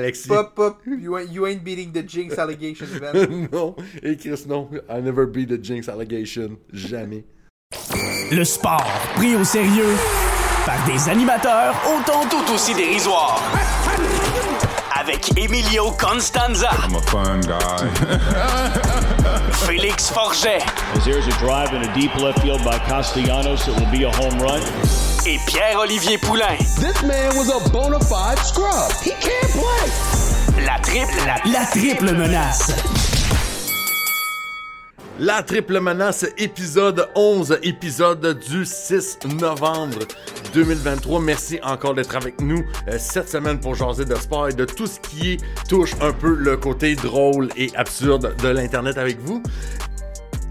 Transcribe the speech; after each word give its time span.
Alexis. 0.00 0.28
Pop, 0.28 0.54
pop, 0.54 0.80
you 0.86 1.16
ain't, 1.18 1.30
you 1.30 1.46
ain't 1.46 1.62
beating 1.62 1.92
the 1.92 2.02
Jinx 2.02 2.38
allegation, 2.38 2.88
man. 3.00 3.48
non. 3.52 3.76
Et 4.02 4.16
Chris, 4.16 4.46
non. 4.46 4.68
I 4.88 5.00
never 5.00 5.26
beat 5.26 5.48
the 5.48 5.58
Jinx 5.58 5.88
allegation. 5.88 6.58
Jamais. 6.72 7.24
Le 8.32 8.44
sport 8.44 8.86
pris 9.16 9.36
au 9.36 9.44
sérieux 9.44 9.94
par 10.64 10.84
des 10.86 11.08
animateurs 11.08 11.74
autant 11.86 12.26
tout 12.28 12.52
aussi 12.54 12.74
dérisoires. 12.74 13.40
Avec 14.98 15.36
Emilio 15.36 15.90
Constanza, 15.92 16.70
I'm 16.84 16.94
a 16.94 17.00
fun 17.02 17.40
guy. 17.40 17.88
Félix 19.66 20.10
Forget 20.10 20.62
As 20.94 21.04
there's 21.04 21.26
a 21.26 21.38
drive 21.38 21.72
in 21.74 21.82
a 21.82 21.94
deep 21.94 22.14
left 22.16 22.40
field 22.40 22.62
by 22.64 22.78
Castellanos, 22.86 23.66
it 23.66 23.78
will 23.78 23.90
be 23.90 24.04
a 24.04 24.10
home 24.10 24.38
run. 24.40 24.60
Et 25.26 25.38
Pierre-Olivier 25.46 26.18
Poulain. 26.18 26.56
This 26.76 27.02
man 27.02 27.36
was 27.36 27.50
a 27.50 27.70
bona 27.70 27.98
fide 28.00 28.38
scrub. 28.38 28.90
He 29.02 29.10
can't 29.20 29.50
play. 29.52 30.64
La 30.64 30.78
triple, 30.78 31.26
la, 31.26 31.36
la 31.50 31.66
triple 31.66 32.12
menace. 32.14 32.72
La 35.18 35.42
triple 35.42 35.80
menace, 35.80 36.24
épisode 36.38 37.08
11, 37.14 37.58
épisode 37.62 38.38
du 38.38 38.64
6 38.64 39.18
novembre 39.38 39.98
2023. 40.54 41.20
Merci 41.20 41.58
encore 41.62 41.94
d'être 41.94 42.16
avec 42.16 42.40
nous 42.40 42.64
euh, 42.88 42.96
cette 42.98 43.28
semaine 43.28 43.60
pour 43.60 43.74
jaser 43.74 44.06
de 44.06 44.14
sport 44.14 44.48
et 44.48 44.54
de 44.54 44.64
tout 44.64 44.86
ce 44.86 44.98
qui 45.00 45.36
touche 45.68 45.92
un 46.00 46.12
peu 46.12 46.34
le 46.34 46.56
côté 46.56 46.94
drôle 46.94 47.50
et 47.56 47.70
absurde 47.76 48.34
de 48.42 48.48
l'Internet 48.48 48.96
avec 48.96 49.18
vous. 49.20 49.42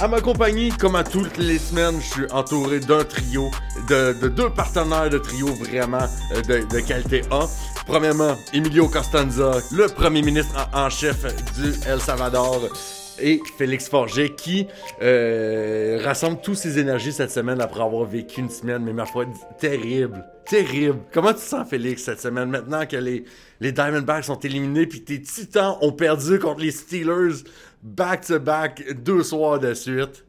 À 0.02 0.08
ma 0.08 0.22
compagnie, 0.22 0.70
comme 0.70 0.96
à 0.96 1.04
toutes 1.04 1.38
les 1.38 1.58
semaines, 1.58 2.00
je 2.00 2.08
suis 2.08 2.32
entouré 2.32 2.80
d'un 2.80 3.04
trio, 3.04 3.52
de, 3.90 4.14
de 4.22 4.30
deux 4.30 4.50
partenaires 4.50 5.10
de 5.10 5.18
trio 5.18 5.48
vraiment 5.48 6.08
euh, 6.34 6.42
de, 6.42 6.74
de 6.74 6.80
qualité 6.80 7.22
A. 7.32 7.48
Premièrement, 7.86 8.34
Emilio 8.54 8.88
Costanza, 8.88 9.58
le 9.74 9.88
premier 9.88 10.22
ministre 10.22 10.56
en, 10.74 10.90
chef 10.90 11.26
du 11.58 11.74
El 11.86 12.00
Salvador, 12.00 12.70
et 13.22 13.42
Félix 13.58 13.90
Forget 13.90 14.30
qui 14.30 14.68
euh, 15.02 16.00
rassemble 16.02 16.40
toutes 16.42 16.56
ses 16.56 16.80
énergies 16.80 17.12
cette 17.12 17.32
semaine 17.32 17.60
après 17.60 17.82
avoir 17.82 18.06
vécu 18.06 18.40
une 18.40 18.50
semaine, 18.50 18.84
mais 18.84 18.94
ma 18.94 19.06
foi, 19.06 19.26
terrible. 19.60 20.24
Terrible. 20.46 21.00
Comment 21.12 21.34
tu 21.34 21.42
sens, 21.42 21.70
Félix, 21.70 22.04
cette 22.04 22.22
semaine, 22.22 22.50
maintenant 22.50 22.86
que 22.86 22.96
les, 22.96 23.26
les 23.60 23.72
Diamondbacks 23.72 24.24
sont 24.24 24.40
éliminés 24.40 24.88
puis 24.88 25.04
tes 25.04 25.22
Titans 25.22 25.76
ont 25.82 25.92
perdu 25.92 26.40
contre 26.40 26.62
les 26.62 26.72
Steelers? 26.72 27.44
Back-to-back 27.84 28.94
deux 29.04 29.24
soirs 29.24 29.60
de 29.60 29.74
suite? 29.74 30.26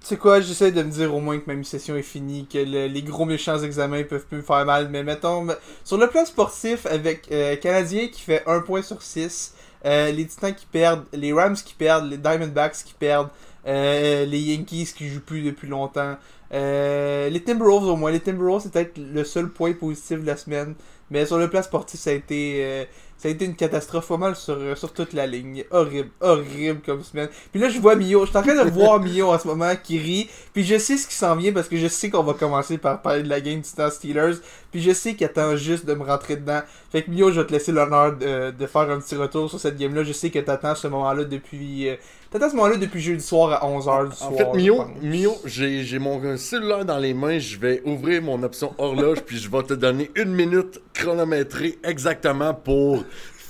Tu 0.00 0.08
sais 0.08 0.16
quoi, 0.18 0.40
j'essaie 0.40 0.70
de 0.72 0.82
me 0.82 0.90
dire 0.90 1.12
au 1.14 1.20
moins 1.20 1.38
que 1.38 1.50
ma 1.52 1.62
session 1.64 1.96
est 1.96 2.02
finie, 2.02 2.46
que 2.46 2.58
le- 2.58 2.86
les 2.86 3.02
gros 3.02 3.24
méchants 3.24 3.58
examens 3.62 4.04
peuvent 4.04 4.26
plus 4.26 4.36
me 4.38 4.42
faire 4.42 4.64
mal, 4.64 4.88
mais 4.88 5.02
mettons, 5.02 5.42
me- 5.42 5.56
sur 5.84 5.96
le 5.98 6.06
plan 6.08 6.24
sportif, 6.24 6.86
avec 6.86 7.30
euh, 7.32 7.56
Canadien 7.56 8.06
qui 8.08 8.20
fait 8.20 8.42
1 8.46 8.60
point 8.60 8.82
sur 8.82 9.02
6, 9.02 9.54
euh, 9.84 10.12
les 10.12 10.26
Titans 10.26 10.54
qui 10.54 10.66
perdent, 10.66 11.06
les 11.12 11.32
Rams 11.32 11.56
qui 11.56 11.74
perdent, 11.74 12.08
les 12.10 12.18
Diamondbacks 12.18 12.84
qui 12.84 12.94
perdent, 12.94 13.30
euh, 13.66 14.24
les 14.26 14.38
Yankees 14.38 14.92
qui 14.96 15.08
jouent 15.08 15.20
plus 15.20 15.42
depuis 15.42 15.66
longtemps, 15.66 16.16
euh, 16.52 17.28
les 17.30 17.42
Timberwolves 17.42 17.86
au 17.88 17.96
moins, 17.96 18.12
les 18.12 18.20
Timberwolves 18.20 18.62
c'est 18.62 18.72
peut-être 18.72 18.98
le 18.98 19.24
seul 19.24 19.48
point 19.48 19.72
positif 19.72 20.20
de 20.20 20.26
la 20.26 20.36
semaine, 20.36 20.74
mais 21.10 21.26
sur 21.26 21.38
le 21.38 21.48
plan 21.50 21.62
sportif 21.62 21.98
ça 21.98 22.10
a 22.10 22.12
été... 22.12 22.86
euh, 23.16 23.22
ça 23.22 23.28
a 23.28 23.30
été 23.30 23.44
une 23.44 23.56
catastrophe 23.56 24.08
pas 24.08 24.16
mal 24.16 24.36
sur, 24.36 24.76
sur 24.76 24.92
toute 24.92 25.12
la 25.12 25.26
ligne. 25.26 25.64
Horrible, 25.70 26.10
horrible 26.20 26.80
comme 26.84 27.02
semaine. 27.02 27.28
Puis 27.52 27.60
là, 27.60 27.68
je 27.68 27.78
vois 27.80 27.96
Mio. 27.96 28.24
Je 28.24 28.30
suis 28.30 28.38
en 28.38 28.42
train 28.42 28.64
de 28.64 28.70
voir 28.72 29.00
Mio 29.00 29.30
en 29.32 29.38
ce 29.38 29.46
moment 29.48 29.72
qui 29.82 29.98
rit. 29.98 30.28
Puis 30.52 30.64
je 30.64 30.78
sais 30.78 30.96
ce 30.96 31.06
qui 31.08 31.14
s'en 31.14 31.36
vient 31.36 31.52
parce 31.52 31.68
que 31.68 31.76
je 31.76 31.86
sais 31.88 32.10
qu'on 32.10 32.22
va 32.22 32.34
commencer 32.34 32.78
par 32.78 33.02
parler 33.02 33.22
de 33.22 33.28
la 33.28 33.40
game 33.40 33.60
Titan 33.62 33.90
Steelers. 33.90 34.36
Puis 34.70 34.82
je 34.82 34.92
sais 34.92 35.14
qu'il 35.14 35.26
attend 35.26 35.56
juste 35.56 35.86
de 35.86 35.94
me 35.94 36.04
rentrer 36.04 36.36
dedans. 36.36 36.60
Fait 36.90 37.02
que 37.02 37.10
Mio, 37.10 37.30
je 37.30 37.40
vais 37.40 37.46
te 37.46 37.52
laisser 37.52 37.72
l'honneur 37.72 38.16
de, 38.16 38.50
de 38.50 38.66
faire 38.66 38.90
un 38.90 39.00
petit 39.00 39.16
retour 39.16 39.48
sur 39.48 39.58
cette 39.60 39.78
game-là. 39.78 40.02
Je 40.04 40.12
sais 40.12 40.30
que 40.30 40.38
t'attends 40.38 40.74
ce 40.74 40.88
moment-là 40.88 41.24
depuis. 41.24 41.88
euh, 41.88 41.96
t'attends 42.30 42.50
ce 42.50 42.56
moment-là 42.56 42.76
depuis 42.76 43.00
jeudi 43.00 43.22
soir 43.22 43.52
à 43.52 43.66
11h 43.66 44.10
du 44.10 44.16
soir. 44.16 44.32
En 44.32 44.36
fait, 44.36 44.52
Mio. 44.54 44.84
Mio 45.02 45.36
j'ai 45.44 45.98
mon 45.98 46.36
cellulaire 46.36 46.84
dans 46.84 46.98
les 46.98 47.14
mains, 47.14 47.38
je 47.38 47.58
vais 47.58 47.82
ouvrir 47.84 48.22
mon 48.22 48.42
option 48.42 48.74
horloge, 48.78 49.22
puis 49.22 49.38
je 49.38 49.50
vais 49.50 49.62
te 49.62 49.74
donner 49.74 50.10
une 50.14 50.32
minute 50.32 50.80
chronométrée 50.94 51.78
exactement 51.84 52.54
pour 52.54 53.04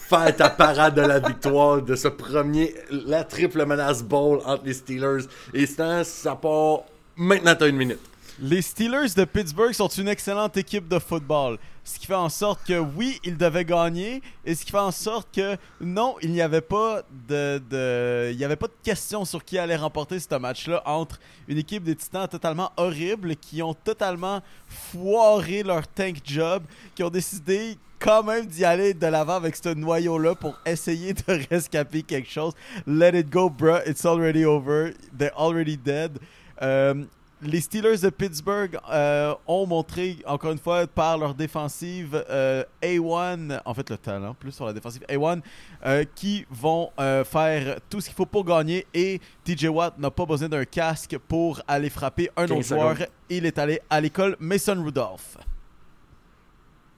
faire 0.08 0.36
ta 0.36 0.48
parade 0.48 0.94
de 0.94 1.02
la 1.02 1.18
victoire 1.18 1.82
de 1.82 1.96
ce 1.96 2.08
premier, 2.08 2.74
la 2.90 3.24
triple 3.24 3.64
menace 3.66 4.02
bowl 4.02 4.40
entre 4.44 4.64
les 4.64 4.74
Steelers. 4.74 5.24
Et 5.52 5.66
ça, 5.66 6.04
ça 6.04 6.36
part 6.36 6.82
maintenant, 7.16 7.54
t'as 7.58 7.68
une 7.68 7.76
minute. 7.76 7.98
Les 8.38 8.60
Steelers 8.60 9.14
de 9.16 9.24
Pittsburgh 9.24 9.72
sont 9.72 9.88
une 9.88 10.08
excellente 10.08 10.58
équipe 10.58 10.88
de 10.88 10.98
football. 10.98 11.56
Ce 11.84 11.98
qui 11.98 12.04
fait 12.04 12.12
en 12.12 12.28
sorte 12.28 12.66
que 12.66 12.78
oui, 12.78 13.18
ils 13.24 13.38
devaient 13.38 13.64
gagner, 13.64 14.20
et 14.44 14.54
ce 14.54 14.62
qui 14.62 14.72
fait 14.72 14.76
en 14.76 14.90
sorte 14.90 15.34
que 15.34 15.56
non, 15.80 16.16
il 16.20 16.32
n'y 16.32 16.42
avait 16.42 16.60
pas 16.60 17.00
de, 17.28 18.28
il 18.30 18.36
n'y 18.36 18.44
avait 18.44 18.56
pas 18.56 18.66
de 18.66 18.74
question 18.82 19.24
sur 19.24 19.42
qui 19.42 19.56
allait 19.56 19.76
remporter 19.76 20.20
ce 20.20 20.34
match-là 20.34 20.82
entre 20.84 21.18
une 21.48 21.56
équipe 21.56 21.82
des 21.82 21.96
Titans 21.96 22.28
totalement 22.28 22.72
horrible 22.76 23.36
qui 23.36 23.62
ont 23.62 23.72
totalement 23.72 24.42
foiré 24.68 25.62
leur 25.62 25.88
tank 25.88 26.16
job, 26.22 26.62
qui 26.94 27.02
ont 27.02 27.10
décidé 27.10 27.78
quand 27.98 28.22
même 28.22 28.44
d'y 28.44 28.66
aller 28.66 28.92
de 28.92 29.06
l'avant 29.06 29.36
avec 29.36 29.56
ce 29.56 29.70
noyau-là 29.70 30.34
pour 30.34 30.58
essayer 30.66 31.14
de 31.14 31.46
rescaper 31.50 32.02
quelque 32.02 32.28
chose. 32.28 32.52
Let 32.86 33.18
it 33.18 33.30
go, 33.30 33.48
bruh. 33.48 33.80
It's 33.86 34.04
already 34.04 34.44
over. 34.44 34.92
They're 35.16 35.32
already 35.34 35.78
dead. 35.78 36.18
Euh, 36.60 37.04
les 37.42 37.60
Steelers 37.60 37.98
de 37.98 38.10
Pittsburgh 38.10 38.78
euh, 38.90 39.34
ont 39.46 39.66
montré, 39.66 40.16
encore 40.26 40.52
une 40.52 40.58
fois, 40.58 40.86
par 40.86 41.18
leur 41.18 41.34
défensive 41.34 42.24
euh, 42.30 42.64
A1, 42.82 43.60
en 43.64 43.74
fait 43.74 43.90
le 43.90 43.98
talent, 43.98 44.34
plus 44.34 44.52
sur 44.52 44.64
la 44.64 44.72
défensive 44.72 45.02
A1, 45.08 45.40
euh, 45.84 46.04
qui 46.14 46.46
vont 46.50 46.90
faire 46.96 47.78
tout 47.90 48.00
ce 48.00 48.06
qu'il 48.06 48.14
faut 48.14 48.26
pour 48.26 48.44
gagner. 48.44 48.86
Et 48.94 49.20
TJ 49.44 49.66
Watt 49.66 49.98
n'a 49.98 50.10
pas 50.10 50.24
besoin 50.24 50.48
d'un 50.48 50.64
casque 50.64 51.18
pour 51.28 51.60
aller 51.68 51.90
frapper 51.90 52.30
un 52.36 52.46
15 52.46 52.50
autre 52.50 52.62
joueur. 52.62 52.96
Il 53.28 53.44
est 53.44 53.58
allé 53.58 53.80
à 53.90 54.00
l'école 54.00 54.36
Mason 54.40 54.82
Rudolph. 54.82 55.36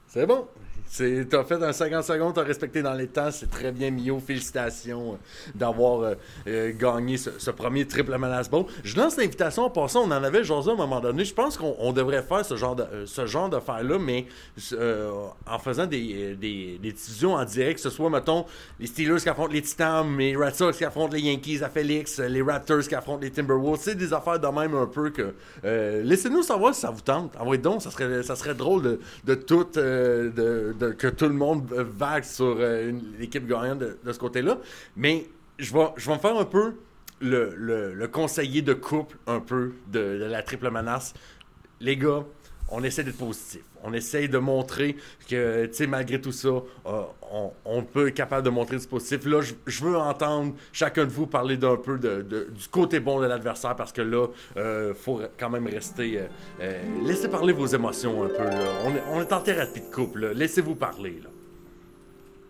C'est 0.07 0.27
bon. 0.27 0.47
C'est- 0.89 1.29
T'as 1.29 1.45
fait 1.45 1.63
un 1.63 1.73
50 1.73 2.05
secondes, 2.05 2.35
t'as 2.35 2.43
respecté 2.43 2.83
dans 2.83 2.95
les 2.95 3.09
temps, 3.09 3.31
c'est 3.31 3.51
très 3.51 3.73
bien, 3.73 3.91
Mio. 3.91 4.19
Félicitations 4.21 5.13
euh, 5.13 5.17
d'avoir 5.55 6.01
euh, 6.01 6.15
euh, 6.47 6.73
gagné 6.75 7.17
ce, 7.17 7.51
premier 7.51 7.87
triple 7.87 8.17
menace 8.17 8.49
bowl. 8.49 8.65
Je 8.85 8.97
lance 8.97 9.17
l'invitation 9.17 9.65
en 9.65 9.71
passant, 9.71 10.03
on 10.03 10.11
en 10.11 10.23
avait 10.23 10.45
jasé 10.45 10.71
à 10.71 10.73
un 10.73 10.77
moment 10.77 11.01
donné. 11.01 11.25
Je 11.25 11.35
pense 11.35 11.57
qu'on 11.57 11.75
on 11.79 11.93
devrait 11.93 12.23
faire 12.23 12.45
ce 12.45 12.57
genre 12.57 12.75
de 12.77 12.85
ce 13.05 13.27
genre 13.27 13.49
d'affaires-là, 13.49 13.99
mais 13.99 14.27
en 15.47 15.59
faisant 15.59 15.87
des, 15.87 16.35
des, 16.37 16.79
diffusions 16.79 17.35
en 17.35 17.45
direct, 17.45 17.77
que 17.77 17.83
ce 17.83 17.91
soit, 17.91 18.09
mettons, 18.09 18.47
les 18.81 18.87
Steelers 18.87 19.21
qui 19.21 19.29
affrontent 19.29 19.53
les 19.53 19.63
Titans, 19.63 20.17
les 20.17 20.37
Red 20.37 20.55
Sox 20.55 20.77
qui 20.77 20.85
affrontent 20.85 21.15
les 21.15 21.21
Yankees 21.23 21.63
à 21.63 21.69
Félix, 21.69 22.19
les 22.19 22.43
Raptors 22.43 22.81
qui 22.89 22.95
affrontent 22.95 23.21
les 23.21 23.31
Timberwolves. 23.31 23.81
C'est 23.83 23.95
des 23.95 24.13
affaires 24.13 24.39
de 24.39 24.47
même 24.49 24.75
un 24.75 24.87
peu 24.87 25.11
que. 25.11 25.35
Laissez-nous 25.65 26.43
savoir 26.43 26.75
si 26.75 26.81
ça 26.81 26.91
vous 26.91 27.01
tente. 27.01 27.35
Envoyez 27.39 27.61
donc, 27.61 27.83
ça 27.83 27.91
serait, 27.91 28.23
ça 28.23 28.37
serait 28.37 28.55
drôle 28.55 28.83
de, 28.83 29.01
de 29.25 29.35
tout. 29.35 29.67
de, 29.75 30.78
que 30.87 31.07
tout 31.09 31.27
le 31.27 31.35
monde 31.35 31.73
vague 31.73 32.25
sur 32.25 32.57
euh, 32.59 32.93
l'équipe 33.19 33.47
gagnante 33.47 33.79
de, 33.79 34.13
ce 34.13 34.19
côté-là. 34.19 34.59
Mais 34.97 35.27
je 35.59 35.73
vais, 35.73 35.87
je 35.97 36.07
vais 36.09 36.15
me 36.17 36.21
faire 36.21 36.37
un 36.37 36.45
peu 36.45 36.75
le, 37.21 37.55
le- 37.57 37.95
le 37.95 38.09
conseiller 38.09 38.63
de 38.63 38.75
couple, 38.75 39.17
un 39.27 39.41
peu, 39.41 39.73
de 39.89 40.01
la 40.01 40.43
triple 40.43 40.71
menace. 40.71 41.15
Les 41.81 41.97
gars, 41.97 42.25
on 42.71 42.83
essaie 42.83 43.05
d'être 43.05 43.19
positif. 43.19 43.63
On 43.83 43.93
essaie 43.93 44.29
de 44.29 44.39
montrer 44.39 44.97
que, 45.29 45.67
tu 45.67 45.75
sais, 45.75 45.87
malgré 45.87 46.21
tout 46.21 46.33
ça, 46.33 46.49
euh, 46.49 47.03
on, 47.65 47.83
peut 47.83 48.09
être 48.09 48.15
capable 48.15 48.45
de 48.45 48.51
montrer 48.51 48.77
du 48.77 48.87
positif. 48.87 49.25
Là, 49.27 49.41
je, 49.67 49.85
veux 49.85 49.97
entendre 49.97 50.55
chacun 50.73 51.05
de 51.05 51.11
vous 51.11 51.27
parler 51.27 51.57
d'un 51.57 51.77
peu 51.77 51.99
du 51.99 52.69
côté 52.71 53.01
bon 53.01 53.21
de 53.21 53.27
l'adversaire 53.27 53.77
parce 53.77 53.93
que 53.93 54.03
là, 54.03 54.27
il 54.57 54.95
faut 54.95 55.21
quand 55.39 55.51
même 55.51 55.67
rester. 55.67 56.19
euh, 56.19 56.27
euh, 56.61 56.83
laissez 57.05 57.29
parler 57.29 57.53
vos 57.53 57.67
émotions 57.67 58.25
un 58.25 58.29
peu. 58.29 58.45
là. 58.45 58.73
On, 58.85 58.91
est, 58.91 59.03
on 59.13 59.21
est 59.21 59.33
en 59.33 59.41
thérapie 59.41 59.81
de 59.81 59.95
couple. 59.95 60.33
Laissez-vous 60.35 60.75
parler. 60.75 61.21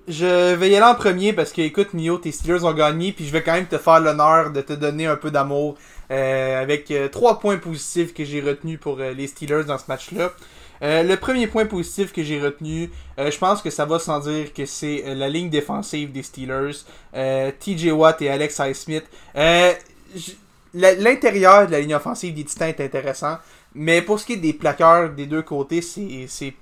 Je 0.09 0.55
vais 0.55 0.71
y 0.71 0.77
aller 0.77 0.87
en 0.87 0.95
premier 0.95 1.35
parce 1.35 1.53
que, 1.53 1.61
écoute, 1.61 1.93
Mio, 1.93 2.17
tes 2.17 2.33
Steelers 2.33 2.65
ont 2.65 2.73
gagné, 2.73 3.13
puis 3.13 3.27
je 3.27 3.31
vais 3.33 3.43
quand 3.43 3.53
même 3.53 3.67
te 3.67 3.77
faire 3.77 4.01
l'honneur 4.01 4.51
de 4.53 4.63
te 4.63 4.73
donner 4.73 5.07
un 5.07 5.17
peu 5.17 5.31
d'amour 5.31 5.77
euh, 6.11 6.63
avec 6.63 6.91
euh, 6.91 7.09
trois 7.09 7.39
points 7.39 7.59
positifs 7.59 8.15
que 8.15 8.25
j'ai 8.25 8.41
retenus 8.41 8.81
pour 8.81 8.99
euh, 9.01 9.13
les 9.13 9.27
Steelers 9.27 9.65
dans 9.65 9.77
ce 9.77 9.85
match-là. 9.89 10.33
Euh, 10.81 11.03
le 11.03 11.17
premier 11.17 11.47
point 11.47 11.67
positif 11.67 12.13
que 12.13 12.23
j'ai 12.23 12.41
retenu, 12.41 12.91
je 13.19 13.37
pense 13.37 13.61
que 13.63 13.69
ça 13.69 13.85
va 13.85 13.99
sans 13.99 14.21
dire 14.21 14.53
que 14.55 14.65
c'est 14.65 15.03
la 15.15 15.29
ligne 15.29 15.51
défensive 15.51 16.13
des 16.13 16.23
Steelers. 16.23 16.77
TJ 17.61 17.91
Watt 17.91 18.23
et 18.23 18.31
Alex 18.31 18.61
Highsmith. 18.61 19.05
L'intérieur 20.75 21.67
de 21.67 21.73
la 21.73 21.81
ligne 21.81 21.95
offensive 21.97 22.33
des 22.33 22.45
Titans 22.45 22.69
est 22.69 22.81
intéressant, 22.81 23.39
mais 23.75 24.03
pour 24.03 24.21
ce 24.21 24.27
qui 24.27 24.35
est 24.35 24.37
des 24.37 24.53
plaqueurs 24.53 25.11
des 25.11 25.27
deux 25.27 25.43
côtés, 25.43 25.83
c'est- 25.83 26.53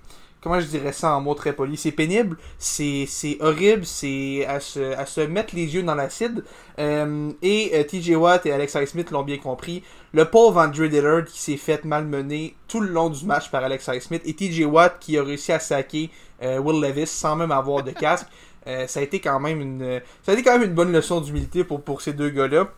comment 0.46 0.60
je 0.60 0.66
dirais 0.66 0.93
ça 0.93 1.16
en 1.16 1.20
mots 1.20 1.34
très 1.34 1.52
polis, 1.52 1.81
c'est 1.81 1.90
pénible, 1.90 2.37
c'est 2.56 3.08
horrible, 3.40 3.84
c'est 3.84 4.46
à 4.46 4.60
se, 4.60 4.96
à 4.96 5.04
se 5.04 5.20
mettre 5.22 5.56
les 5.56 5.75
yeux 5.75 5.82
dans 5.82 5.96
l'acide. 5.96 6.44
Euh, 6.78 7.32
et 7.43 7.72
euh, 7.75 7.82
TJ 7.82 8.10
Watt 8.10 8.46
et 8.46 8.52
Alex 8.52 8.76
Highsmith 8.76 9.10
l'ont 9.10 9.25
bien 9.25 9.38
compris. 9.38 9.82
Le 10.12 10.25
pauvre 10.25 10.60
Andrew 10.60 10.87
Dillard 10.87 11.25
qui 11.25 11.40
s'est 11.40 11.56
fait 11.56 11.84
malmener 11.84 12.54
tout 12.69 12.78
le 12.78 12.90
long 12.90 13.10
du 13.10 13.26
match 13.26 13.50
par 13.50 13.64
Alex 13.64 13.88
Highsmith 13.88 14.22
et 14.25 14.34
TJ 14.34 14.66
Watt 14.66 14.98
qui 15.00 15.19
a 15.19 15.25
réussi 15.25 15.50
à 15.50 15.58
saquer 15.58 16.10
euh, 16.44 16.60
Will 16.60 16.81
Levis 16.81 17.08
sans 17.08 17.34
même 17.34 17.50
avoir 17.50 17.82
de 17.82 17.90
casque. 17.90 18.28
Ça 18.64 18.98
a 18.98 19.02
été 19.02 19.20
quand 19.20 19.38
même 19.38 19.60
une 19.60 20.00
ça 20.25 20.32
a 20.32 20.34
été 20.34 20.43
quand 20.43 20.58
même 20.58 20.69
une 20.69 20.75
bonne 20.75 20.90
leçon 20.90 21.20
d'humilité 21.20 21.62
pour, 21.62 21.82
pour 21.82 22.02
ces 22.02 22.12
deux 22.12 22.31
gars-là. 22.31 22.69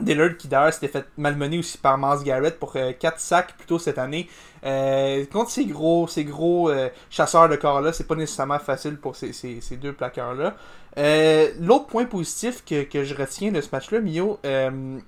Dillard 0.00 0.36
qui 0.36 0.48
d'ailleurs 0.48 0.72
s'était 0.72 0.88
fait 0.88 1.06
malmener 1.16 1.58
aussi 1.58 1.78
par 1.78 1.96
Mars 1.98 2.22
Garrett 2.22 2.58
pour 2.58 2.72
4 2.72 3.20
sacs 3.20 3.56
plutôt 3.56 3.78
cette 3.78 3.98
année. 3.98 4.28
Euh, 4.64 5.24
contre 5.26 5.50
ces 5.50 5.64
gros, 5.64 6.08
ces 6.08 6.24
gros 6.24 6.70
euh, 6.70 6.88
chasseurs 7.08 7.48
de 7.48 7.56
corps-là, 7.56 7.92
c'est 7.92 8.06
pas 8.06 8.16
nécessairement 8.16 8.58
facile 8.58 8.96
pour 8.96 9.14
ces, 9.14 9.32
ces, 9.32 9.60
ces 9.60 9.76
deux 9.76 9.92
plaqueurs-là. 9.92 10.56
Euh, 10.98 11.50
L'autre 11.60 11.86
point 11.86 12.04
positif 12.04 12.64
que, 12.64 12.82
que, 12.82 13.04
je 13.04 13.14
retiens 13.14 13.52
de 13.52 13.60
ce 13.60 13.68
match-là, 13.70 14.00
Mio, 14.00 14.38
euh, 14.44 14.98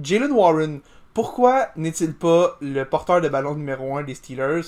Jalen 0.00 0.30
Warren, 0.30 0.80
pourquoi 1.14 1.68
n'est-il 1.76 2.14
pas 2.14 2.56
le 2.60 2.84
porteur 2.84 3.20
de 3.20 3.28
ballon 3.28 3.54
numéro 3.54 3.96
1 3.96 4.04
des 4.04 4.14
Steelers? 4.14 4.62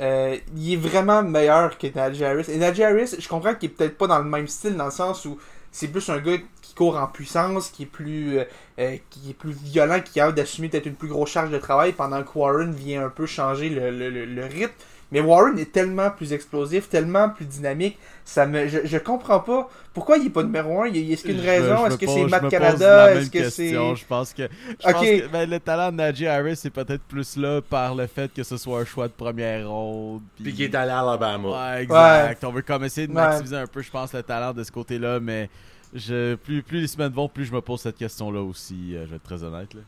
Euh, 0.00 0.38
il 0.56 0.72
est 0.72 0.76
vraiment 0.76 1.22
meilleur 1.22 1.76
que 1.76 1.86
Najee 1.94 2.24
Harris. 2.24 2.46
Et 2.48 2.56
Najee 2.56 2.84
Harris, 2.84 3.14
je 3.18 3.28
comprends 3.28 3.54
qu'il 3.54 3.70
est 3.70 3.72
peut-être 3.74 3.98
pas 3.98 4.06
dans 4.06 4.18
le 4.18 4.24
même 4.24 4.46
style, 4.48 4.76
dans 4.76 4.86
le 4.86 4.90
sens 4.90 5.26
où 5.26 5.38
c'est 5.72 5.88
plus 5.88 6.08
un 6.10 6.18
gars 6.18 6.36
qui 6.60 6.74
court 6.74 6.96
en 6.96 7.06
puissance, 7.06 7.70
qui 7.70 7.84
est 7.84 7.86
plus, 7.86 8.38
euh, 8.38 8.96
qui 9.10 9.30
est 9.30 9.34
plus 9.34 9.52
violent, 9.52 10.00
qui 10.00 10.20
a 10.20 10.30
d'assumer 10.30 10.68
peut-être 10.68 10.86
une 10.86 10.94
plus 10.94 11.08
grosse 11.08 11.30
charge 11.30 11.50
de 11.50 11.58
travail, 11.58 11.92
pendant 11.92 12.22
que 12.22 12.38
Warren 12.38 12.72
vient 12.72 13.06
un 13.06 13.08
peu 13.08 13.26
changer 13.26 13.68
le, 13.70 13.90
le, 13.90 14.24
le 14.26 14.44
rythme. 14.44 14.72
Mais 15.12 15.20
Warren 15.20 15.58
est 15.58 15.70
tellement 15.70 16.10
plus 16.10 16.32
explosif, 16.32 16.88
tellement 16.88 17.28
plus 17.28 17.44
dynamique. 17.44 17.98
Ça 18.24 18.46
me, 18.46 18.66
je, 18.66 18.78
je 18.84 18.98
comprends 18.98 19.40
pas 19.40 19.68
pourquoi 19.92 20.16
il 20.16 20.26
est 20.26 20.30
pas 20.30 20.42
numéro 20.42 20.82
1. 20.82 20.86
Est-ce 20.86 21.22
qu'il 21.22 21.36
y 21.36 21.48
a 21.48 21.58
une 21.58 21.62
raison? 21.66 21.86
Est-ce 21.86 21.98
que 21.98 22.06
c'est 22.06 22.24
Matt 22.24 22.48
Canada? 22.48 23.14
Est-ce 23.14 23.30
que 23.30 23.50
c'est. 23.50 23.72
Je 23.72 24.06
pense 24.06 24.32
que, 24.32 24.48
je 24.68 24.90
pense 24.90 25.02
que 25.02 25.28
ben, 25.28 25.48
le 25.48 25.60
talent 25.60 25.92
de 25.92 25.96
Najee 25.96 26.26
Harris 26.26 26.60
est 26.64 26.70
peut-être 26.70 27.02
plus 27.02 27.36
là 27.36 27.60
par 27.60 27.94
le 27.94 28.06
fait 28.06 28.32
que 28.32 28.42
ce 28.42 28.56
soit 28.56 28.80
un 28.80 28.84
choix 28.86 29.06
de 29.06 29.12
première 29.12 29.68
ronde. 29.68 30.22
Puis, 30.36 30.44
puis 30.44 30.54
qu'il 30.54 30.64
est 30.64 30.74
allé 30.74 30.90
à 30.90 31.00
Alabama. 31.00 31.48
Ouais, 31.74 31.82
exact. 31.82 32.42
Ouais. 32.42 32.48
On 32.48 32.52
veut 32.52 32.62
comme 32.62 32.84
essayer 32.84 33.06
de 33.06 33.12
maximiser 33.12 33.56
ouais. 33.56 33.62
un 33.62 33.66
peu, 33.66 33.82
je 33.82 33.90
pense, 33.90 34.14
le 34.14 34.22
talent 34.22 34.54
de 34.54 34.64
ce 34.64 34.72
côté-là. 34.72 35.20
Mais 35.20 35.50
je, 35.94 36.36
plus, 36.36 36.62
plus 36.62 36.80
les 36.80 36.86
semaines 36.86 37.12
vont, 37.12 37.28
plus 37.28 37.44
je 37.44 37.52
me 37.52 37.60
pose 37.60 37.80
cette 37.80 37.98
question-là 37.98 38.40
aussi. 38.40 38.96
Euh, 38.96 39.04
je 39.04 39.10
vais 39.10 39.16
être 39.16 39.22
très 39.22 39.44
honnête. 39.44 39.74
Là. 39.74 39.80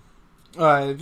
Ouais, 0.59 0.97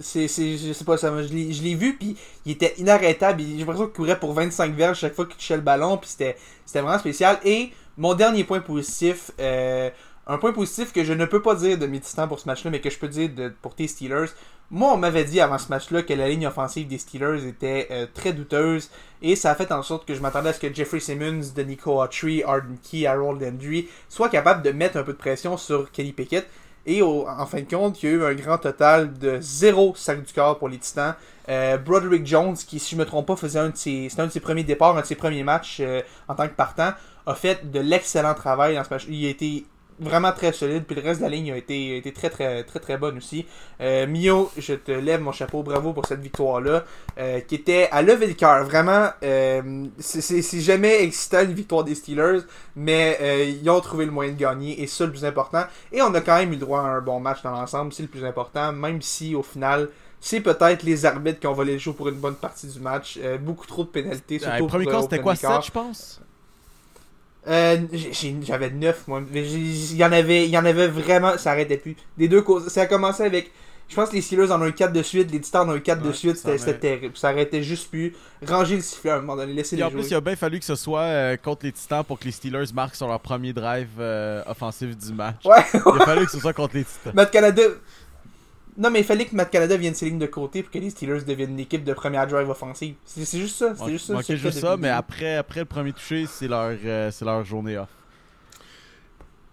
c'est, 0.00 0.28
c'est, 0.28 0.58
je 0.58 0.72
sais 0.72 0.84
pas, 0.84 0.98
ça, 0.98 1.10
je 1.22 1.32
l'ai, 1.32 1.52
je 1.52 1.62
l'ai 1.62 1.74
vu, 1.74 1.96
puis 1.96 2.16
il 2.44 2.52
était 2.52 2.74
inarrêtable. 2.76 3.42
J'ai 3.42 3.56
l'impression 3.56 3.86
qu'il 3.86 3.94
courait 3.94 4.18
pour 4.18 4.34
25 4.34 4.74
verges 4.74 4.98
chaque 4.98 5.14
fois 5.14 5.24
qu'il 5.24 5.36
touchait 5.36 5.56
le 5.56 5.62
ballon, 5.62 5.96
puis 5.96 6.10
c'était, 6.10 6.36
c'était 6.66 6.80
vraiment 6.80 6.98
spécial. 6.98 7.38
Et 7.44 7.72
mon 7.96 8.14
dernier 8.14 8.44
point 8.44 8.60
positif, 8.60 9.30
euh, 9.40 9.88
un 10.26 10.36
point 10.36 10.52
positif 10.52 10.92
que 10.92 11.04
je 11.04 11.14
ne 11.14 11.24
peux 11.24 11.40
pas 11.40 11.54
dire 11.54 11.78
de 11.78 11.86
mes 11.86 12.00
titans 12.00 12.28
pour 12.28 12.38
ce 12.38 12.46
match-là, 12.46 12.70
mais 12.70 12.80
que 12.82 12.90
je 12.90 12.98
peux 12.98 13.08
dire 13.08 13.30
de, 13.34 13.48
pour 13.62 13.74
tes 13.74 13.88
Steelers. 13.88 14.28
Moi, 14.70 14.92
on 14.92 14.98
m'avait 14.98 15.24
dit 15.24 15.40
avant 15.40 15.56
ce 15.56 15.70
match-là 15.70 16.02
que 16.02 16.12
la 16.12 16.28
ligne 16.28 16.46
offensive 16.46 16.86
des 16.86 16.98
Steelers 16.98 17.46
était 17.48 17.88
euh, 17.90 18.06
très 18.12 18.34
douteuse, 18.34 18.90
et 19.22 19.36
ça 19.36 19.52
a 19.52 19.54
fait 19.54 19.72
en 19.72 19.82
sorte 19.82 20.06
que 20.06 20.14
je 20.14 20.20
m'attendais 20.20 20.50
à 20.50 20.52
ce 20.52 20.60
que 20.60 20.72
Jeffrey 20.72 21.00
Simmons, 21.00 21.40
Denico 21.56 22.02
Autry, 22.02 22.42
Arden 22.42 22.76
Key, 22.82 23.06
Harold 23.06 23.40
Landry 23.40 23.88
soient 24.10 24.28
capables 24.28 24.62
de 24.62 24.70
mettre 24.70 24.98
un 24.98 25.02
peu 25.02 25.14
de 25.14 25.18
pression 25.18 25.56
sur 25.56 25.90
Kenny 25.92 26.12
Pickett. 26.12 26.46
Et 26.90 27.02
en 27.02 27.44
fin 27.44 27.60
de 27.60 27.68
compte, 27.68 28.02
il 28.02 28.08
y 28.08 28.12
a 28.12 28.14
eu 28.14 28.24
un 28.24 28.32
grand 28.32 28.56
total 28.56 29.12
de 29.12 29.36
zéro 29.42 29.92
sac 29.94 30.24
du 30.24 30.32
corps 30.32 30.58
pour 30.58 30.70
les 30.70 30.78
Titans. 30.78 31.14
Euh, 31.50 31.76
Broderick 31.76 32.26
Jones, 32.26 32.56
qui, 32.56 32.78
si 32.78 32.92
je 32.92 32.96
ne 32.96 33.00
me 33.00 33.06
trompe 33.06 33.26
pas, 33.26 33.36
faisait 33.36 33.58
un 33.58 33.68
de 33.68 33.76
ses, 33.76 34.08
un 34.16 34.24
de 34.24 34.32
ses 34.32 34.40
premiers 34.40 34.64
départs, 34.64 34.96
un 34.96 35.02
de 35.02 35.06
ses 35.06 35.14
premiers 35.14 35.42
matchs 35.42 35.80
euh, 35.80 36.00
en 36.28 36.34
tant 36.34 36.48
que 36.48 36.54
partant, 36.54 36.92
a 37.26 37.34
fait 37.34 37.70
de 37.70 37.78
l'excellent 37.78 38.32
travail 38.32 38.74
dans 38.74 38.84
ce 38.84 38.88
match. 38.88 39.04
Il 39.06 39.26
a 39.26 39.28
été 39.28 39.66
vraiment 40.00 40.32
très 40.32 40.52
solide, 40.52 40.84
puis 40.84 40.96
le 40.96 41.02
reste 41.02 41.20
de 41.20 41.24
la 41.24 41.30
ligne 41.30 41.52
a 41.52 41.56
été, 41.56 41.94
a 41.94 41.96
été 41.96 42.12
très 42.12 42.30
très 42.30 42.64
très 42.64 42.80
très 42.80 42.96
bonne 42.96 43.18
aussi. 43.18 43.46
Euh, 43.80 44.06
Mio, 44.06 44.50
je 44.56 44.74
te 44.74 44.92
lève 44.92 45.20
mon 45.20 45.32
chapeau, 45.32 45.62
bravo 45.62 45.92
pour 45.92 46.06
cette 46.06 46.20
victoire-là, 46.20 46.84
euh, 47.18 47.40
qui 47.40 47.56
était 47.56 47.88
à 47.90 48.02
lever 48.02 48.26
le 48.26 48.34
cœur. 48.34 48.64
Vraiment, 48.64 49.08
euh, 49.22 49.86
c'est 49.98 50.60
jamais 50.60 51.02
excitant 51.02 51.42
une 51.42 51.54
victoire 51.54 51.84
des 51.84 51.94
Steelers, 51.94 52.40
mais 52.76 53.18
euh, 53.20 53.44
ils 53.44 53.68
ont 53.70 53.80
trouvé 53.80 54.04
le 54.04 54.12
moyen 54.12 54.32
de 54.32 54.38
gagner, 54.38 54.80
et 54.82 54.86
ça 54.86 55.04
le 55.04 55.10
plus 55.10 55.24
important. 55.24 55.64
Et 55.92 56.02
on 56.02 56.14
a 56.14 56.20
quand 56.20 56.36
même 56.36 56.50
eu 56.50 56.56
le 56.56 56.60
droit 56.60 56.80
à 56.80 56.84
un 56.84 57.00
bon 57.00 57.20
match 57.20 57.42
dans 57.42 57.50
l'ensemble, 57.52 57.92
c'est 57.92 58.02
le 58.02 58.08
plus 58.08 58.24
important, 58.24 58.72
même 58.72 59.02
si 59.02 59.34
au 59.34 59.42
final 59.42 59.88
c'est 60.20 60.40
peut-être 60.40 60.82
les 60.82 61.06
arbitres 61.06 61.40
qui 61.40 61.46
ont 61.46 61.52
volé 61.52 61.74
le 61.74 61.78
show 61.78 61.92
pour 61.92 62.08
une 62.08 62.16
bonne 62.16 62.34
partie 62.34 62.66
du 62.66 62.80
match. 62.80 63.18
Euh, 63.22 63.38
beaucoup 63.38 63.66
trop 63.66 63.84
de 63.84 63.88
pénalités. 63.88 64.38
Surtout 64.38 64.62
le 64.62 64.66
premier 64.66 64.86
quart, 64.86 65.02
c'était 65.02 65.20
quoi, 65.20 65.36
7, 65.36 65.50
je 65.64 65.70
pense? 65.70 66.20
Euh, 67.48 67.76
J'avais 68.42 68.70
9, 68.70 69.08
moi. 69.08 69.22
Il 69.32 69.96
y, 69.96 70.04
en 70.04 70.12
avait, 70.12 70.44
il 70.44 70.50
y 70.50 70.58
en 70.58 70.64
avait 70.64 70.88
vraiment, 70.88 71.36
ça 71.38 71.52
arrêtait 71.52 71.76
plus. 71.76 71.96
Des 72.16 72.28
deux 72.28 72.42
causes. 72.42 72.68
Ça 72.68 72.82
a 72.82 72.86
commencé 72.86 73.22
avec. 73.22 73.50
Je 73.88 73.94
pense 73.94 74.10
que 74.10 74.16
les 74.16 74.20
Steelers 74.20 74.50
en 74.52 74.60
ont 74.60 74.66
eu 74.66 74.74
4 74.74 74.92
de 74.92 75.02
suite, 75.02 75.32
les 75.32 75.40
Titans 75.40 75.66
en 75.66 75.72
ont 75.72 75.76
eu 75.76 75.80
4 75.80 76.02
ouais, 76.02 76.08
de 76.08 76.12
suite, 76.12 76.36
c'était 76.36 76.74
terrible. 76.74 77.16
Ça 77.16 77.28
arrêtait 77.28 77.62
juste 77.62 77.88
plus. 77.88 78.14
Ranger 78.46 78.76
le 78.76 78.82
sifflet 78.82 79.12
à 79.12 79.16
un 79.16 79.20
moment 79.20 79.36
donné, 79.36 79.54
laisser 79.54 79.76
les 79.76 79.82
en 79.82 79.88
jouer. 79.88 80.02
plus, 80.02 80.10
il 80.10 80.14
a 80.14 80.20
bien 80.20 80.36
fallu 80.36 80.58
que 80.58 80.64
ce 80.66 80.74
soit 80.74 81.00
euh, 81.00 81.36
contre 81.38 81.64
les 81.64 81.72
Titans 81.72 82.04
pour 82.04 82.18
que 82.18 82.26
les 82.26 82.32
Steelers 82.32 82.66
marquent 82.74 82.96
sur 82.96 83.08
leur 83.08 83.18
premier 83.18 83.54
drive 83.54 83.88
euh, 83.98 84.42
offensif 84.46 84.94
du 84.94 85.14
match. 85.14 85.42
Ouais, 85.46 85.64
Il 85.72 86.02
a 86.02 86.04
fallu 86.04 86.26
que 86.26 86.32
ce 86.32 86.38
soit 86.38 86.52
contre 86.52 86.76
les 86.76 86.84
Titans. 86.84 87.14
Matt 87.14 87.30
Canada. 87.30 87.62
Non, 88.78 88.90
mais 88.90 89.00
il 89.00 89.04
fallait 89.04 89.24
que 89.24 89.34
Matt 89.34 89.50
Canada 89.50 89.76
vienne 89.76 89.94
ses 89.94 90.06
lignes 90.06 90.20
de 90.20 90.26
côté 90.26 90.62
pour 90.62 90.70
que 90.70 90.78
les 90.78 90.90
Steelers 90.90 91.24
deviennent 91.24 91.50
une 91.50 91.58
équipe 91.58 91.82
de 91.82 91.92
première 91.92 92.28
drive 92.28 92.48
offensive. 92.48 92.94
C'est 93.04 93.38
juste 93.38 93.56
ça. 93.56 93.74
C'est 93.74 93.90
juste 93.90 94.06
ça. 94.06 94.14
Okay, 94.14 94.36
juste 94.36 94.60
ça, 94.60 94.76
mais 94.76 94.88
après, 94.88 95.36
après 95.36 95.60
le 95.60 95.66
premier 95.66 95.92
touché, 95.92 96.26
c'est 96.26 96.46
leur, 96.46 96.72
euh, 96.84 97.10
leur 97.20 97.44
journée 97.44 97.76
off. 97.76 97.88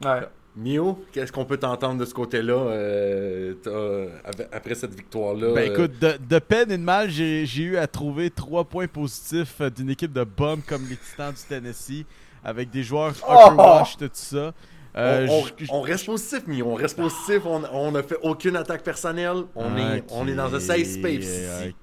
Ouais. 0.03 0.21
Mio, 0.57 1.03
qu'est-ce 1.11 1.33
qu'on 1.33 1.43
peut 1.43 1.57
t'entendre 1.57 1.99
de 1.99 2.05
ce 2.05 2.13
côté-là 2.13 2.53
euh, 2.53 4.07
après 4.53 4.75
cette 4.75 4.93
victoire-là? 4.93 5.53
Ben 5.53 5.69
écoute, 5.69 5.99
de, 5.99 6.13
de 6.17 6.39
peine 6.39 6.71
et 6.71 6.77
de 6.77 6.83
mal, 6.83 7.09
j'ai 7.09 7.43
eu 7.57 7.75
à 7.75 7.87
trouver 7.87 8.29
trois 8.29 8.63
points 8.63 8.87
positifs 8.87 9.59
d'une 9.75 9.89
équipe 9.89 10.13
de 10.13 10.23
bums 10.23 10.61
comme 10.65 10.87
les 10.87 10.95
Titans 10.95 11.33
du 11.33 11.41
Tennessee, 11.41 12.05
avec 12.41 12.69
des 12.69 12.83
joueurs 12.83 13.09
Upper 13.27 13.55
Wash, 13.57 13.97
tout 13.97 14.09
ça. 14.13 14.53
Euh, 14.97 15.27
on, 15.29 15.43
on, 15.69 15.77
on, 15.77 15.81
reste 15.81 16.05
positif. 16.05 16.43
On 16.63 16.73
reste 16.73 16.95
positif. 16.95 17.41
On, 17.45 17.63
on 17.71 17.95
a 17.95 18.03
fait 18.03 18.17
aucune 18.21 18.55
attaque 18.55 18.83
personnelle. 18.83 19.43
On, 19.55 19.73
okay, 19.73 19.97
est, 19.97 20.03
on 20.11 20.27
est 20.27 20.35
dans 20.35 20.53
un 20.53 20.59
safe 20.59 20.87
space. 20.87 21.41
Okay, 21.59 21.75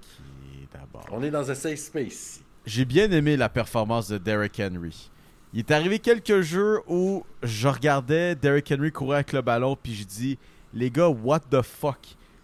on 1.11 1.23
est 1.23 1.31
dans 1.31 1.51
un 1.51 1.55
safe 1.55 1.79
space. 1.79 2.41
J'ai 2.65 2.85
bien 2.85 3.11
aimé 3.11 3.37
la 3.37 3.49
performance 3.49 4.09
de 4.09 4.19
Derrick 4.19 4.61
Henry. 4.61 5.11
Il 5.53 5.59
est 5.59 5.71
arrivé 5.71 5.99
quelques 5.99 6.41
jeux 6.41 6.81
où 6.87 7.25
je 7.43 7.69
regardais 7.69 8.35
Derrick 8.35 8.73
Henry 8.73 8.91
courir 8.91 9.17
avec 9.17 9.33
le 9.33 9.43
ballon, 9.43 9.77
puis 9.77 9.95
je 9.95 10.05
dis, 10.05 10.39
les 10.73 10.91
gars, 10.91 11.09
what 11.09 11.41
the 11.51 11.61
fuck? 11.61 11.99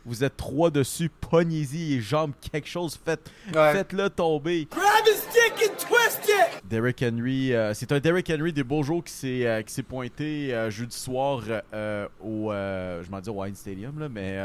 Vous 0.04 0.24
êtes 0.24 0.36
trois 0.36 0.70
dessus, 0.70 1.10
pognez-y 1.20 1.96
les 1.96 2.00
jambes, 2.00 2.32
quelque 2.52 2.68
chose, 2.68 2.98
faites, 3.04 3.30
ouais. 3.54 3.72
faites-le 3.72 4.08
tomber. 4.08 4.66
Grab 4.70 5.06
his 5.06 5.20
dick 5.32 5.68
and 5.68 5.74
twist 5.76 6.28
it! 6.28 6.62
Derrick 6.64 7.02
Henry, 7.02 7.52
euh, 7.52 7.74
c'est 7.74 7.92
un 7.92 8.00
Derrick 8.00 8.30
Henry 8.30 8.52
des 8.52 8.64
beaux 8.64 8.82
jours 8.82 9.04
qui 9.04 9.12
s'est 9.12 9.46
euh, 9.46 9.62
pointé 9.88 10.54
euh, 10.54 10.70
jeudi 10.70 10.96
soir 10.96 11.42
euh, 11.74 12.08
au, 12.22 12.50
je 12.52 13.10
m'en 13.10 13.20
dis 13.20 13.28
au 13.30 13.42
Wine 13.42 13.54
Stadium, 13.54 13.98
là, 13.98 14.08
mais 14.08 14.38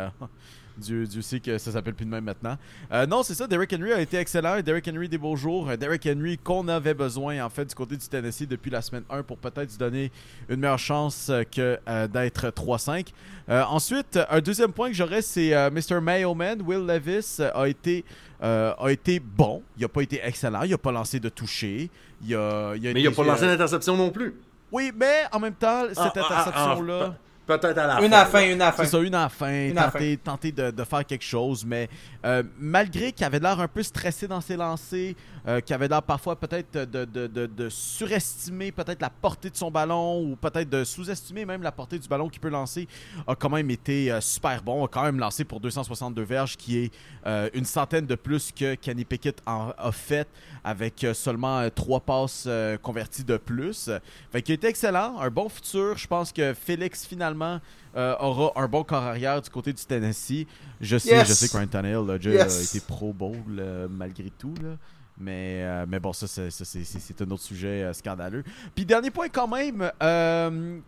Dieu, 0.77 1.05
Dieu 1.05 1.21
sait 1.21 1.39
que 1.39 1.57
ça 1.57 1.71
s'appelle 1.71 1.93
plus 1.93 2.05
de 2.05 2.09
même 2.09 2.23
maintenant. 2.23 2.57
Euh, 2.91 3.05
non, 3.05 3.23
c'est 3.23 3.35
ça, 3.35 3.47
Derrick 3.47 3.73
Henry 3.73 3.91
a 3.91 4.01
été 4.01 4.17
excellent. 4.17 4.61
Derrick 4.61 4.87
Henry 4.87 5.07
des 5.07 5.17
beaux 5.17 5.35
jours. 5.35 5.77
Derrick 5.77 6.07
Henry 6.07 6.37
qu'on 6.37 6.67
avait 6.67 6.93
besoin 6.93 7.43
en 7.43 7.49
fait 7.49 7.65
du 7.65 7.75
côté 7.75 7.95
du 7.95 8.07
Tennessee 8.07 8.47
depuis 8.47 8.71
la 8.71 8.81
semaine 8.81 9.03
1 9.09 9.23
pour 9.23 9.37
peut-être 9.37 9.71
se 9.71 9.77
donner 9.77 10.11
une 10.49 10.59
meilleure 10.59 10.79
chance 10.79 11.31
que 11.51 11.79
euh, 11.87 12.07
d'être 12.07 12.47
3-5. 12.47 13.07
Euh, 13.49 13.63
ensuite, 13.63 14.19
un 14.29 14.39
deuxième 14.39 14.71
point 14.71 14.89
que 14.89 14.95
j'aurais, 14.95 15.21
c'est 15.21 15.53
euh, 15.53 15.69
Mr. 15.69 16.01
Mayoman. 16.01 16.61
Will 16.61 16.85
Levis 16.85 17.39
a 17.53 17.67
été, 17.67 18.03
a 18.41 18.87
été 18.89 19.19
bon. 19.19 19.61
Il 19.77 19.83
n'a 19.83 19.89
pas 19.89 20.01
été 20.01 20.21
excellent. 20.23 20.63
Il 20.63 20.71
n'a 20.71 20.77
pas 20.77 20.91
lancé 20.91 21.19
de 21.19 21.29
toucher. 21.29 21.89
Il 22.25 22.35
a, 22.35 22.73
il 22.75 22.87
a 22.87 22.93
mais 22.93 23.01
il 23.01 23.09
n'a 23.09 23.11
pas 23.11 23.23
lancé 23.23 23.45
d'interception 23.45 23.97
non 23.97 24.09
plus. 24.09 24.35
Oui, 24.71 24.91
mais 24.95 25.23
en 25.31 25.39
même 25.39 25.53
temps, 25.53 25.83
cette 25.89 25.97
ah, 25.99 26.19
interception-là... 26.19 26.99
Ah, 27.03 27.13
ah, 27.13 27.17
Peut-être 27.45 27.77
à 27.77 27.87
la 27.87 28.01
une 28.01 28.11
fin. 28.11 28.17
À 28.17 28.25
fin 28.25 28.41
une 28.41 28.61
à 28.61 28.71
fin. 28.71 28.83
C'est 28.83 28.91
ça, 28.91 28.99
une 28.99 29.15
à 29.15 29.23
la 29.23 29.29
fin. 29.29 29.51
Une 29.51 29.75
tenter, 29.75 30.17
tenter 30.17 30.51
de, 30.51 30.71
de, 30.71 30.83
faire 30.83 31.05
quelque 31.05 31.23
chose. 31.23 31.65
Mais 31.65 31.89
euh, 32.25 32.43
malgré 32.57 33.11
qu'il 33.11 33.25
avait 33.25 33.39
l'air 33.39 33.59
un 33.59 33.67
peu 33.67 33.83
stressé 33.83 34.27
dans 34.27 34.39
ses 34.39 34.55
lancers, 34.55 35.13
euh, 35.47 35.61
qu'il 35.61 35.73
avait 35.73 35.87
l'air 35.87 36.01
parfois 36.01 36.35
peut-être 36.35 36.73
de, 36.73 37.05
de, 37.05 37.27
de, 37.27 37.45
de 37.45 37.69
surestimer 37.69 38.71
peut-être 38.71 39.01
la 39.01 39.09
portée 39.09 39.49
de 39.49 39.55
son 39.55 39.71
ballon 39.71 40.21
ou 40.23 40.35
peut-être 40.35 40.69
de 40.69 40.83
sous-estimer 40.83 41.45
même 41.45 41.63
la 41.63 41.71
portée 41.71 41.99
du 41.99 42.07
ballon 42.07 42.29
qu'il 42.29 42.41
peut 42.41 42.49
lancer, 42.49 42.87
a 43.27 43.35
quand 43.35 43.49
même 43.49 43.69
été 43.69 44.11
euh, 44.11 44.21
super 44.21 44.61
bon. 44.63 44.85
A 44.85 44.87
quand 44.87 45.03
même 45.03 45.19
lancé 45.19 45.43
pour 45.43 45.59
262 45.59 46.21
verges, 46.23 46.57
qui 46.57 46.77
est 46.77 46.93
euh, 47.25 47.49
une 47.53 47.65
centaine 47.65 48.05
de 48.05 48.15
plus 48.15 48.51
que 48.51 48.75
Kenny 48.75 49.05
Pickett 49.05 49.41
en, 49.45 49.71
a 49.77 49.91
fait 49.91 50.27
avec 50.63 51.05
seulement 51.13 51.69
trois 51.69 51.99
passes 51.99 52.47
converties 52.81 53.25
de 53.25 53.35
plus. 53.35 53.89
Fait 54.31 54.41
qu'il 54.41 54.55
était 54.55 54.69
excellent, 54.69 55.19
un 55.19 55.29
bon 55.29 55.49
futur. 55.49 55.97
Je 55.97 56.07
pense 56.07 56.31
que 56.31 56.53
Félix 56.53 57.05
finalement 57.05 57.59
euh, 57.95 58.15
aura 58.19 58.51
un 58.55 58.67
bon 58.67 58.83
corps 58.83 59.03
arrière 59.03 59.41
du 59.41 59.49
côté 59.49 59.71
du 59.71 59.83
Tennessee. 59.85 60.47
Je 60.81 60.97
sais, 60.97 61.09
yes. 61.09 61.27
je 61.27 61.33
sais 61.33 61.47
que 61.47 61.57
Ryan 61.57 61.67
Tannehill 61.67 62.09
a 62.09 62.17
déjà 62.17 62.31
yes. 62.31 62.75
été 62.75 62.83
Pro 62.85 63.13
Bowl 63.13 63.35
euh, 63.59 63.87
malgré 63.89 64.31
tout. 64.31 64.53
Là. 64.61 64.77
Mais, 65.17 65.61
euh, 65.63 65.85
mais 65.87 65.99
bon, 65.99 66.11
ça, 66.13 66.27
c'est 66.27 67.21
un 67.21 67.31
autre 67.31 67.43
sujet 67.43 67.83
euh, 67.83 67.93
scandaleux. 67.93 68.43
Puis 68.75 68.85
dernier 68.85 69.11
point 69.11 69.29
quand 69.29 69.47
même, 69.47 69.91
euh, 70.01 70.79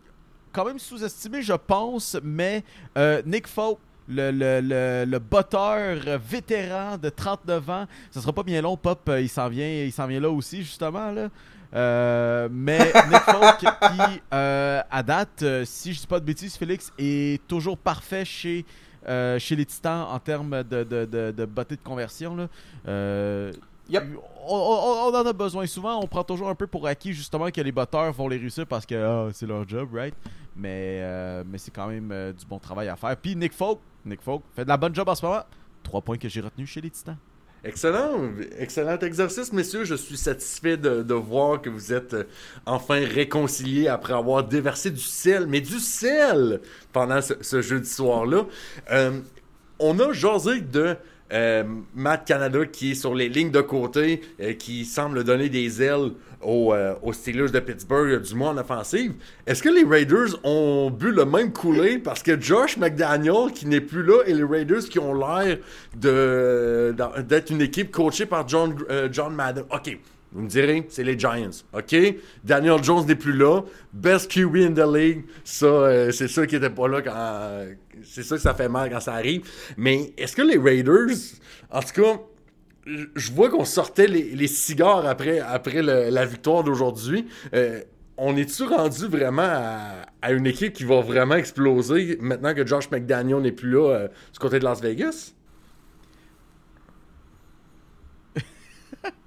quand 0.51 0.65
même 0.65 0.79
sous-estimé, 0.79 1.41
je 1.41 1.53
pense, 1.53 2.17
mais 2.23 2.63
Nick 3.25 3.47
Folk, 3.47 3.77
le, 4.07 4.31
le, 4.31 4.61
le, 4.61 5.05
le, 5.07 5.19
botteur 5.19 5.97
vétéran 6.19 6.97
de 6.97 7.09
39 7.09 7.69
ans. 7.69 7.85
Ça 8.11 8.21
sera 8.21 8.33
pas 8.33 8.43
bien 8.43 8.61
long, 8.61 8.77
Pop, 8.77 9.09
il 9.17 9.29
s'en 9.29 9.49
vient, 9.49 9.67
il 9.67 9.91
s'en 9.91 10.05
vient 10.05 10.19
là 10.19 10.29
aussi, 10.29 10.59
justement. 10.63 11.11
Là. 11.11 11.29
Euh, 11.75 12.47
mais 12.51 12.79
Nick 13.09 13.21
Folk, 13.21 13.57
qui, 13.59 14.21
euh, 14.33 14.81
à 14.89 15.03
date, 15.03 15.41
euh, 15.43 15.65
si 15.65 15.93
je 15.93 15.99
dis 16.01 16.07
pas 16.07 16.19
de 16.19 16.25
bêtises, 16.25 16.55
Félix, 16.55 16.91
est 16.97 17.45
toujours 17.47 17.77
parfait 17.77 18.25
chez, 18.25 18.65
chez 19.37 19.55
les 19.55 19.65
Titans 19.65 20.05
en 20.09 20.19
termes 20.19 20.63
de, 20.63 20.83
de, 20.83 21.05
de, 21.05 21.31
de 21.31 21.45
de 21.45 21.75
conversion. 21.83 22.35
Là. 22.35 22.47
Yep. 23.89 24.03
on, 24.47 24.55
on- 24.55 25.11
on 25.11 25.15
en 25.15 25.25
a 25.25 25.33
besoin 25.33 25.65
souvent. 25.67 25.99
On 26.01 26.07
prend 26.07 26.23
toujours 26.23 26.49
un 26.49 26.55
peu 26.55 26.67
pour 26.67 26.87
acquis, 26.87 27.13
justement, 27.13 27.49
que 27.51 27.61
les 27.61 27.71
batteurs 27.71 28.11
vont 28.13 28.27
les 28.27 28.37
réussir 28.37 28.65
parce 28.65 28.85
que 28.85 28.95
ah, 28.95 29.29
c'est 29.33 29.45
leur 29.45 29.67
job, 29.67 29.89
right? 29.93 30.13
Mais, 30.55 30.99
euh, 31.01 31.43
mais 31.45 31.57
c'est 31.57 31.71
quand 31.71 31.87
même 31.87 32.09
euh, 32.11 32.31
du 32.33 32.45
bon 32.45 32.59
travail 32.59 32.87
à 32.87 32.95
faire. 32.95 33.15
Puis 33.17 33.35
Nick 33.35 33.53
Folk, 33.53 33.79
Nick 34.05 34.21
Folk 34.21 34.41
fait 34.55 34.63
de 34.63 34.69
la 34.69 34.77
bonne 34.77 34.95
job 34.95 35.07
en 35.09 35.15
ce 35.15 35.25
moment. 35.25 35.43
Trois 35.83 36.01
points 36.01 36.17
que 36.17 36.29
j'ai 36.29 36.41
retenus 36.41 36.69
chez 36.69 36.81
les 36.81 36.89
Titans. 36.89 37.17
Excellent, 37.63 38.29
excellent 38.59 38.99
exercice, 38.99 39.51
messieurs. 39.51 39.85
Je 39.85 39.95
suis 39.95 40.17
satisfait 40.17 40.77
de, 40.77 41.01
de 41.01 41.13
voir 41.15 41.59
que 41.61 41.69
vous 41.69 41.91
êtes 41.91 42.13
euh, 42.13 42.23
enfin 42.67 42.99
réconciliés 43.05 43.87
après 43.87 44.13
avoir 44.13 44.43
déversé 44.43 44.91
du 44.91 44.99
sel, 45.01 45.47
mais 45.47 45.61
du 45.61 45.79
sel 45.79 46.61
pendant 46.93 47.21
ce, 47.21 47.33
ce 47.41 47.61
jeudi 47.63 47.89
soir-là. 47.89 48.45
Euh, 48.91 49.19
on 49.79 49.99
a 49.99 50.13
jasé 50.13 50.61
de 50.61 50.95
euh, 51.33 51.63
Matt 51.95 52.27
Canada 52.27 52.65
qui 52.65 52.91
est 52.91 52.95
sur 52.95 53.15
les 53.15 53.29
lignes 53.29 53.51
de 53.51 53.61
côté, 53.61 54.21
euh, 54.39 54.53
qui 54.53 54.85
semble 54.85 55.23
donner 55.23 55.49
des 55.49 55.81
ailes 55.81 56.11
aux, 56.41 56.73
euh, 56.73 56.93
Steelers 57.13 57.49
de 57.49 57.59
Pittsburgh, 57.59 58.21
du 58.21 58.35
moins 58.35 58.51
en 58.51 58.57
offensive. 58.57 59.13
Est-ce 59.47 59.63
que 59.63 59.69
les 59.69 59.83
Raiders 59.83 60.39
ont 60.43 60.91
bu 60.91 61.11
le 61.11 61.25
même 61.25 61.51
coulé? 61.51 61.97
Parce 61.97 62.21
que 62.21 62.39
Josh 62.39 62.77
McDaniel, 62.77 63.51
qui 63.53 63.65
n'est 63.65 63.81
plus 63.81 64.03
là, 64.03 64.21
et 64.27 64.33
les 64.33 64.43
Raiders 64.43 64.83
qui 64.83 64.99
ont 64.99 65.13
l'air 65.13 65.57
d'être 65.95 67.49
une 67.49 67.61
équipe 67.61 67.91
coachée 67.91 68.25
par 68.25 68.47
John, 68.47 68.75
euh, 68.89 69.09
John 69.11 69.33
Madden. 69.33 69.63
OK. 69.71 69.97
Vous 70.31 70.41
me 70.41 70.49
direz, 70.49 70.85
c'est 70.89 71.03
les 71.03 71.17
Giants. 71.17 71.49
OK? 71.73 71.95
Daniel 72.43 72.83
Jones 72.83 73.05
n'est 73.07 73.15
plus 73.15 73.31
là. 73.31 73.61
Best 73.93 74.29
QB 74.29 74.55
in 74.57 74.73
the 74.73 74.85
league. 74.85 75.23
Ça, 75.45 76.11
c'est 76.11 76.27
sûr 76.27 76.45
qu'il 76.45 76.57
était 76.57 76.69
pas 76.69 76.89
là 76.89 77.01
quand. 77.01 77.65
C'est 78.05 78.23
sûr 78.23 78.37
que 78.37 78.41
ça 78.41 78.53
fait 78.53 78.69
mal 78.69 78.89
quand 78.89 78.99
ça 78.99 79.13
arrive. 79.13 79.41
Mais 79.77 80.13
est-ce 80.17 80.35
que 80.35 80.41
les 80.41 80.57
Raiders, 80.57 81.15
en 81.71 81.81
tout 81.81 82.01
cas, 82.01 82.19
je- 83.15 83.31
vois 83.31 83.49
qu'on 83.49 83.65
sortait 83.65 84.07
les, 84.07 84.47
cigares 84.47 85.05
après, 85.05 85.39
après 85.39 85.81
la 85.81 86.25
victoire 86.25 86.63
d'aujourd'hui. 86.63 87.27
Euh, 87.53 87.81
on 88.17 88.35
est-tu 88.37 88.63
rendu 88.63 89.07
vraiment 89.07 89.47
à, 90.21 90.31
une 90.31 90.47
équipe 90.47 90.73
qui 90.73 90.83
va 90.85 91.01
vraiment 91.01 91.35
exploser 91.35 92.17
maintenant 92.21 92.53
que 92.53 92.65
Josh 92.65 92.89
McDaniel 92.91 93.39
n'est 93.41 93.51
plus 93.51 93.71
là 93.71 93.89
euh, 93.89 94.07
du 94.33 94.39
côté 94.39 94.59
de 94.59 94.63
Las 94.63 94.81
Vegas? 94.81 95.33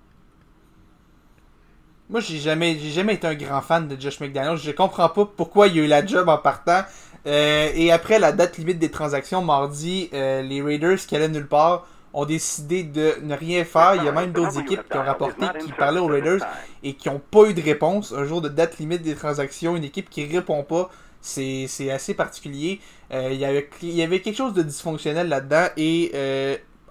Moi, 2.09 2.21
j'ai 2.21 2.39
jamais, 2.39 2.79
j'ai 2.81 2.91
jamais 2.91 3.15
été 3.15 3.27
un 3.27 3.35
grand 3.35 3.61
fan 3.61 3.87
de 3.89 4.01
Josh 4.01 4.21
McDaniels. 4.21 4.57
Je 4.57 4.71
comprends 4.71 5.09
pas 5.11 5.27
pourquoi 5.27 5.69
il 5.69 5.81
a 5.81 5.85
eu 5.85 5.87
la 5.87 6.05
job 6.07 6.29
en 6.29 6.39
partant. 6.39 6.83
Euh, 7.29 7.71
et 7.75 7.93
après 7.93 8.19
la 8.19 8.33
date 8.33 8.57
limite 8.57 8.79
des 8.79 8.91
transactions, 8.91 9.43
mardi, 9.43 10.09
euh, 10.15 10.41
les 10.41 10.63
Raiders 10.63 10.97
qui 10.97 11.15
allaient 11.15 11.29
nulle 11.29 11.47
part 11.47 11.87
ont 12.15 12.25
décidé 12.25 12.85
de 12.85 13.17
ne 13.23 13.35
rien 13.35 13.65
faire. 13.67 13.97
Il 13.97 14.05
y 14.05 14.09
a 14.09 14.13
même 14.13 14.33
d'autres 14.33 14.59
équipes 14.59 14.83
qui 14.91 14.97
ont 14.97 15.05
rapporté, 15.05 15.45
qui 15.61 15.71
parlaient 15.73 16.01
aux 16.01 16.07
Raiders 16.07 16.41
et 16.83 16.95
qui 16.95 17.11
n'ont 17.11 17.21
pas 17.31 17.45
eu 17.45 17.55
de 17.55 17.61
réponse. 17.61 18.15
Un 18.17 18.25
jour 18.25 18.41
de 18.41 18.49
date 18.49 18.79
limite 18.79 19.03
des 19.03 19.15
transactions, 19.15 19.77
une 19.77 19.85
équipe 19.85 20.09
qui 20.09 20.25
répond 20.25 20.63
pas, 20.63 20.91
c'est 21.21 21.67
c'est 21.69 21.91
assez 21.91 22.15
particulier. 22.15 22.81
Euh, 23.13 23.29
il, 23.31 23.39
y 23.39 23.45
avait, 23.45 23.69
il 23.83 23.95
y 23.95 24.03
avait 24.03 24.21
quelque 24.21 24.37
chose 24.37 24.55
de 24.55 24.63
dysfonctionnel 24.63 25.29
là-dedans 25.29 25.67
et 25.77 26.13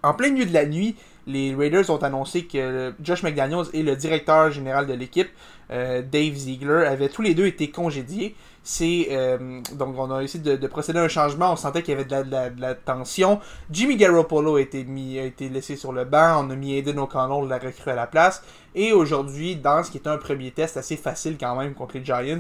en 0.04 0.14
plein 0.14 0.30
milieu 0.30 0.46
de 0.46 0.54
la 0.54 0.68
nuit, 0.68 0.96
les 1.26 1.56
Raiders 1.56 1.90
ont 1.90 1.98
annoncé 1.98 2.46
que 2.46 2.94
Josh 3.02 3.24
McDaniels 3.24 3.66
et 3.74 3.82
le 3.82 3.96
directeur 3.96 4.52
général 4.52 4.86
de 4.86 4.94
l'équipe, 4.94 5.30
Dave 5.70 6.36
Ziegler, 6.36 6.86
avaient 6.86 7.10
tous 7.10 7.24
les 7.24 7.34
deux 7.34 7.48
été 7.48 7.72
congédiés. 7.72 8.36
C'est 8.70 9.08
euh, 9.12 9.62
donc 9.76 9.98
on 9.98 10.12
a 10.12 10.22
essayé 10.22 10.44
de, 10.44 10.58
de 10.58 10.68
procéder 10.68 11.00
à 11.00 11.04
un 11.04 11.08
changement. 11.08 11.54
On 11.54 11.56
sentait 11.56 11.84
qu'il 11.84 11.94
y 11.94 11.96
avait 11.96 12.04
de 12.04 12.12
la, 12.12 12.24
de 12.24 12.32
la- 12.32 12.50
de 12.50 12.60
la 12.60 12.76
tension. 12.76 13.40
Jimmy 13.72 13.96
Garoppolo 13.96 14.58
a 14.58 14.62
été 14.62 14.84
mis, 14.84 15.18
a 15.20 15.24
été 15.24 15.48
laissé 15.48 15.78
sur 15.78 15.94
le 15.94 16.04
banc. 16.04 16.44
On 16.46 16.50
a 16.50 16.56
mis 16.56 16.78
Aiden 16.78 17.00
O'Connell, 17.00 17.48
la 17.48 17.60
recrue 17.60 17.92
à 17.92 17.96
la 17.96 18.08
place. 18.08 18.44
Et 18.76 18.92
aujourd'hui, 18.92 19.56
dans 19.56 19.84
ce 19.84 19.92
qui 19.92 19.98
était 20.00 20.10
un 20.10 20.18
premier 20.18 20.52
test 20.52 20.76
assez 20.76 20.98
facile 20.98 21.38
quand 21.40 21.56
même 21.56 21.74
contre 21.76 21.98
les 21.98 22.04
Giants, 22.04 22.40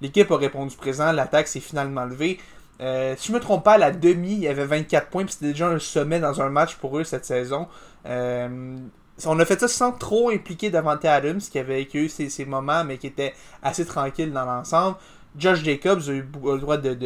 l'équipe 0.00 0.28
a 0.32 0.36
répondu 0.36 0.76
présent. 0.76 1.12
L'attaque 1.12 1.46
s'est 1.46 1.60
finalement 1.60 2.04
levée. 2.06 2.40
Euh, 2.80 3.14
si 3.16 3.28
je 3.28 3.32
me 3.32 3.38
trompe 3.40 3.62
pas, 3.64 3.74
à 3.74 3.78
la 3.78 3.92
demi, 3.92 4.32
il 4.32 4.40
y 4.40 4.48
avait 4.48 4.64
24 4.66 5.08
points, 5.10 5.24
puis 5.24 5.34
c'était 5.34 5.52
déjà 5.52 5.68
un 5.68 5.78
sommet 5.78 6.18
dans 6.18 6.40
un 6.42 6.48
match 6.48 6.74
pour 6.74 6.98
eux 6.98 7.04
cette 7.04 7.24
saison. 7.24 7.68
Euh, 8.06 8.76
on 9.26 9.38
a 9.40 9.44
fait 9.44 9.58
ça 9.58 9.66
sans 9.68 9.92
trop 9.92 10.30
impliquer 10.30 10.70
Davante 10.70 11.04
Adams, 11.04 11.40
qui 11.40 11.58
avait 11.58 11.88
eu 11.92 12.08
ses, 12.08 12.28
ses 12.30 12.44
moments, 12.44 12.84
mais 12.84 12.98
qui 12.98 13.08
était 13.08 13.34
assez 13.62 13.84
tranquille 13.84 14.32
dans 14.32 14.44
l'ensemble. 14.44 14.96
Josh 15.36 15.62
Jacobs 15.62 16.02
a 16.08 16.12
eu 16.12 16.24
le 16.44 16.58
droit 16.58 16.76
de, 16.76 16.96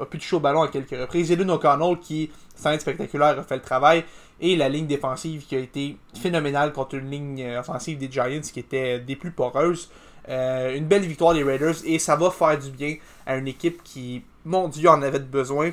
a, 0.00 0.06
pu 0.06 0.18
toucher 0.18 0.36
au 0.36 0.40
ballon 0.40 0.62
à 0.62 0.68
quelques 0.68 0.90
reprises. 0.90 1.30
Eden 1.30 1.50
O'Connell, 1.50 1.98
qui, 2.00 2.30
sans 2.56 2.72
être 2.72 2.80
spectaculaire, 2.80 3.38
a 3.38 3.42
fait 3.42 3.56
le 3.56 3.62
travail. 3.62 4.04
Et 4.40 4.56
la 4.56 4.68
ligne 4.68 4.86
défensive 4.86 5.46
qui 5.46 5.54
a 5.54 5.60
été 5.60 5.96
phénoménale 6.20 6.72
contre 6.72 6.96
une 6.96 7.10
ligne 7.10 7.42
euh, 7.42 7.60
offensive 7.60 7.98
des 7.98 8.10
Giants 8.10 8.40
qui 8.40 8.60
était 8.60 8.98
des 8.98 9.14
plus 9.14 9.30
poreuses. 9.30 9.90
Euh, 10.28 10.74
une 10.74 10.86
belle 10.86 11.02
victoire 11.02 11.34
des 11.34 11.42
Raiders 11.42 11.74
et 11.84 11.98
ça 11.98 12.16
va 12.16 12.30
faire 12.30 12.58
du 12.58 12.70
bien 12.70 12.96
à 13.26 13.36
une 13.36 13.46
équipe 13.46 13.82
qui, 13.84 14.24
mon 14.44 14.68
Dieu, 14.68 14.88
en 14.88 15.02
avait 15.02 15.18
besoin 15.18 15.72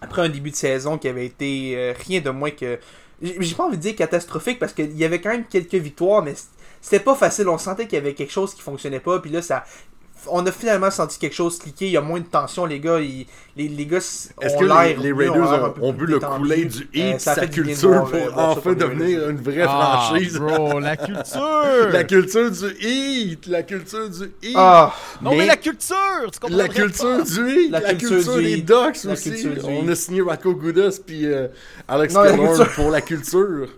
après 0.00 0.22
un 0.22 0.28
début 0.28 0.50
de 0.50 0.56
saison 0.56 0.98
qui 0.98 1.08
avait 1.08 1.26
été 1.26 1.74
euh, 1.76 1.94
rien 2.06 2.20
de 2.20 2.30
moins 2.30 2.50
que. 2.50 2.78
J'ai 3.20 3.54
pas 3.54 3.64
envie 3.64 3.76
de 3.76 3.82
dire 3.82 3.94
catastrophique 3.94 4.58
parce 4.58 4.72
qu'il 4.72 4.96
y 4.96 5.04
avait 5.04 5.20
quand 5.20 5.30
même 5.30 5.44
quelques 5.44 5.74
victoires, 5.74 6.22
mais 6.22 6.34
c'était 6.80 7.02
pas 7.02 7.14
facile. 7.14 7.48
On 7.48 7.58
sentait 7.58 7.86
qu'il 7.86 7.94
y 7.94 8.00
avait 8.00 8.14
quelque 8.14 8.32
chose 8.32 8.52
qui 8.52 8.62
fonctionnait 8.62 9.00
pas. 9.00 9.20
Puis 9.20 9.30
là, 9.30 9.42
ça. 9.42 9.64
On 10.28 10.46
a 10.46 10.52
finalement 10.52 10.90
senti 10.90 11.18
quelque 11.18 11.34
chose 11.34 11.58
cliquer. 11.58 11.86
Il 11.86 11.92
y 11.92 11.96
a 11.96 12.00
moins 12.00 12.20
de 12.20 12.24
tension, 12.26 12.64
les 12.66 12.78
gars. 12.80 13.00
ils- 13.00 13.26
les, 13.54 13.68
les 13.68 13.84
gars 13.86 13.98
Est-ce 13.98 14.28
ont 14.54 14.58
que 14.58 14.64
les, 14.64 14.68
l'air 14.68 15.00
les 15.00 15.12
mieux, 15.12 15.30
Raiders 15.30 15.74
ont, 15.82 15.92
bu 15.92 16.06
le 16.06 16.18
couler 16.18 16.64
du 16.64 16.88
Euh, 16.96 17.12
hit, 17.14 17.20
ça 17.20 17.34
sa 17.34 17.46
culture 17.46 17.90
voir, 17.90 18.04
pour 18.06 18.14
euh, 18.18 18.30
enfin 18.34 18.72
devenir 18.72 19.28
une 19.28 19.36
vraie 19.42 19.66
Ah, 19.68 20.06
franchise? 20.08 20.38
bro, 20.38 20.78
la 20.80 20.96
culture! 20.96 21.88
La 21.92 22.04
culture 22.04 22.50
du 22.50 22.74
hit! 22.80 23.46
La 23.46 23.62
culture 23.62 24.08
du 24.08 24.32
hit! 24.42 24.54
Ah! 24.56 24.94
Non, 25.20 25.34
mais, 25.36 25.44
la 25.46 25.56
culture! 25.56 25.96
Tu 26.32 26.38
comprends 26.40 26.56
La 26.56 26.68
culture 26.68 27.22
du 27.24 27.50
hit! 27.50 27.70
La, 27.70 27.80
La 27.80 27.88
culture, 27.90 28.08
culture 28.08 28.36
du 28.36 28.42
des. 28.44 28.56
Ducks 28.62 29.04
La 29.04 29.12
aussi! 29.12 29.30
culture 29.30 29.52
du 29.54 29.60
On 29.82 29.88
a 29.88 29.94
signé 29.94 30.20
Rocco 30.22 30.54
Goudas 30.54 30.98
puis 31.06 31.26
euh, 31.26 31.48
Alex 31.88 32.14
culture- 32.14 32.72
pour 32.74 32.90
la 32.90 33.00
culture. 33.02 33.68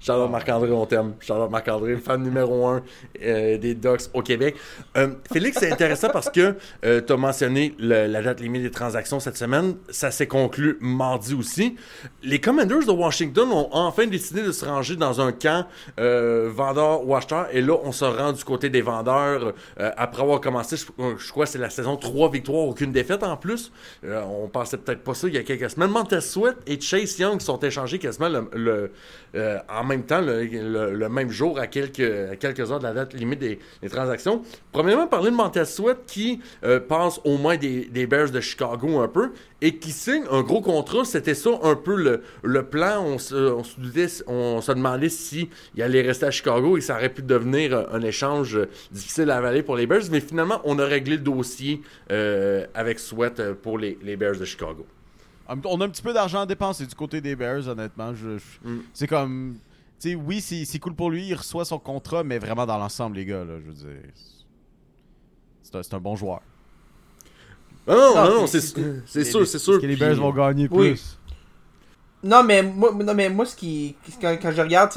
Charlotte 0.00 0.30
Marc-André, 0.30 0.70
on 0.72 0.86
t'aime. 0.86 1.14
Charlotte 1.20 1.50
Marc-André, 1.50 1.96
fan 1.96 2.22
numéro 2.22 2.66
un 2.66 2.82
euh, 3.22 3.58
des 3.58 3.74
Ducks 3.74 4.02
au 4.14 4.22
Québec. 4.22 4.56
Euh, 4.96 5.08
Félix, 5.32 5.58
c'est 5.58 5.70
intéressant 5.72 6.08
parce 6.10 6.30
que 6.30 6.56
tu 6.82 7.12
as 7.12 7.16
mentionné 7.16 7.74
la 7.78 8.22
date 8.22 8.40
limite 8.40 8.62
des 8.62 8.70
transactions 8.70 9.20
cette 9.20 9.36
semaine. 9.36 9.76
Ça 9.90 10.10
s'est 10.10 10.26
conclu 10.26 10.78
mardi 10.80 11.34
aussi. 11.34 11.76
Les 12.22 12.40
Commanders 12.40 12.86
de 12.86 12.92
Washington 12.92 13.50
ont 13.52 13.68
enfin 13.72 14.06
décidé 14.06 14.42
de 14.42 14.52
se 14.52 14.64
ranger 14.64 14.96
dans 14.96 15.20
un 15.20 15.32
camp 15.32 15.66
euh, 15.98 16.50
vendeur 16.52 17.06
ou 17.06 17.14
acheteur. 17.14 17.48
Et 17.52 17.60
là, 17.60 17.76
on 17.82 17.92
se 17.92 18.04
rend 18.04 18.32
du 18.32 18.44
côté 18.44 18.70
des 18.70 18.82
vendeurs 18.82 19.52
euh, 19.78 19.90
après 19.96 20.22
avoir 20.22 20.40
commencé, 20.40 20.76
je, 20.76 21.30
crois 21.30 21.46
c'est 21.46 21.58
la 21.58 21.70
saison 21.70 21.96
3 21.96 22.30
victoires, 22.30 22.64
aucune 22.66 22.92
défaite 22.92 23.22
en 23.22 23.36
plus. 23.36 23.72
Euh, 24.04 24.22
on 24.22 24.48
pensait 24.48 24.78
peut-être 24.78 25.02
pas 25.02 25.14
ça 25.14 25.28
il 25.28 25.34
y 25.34 25.38
a 25.38 25.42
quelques 25.42 25.70
semaines. 25.70 25.90
Montez 25.90 26.18
et 26.66 26.80
Chase 26.80 27.18
Young 27.18 27.40
sont 27.40 27.58
échangés 27.60 27.98
quasiment 27.98 28.28
le, 28.28 28.48
le- 28.54 28.92
euh, 29.34 29.58
même 29.90 30.04
temps, 30.04 30.20
le, 30.20 30.44
le- 30.44 30.94
le 30.94 31.08
même 31.08 31.30
jour, 31.30 31.58
à 31.58 31.66
quelques, 31.66 32.00
à 32.00 32.36
quelques 32.36 32.70
heures 32.70 32.78
de 32.78 32.84
la 32.84 32.92
date 32.92 33.14
limite 33.14 33.38
des, 33.40 33.58
des 33.82 33.88
transactions. 33.88 34.42
Premièrement, 34.72 35.06
parler 35.06 35.30
de 35.30 35.36
Montez 35.36 35.64
Sweat 35.64 35.98
qui 36.06 36.40
euh, 36.64 36.80
passe 36.80 37.20
au 37.24 37.36
moins 37.38 37.56
des, 37.56 37.86
des 37.86 38.06
Bears 38.06 38.30
de 38.30 38.40
Chicago 38.40 39.00
un 39.00 39.08
peu 39.08 39.32
et 39.62 39.76
qui 39.76 39.90
signe 39.90 40.24
un 40.30 40.42
gros 40.42 40.60
contrat. 40.60 41.04
C'était 41.04 41.34
ça 41.34 41.50
un 41.62 41.74
peu 41.76 41.96
le, 41.96 42.22
le 42.42 42.62
plan. 42.64 43.02
On 43.04 43.18
se, 43.18 43.34
on, 43.34 43.64
se 43.64 43.78
doutait- 43.80 44.22
on 44.26 44.60
se 44.60 44.72
demandait 44.72 45.08
si 45.08 45.48
il 45.74 45.82
allait 45.82 46.02
rester 46.02 46.26
à 46.26 46.30
Chicago 46.30 46.76
et 46.76 46.80
ça 46.80 46.94
aurait 46.96 47.08
pu 47.12 47.22
devenir 47.22 47.74
euh, 47.76 47.84
un 47.92 48.02
échange 48.02 48.58
difficile 48.92 49.30
à 49.30 49.36
avaler 49.38 49.62
pour 49.62 49.76
les 49.76 49.86
Bears. 49.86 50.04
Mais 50.10 50.20
finalement, 50.20 50.60
on 50.64 50.78
a 50.78 50.84
réglé 50.84 51.16
le 51.16 51.22
dossier 51.22 51.82
euh, 52.10 52.66
avec 52.74 52.98
Sweat 52.98 53.52
pour 53.62 53.78
les, 53.78 53.98
les 54.02 54.16
Bears 54.16 54.36
de 54.36 54.44
Chicago. 54.44 54.86
On 55.64 55.80
a 55.80 55.84
un 55.84 55.88
petit 55.88 56.02
peu 56.02 56.12
d'argent 56.12 56.42
à 56.42 56.46
dépenser 56.46 56.86
du 56.86 56.94
côté 56.94 57.20
des 57.20 57.34
Bears, 57.34 57.66
honnêtement. 57.66 58.14
Je, 58.14 58.38
je- 58.38 58.68
Mm. 58.70 58.82
C'est 58.94 59.08
comme. 59.08 59.56
Tu 60.00 60.10
sais, 60.10 60.14
oui, 60.14 60.40
c'est 60.40 60.64
c'est 60.64 60.78
cool 60.78 60.94
pour 60.94 61.10
lui, 61.10 61.26
il 61.26 61.34
reçoit 61.34 61.64
son 61.64 61.78
contrat, 61.78 62.24
mais 62.24 62.38
vraiment 62.38 62.64
dans 62.66 62.78
l'ensemble, 62.78 63.16
les 63.16 63.26
gars, 63.26 63.44
là, 63.44 63.54
je 63.60 63.66
veux 63.66 63.74
dire. 63.74 64.10
C'est 65.62 65.76
un, 65.76 65.82
c'est 65.82 65.94
un 65.94 66.00
bon 66.00 66.16
joueur. 66.16 66.40
Non, 67.86 67.94
non, 67.96 68.14
Non, 68.14 68.14
non, 68.14 68.34
non, 68.42 68.46
puis 68.46 68.48
c'est 69.06 69.24
sûr, 69.24 69.46
c'est 69.46 69.58
sûr. 69.58 69.80
Que 69.80 69.86
les 69.86 69.96
Bears 69.96 70.16
vont 70.16 70.32
gagner 70.32 70.68
Oui. 70.70 70.90
plus? 70.90 71.18
Non, 72.22 72.42
mais 72.44 72.62
moi, 72.62 72.92
non, 72.92 73.14
mais 73.14 73.28
moi 73.30 73.46
ce 73.46 73.56
qui, 73.56 73.96
quand, 74.20 74.36
quand 74.40 74.52
je 74.52 74.60
regarde, 74.60 74.92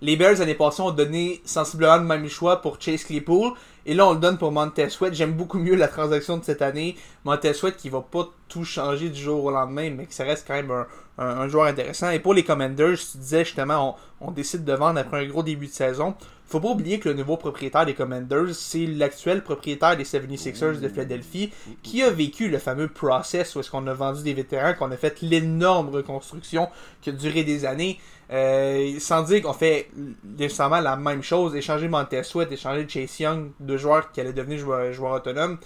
les 0.00 0.16
Bears 0.16 0.38
l'année 0.38 0.54
passée 0.54 0.82
ont 0.82 0.90
donné 0.90 1.40
sensiblement 1.44 1.96
le 1.96 2.04
même 2.04 2.28
choix 2.28 2.60
pour 2.60 2.80
Chase 2.80 3.04
Claypool. 3.04 3.52
Et 3.86 3.94
là, 3.94 4.06
on 4.06 4.12
le 4.14 4.20
donne 4.20 4.38
pour 4.38 4.52
Montez 4.52 4.88
Sweat. 4.90 5.14
J'aime 5.14 5.32
beaucoup 5.32 5.58
mieux 5.58 5.74
la 5.74 5.88
transaction 5.88 6.36
de 6.38 6.44
cette 6.44 6.62
année. 6.62 6.96
Montez 7.24 7.52
Sweat 7.52 7.76
qui 7.76 7.88
va 7.88 8.00
pas 8.00 8.28
tout 8.48 8.64
changer 8.64 9.08
du 9.08 9.20
jour 9.20 9.44
au 9.44 9.50
lendemain, 9.50 9.90
mais 9.90 10.06
que 10.06 10.14
ça 10.14 10.24
reste 10.24 10.46
quand 10.46 10.54
même 10.54 10.70
un, 10.70 10.86
un- 11.18 11.40
un 11.40 11.48
joueur 11.48 11.66
intéressant. 11.66 12.10
Et 12.10 12.18
pour 12.20 12.34
les 12.34 12.44
Commanders, 12.44 12.96
tu 12.98 13.18
disais 13.18 13.44
justement, 13.44 13.96
on, 14.20 14.28
on 14.28 14.30
décide 14.30 14.64
de 14.64 14.72
vendre 14.72 15.00
après 15.00 15.24
un 15.24 15.28
gros 15.28 15.42
début 15.42 15.66
de 15.66 15.72
saison. 15.72 16.14
Faut 16.46 16.60
pas 16.60 16.68
oublier 16.68 16.98
que 16.98 17.08
le 17.08 17.14
nouveau 17.14 17.38
propriétaire 17.38 17.86
des 17.86 17.94
Commanders, 17.94 18.54
c'est 18.54 18.86
l'actuel 18.86 19.42
propriétaire 19.42 19.96
des 19.96 20.04
76ers 20.04 20.78
de 20.80 20.88
Philadelphie, 20.88 21.50
qui 21.82 22.02
a 22.02 22.10
vécu 22.10 22.48
le 22.50 22.58
fameux 22.58 22.88
process 22.88 23.54
où 23.56 23.60
est-ce 23.60 23.70
qu'on 23.70 23.86
a 23.86 23.94
vendu 23.94 24.22
des 24.22 24.34
vétérans, 24.34 24.74
qu'on 24.74 24.90
a 24.92 24.96
fait 24.98 25.22
l'énorme 25.22 25.88
reconstruction 25.88 26.68
qui 27.00 27.08
a 27.08 27.12
duré 27.14 27.42
des 27.44 27.64
années. 27.64 27.98
Euh, 28.32 28.98
sans 28.98 29.22
dire 29.24 29.42
qu'on 29.42 29.52
fait 29.52 29.90
nécessairement 30.24 30.80
la 30.80 30.96
même 30.96 31.22
chose, 31.22 31.54
échanger 31.54 31.86
Montez 31.88 32.22
Sweat, 32.22 32.50
échanger 32.50 32.88
Chase 32.88 33.20
Young, 33.20 33.50
deux 33.60 33.76
joueurs 33.76 34.10
qui 34.10 34.20
allaient 34.20 34.32
devenir 34.32 34.58
joueurs, 34.58 34.92
joueurs 34.92 35.12
autonomes, 35.14 35.58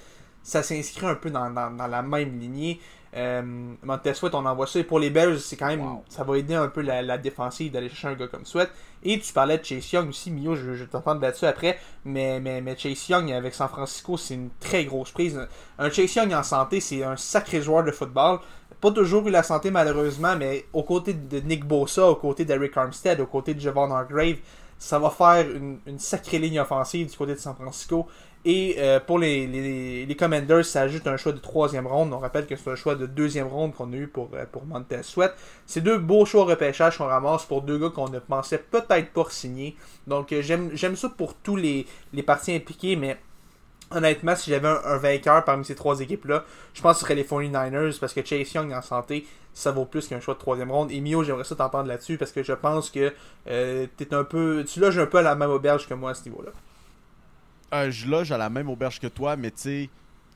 ça 0.43 0.63
s'inscrit 0.65 1.07
un 1.07 1.15
peu 1.15 1.31
dans, 1.31 1.49
dans- 1.51 1.71
dans 1.71 1.87
la 1.87 2.03
même 2.03 2.39
lignée. 2.41 2.81
Euh, 3.15 3.41
Montez 3.83 4.15
Sweat, 4.15 4.35
on 4.35 4.45
envoie 4.45 4.67
ça. 4.67 4.79
Et 4.81 4.85
pour 4.85 4.99
les 4.99 5.11
Belges, 5.11 5.39
c'est 5.39 5.57
quand 5.57 5.69
même, 5.69 5.85
ça 6.09 6.25
va 6.25 6.37
aider 6.37 6.55
un 6.55 6.69
peu 6.69 6.83
la, 6.83 7.03
la 7.03 7.17
défensive 7.19 7.71
d'aller 7.73 7.89
chercher 7.89 8.09
un 8.09 8.15
gars 8.15 8.27
comme 8.29 8.45
Sweat. 8.45 8.69
Et 9.05 9.19
tu 9.21 9.33
parlais 9.33 9.59
de 9.59 9.65
Chase 9.65 9.93
Young 9.93 10.09
aussi, 10.09 10.31
Mio, 10.33 10.55
je, 10.57 10.75
je 10.75 10.85
vais 10.85 10.87
t'entendre 10.87 11.21
là-dessus 11.23 11.47
après. 11.47 11.79
Mais, 12.05 12.41
mais, 12.41 12.61
mais 12.61 12.77
Chase 12.77 13.09
Young 13.09 13.31
avec 13.33 13.55
San 13.55 13.69
Francisco, 13.69 14.17
c'est 14.17 14.35
une 14.35 14.51
très 14.61 14.85
grosse 14.85 15.13
prise. 15.13 15.41
Un 15.79 15.89
Chase 15.91 16.15
Young 16.17 16.33
en 16.35 16.43
santé, 16.43 16.81
c'est 16.81 17.05
un 17.05 17.17
sacré 17.17 17.63
joueur 17.63 17.85
de 17.85 17.93
football. 17.93 18.41
Pas 18.81 18.91
toujours 18.91 19.27
eu 19.27 19.31
la 19.31 19.43
santé 19.43 19.71
malheureusement, 19.71 20.37
mais 20.37 20.67
aux 20.73 20.83
côtés 20.83 21.15
de 21.15 21.41
Nick 21.41 21.65
Bosa, 21.65 22.07
aux 22.09 22.17
côtés 22.17 22.45
d'Eric 22.45 22.77
Armstead, 22.77 23.21
aux 23.21 23.27
côtés 23.27 23.55
de 23.55 23.61
Javon 23.61 23.91
Hargrave, 23.91 24.37
ça 24.79 24.99
va 24.99 25.11
faire 25.11 25.47
une, 25.51 25.99
sacrée 25.99 26.39
ligne 26.39 26.61
offensive 26.61 27.11
du 27.11 27.17
côté 27.17 27.35
de 27.35 27.39
San 27.39 27.55
Francisco. 27.55 28.07
Et 28.45 28.77
euh, 28.79 29.01
pour 29.01 29.19
les, 29.19 29.47
les, 30.07 30.15
Commanders, 30.15 30.65
ça 30.65 30.83
ajoute 30.83 31.07
un 31.09 31.17
choix 31.17 31.33
de 31.33 31.39
troisième 31.39 31.87
ronde. 31.87 32.13
On 32.13 32.21
rappelle 32.21 32.47
que 32.47 32.55
c'est 32.55 32.71
un 32.71 32.77
choix 32.77 32.95
de 32.95 33.07
deuxième 33.07 33.49
ronde 33.49 33.75
qu'on 33.75 33.93
a 33.93 33.97
eu 33.97 34.07
pour, 34.07 34.29
euh, 34.35 34.45
pour 34.51 34.65
Montez 34.67 35.03
Sweat. 35.03 35.33
C'est 35.67 35.81
deux 35.81 35.99
beaux 35.99 36.25
choix 36.25 36.45
repêchage 36.45 36.99
qu'on 36.99 37.07
ramasse 37.07 37.45
pour 37.45 37.63
deux 37.63 37.79
gars 37.79 37.91
qu'on 37.91 38.09
ne 38.09 38.21
pensait 38.21 38.59
peut-être 38.59 39.13
pas 39.13 39.27
signer. 39.31 39.75
Donc 40.07 40.33
euh, 40.33 40.43
j'aime 40.43 40.71
j'aime 40.75 40.95
ça 40.95 41.09
pour 41.09 41.35
tous 41.35 41.57
les, 41.57 41.87
les 42.13 42.23
parties 42.23 42.55
impliquées, 42.55 42.95
mais 42.95 43.19
honnêtement, 43.91 44.37
si 44.37 44.51
j'avais 44.51 44.69
un, 44.69 44.81
un 44.85 44.99
vainqueur 44.99 45.45
parmi 45.45 45.65
ces 45.65 45.75
trois 45.75 46.01
équipes-là, 46.01 46.45
je 46.75 46.83
pense 46.83 46.95
que 46.95 46.99
ce 47.01 47.05
serait 47.05 47.15
les 47.15 47.25
49ers 47.25 47.99
parce 47.99 48.13
que 48.13 48.25
Chase 48.25 48.53
Young 48.53 48.73
en 48.73 48.83
santé, 48.83 49.27
ça 49.57 49.73
vaut 49.73 49.87
plus 49.87 50.07
qu'un 50.07 50.21
choix 50.21 50.35
de 50.35 50.39
troisième 50.39 50.71
ronde. 50.71 50.91
Et 50.93 51.01
Mio, 51.01 51.25
j'aimerais 51.25 51.45
ça 51.45 51.57
t'entendre 51.57 51.89
là-dessus 51.89 52.19
parce 52.19 52.31
que 52.31 52.43
je 52.43 52.53
pense 52.53 52.91
que 52.91 53.15
euh, 53.49 53.87
t'es 53.97 54.13
un 54.13 54.23
peu. 54.23 54.65
Tu 54.69 54.81
loges 54.81 54.99
un 54.99 55.07
peu 55.07 55.19
à 55.19 55.23
la 55.23 55.35
même 55.35 55.51
auberge 55.51 55.89
que 55.89 55.95
moi 55.95 56.11
à 56.11 56.15
ce 56.15 56.29
niveau-là. 56.29 56.51
Euh, 57.73 57.91
je 57.91 58.07
loge 58.07 58.31
à 58.33 58.39
la 58.39 58.51
même 58.51 58.69
auberge 58.69 59.01
que 59.01 59.07
toi, 59.07 59.35
mais 59.37 59.51
tu 59.51 59.61
sais, 59.61 59.91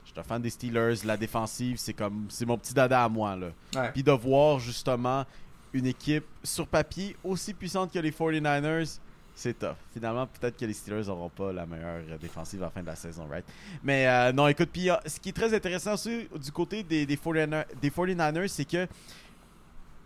je 0.04 0.10
suis 0.10 0.18
un 0.18 0.22
fan 0.22 0.40
des 0.40 0.48
Steelers. 0.48 1.04
La 1.04 1.18
défensive, 1.18 1.76
c'est 1.78 1.92
comme. 1.92 2.26
C'est 2.30 2.46
mon 2.46 2.56
petit 2.56 2.72
dada 2.72 3.04
à 3.04 3.08
moi, 3.10 3.36
là. 3.36 3.48
Ouais. 3.76 3.90
Puis 3.92 4.02
de 4.02 4.12
voir 4.12 4.58
justement 4.58 5.26
une 5.74 5.86
équipe 5.86 6.24
sur 6.42 6.66
papier 6.66 7.14
aussi 7.22 7.52
puissante 7.52 7.92
que 7.92 7.98
les 7.98 8.10
49ers, 8.10 8.98
c'est 9.40 9.58
tough. 9.58 9.74
Finalement, 9.92 10.26
peut-être 10.26 10.56
que 10.56 10.64
les 10.66 10.72
Steelers 10.74 11.06
n'auront 11.06 11.30
pas 11.30 11.52
la 11.52 11.64
meilleure 11.66 12.18
défensive 12.20 12.62
à 12.62 12.66
la 12.66 12.70
fin 12.70 12.82
de 12.82 12.86
la 12.86 12.96
saison, 12.96 13.26
right? 13.30 13.44
Mais 13.82 14.06
euh, 14.06 14.32
non, 14.32 14.46
écoute, 14.48 14.68
puis 14.72 14.90
euh, 14.90 14.96
ce 15.06 15.18
qui 15.18 15.30
est 15.30 15.32
très 15.32 15.54
intéressant 15.54 15.94
aussi 15.94 16.28
du 16.42 16.52
côté 16.52 16.82
des, 16.82 17.06
des, 17.06 17.16
49ers, 17.16 17.64
des 17.80 17.90
49ers, 17.90 18.48
c'est 18.48 18.64
que 18.66 18.86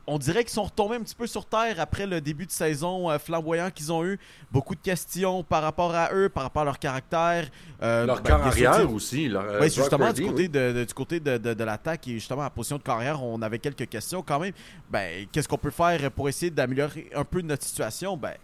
on 0.07 0.19
dirait 0.19 0.45
qu'ils 0.45 0.53
sont 0.53 0.64
retombés 0.64 0.97
un 0.97 1.00
petit 1.00 1.14
peu 1.14 1.26
sur 1.26 1.47
terre 1.47 1.81
après 1.81 2.07
le 2.07 2.21
début 2.21 2.45
de 2.45 2.50
saison 2.50 3.11
euh, 3.11 3.19
flamboyant 3.19 3.71
qu'ils 3.71 3.91
ont 3.91 4.05
eu. 4.05 4.19
Beaucoup 4.53 4.75
de 4.75 4.81
questions 4.81 5.43
par 5.43 5.62
rapport 5.62 5.95
à 5.95 6.11
eux, 6.12 6.29
par 6.29 6.43
rapport 6.43 6.61
à 6.61 6.64
leur 6.67 6.79
caractère. 6.79 7.49
euh, 7.83 8.05
Leur 8.05 8.21
ben, 8.21 8.31
corps 8.33 8.43
bien 8.43 8.53
sûr, 8.53 8.69
arrière 8.69 8.83
tu 8.83 8.87
sais, 8.88 8.95
aussi. 8.95 9.29
Leur, 9.29 9.45
euh, 9.45 9.62
justement, 9.62 10.12
du 10.12 10.23
oui. 10.25 10.29
côté, 10.29 10.49
de, 10.49 10.73
de- 10.73 10.85
du 10.85 10.93
côté 10.93 11.21
de, 11.21 11.38
de- 11.38 11.55
de 11.55 11.64
l'attaque 11.64 12.07
et 12.09 12.12
justement 12.12 12.43
à 12.43 12.45
la 12.45 12.50
position 12.50 12.76
de 12.76 12.83
carrière, 12.83 13.23
on 13.25 13.41
avait 13.41 13.59
quelques 13.59 13.88
questions 13.88 14.21
quand 14.23 14.38
même. 14.41 14.53
Ben, 14.91 15.26
qu'est-ce 15.33 15.49
qu'on 15.49 15.57
peut 15.57 15.71
faire 15.71 16.11
pour 16.11 16.29
essayer 16.29 16.50
d'améliorer 16.50 17.09
un 17.14 17.25
peu 17.25 17.41
notre 17.41 17.62
situation? 17.64 18.14
Ben, 18.14 18.35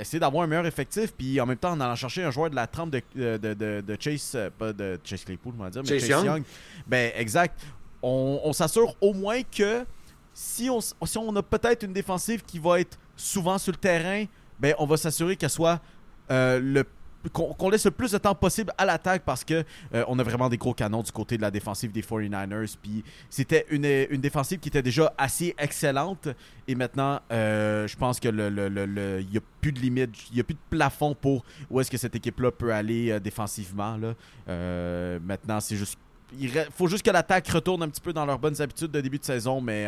essayer 0.00 0.18
d'avoir 0.20 0.44
un 0.44 0.46
meilleur 0.46 0.66
effectif, 0.66 1.12
puis 1.16 1.40
en 1.40 1.46
même 1.46 1.56
temps 1.58 1.72
en 1.72 1.80
allant 1.80 1.94
chercher 1.94 2.24
un 2.24 2.30
joueur 2.30 2.50
de 2.50 2.54
la 2.56 2.66
trempe 2.66 2.90
de, 2.90 3.02
de, 3.14 3.36
de- 3.54 3.80
de 3.86 3.96
Chase, 4.00 4.32
euh, 4.34 4.50
pas 4.56 4.72
de 4.72 4.98
Chase 5.04 5.24
Claypool, 5.24 5.54
je 5.58 5.64
vais 5.64 5.70
dire, 5.70 5.82
mais 5.82 5.88
Chase 5.88 6.00
Chase, 6.00 6.08
Young. 6.10 6.26
Young. 6.26 6.42
Ben, 6.86 7.12
exact. 7.16 7.60
On, 8.02 8.40
on 8.44 8.52
s'assure 8.52 8.94
au 9.00 9.12
moins 9.12 9.40
que 9.42 9.84
si 10.32 10.70
on, 10.70 10.80
si 10.80 11.18
on 11.18 11.34
a 11.34 11.42
peut-être 11.42 11.82
une 11.84 11.92
défensive 11.92 12.42
qui 12.46 12.58
va 12.58 12.80
être 12.80 12.96
souvent 13.16 13.58
sur 13.58 13.72
le 13.72 13.78
terrain, 13.78 14.24
ben, 14.60 14.74
on 14.78 14.86
va 14.86 14.96
s'assurer 14.96 15.34
qu'elle 15.36 15.50
soit 15.50 15.80
euh, 16.30 16.60
le 16.60 16.84
qu'on 17.32 17.68
laisse 17.70 17.84
le 17.84 17.90
plus 17.90 18.12
de 18.12 18.18
temps 18.18 18.34
possible 18.34 18.72
à 18.78 18.84
l'attaque 18.84 19.22
parce 19.24 19.44
que 19.44 19.64
euh, 19.94 20.04
on 20.08 20.18
a 20.18 20.22
vraiment 20.22 20.48
des 20.48 20.56
gros 20.56 20.72
canons 20.72 21.02
du 21.02 21.10
côté 21.12 21.36
de 21.36 21.42
la 21.42 21.50
défensive 21.50 21.90
des 21.92 22.00
49ers. 22.02 22.76
Puis 22.80 23.02
c'était 23.28 23.66
une, 23.70 23.84
une 24.10 24.20
défensive 24.20 24.60
qui 24.60 24.68
était 24.68 24.82
déjà 24.82 25.12
assez 25.18 25.54
excellente. 25.58 26.28
Et 26.68 26.74
maintenant, 26.74 27.20
euh, 27.32 27.88
je 27.88 27.96
pense 27.96 28.20
que 28.20 28.28
le, 28.28 28.48
le- 28.50 28.68
le- 28.68 29.18
a 29.36 29.40
plus 29.60 29.72
de 29.72 29.80
limite, 29.80 30.10
il 30.30 30.34
n'y 30.36 30.40
a 30.40 30.44
plus 30.44 30.54
de 30.54 30.60
plafond 30.70 31.14
pour 31.14 31.44
où 31.70 31.80
est-ce 31.80 31.90
que 31.90 31.96
cette 31.98 32.14
équipe-là 32.14 32.50
peut 32.52 32.72
aller 32.72 33.10
euh, 33.10 33.18
défensivement. 33.20 33.96
Là. 33.96 34.14
Maintenant, 35.20 35.60
c'est 35.60 35.76
juste. 35.76 35.98
Il 36.38 36.50
faut 36.76 36.88
juste 36.88 37.04
que 37.04 37.10
l'attaque 37.10 37.48
retourne 37.48 37.82
un 37.82 37.88
petit 37.88 38.02
peu 38.02 38.12
dans 38.12 38.26
leurs 38.26 38.38
bonnes 38.38 38.60
habitudes 38.60 38.90
de 38.90 39.00
début 39.00 39.18
de 39.18 39.24
saison, 39.24 39.62
mais 39.62 39.86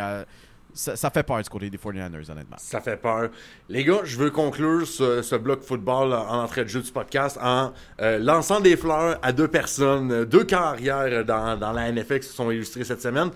ça, 0.74 0.96
ça 0.96 1.10
fait 1.10 1.22
peur 1.22 1.42
du 1.42 1.48
côté 1.48 1.70
des 1.70 1.78
49ers, 1.78 2.30
honnêtement. 2.30 2.56
Ça 2.58 2.80
fait 2.80 2.96
peur. 2.96 3.30
Les 3.68 3.84
gars, 3.84 4.00
je 4.04 4.16
veux 4.16 4.30
conclure 4.30 4.86
ce, 4.86 5.22
ce 5.22 5.36
bloc 5.36 5.62
football 5.62 6.12
en 6.12 6.42
entrée 6.42 6.64
de 6.64 6.68
jeu 6.68 6.80
du 6.80 6.90
podcast 6.90 7.38
en 7.40 7.72
euh, 8.00 8.18
lançant 8.18 8.60
des 8.60 8.76
fleurs 8.76 9.18
à 9.22 9.32
deux 9.32 9.48
personnes, 9.48 10.24
deux 10.24 10.44
carrières 10.44 11.24
dans, 11.24 11.56
dans 11.58 11.72
la 11.72 11.90
NFL 11.90 12.20
qui 12.20 12.28
se 12.28 12.34
sont 12.34 12.50
illustrées 12.50 12.84
cette 12.84 13.02
semaine. 13.02 13.30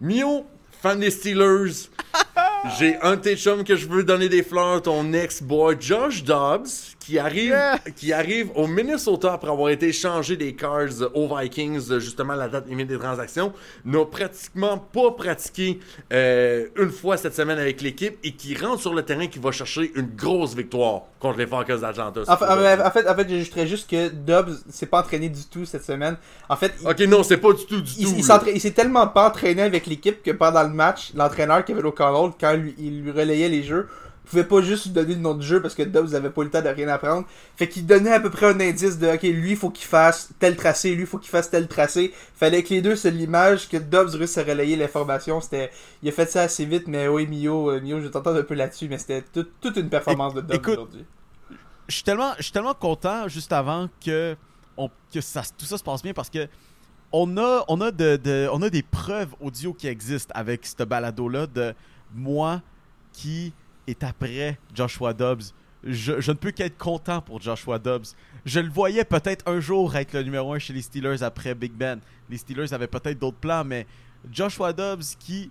Mio, 0.00 0.46
fan 0.80 0.98
des 0.98 1.10
Steelers. 1.10 1.88
J'ai 2.78 3.00
un 3.00 3.16
de 3.16 3.20
tes 3.22 3.36
chums 3.36 3.64
que 3.64 3.76
je 3.76 3.86
veux 3.88 4.04
donner 4.04 4.28
des 4.28 4.42
fleurs, 4.42 4.82
ton 4.82 5.12
ex-boy 5.12 5.76
Josh 5.80 6.22
Dobbs, 6.24 6.96
qui 7.10 7.18
arrive, 7.18 7.56
qui 7.96 8.12
arrive 8.12 8.50
au 8.54 8.68
Minnesota 8.68 9.32
après 9.32 9.50
avoir 9.50 9.70
été 9.70 9.88
échangé 9.88 10.36
des 10.36 10.54
Cards 10.54 11.10
aux 11.14 11.36
Vikings, 11.36 11.98
justement 11.98 12.34
à 12.34 12.36
la 12.36 12.48
date 12.48 12.68
limite 12.68 12.86
des 12.86 12.98
transactions, 12.98 13.52
n'a 13.84 14.04
pratiquement 14.04 14.78
pas 14.78 15.10
pratiqué 15.10 15.80
euh, 16.12 16.66
une 16.76 16.90
fois 16.90 17.16
cette 17.16 17.34
semaine 17.34 17.58
avec 17.58 17.80
l'équipe 17.80 18.16
et 18.22 18.32
qui 18.32 18.56
rentre 18.56 18.80
sur 18.80 18.94
le 18.94 19.02
terrain 19.02 19.26
qui 19.26 19.40
va 19.40 19.50
chercher 19.50 19.90
une 19.96 20.06
grosse 20.14 20.54
victoire 20.54 21.02
contre 21.18 21.38
les 21.38 21.48
Falcons 21.48 21.78
d'Atlanta. 21.80 22.20
En 22.28 22.36
fait, 22.36 22.44
en 22.46 22.90
fait, 22.92 23.08
en 23.08 23.14
fait, 23.16 23.28
j'ajouterais 23.28 23.66
juste 23.66 23.90
que 23.90 24.08
Dobbs 24.08 24.54
s'est 24.70 24.86
pas 24.86 25.00
entraîné 25.00 25.28
du 25.28 25.42
tout 25.50 25.64
cette 25.64 25.84
semaine. 25.84 26.16
En 26.48 26.54
fait, 26.54 26.72
il- 26.80 26.86
Ok, 26.88 27.00
non, 27.08 27.24
c'est 27.24 27.38
pas 27.38 27.52
du 27.52 27.66
tout, 27.66 27.80
du 27.80 27.90
il, 27.98 28.04
tout. 28.06 28.14
il 28.46 28.52
il 28.54 28.60
s'est 28.60 28.70
tellement 28.70 29.08
pas 29.08 29.28
entraîné 29.28 29.62
avec 29.62 29.86
l'équipe 29.86 30.22
que 30.22 30.30
pendant 30.30 30.62
le 30.62 30.68
match, 30.70 31.10
l'entraîneur 31.16 31.64
Kevin 31.64 31.84
O'Connell, 31.86 32.30
quand 32.40 32.54
lui- 32.54 32.74
il 32.78 33.02
lui 33.02 33.10
relayait 33.10 33.48
les 33.48 33.64
jeux, 33.64 33.88
pouvait 34.26 34.44
pas 34.44 34.60
juste 34.62 34.86
lui 34.86 34.92
donner 34.92 35.14
le 35.14 35.20
nom 35.20 35.34
du 35.34 35.46
jeu 35.46 35.60
parce 35.60 35.74
que 35.74 35.82
Dobbs 35.82 36.14
avait 36.14 36.30
pas 36.30 36.42
eu 36.42 36.44
le 36.44 36.50
temps 36.50 36.62
de 36.62 36.68
rien 36.68 36.88
apprendre. 36.88 37.26
Fait 37.56 37.68
qu'il 37.68 37.84
donnait 37.86 38.12
à 38.12 38.20
peu 38.20 38.30
près 38.30 38.46
un 38.46 38.60
indice 38.60 38.98
de 38.98 39.08
ok, 39.08 39.22
lui 39.22 39.56
faut 39.56 39.70
qu'il 39.70 39.86
fasse 39.86 40.30
tel 40.38 40.56
tracé, 40.56 40.94
lui 40.94 41.06
faut 41.06 41.18
qu'il 41.18 41.30
fasse 41.30 41.50
tel 41.50 41.66
tracé. 41.68 42.12
Fallait 42.34 42.62
que 42.62 42.70
les 42.74 42.82
deux 42.82 42.94
se 42.96 43.08
l'image 43.08 43.68
que 43.68 43.76
Dobbs 43.76 44.10
réussisse 44.14 44.38
à 44.38 44.44
relayer 44.44 44.76
l'information. 44.76 45.40
C'était, 45.40 45.70
il 46.02 46.08
a 46.08 46.12
fait 46.12 46.30
ça 46.30 46.42
assez 46.42 46.64
vite, 46.64 46.86
mais 46.86 47.08
oui 47.08 47.26
Mio, 47.26 47.70
euh, 47.70 47.80
Mio, 47.80 48.00
je 48.00 48.06
t'entends 48.08 48.34
un 48.34 48.42
peu 48.42 48.54
là-dessus, 48.54 48.88
mais 48.88 48.98
c'était 48.98 49.22
tout- 49.22 49.46
toute 49.60 49.76
une 49.76 49.88
performance 49.88 50.34
de 50.34 50.40
Dobbs 50.42 50.68
aujourd'hui. 50.68 51.04
je 51.88 51.94
suis 51.94 52.04
tellement, 52.04 52.32
tellement 52.52 52.74
content 52.74 53.26
juste 53.26 53.52
avant 53.52 53.88
que, 54.04 54.36
on- 54.76 54.90
que 55.12 55.20
ça, 55.20 55.42
tout 55.58 55.64
ça 55.64 55.76
se 55.76 55.82
passe 55.82 56.02
bien 56.02 56.12
parce 56.12 56.30
que 56.30 56.46
on 57.12 57.36
a, 57.38 57.64
on 57.66 57.80
a, 57.80 57.90
de, 57.90 58.14
de- 58.16 58.48
on 58.52 58.62
a 58.62 58.70
des 58.70 58.82
preuves 58.84 59.34
audio 59.40 59.74
qui 59.74 59.88
existent 59.88 60.32
avec 60.36 60.64
ce 60.64 60.84
balado-là 60.84 61.48
de 61.48 61.74
moi 62.14 62.62
qui 63.12 63.52
est 63.90 64.02
après 64.04 64.58
Joshua 64.74 65.12
Dobbs. 65.12 65.42
Je, 65.82 66.20
je 66.20 66.30
ne 66.30 66.36
peux 66.36 66.50
qu'être 66.50 66.76
content 66.76 67.20
pour 67.22 67.40
Joshua 67.40 67.78
Dobbs. 67.78 68.04
Je 68.44 68.60
le 68.60 68.68
voyais 68.68 69.04
peut-être 69.04 69.48
un 69.48 69.60
jour 69.60 69.96
être 69.96 70.12
le 70.12 70.22
numéro 70.22 70.52
1 70.52 70.58
chez 70.58 70.72
les 70.72 70.82
Steelers 70.82 71.22
après 71.22 71.54
Big 71.54 71.72
Ben. 71.72 72.00
Les 72.28 72.36
Steelers 72.36 72.72
avaient 72.74 72.86
peut-être 72.86 73.18
d'autres 73.18 73.38
plans, 73.38 73.64
mais 73.64 73.86
Joshua 74.30 74.72
Dobbs 74.72 75.02
qui. 75.18 75.50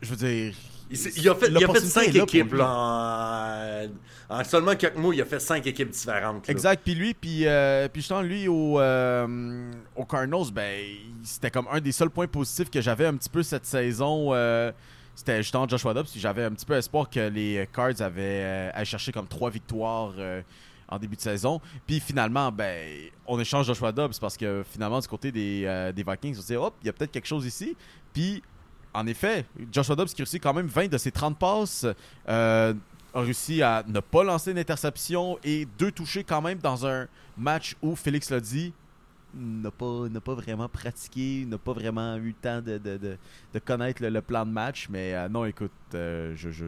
Je 0.00 0.10
veux 0.10 0.16
dire. 0.16 0.54
Il, 0.90 0.96
a 0.96 1.00
fait, 1.00 1.20
il 1.20 1.28
a 1.28 1.34
fait 1.34 1.50
l'opportunité 1.50 1.88
cinq 1.88 2.14
équipes 2.14 2.54
là, 2.54 3.88
en, 4.30 4.38
en 4.38 4.44
seulement 4.44 4.74
quelques 4.74 4.96
mois. 4.96 5.14
Il 5.14 5.20
a 5.20 5.26
fait 5.26 5.40
cinq 5.40 5.66
équipes 5.66 5.90
différentes. 5.90 6.46
là. 6.46 6.52
Exact. 6.52 6.80
Puis 6.82 6.94
lui, 6.94 7.12
puis, 7.12 7.46
euh, 7.46 7.88
puis 7.88 8.06
lui, 8.22 8.48
au, 8.48 8.80
euh, 8.80 9.70
au 9.96 10.04
Cardinals, 10.06 10.50
ben, 10.52 10.80
c'était 11.22 11.50
comme 11.50 11.66
un 11.70 11.80
des 11.80 11.92
seuls 11.92 12.08
points 12.10 12.26
positifs 12.26 12.70
que 12.70 12.80
j'avais 12.80 13.04
un 13.06 13.16
petit 13.16 13.28
peu 13.28 13.42
cette 13.42 13.66
saison. 13.66 14.30
euh, 14.32 14.72
c'était 15.18 15.42
justement 15.42 15.66
Joshua 15.68 15.94
Dobbs. 15.94 16.06
J'avais 16.14 16.44
un 16.44 16.52
petit 16.52 16.64
peu 16.64 16.74
espoir 16.74 17.10
que 17.10 17.18
les 17.18 17.68
Cards 17.74 18.00
avaient 18.00 18.40
euh, 18.44 18.70
allaient 18.72 18.84
chercher 18.84 19.10
comme 19.10 19.26
trois 19.26 19.50
victoires 19.50 20.12
euh, 20.16 20.42
en 20.88 20.96
début 20.96 21.16
de 21.16 21.20
saison. 21.20 21.60
Puis 21.88 21.98
finalement, 21.98 22.52
ben, 22.52 23.10
on 23.26 23.40
échange 23.40 23.66
Joshua 23.66 23.90
Dobbs 23.90 24.12
parce 24.20 24.36
que 24.36 24.64
finalement, 24.70 25.00
du 25.00 25.08
côté 25.08 25.32
des, 25.32 25.64
euh, 25.66 25.90
des 25.90 26.04
Vikings, 26.04 26.36
on 26.38 26.40
se 26.40 26.46
dit, 26.46 26.54
hop, 26.54 26.72
il 26.82 26.86
y 26.86 26.88
a 26.88 26.92
peut-être 26.92 27.10
quelque 27.10 27.26
chose 27.26 27.44
ici. 27.44 27.76
Puis 28.14 28.44
en 28.94 29.08
effet, 29.08 29.44
Joshua 29.72 29.96
Dobbs 29.96 30.06
qui 30.06 30.22
réussit 30.22 30.40
quand 30.40 30.54
même 30.54 30.68
20 30.68 30.86
de 30.86 30.98
ses 30.98 31.10
30 31.10 31.36
passes. 31.36 31.84
euh, 32.28 32.72
a 33.12 33.20
réussi 33.20 33.60
à 33.60 33.82
ne 33.88 33.98
pas 33.98 34.22
lancer 34.22 34.52
une 34.52 34.58
interception 34.58 35.36
et 35.42 35.66
deux 35.78 35.90
touchés 35.90 36.22
quand 36.22 36.42
même 36.42 36.58
dans 36.58 36.86
un 36.86 37.08
match 37.36 37.74
où 37.82 37.96
Félix 37.96 38.30
l'a 38.30 38.38
dit 38.38 38.72
n'a 39.34 39.70
pas, 39.70 40.08
n'a 40.08 40.20
pas 40.20 40.34
vraiment 40.34 40.68
pratiqué, 40.68 41.44
n'a 41.46 41.58
pas 41.58 41.72
vraiment 41.72 42.16
eu 42.16 42.28
le 42.28 42.32
temps 42.34 42.60
de, 42.60 42.78
de, 42.78 42.96
de, 42.96 43.16
de 43.52 43.58
connaître 43.58 44.02
le, 44.02 44.22
plan 44.22 44.46
de 44.46 44.50
match. 44.50 44.88
Mais 44.90 45.14
euh, 45.14 45.28
non, 45.28 45.44
écoute, 45.44 45.70
euh, 45.94 46.32
je, 46.34 46.50
je, 46.50 46.64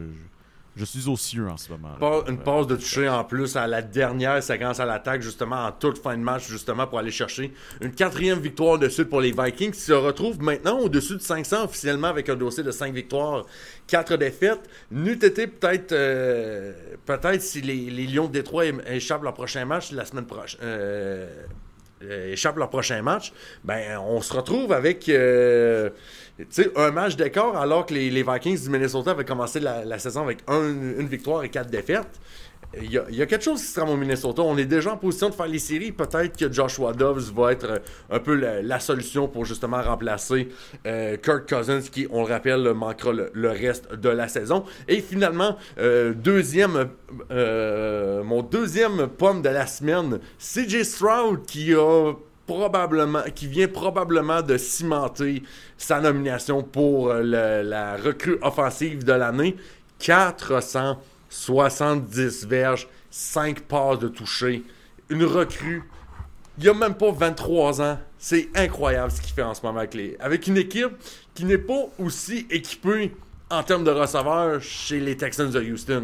je, 0.75 0.85
suis 0.85 1.07
aux 1.07 1.17
cieux 1.17 1.49
en 1.49 1.57
ce 1.57 1.71
moment. 1.71 1.95
une 2.27 2.35
Euh, 2.35 2.43
passe 2.43 2.67
de 2.67 2.75
toucher 2.75 3.09
en 3.09 3.23
plus 3.23 3.55
à 3.55 3.67
la 3.67 3.81
dernière 3.81 4.41
séquence 4.43 4.79
à 4.79 4.85
l'attaque, 4.85 5.21
justement, 5.21 5.65
en 5.65 5.71
toute 5.71 5.97
fin 5.97 6.15
de 6.15 6.21
match, 6.21 6.47
justement, 6.47 6.87
pour 6.87 6.99
aller 6.99 7.11
chercher 7.11 7.53
une 7.81 7.91
quatrième 7.91 8.39
victoire 8.39 8.77
de 8.77 8.89
suite 8.89 9.09
pour 9.09 9.21
les 9.21 9.31
Vikings, 9.31 9.71
qui 9.71 9.79
se 9.79 9.93
retrouvent 9.93 10.41
maintenant 10.41 10.79
au-dessus 10.79 11.15
de 11.15 11.21
500 11.21 11.65
officiellement 11.65 12.07
avec 12.07 12.29
un 12.29 12.35
dossier 12.35 12.63
de 12.63 12.71
5 12.71 12.93
victoires, 12.93 13.45
4 13.87 14.17
défaites. 14.17 14.69
N'eût 14.91 15.13
été 15.13 15.47
peut-être, 15.47 15.93
euh, 15.93 16.73
peut-être 17.05 17.41
si 17.41 17.61
les, 17.61 17.89
les 17.89 18.07
Lions 18.07 18.27
de 18.27 18.33
Détroit 18.33 18.65
échappent 18.87 19.23
leur 19.23 19.33
prochain 19.33 19.65
match 19.65 19.91
la 19.91 20.05
semaine 20.05 20.27
prochaine. 20.27 20.59
Euh, 22.03 22.31
échappent 22.33 22.57
leur 22.57 22.69
prochain 22.69 23.01
match, 23.01 23.33
ben 23.63 23.97
on 23.99 24.21
se 24.21 24.33
retrouve 24.33 24.73
avec 24.73 25.07
euh, 25.09 25.89
un 26.75 26.91
match 26.91 27.15
d'écart 27.15 27.55
alors 27.57 27.85
que 27.85 27.93
les, 27.93 28.23
Vikings 28.23 28.63
du 28.63 28.69
Minnesota 28.69 29.11
avaient 29.11 29.25
commencé 29.25 29.59
la, 29.59 29.99
saison 29.99 30.23
avec 30.23 30.39
un- 30.47 30.69
une 30.99 31.07
victoire 31.07 31.43
et 31.43 31.49
quatre 31.49 31.69
défaites. 31.69 32.19
Il 32.79 32.89
y, 32.89 32.97
a, 32.97 33.25
quelque 33.25 33.43
chose 33.43 33.59
qui 33.59 33.67
se 33.67 33.77
trame 33.77 33.89
au 33.89 33.97
Minnesota. 33.97 34.41
On 34.43 34.57
est 34.57 34.65
déjà 34.65 34.93
en 34.93 34.97
position 34.97 35.29
de 35.29 35.33
faire 35.33 35.47
les 35.47 35.59
séries. 35.59 35.91
Peut-être 35.91 36.37
que 36.37 36.51
Joshua 36.51 36.93
Dobbs 36.93 37.33
va 37.35 37.51
être 37.51 37.69
euh, 37.69 37.79
un 38.09 38.19
peu 38.19 38.33
la, 38.33 38.79
solution 38.79 39.27
pour 39.27 39.43
justement 39.43 39.81
remplacer 39.81 40.47
euh, 40.85 41.17
Kirk 41.17 41.49
Cousins, 41.49 41.81
qui, 41.81 42.07
on 42.09 42.25
le 42.25 42.31
rappelle, 42.31 42.73
manquera 42.73 43.11
le, 43.33 43.49
reste 43.49 43.93
de 43.93 44.07
la 44.07 44.29
saison. 44.29 44.63
Et 44.87 45.01
finalement, 45.01 45.57
euh, 45.79 46.13
deuxième, 46.13 46.87
euh, 47.29 48.23
mon 48.23 48.41
deuxième 48.41 49.07
pomme 49.07 49.41
de 49.41 49.49
la 49.49 49.67
semaine, 49.67 50.19
CJ 50.39 50.83
Stroud, 50.83 51.45
qui 51.45 51.73
a 51.73 52.13
probablement, 52.47 53.23
qui 53.35 53.47
vient 53.47 53.67
probablement 53.67 54.41
de 54.41 54.57
cimenter 54.57 55.43
sa 55.77 55.99
nomination 55.99 56.63
pour 56.63 57.13
la 57.13 57.97
recrue 57.97 58.37
offensive 58.41 59.03
de 59.03 59.13
l'année. 59.13 59.57
470 61.31 62.45
verges, 62.45 62.87
5 63.09 63.61
passes 63.61 63.99
de 63.99 64.09
toucher. 64.09 64.63
Une 65.09 65.23
recrue. 65.23 65.83
Il 66.59 66.69
a 66.69 66.73
même 66.73 66.93
pas 66.93 67.11
23 67.11 67.81
ans. 67.81 67.99
C'est 68.17 68.49
incroyable 68.53 69.11
ce 69.11 69.21
qu'il 69.21 69.33
fait 69.33 69.41
en 69.41 69.53
ce 69.53 69.61
moment 69.65 69.79
avec, 69.79 69.93
les, 69.93 70.17
avec 70.19 70.45
une 70.47 70.57
équipe 70.57 70.91
qui 71.33 71.45
n'est 71.45 71.57
pas 71.57 71.85
aussi 71.97 72.45
équipée 72.49 73.15
en 73.49 73.63
termes 73.63 73.83
de 73.83 73.91
receveurs 73.91 74.61
chez 74.61 74.99
les 74.99 75.17
Texans 75.17 75.49
de 75.49 75.59
Houston. 75.61 76.03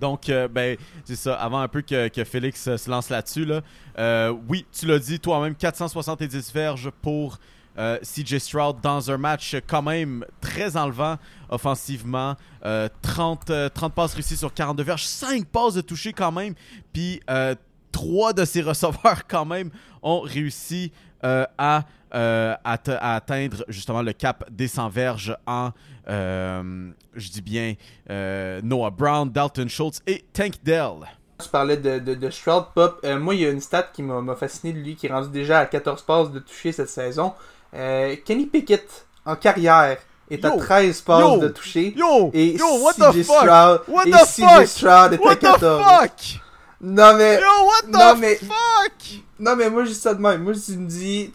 Donc, 0.00 0.28
euh, 0.28 0.48
ben, 0.48 0.76
c'est 1.04 1.16
ça. 1.16 1.34
Avant 1.34 1.60
un 1.60 1.68
peu 1.68 1.82
que, 1.82 2.08
que 2.08 2.24
Félix 2.24 2.66
euh, 2.66 2.76
se 2.76 2.90
lance 2.90 3.10
là-dessus, 3.10 3.44
là, 3.44 3.62
euh, 3.98 4.34
oui, 4.48 4.66
tu 4.72 4.86
l'as 4.86 4.98
dit 4.98 5.20
toi-même, 5.20 5.54
470 5.54 6.52
verges 6.52 6.90
pour 7.02 7.38
euh, 7.78 7.98
CJ 8.02 8.38
Stroud 8.38 8.76
dans 8.82 9.10
un 9.10 9.16
match 9.16 9.56
quand 9.66 9.82
même 9.82 10.24
très 10.40 10.76
enlevant 10.76 11.16
offensivement. 11.48 12.36
Euh, 12.64 12.88
30, 13.02 13.50
euh, 13.50 13.68
30 13.68 13.94
passes 13.94 14.14
réussies 14.14 14.36
sur 14.36 14.52
42 14.52 14.82
verges, 14.82 15.04
5 15.04 15.46
passes 15.46 15.74
de 15.74 15.80
toucher 15.80 16.12
quand 16.12 16.32
même. 16.32 16.54
Puis, 16.92 17.20
euh, 17.30 17.54
3 17.92 18.32
de 18.32 18.44
ses 18.44 18.62
receveurs 18.70 19.26
quand 19.28 19.44
même 19.44 19.70
ont 20.02 20.20
réussi 20.20 20.92
euh, 21.24 21.46
à, 21.58 21.84
euh, 22.14 22.54
atte- 22.64 22.98
à 23.00 23.14
atteindre 23.14 23.64
justement 23.68 24.02
le 24.02 24.12
cap 24.12 24.44
des 24.50 24.68
100 24.68 24.88
verges 24.88 25.36
en, 25.46 25.70
euh, 26.08 26.90
je 27.14 27.30
dis 27.30 27.42
bien, 27.42 27.74
euh, 28.10 28.60
Noah 28.62 28.90
Brown, 28.90 29.30
Dalton 29.30 29.68
Schultz 29.68 30.00
et 30.06 30.24
Tank 30.32 30.54
Dell. 30.62 30.92
Tu 31.42 31.48
parlais 31.48 31.76
de, 31.76 32.30
Stroud 32.30 32.66
Pop. 32.74 33.00
Euh, 33.04 33.18
moi, 33.18 33.34
il 33.34 33.40
y 33.40 33.46
a 33.46 33.50
une 33.50 33.60
stat 33.60 33.84
qui 33.92 34.02
m'a 34.02 34.36
fasciné 34.36 34.72
de 34.72 34.78
lui, 34.78 34.94
qui 34.94 35.06
est 35.06 35.12
rendu 35.12 35.30
déjà 35.30 35.60
à 35.60 35.66
14 35.66 36.02
passes 36.02 36.30
de 36.30 36.38
toucher 36.38 36.72
cette 36.72 36.88
saison. 36.88 37.32
Euh, 37.74 38.16
Kenny 38.24 38.46
Pickett, 38.46 39.06
en 39.26 39.36
carrière, 39.36 39.98
est 40.30 40.44
à 40.44 40.48
Yo! 40.48 40.56
13 40.58 41.00
passes 41.02 41.20
Yo! 41.20 41.38
de 41.38 41.48
toucher. 41.48 41.94
Yo! 41.96 42.30
Et 42.32 42.52
Yo, 42.56 42.66
what 42.80 42.92
CJ 42.94 43.20
the 43.20 43.24
fuck? 43.24 43.36
Stroud, 43.42 43.80
What 43.88 44.04
et 44.06 44.10
the 44.10 44.24
CJ 44.26 44.44
fuck? 44.48 44.66
Stroud 44.66 45.12
est 45.12 45.16
à 45.16 45.20
What 45.20 45.36
the 45.36 45.40
14. 45.40 45.82
fuck? 45.82 46.40
Non 46.80 47.16
mais, 47.16 47.34
Yo, 47.40 47.66
what 47.66 47.82
the 47.82 47.92
Non, 47.92 48.16
mais- 48.20 48.36
fuck? 48.36 49.22
non 49.40 49.56
mais 49.56 49.70
moi 49.70 49.84
je 49.84 49.88
dis 49.90 49.94
ça 49.94 50.14
de 50.14 50.20
même. 50.20 50.42
Moi 50.42 50.52
tu 50.54 50.72
me 50.76 50.86
dis, 50.86 51.32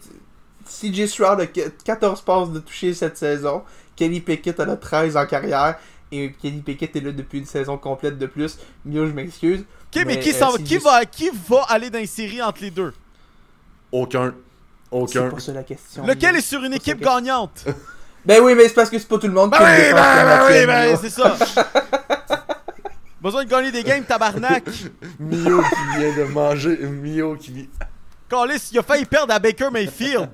CJ 0.66 1.06
Stroud 1.08 1.40
a 1.40 1.46
qu- 1.46 1.70
14 1.84 2.20
passes 2.22 2.50
de 2.50 2.60
toucher 2.60 2.94
cette 2.94 3.16
saison. 3.18 3.62
Kenny 3.96 4.20
Pickett 4.20 4.58
en 4.60 4.68
a 4.70 4.76
13 4.76 5.16
en 5.16 5.26
carrière. 5.26 5.76
Et 6.12 6.32
Kenny 6.40 6.60
Pickett 6.60 6.94
est 6.96 7.00
là 7.00 7.12
depuis 7.12 7.38
une 7.38 7.46
saison 7.46 7.76
complète 7.78 8.18
de 8.18 8.26
plus. 8.26 8.58
Mio, 8.84 9.06
je 9.06 9.12
m'excuse. 9.12 9.60
Ok, 9.94 10.02
mais, 10.06 10.18
qui, 10.20 10.30
euh, 10.30 10.46
qui, 10.64 10.78
va, 10.78 11.04
qui 11.04 11.30
va 11.48 11.62
aller 11.68 11.90
dans 11.90 11.98
les 11.98 12.06
séries 12.06 12.42
entre 12.42 12.62
les 12.62 12.70
deux? 12.70 12.92
Aucun. 13.92 14.34
C'est 14.90 14.96
Aucun. 14.96 15.30
pas 15.30 15.38
ça 15.40 15.52
la 15.52 15.62
question. 15.62 16.06
Lequel 16.06 16.36
est 16.36 16.40
sur 16.40 16.62
une 16.64 16.74
équipe 16.74 17.00
gagnante? 17.00 17.64
Ben 18.22 18.42
oui, 18.42 18.54
mais 18.54 18.68
c'est 18.68 18.74
parce 18.74 18.90
que 18.90 18.98
c'est 18.98 19.08
pas 19.08 19.16
tout 19.16 19.28
le 19.28 19.32
monde 19.32 19.50
qui 19.50 19.58
Ben 19.58 19.64
a 19.64 19.70
oui, 19.74 19.92
ben, 19.94 20.24
ben 20.26 20.46
oui, 20.46 20.66
ben, 20.66 20.98
c'est 21.00 21.08
ça. 21.08 21.34
Besoin 23.22 23.44
de 23.44 23.48
gagner 23.48 23.72
des 23.72 23.82
games, 23.82 24.04
tabarnak. 24.04 24.64
Mio 25.18 25.62
qui 25.62 25.98
vient 25.98 26.16
de 26.16 26.24
manger. 26.24 26.76
Mio 26.76 27.36
qui 27.36 27.52
vient. 27.52 27.66
Callis, 28.28 28.68
il 28.72 28.78
a 28.78 28.82
failli 28.82 29.06
perdre 29.06 29.32
à 29.32 29.38
Baker 29.38 29.70
Mayfield. 29.70 30.28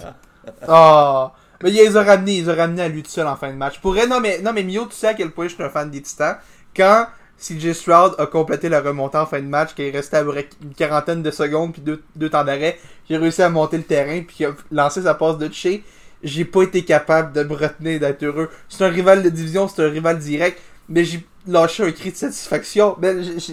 Ah, 0.67 1.33
mais 1.63 1.71
il 1.71 1.77
les 1.77 1.97
a 1.97 2.03
ramenés, 2.03 2.39
ils 2.39 2.51
ont 2.51 2.57
ramené 2.57 2.83
à 2.83 2.89
lui 2.89 3.03
tout 3.03 3.11
seul 3.11 3.27
en 3.29 3.37
fin 3.37 3.51
de 3.51 3.57
match. 3.57 3.81
Pour 3.81 3.95
non 3.95 4.21
mais, 4.21 4.41
non 4.41 4.53
mais 4.53 4.65
Mio, 4.65 4.87
tu 4.87 4.97
sais 4.97 5.09
à 5.09 5.15
quel 5.15 5.31
point 5.31 5.47
je 5.47 5.55
suis 5.55 5.63
un 5.63 5.71
fan 5.71 5.89
des 5.89 6.03
Titans. 6.03 6.39
Quand 6.77 7.07
CJ 7.39 7.73
Stroud 7.73 8.15
a 8.19 8.27
complété 8.27 8.69
la 8.69 8.81
remontée 8.81 9.19
en 9.19 9.27
fin 9.27 9.41
de 9.41 9.47
match, 9.47 9.75
qu'il 9.75 9.95
restait 9.95 10.19
à 10.19 10.25
peu 10.25 10.31
près 10.33 10.49
une 10.63 10.75
quarantaine 10.75 11.23
de 11.23 11.31
secondes 11.31 11.73
puis 11.73 11.83
deux, 11.83 12.31
temps 12.31 12.45
d'arrêt, 12.45 12.79
j'ai 13.09 13.17
réussi 13.17 13.43
à 13.43 13.51
monter 13.51 13.77
le 13.77 13.83
terrain 13.83 14.23
puis 14.23 14.45
a 14.45 14.55
lancé 14.71 15.03
sa 15.03 15.15
passe 15.15 15.39
de 15.39 15.47
toucher. 15.47 15.85
J'ai 16.23 16.47
pas 16.47 16.63
été 16.63 16.85
capable 16.85 17.33
de 17.33 17.43
me 17.43 17.55
retenir 17.55 18.01
d'être 18.01 18.23
heureux. 18.23 18.49
C'est 18.69 18.85
un 18.85 18.89
rival 18.89 19.23
de 19.23 19.29
division, 19.29 19.69
c'est 19.69 19.85
un 19.85 19.91
rival 19.91 20.19
direct, 20.19 20.59
mais 20.89 21.05
j'ai 21.05 21.25
lâché 21.47 21.85
un 21.85 21.93
cri 21.93 22.11
de 22.11 22.17
satisfaction. 22.17 22.97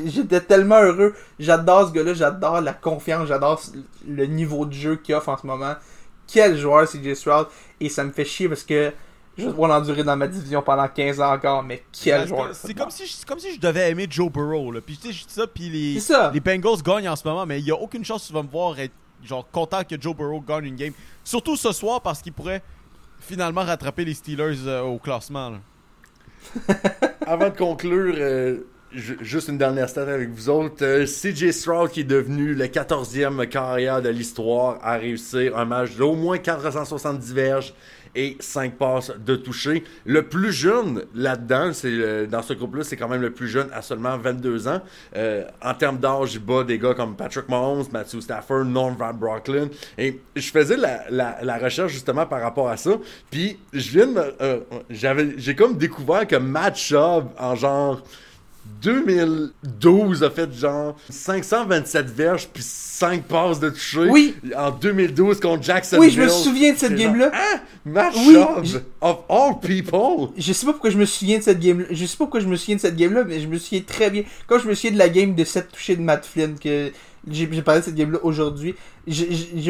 J'étais 0.05 0.41
tellement 0.41 0.81
heureux. 0.81 1.13
J'adore 1.39 1.89
ce 1.89 1.93
gars-là, 1.93 2.13
j'adore 2.13 2.61
la 2.61 2.73
confiance, 2.73 3.27
j'adore 3.27 3.61
le 4.07 4.25
niveau 4.25 4.65
de 4.65 4.73
jeu 4.73 4.95
qu'il 4.95 5.13
offre 5.13 5.29
en 5.29 5.37
ce 5.37 5.45
moment 5.45 5.75
quel 6.27 6.57
joueur 6.57 6.87
CJ 6.87 7.13
Stroud 7.13 7.47
et 7.79 7.89
ça 7.89 8.03
me 8.03 8.11
fait 8.11 8.25
chier 8.25 8.47
parce 8.47 8.63
que 8.63 8.91
je 9.37 9.43
vais 9.43 9.49
devoir 9.49 9.69
l'endurer 9.69 10.03
dans 10.03 10.15
ma 10.15 10.27
division 10.27 10.61
pendant 10.61 10.87
15 10.87 11.19
ans 11.21 11.33
encore 11.33 11.63
mais 11.63 11.83
quel 11.91 12.27
joueur 12.27 12.49
C'est 12.53 12.73
comme 12.73 12.91
si, 12.91 13.05
je- 13.07 13.25
comme 13.25 13.39
si 13.39 13.55
je 13.55 13.59
devais 13.59 13.89
aimer 13.91 14.05
Joe 14.09 14.31
Burrow. 14.31 14.71
Là. 14.71 14.79
Puis 14.85 14.97
tu 14.97 15.07
sais, 15.07 15.13
je 15.13 15.25
dis 15.25 15.33
ça, 15.33 15.47
puis 15.47 15.69
les, 15.69 15.99
ça. 15.99 16.29
les 16.33 16.39
Bengals 16.39 16.81
gagnent 16.83 17.09
en 17.09 17.15
ce 17.15 17.27
moment, 17.27 17.45
mais 17.45 17.59
il 17.59 17.65
y 17.65 17.71
a 17.71 17.75
aucune 17.75 18.05
chance 18.05 18.23
que 18.23 18.27
tu 18.27 18.33
vas 18.33 18.43
me 18.43 18.49
voir 18.49 18.77
être 18.79 18.93
genre 19.23 19.47
content 19.51 19.83
que 19.83 19.99
Joe 19.99 20.15
Burrow 20.15 20.41
gagne 20.41 20.65
une 20.65 20.75
game. 20.75 20.93
Surtout 21.23 21.55
ce 21.55 21.71
soir 21.71 22.01
parce 22.01 22.21
qu'il 22.21 22.33
pourrait 22.33 22.61
finalement 23.19 23.63
rattraper 23.63 24.03
les 24.05 24.13
Steelers 24.13 24.67
euh, 24.67 24.81
au 24.81 24.97
classement. 24.99 25.49
là. 25.49 25.57
Avant 27.25 27.49
de 27.49 27.55
conclure, 27.57 28.15
euh, 28.17 28.57
ju- 28.91 29.17
juste 29.21 29.47
une 29.47 29.57
dernière 29.57 29.87
stat 29.89 30.01
avec 30.11 30.29
vous 30.29 30.49
autres. 30.49 30.83
Euh, 30.83 31.05
CJ 31.05 31.51
Stroud, 31.51 31.89
qui 31.89 32.01
est 32.01 32.05
devenu 32.05 32.53
le 32.53 32.65
14e 32.65 33.47
carrière 33.47 34.01
de 34.01 34.09
l'histoire, 34.09 34.77
a 34.83 34.97
réussi 34.97 35.49
un 35.55 35.65
match 35.65 35.95
d'au 35.95 36.13
moins 36.15 36.37
470 36.37 37.33
verges 37.33 37.73
et 38.15 38.37
5 38.39 38.75
passes 38.77 39.11
de 39.25 39.35
toucher. 39.35 39.83
Le 40.05 40.23
plus 40.23 40.51
jeune 40.51 41.03
là-dedans, 41.15 41.71
c'est 41.73 42.27
dans 42.27 42.41
ce 42.41 42.53
groupe-là, 42.53 42.83
c'est 42.83 42.95
quand 42.97 43.07
même 43.07 43.21
le 43.21 43.31
plus 43.31 43.47
jeune 43.47 43.67
à 43.73 43.81
seulement 43.81 44.17
22 44.17 44.67
ans. 44.67 44.81
Euh, 45.15 45.45
en 45.61 45.73
termes 45.73 45.97
d'âge, 45.97 46.35
il 46.35 46.39
bat 46.39 46.63
des 46.63 46.77
gars 46.79 46.93
comme 46.93 47.15
Patrick 47.15 47.49
Mahomes, 47.49 47.85
Matthew 47.91 48.19
Stafford, 48.21 48.65
Norm 48.65 48.95
Van 48.97 49.13
Brocklin. 49.13 49.67
Et 49.97 50.19
je 50.35 50.49
faisais 50.51 50.77
la, 50.77 51.03
la- 51.09 51.37
la 51.41 51.57
recherche 51.57 51.91
justement 51.91 52.25
par 52.25 52.41
rapport 52.41 52.69
à 52.69 52.77
ça. 52.77 52.91
Puis 53.31 53.57
je 53.73 53.89
viens 53.91 54.07
de 54.07 54.21
euh, 54.41 54.59
j'avais, 54.89 55.33
j'ai 55.37 55.55
comme 55.55 55.77
découvert 55.77 56.27
que 56.27 56.35
Matt 56.35 56.75
Schaub, 56.75 57.29
en 57.39 57.55
genre 57.55 58.01
2012 58.81 60.23
a 60.23 60.29
fait 60.29 60.53
genre 60.53 60.95
527 61.09 62.05
verges 62.09 62.47
puis 62.47 62.63
5 62.63 63.23
passes 63.23 63.59
de 63.59 63.69
toucher. 63.69 64.07
Oui. 64.09 64.35
En 64.55 64.71
2012 64.71 65.39
contre 65.39 65.63
Jacksonville. 65.63 66.09
Oui, 66.09 66.13
je 66.15 66.21
me 66.21 66.27
souviens 66.29 66.73
de 66.73 66.77
cette 66.77 66.95
game-là. 66.95 67.31
Hein? 67.33 67.59
Oui, 67.85 68.35
je- 68.63 68.77
of 69.01 69.19
all 69.29 69.59
people. 69.61 70.29
Je 70.37 70.53
sais 70.53 70.65
pas 70.65 70.73
pourquoi 70.73 70.89
je 70.89 70.97
me 70.97 71.05
souviens 71.05 71.37
de 71.39 71.43
cette 71.43 71.59
game 71.59 71.85
Je 71.89 72.05
sais 72.05 72.17
pas 72.17 72.25
pourquoi 72.25 72.39
je 72.39 72.47
me 72.47 72.55
souviens 72.55 72.75
de 72.75 72.81
cette 72.81 72.95
game-là, 72.95 73.23
mais 73.25 73.39
je 73.39 73.47
me 73.47 73.57
souviens 73.57 73.81
très 73.85 74.09
bien. 74.09 74.23
Quand 74.47 74.59
je 74.59 74.67
me 74.67 74.73
souviens 74.75 74.91
de 74.91 74.97
la 74.99 75.09
game 75.09 75.33
de 75.35 75.43
7 75.43 75.71
touchés 75.71 75.95
de 75.95 76.01
Matt 76.01 76.25
Flynn, 76.25 76.57
que 76.59 76.91
j'ai 77.29 77.47
parlé 77.61 77.81
de 77.81 77.85
cette 77.85 77.95
game-là 77.95 78.19
aujourd'hui. 78.23 78.75
Je 79.07 79.25
je 79.29 79.61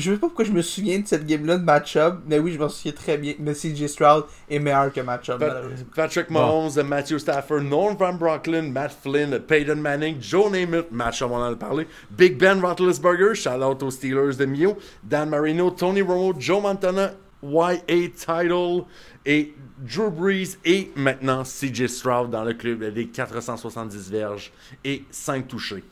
sais 0.00 0.12
pas 0.12 0.18
pourquoi 0.20 0.44
je 0.44 0.52
me 0.52 0.62
souviens 0.62 0.98
de 0.98 1.06
cette 1.06 1.26
game-là 1.26 1.58
de 1.58 1.64
match-up, 1.64 2.20
mais 2.26 2.38
oui, 2.38 2.52
je 2.52 2.58
m'en 2.58 2.68
souviens 2.68 2.92
très 2.92 3.18
bien. 3.18 3.34
Mais 3.38 3.52
CJ 3.52 3.86
Stroud 3.86 4.24
est 4.48 4.58
meilleur 4.58 4.92
que 4.92 5.00
match-up, 5.00 5.38
Pat-. 5.38 5.62
Patrick 5.94 6.30
Mahomes, 6.30 6.82
Matthew 6.84 7.18
Stafford, 7.18 7.62
Norm 7.62 7.96
Van 7.96 8.14
Brocklin, 8.14 8.70
Matt 8.70 8.96
Flynn, 9.02 9.38
Peyton 9.40 9.76
Manning, 9.76 10.16
Joe 10.20 10.50
Namath, 10.50 10.90
Matt 10.90 11.14
Schaub, 11.14 11.32
on 11.32 11.36
en 11.36 11.52
a 11.52 11.56
parlé, 11.56 11.86
Big 12.10 12.38
Ben 12.38 12.60
Roethlisberger, 12.60 13.34
shout 13.34 13.62
out 13.62 13.82
aux 13.82 13.90
Steelers 13.90 14.36
de 14.36 14.46
Mio, 14.46 14.76
Dan 15.02 15.28
Marino, 15.28 15.70
Tony 15.70 16.02
Romo, 16.02 16.34
Joe 16.38 16.62
Montana 16.62 17.12
YA 17.42 18.08
title 18.14 18.84
et 19.26 19.54
Drew 19.78 20.10
Brees 20.10 20.58
et 20.64 20.90
maintenant 20.96 21.42
CJ 21.42 21.88
Stroud 21.88 22.30
dans 22.30 22.44
le 22.44 22.54
club 22.54 22.82
avec 22.82 23.12
470 23.12 24.10
verges 24.10 24.52
et 24.84 25.04
5 25.10 25.48
touchés. 25.48 25.82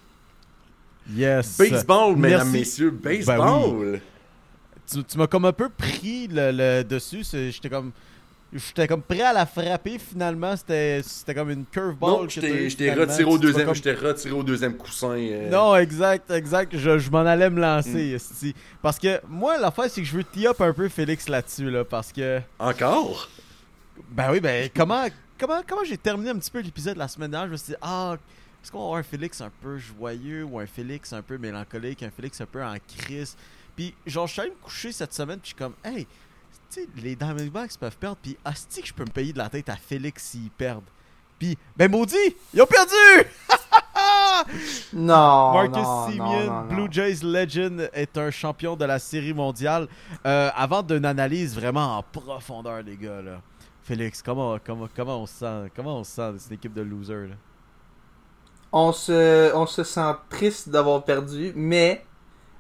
Yes. 1.15 1.57
Baseball, 1.59 2.17
mesdames, 2.17 2.39
Merci. 2.51 2.59
messieurs, 2.59 2.91
Ben 2.91 3.17
baseball. 3.19 4.01
Tu, 4.91 5.05
tu 5.05 5.19
m'as 5.19 5.27
comme 5.27 5.45
un 5.45 5.53
peu 5.53 5.69
pris 5.69 6.27
le, 6.29 6.51
le 6.53 6.83
dessus. 6.85 7.25
J'étais 7.33 7.69
comme. 7.71 7.93
J'étais 8.53 8.89
comme 8.89 9.03
prêt 9.03 9.23
à 9.23 9.33
la 9.33 9.47
frapper 9.47 9.99
finalement. 10.01 10.57
C'était 10.57 11.03
comme 11.35 11.51
une 11.51 11.65
curveball. 11.65 12.23
Non, 12.23 12.29
finalement. 12.29 13.03
retiré 13.03 13.25
au 13.25 13.39
deuxième, 13.39 13.67
comme- 13.67 14.07
retiré 14.09 14.33
au 14.35 14.43
deuxième 14.43 14.77
coussin. 14.77 15.17
euh. 15.17 15.49
Non, 15.49 15.77
exact, 15.77 16.29
exact. 16.33 16.77
Je, 16.77 16.99
je 16.99 17.11
m'en 17.11 17.21
allais 17.21 17.49
me 17.49 17.61
lancer. 17.61 18.17
Mm. 18.43 18.51
Parce 18.83 18.99
que 18.99 19.21
moi, 19.29 19.57
l'affaire, 19.59 19.89
c'est 19.89 20.01
que 20.03 20.07
je 20.09 20.17
veux 20.17 20.25
tee 20.25 20.49
up 20.49 20.61
un 20.61 20.73
peu 20.73 20.89
Félix 20.89 21.29
là-dessus. 21.29 21.71
Là, 21.71 21.85
parce 21.85 22.11
que. 22.13 22.41
Encore? 22.59 23.29
Ben 24.11 24.33
oui, 24.33 24.41
ben 24.41 24.69
comment, 24.75 25.07
comment, 25.39 25.61
comment 25.65 25.85
j'ai 25.85 25.97
terminé 25.99 26.31
un 26.31 26.39
petit 26.39 26.51
peu 26.51 26.59
l'épisode 26.61 26.97
la 26.97 27.07
semaine 27.07 27.31
dernière, 27.31 27.47
je 27.47 27.53
me 27.53 27.57
suis 27.57 27.73
dit, 27.75 27.79
ah, 27.81 28.17
est-ce 28.63 28.71
qu'on 28.71 28.79
va 28.79 28.85
avoir 28.85 28.99
un 28.99 29.03
Félix 29.03 29.41
un 29.41 29.51
peu 29.63 29.79
joyeux 29.79 30.45
ou 30.45 30.59
un 30.59 30.67
Félix 30.67 31.13
un 31.13 31.23
peu 31.23 31.39
mélancolique, 31.39 32.03
un 32.03 32.11
Félix 32.11 32.41
un 32.41 32.47
peu 32.47 32.63
en 32.63 32.77
crise? 32.99 33.37
Puis 33.75 33.95
genre, 34.07 34.27
je 34.27 34.33
suis 34.33 34.41
allé 34.43 34.51
me 34.51 34.57
coucher 34.57 34.93
cette 34.93 35.15
semaine, 35.15 35.39
puis 35.39 35.51
je 35.51 35.55
suis 35.55 35.65
comme, 35.65 35.75
hey, 35.85 36.07
tu 36.71 36.83
sais, 36.83 36.89
les 36.97 37.17
Diamondbacks 37.17 37.79
peuvent 37.79 37.97
perdre, 37.97 38.19
puis 38.23 38.37
asti 38.45 38.83
que 38.83 38.89
je 38.89 38.95
peux 38.95 39.05
me 39.05 39.11
payer 39.11 39.33
de 39.33 39.39
la 39.39 39.49
tête 39.49 39.69
à 39.69 39.77
Félix 39.77 40.23
s'ils 40.25 40.51
perdent. 40.51 40.85
Puis, 41.39 41.57
ben 41.75 41.91
maudit, 41.91 42.17
ils 42.53 42.61
ont 42.61 42.67
perdu! 42.67 43.29
Non. 44.93 45.53
Marcus 45.55 45.83
non, 45.83 46.09
Simeon, 46.11 46.25
non, 46.25 46.47
non, 46.47 46.63
non. 46.63 46.69
Blue 46.69 46.89
Jays 46.91 47.21
Legend, 47.23 47.91
est 47.95 48.19
un 48.19 48.31
champion 48.31 48.77
de 48.77 48.85
la 48.85 48.99
série 48.99 49.33
mondiale. 49.33 49.89
Euh, 50.27 50.51
avant 50.55 50.83
d'une 50.83 51.07
analyse 51.07 51.55
vraiment 51.55 51.97
en 51.97 52.03
profondeur, 52.03 52.83
les 52.83 52.97
gars, 52.99 53.23
là. 53.23 53.41
Félix, 53.83 54.21
comment, 54.21 54.59
comment, 54.65 54.89
comment 54.95 55.23
on 55.23 55.27
se 55.27 55.33
sent 55.33 55.71
Comment 55.75 56.01
on 56.01 56.05
se 56.05 56.11
sent 56.11 56.33
de 56.35 56.39
cette 56.39 56.53
équipe 56.53 56.75
de 56.75 56.83
losers, 56.83 57.29
là? 57.29 57.35
On 58.73 58.93
se, 58.93 59.55
on 59.55 59.67
se 59.67 59.83
sent 59.85 60.13
triste 60.29 60.69
d'avoir 60.69 61.05
perdu, 61.05 61.53
mais, 61.57 62.05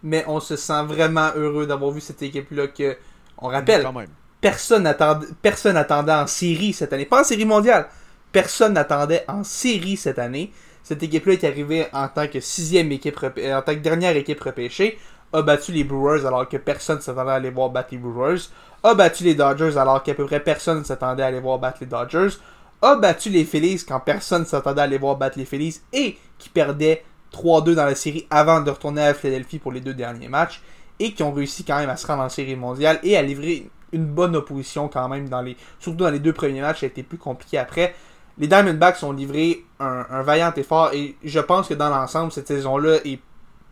mais 0.02 0.24
on 0.26 0.40
se 0.40 0.56
sent 0.56 0.84
vraiment 0.84 1.30
heureux 1.36 1.66
d'avoir 1.66 1.92
vu 1.92 2.00
cette 2.00 2.22
équipe-là 2.22 2.68
que, 2.68 2.96
on 3.38 3.48
rappelle, 3.48 3.82
Quand 3.82 3.92
même. 3.92 4.08
personne 4.40 4.82
n'attendait 4.82 5.26
personne 5.40 5.74
n'attendait 5.74 6.12
en 6.12 6.26
série 6.26 6.72
cette 6.72 6.92
année. 6.92 7.06
Pas 7.06 7.20
en 7.20 7.24
série 7.24 7.44
mondiale. 7.44 7.88
Personne 8.32 8.74
n'attendait 8.74 9.24
en 9.28 9.44
série 9.44 9.96
cette 9.96 10.18
année. 10.18 10.52
Cette 10.82 11.02
équipe-là 11.02 11.34
est 11.34 11.44
arrivée 11.44 11.86
en 11.92 12.08
tant 12.08 12.26
que 12.26 12.40
sixième 12.40 12.90
équipe, 12.92 13.16
en 13.22 13.62
tant 13.62 13.74
que 13.74 13.80
dernière 13.80 14.16
équipe 14.16 14.40
repêchée, 14.40 14.98
a 15.32 15.42
battu 15.42 15.70
les 15.72 15.84
Brewers 15.84 16.26
alors 16.26 16.48
que 16.48 16.56
personne 16.56 16.96
ne 16.96 17.02
s'attendait 17.02 17.30
à 17.30 17.34
aller 17.34 17.50
voir 17.50 17.70
battre 17.70 17.90
les 17.92 17.98
Brewers, 17.98 18.40
a 18.82 18.94
battu 18.94 19.22
les 19.24 19.34
Dodgers 19.34 19.76
alors 19.76 20.02
qu'à 20.02 20.14
peu 20.14 20.26
près 20.26 20.40
personne 20.40 20.80
ne 20.80 20.84
s'attendait 20.84 21.22
à 21.22 21.26
aller 21.26 21.38
voir 21.40 21.58
battre 21.58 21.78
les 21.82 21.86
Dodgers, 21.86 22.36
a 22.82 22.96
battu 22.96 23.30
les 23.30 23.44
Phillies 23.44 23.84
quand 23.86 24.00
personne 24.00 24.42
ne 24.42 24.46
s'attendait 24.46 24.80
à 24.80 24.84
aller 24.84 24.98
voir 24.98 25.16
battre 25.16 25.38
les 25.38 25.44
Phillies 25.44 25.80
et 25.92 26.16
qui 26.38 26.48
perdaient 26.48 27.04
3-2 27.32 27.74
dans 27.74 27.84
la 27.84 27.94
série 27.94 28.26
avant 28.30 28.60
de 28.60 28.70
retourner 28.70 29.02
à 29.02 29.14
Philadelphie 29.14 29.58
pour 29.58 29.72
les 29.72 29.80
deux 29.80 29.94
derniers 29.94 30.28
matchs 30.28 30.62
et 30.98 31.12
qui 31.12 31.22
ont 31.22 31.32
réussi 31.32 31.64
quand 31.64 31.78
même 31.78 31.90
à 31.90 31.96
se 31.96 32.06
rendre 32.06 32.22
en 32.22 32.28
série 32.28 32.56
mondiale 32.56 32.98
et 33.02 33.16
à 33.16 33.22
livrer 33.22 33.70
une 33.92 34.06
bonne 34.06 34.36
opposition 34.36 34.88
quand 34.88 35.08
même 35.08 35.28
dans 35.28 35.42
les 35.42 35.56
surtout 35.78 36.04
dans 36.04 36.10
les 36.10 36.18
deux 36.18 36.32
premiers 36.32 36.60
matchs 36.60 36.80
ça 36.80 36.86
a 36.86 36.88
été 36.88 37.02
plus 37.02 37.18
compliqué 37.18 37.58
après. 37.58 37.94
Les 38.38 38.46
Diamondbacks 38.46 39.02
ont 39.02 39.12
livré 39.12 39.64
un, 39.80 40.06
un 40.08 40.22
vaillant 40.22 40.52
effort 40.56 40.92
et 40.94 41.16
je 41.22 41.40
pense 41.40 41.68
que 41.68 41.74
dans 41.74 41.90
l'ensemble 41.90 42.32
cette 42.32 42.48
saison 42.48 42.78
là 42.78 42.96
est 43.04 43.20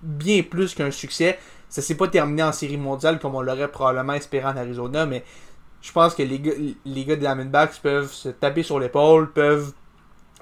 bien 0.02 0.42
plus 0.42 0.74
qu'un 0.74 0.90
succès. 0.90 1.38
Ça 1.68 1.82
s'est 1.82 1.96
pas 1.96 2.08
terminé 2.08 2.42
en 2.42 2.52
série 2.52 2.76
mondiale 2.76 3.18
comme 3.18 3.34
on 3.34 3.42
l'aurait 3.42 3.68
probablement 3.68 4.14
espéré 4.14 4.46
en 4.46 4.56
Arizona 4.56 5.06
mais 5.06 5.24
je 5.88 5.92
pense 5.94 6.14
que 6.14 6.22
les 6.22 6.38
gars, 6.38 6.52
les 6.84 7.04
gars 7.06 7.14
des 7.16 7.22
Diamondbacks 7.22 7.80
peuvent 7.82 8.12
se 8.12 8.28
taper 8.28 8.62
sur 8.62 8.78
l'épaule 8.78 9.32
peuvent 9.32 9.72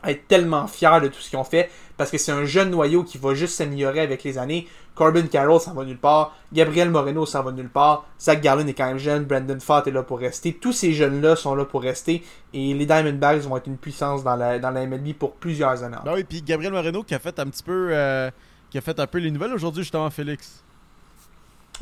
être 0.05 0.27
tellement 0.27 0.67
fiers 0.67 1.01
de 1.01 1.07
tout 1.07 1.21
ce 1.21 1.31
qu'ils 1.31 1.39
ont 1.39 1.45
fait 1.45 1.71
parce 1.97 2.11
que 2.11 2.19
c'est 2.19 2.33
un 2.33 2.45
jeune 2.45 2.71
noyau 2.71 3.05
qui 3.05 3.17
va 3.17 3.33
juste 3.35 3.55
s'améliorer 3.55 4.01
avec 4.01 4.25
les 4.25 4.39
années. 4.39 4.67
Corbin 4.97 5.23
Carroll 5.23 5.61
s'en 5.61 5.73
va 5.73 5.85
nulle 5.85 5.99
part, 5.99 6.37
Gabriel 6.53 6.91
Moreno 6.91 7.27
s'en 7.27 7.45
va 7.45 7.53
nulle 7.53 7.69
part, 7.69 8.07
Zach 8.21 8.41
Garland 8.41 8.67
est 8.67 8.75
quand 8.75 8.87
même 8.87 8.99
jeune, 8.99 9.25
Brandon 9.25 9.61
Fott 9.61 9.87
est 9.87 9.93
là 9.93 10.03
pour 10.03 10.19
rester. 10.19 10.53
Tous 10.55 10.73
ces 10.73 10.93
jeunes-là 10.93 11.37
sont 11.37 11.55
là 11.55 11.65
pour 11.65 11.83
rester 11.83 12.25
et 12.53 12.75
les 12.75 12.87
Diamondbacks 12.87 13.43
vont 13.43 13.57
être 13.57 13.69
une 13.69 13.79
puissance 13.79 14.25
dans 14.25 14.35
la, 14.35 14.59
MLB 14.59 15.13
pour 15.15 15.37
plusieurs 15.37 15.85
années. 15.85 15.97
Ben 16.05 16.15
oui, 16.15 16.25
puis 16.25 16.43
Gabriel 16.43 16.73
Moreno 16.73 17.05
qui 17.05 17.15
a 17.15 17.21
fait 17.21 17.39
un 17.39 17.47
petit 17.47 17.63
peu. 17.63 17.91
euh, 17.93 18.31
qui 18.71 18.79
a 18.79 18.81
fait 18.81 18.99
un 18.99 19.07
peu 19.07 19.19
les 19.19 19.31
nouvelles 19.31 19.53
aujourd'hui, 19.53 19.83
justement, 19.83 20.11
Félix. 20.11 20.65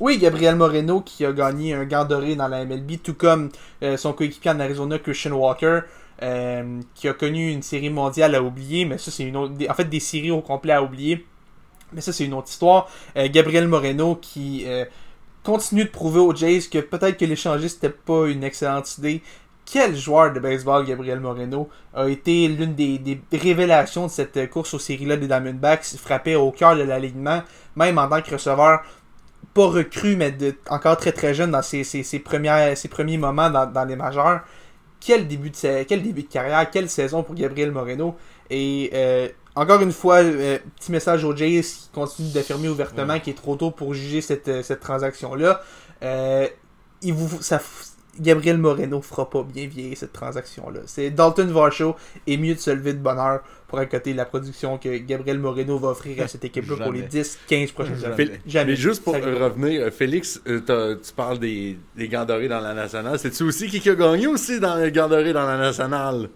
Oui, 0.00 0.18
Gabriel 0.18 0.56
Moreno 0.56 1.02
qui 1.02 1.24
a 1.24 1.32
gagné 1.32 1.72
un 1.72 1.84
gant 1.84 2.04
doré 2.04 2.34
dans 2.34 2.48
la 2.48 2.64
MLB, 2.64 3.00
tout 3.00 3.14
comme 3.14 3.50
euh, 3.82 3.96
son 3.96 4.12
coéquipier 4.12 4.50
en 4.50 4.58
Arizona, 4.58 4.98
Christian 4.98 5.32
Walker, 5.32 5.80
euh, 6.20 6.80
qui 6.96 7.06
a 7.06 7.12
connu 7.12 7.52
une 7.52 7.62
série 7.62 7.90
mondiale 7.90 8.34
à 8.34 8.42
oublier, 8.42 8.86
mais 8.86 8.98
ça 8.98 9.12
c'est 9.12 9.22
une 9.22 9.36
autre, 9.36 9.54
en 9.68 9.74
fait 9.74 9.84
des 9.84 10.00
séries 10.00 10.32
au 10.32 10.40
complet 10.40 10.72
à 10.72 10.82
oublier, 10.82 11.24
mais 11.92 12.00
ça 12.00 12.12
c'est 12.12 12.24
une 12.24 12.34
autre 12.34 12.48
histoire. 12.48 12.90
Euh, 13.16 13.28
Gabriel 13.30 13.68
Moreno 13.68 14.16
qui 14.16 14.66
continue 15.44 15.84
de 15.84 15.90
prouver 15.90 16.20
aux 16.20 16.34
Jays 16.34 16.62
que 16.70 16.78
peut-être 16.78 17.16
que 17.16 17.24
l'échanger 17.24 17.68
c'était 17.68 17.90
pas 17.90 18.26
une 18.26 18.42
excellente 18.42 18.98
idée. 18.98 19.22
Quel 19.64 19.96
joueur 19.96 20.32
de 20.32 20.40
baseball 20.40 20.84
Gabriel 20.84 21.20
Moreno 21.20 21.68
a 21.94 22.08
été 22.08 22.48
l'une 22.48 22.74
des, 22.74 22.98
des 22.98 23.20
révélations 23.32 24.06
de 24.06 24.10
cette 24.10 24.50
course 24.50 24.74
aux 24.74 24.78
séries-là 24.78 25.16
des 25.16 25.26
Diamondbacks, 25.28 25.92
Il 25.92 25.98
frappait 25.98 26.34
au 26.34 26.50
cœur 26.50 26.76
de 26.76 26.82
l'alignement, 26.82 27.42
même 27.76 27.96
en 27.98 28.08
tant 28.08 28.20
que 28.20 28.32
receveur 28.32 28.82
pas 29.54 29.66
recru, 29.68 30.16
mais 30.16 30.32
de- 30.32 30.54
encore 30.68 30.96
très 30.96 31.12
très 31.12 31.32
jeune 31.32 31.52
dans 31.52 31.62
ses, 31.62 31.84
ses, 31.84 32.02
ses 32.02 32.18
premières, 32.18 32.76
ses 32.76 32.88
premiers 32.88 33.16
moments 33.18 33.48
dans, 33.50 33.66
dans 33.66 33.84
les 33.84 33.96
majeurs. 33.96 34.40
Quel 35.00 35.28
début, 35.28 35.50
de, 35.50 35.82
quel 35.84 36.02
début 36.02 36.22
de 36.22 36.28
carrière, 36.28 36.68
quelle 36.70 36.88
saison 36.88 37.22
pour 37.22 37.34
Gabriel 37.34 37.70
Moreno. 37.70 38.16
Et 38.50 38.90
euh, 38.94 39.28
encore 39.54 39.80
une 39.82 39.92
fois, 39.92 40.16
euh, 40.16 40.58
petit 40.80 40.90
message 40.92 41.24
aux 41.24 41.36
Jays 41.36 41.60
qui 41.62 41.90
continuent 41.92 42.32
d'affirmer 42.32 42.68
ouvertement 42.68 43.20
qu'il 43.20 43.32
est 43.32 43.36
trop 43.36 43.54
tôt 43.56 43.70
pour 43.70 43.94
juger 43.94 44.20
cette, 44.20 44.62
cette 44.62 44.80
transaction-là. 44.80 45.62
Euh, 46.02 46.48
il 47.02 47.12
vous, 47.12 47.42
ça, 47.42 47.60
Gabriel 48.20 48.58
Moreno 48.58 49.00
fera 49.02 49.28
pas 49.28 49.42
bien 49.42 49.66
vieillir 49.66 49.96
cette 49.96 50.12
transaction-là. 50.12 50.80
C'est 50.86 51.10
Dalton 51.10 51.46
Varsho 51.48 51.96
est 52.26 52.36
mieux 52.36 52.54
de 52.54 52.60
se 52.60 52.70
lever 52.70 52.92
de 52.92 52.98
bonheur 52.98 53.40
pour 53.68 53.78
accoter 53.78 54.12
la 54.14 54.24
production 54.24 54.78
que 54.78 54.96
Gabriel 54.98 55.38
Moreno 55.38 55.78
va 55.78 55.88
offrir 55.88 56.22
à 56.22 56.28
cette 56.28 56.44
équipe-là 56.44 56.76
pour 56.84 56.92
les 56.92 57.00
Jamais. 57.10 57.24
10-15 57.66 57.72
prochaines 57.72 58.04
années. 58.04 58.30
Jamais. 58.46 58.70
Mais 58.72 58.76
juste 58.76 59.02
pour 59.02 59.14
revenir, 59.14 59.82
euh, 59.82 59.90
Félix, 59.90 60.40
euh, 60.46 60.96
tu 60.96 61.12
parles 61.14 61.38
des, 61.38 61.76
des 61.96 62.08
gants 62.08 62.24
dorés 62.24 62.48
dans 62.48 62.60
la 62.60 62.74
nationale. 62.74 63.18
C'est-tu 63.18 63.42
aussi 63.42 63.68
qui 63.68 63.88
a 63.88 63.94
gagné 63.94 64.26
aussi 64.26 64.60
dans 64.60 64.76
les 64.76 64.92
gants 64.92 65.08
dorés 65.08 65.32
dans 65.32 65.46
la 65.46 65.56
nationale? 65.58 66.28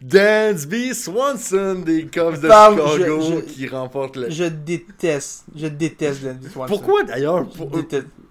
Dansby 0.00 0.94
Swanson 0.94 1.82
des 1.84 2.06
Cubs 2.06 2.34
de 2.40 2.48
Chicago 2.48 2.82
je- 2.96 3.36
je- 3.36 3.40
qui 3.52 3.66
remporte 3.66 4.16
le. 4.16 4.30
Je 4.30 4.44
déteste, 4.44 5.44
je 5.56 5.66
déteste 5.66 6.22
Danby 6.22 6.48
Swanson. 6.48 6.68
Pourquoi 6.72 7.02
d'ailleurs 7.02 7.48
Pour-. 7.48 7.70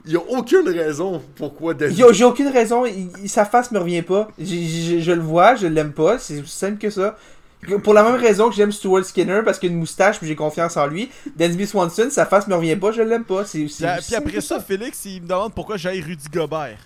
Il 0.07 0.11
n'y 0.13 0.17
a 0.17 0.21
aucune 0.29 0.67
raison 0.69 1.21
pourquoi. 1.35 1.73
Yo, 1.91 2.11
J'ai 2.13 2.23
aucune 2.23 2.47
raison, 2.47 2.85
il- 2.85 3.29
sa 3.29 3.45
face 3.45 3.71
me 3.71 3.79
revient 3.79 4.01
pas. 4.01 4.29
Je 4.39 5.11
le 5.11 5.21
vois, 5.21 5.55
je 5.55 5.67
l'aime 5.67 5.91
pas, 5.91 6.17
c'est 6.17 6.39
aussi 6.41 6.57
simple 6.57 6.77
que 6.77 6.89
ça. 6.89 7.17
Pour 7.83 7.93
la 7.93 8.03
même 8.03 8.15
raison 8.15 8.49
que 8.49 8.55
j'aime 8.55 8.71
Stuart 8.71 9.03
Skinner 9.03 9.41
parce 9.43 9.59
qu'il 9.59 9.69
a 9.69 9.73
une 9.73 9.79
moustache 9.79 10.19
puis 10.19 10.27
j'ai 10.27 10.35
confiance 10.35 10.77
en 10.77 10.87
lui. 10.87 11.09
Dansby 11.35 11.65
Swanson, 11.67 12.09
sa 12.09 12.25
face 12.25 12.47
me 12.47 12.55
revient 12.55 12.75
pas, 12.75 12.91
je 12.91 13.01
l'aime 13.01 13.25
pas. 13.25 13.45
C'est 13.45 13.65
aussi 13.65 13.83
Puis, 14.07 14.15
après 14.15 14.31
que 14.31 14.41
ça, 14.41 14.59
Félix, 14.59 15.03
il 15.05 15.23
me 15.23 15.27
demande 15.27 15.53
pourquoi 15.53 15.75
j'ai 15.75 15.89
Rudy 15.89 16.27
Gobert. 16.31 16.77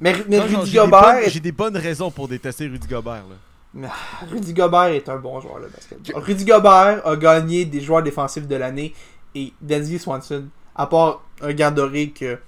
Mais, 0.00 0.14
mais 0.28 0.38
Non, 0.38 0.60
Rudy 0.60 0.72
Gobert, 0.72 1.20
J'ai 1.28 1.40
des 1.40 1.52
bonnes 1.52 1.76
raisons 1.76 2.10
pour 2.10 2.28
détester 2.28 2.66
Rudy 2.66 2.86
Gobert. 2.86 3.24
Là. 3.28 3.90
Rudy 4.30 4.52
Gobert 4.54 4.84
est 4.84 5.08
un 5.08 5.16
bon 5.16 5.40
joueur 5.40 5.56
de 5.60 5.66
basket. 5.66 5.98
Rudy 6.14 6.44
Gobert 6.44 7.06
a 7.06 7.16
gagné 7.16 7.64
des 7.64 7.80
joueurs 7.80 8.02
défensifs 8.02 8.46
de 8.46 8.54
l'année 8.56 8.94
et 9.34 9.52
Dansby 9.60 9.98
Swanson, 9.98 10.44
à 10.76 10.86
part 10.86 11.22
un 11.42 11.52
gant 11.52 11.72
doré 11.72 12.10
que. 12.10 12.38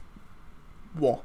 Bon. 0.97 1.19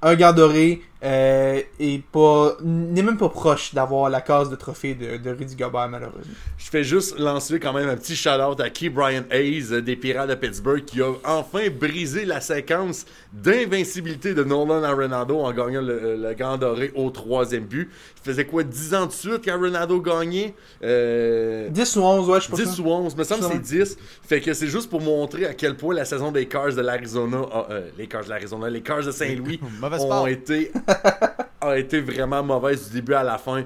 Un 0.00 0.14
gant 0.14 0.32
doré 0.32 0.80
euh, 1.04 1.60
est 1.78 2.02
pas. 2.10 2.56
n'est 2.62 3.02
même 3.02 3.16
pas 3.18 3.28
proche 3.28 3.72
d'avoir 3.74 4.10
la 4.10 4.20
case 4.20 4.50
de 4.50 4.56
trophée 4.56 4.94
de, 4.94 5.16
de 5.16 5.30
Rudy 5.30 5.54
Gobert, 5.54 5.88
malheureusement. 5.88 6.34
Je 6.56 6.68
fais 6.70 6.82
juste 6.84 7.18
lancer 7.18 7.60
quand 7.60 7.72
même 7.72 7.88
un 7.88 7.96
petit 7.96 8.16
shout-out 8.16 8.60
à 8.60 8.68
Key 8.70 8.88
Brian 8.88 9.22
Hayes 9.30 9.72
euh, 9.72 9.80
des 9.80 9.96
Pirates 9.96 10.28
de 10.28 10.34
Pittsburgh 10.34 10.84
qui 10.84 11.00
a 11.00 11.12
enfin 11.24 11.68
brisé 11.70 12.24
la 12.24 12.40
séquence 12.40 13.06
d'invincibilité 13.32 14.34
de 14.34 14.44
Nolan 14.44 14.82
Arenado 14.82 15.38
en 15.38 15.52
gagnant 15.52 15.80
le, 15.82 16.16
le 16.16 16.34
Grand 16.34 16.56
Doré 16.58 16.92
au 16.94 17.10
troisième 17.10 17.64
but. 17.64 17.90
Ça 18.16 18.32
faisait 18.32 18.44
quoi, 18.44 18.62
10 18.64 18.94
ans 18.94 19.06
de 19.06 19.12
suite 19.12 19.40
qu'Arenado 19.42 20.00
gagnait? 20.00 20.54
Euh, 20.82 21.68
10 21.70 21.96
ou 21.96 22.02
11, 22.02 22.28
ouais, 22.28 22.40
je 22.40 22.48
pas 22.50 22.56
10 22.56 22.64
ça. 22.76 22.82
ou 22.82 22.90
11, 22.90 23.16
me 23.16 23.24
semble 23.24 23.40
que 23.42 23.46
Ça. 23.46 23.52
c'est 23.52 23.76
10. 23.84 23.96
Fait 24.26 24.40
que 24.40 24.52
c'est 24.52 24.66
juste 24.66 24.90
pour 24.90 25.00
montrer 25.00 25.46
à 25.46 25.54
quel 25.54 25.76
point 25.76 25.94
la 25.94 26.04
saison 26.04 26.32
des 26.32 26.46
Cars 26.46 26.74
de 26.74 26.80
l'Arizona, 26.82 27.42
euh, 27.70 27.88
les 27.96 28.06
Cars 28.06 28.24
de 28.24 28.30
l'Arizona, 28.30 28.68
les 28.68 28.82
Cars 28.82 29.04
de 29.04 29.10
Saint-Louis 29.12 29.60
ont 30.10 30.26
été, 30.26 30.72
a 31.60 31.78
été 31.78 32.00
vraiment 32.00 32.42
mauvaise 32.42 32.88
du 32.88 32.94
début 32.94 33.14
à 33.14 33.22
la 33.22 33.38
fin. 33.38 33.64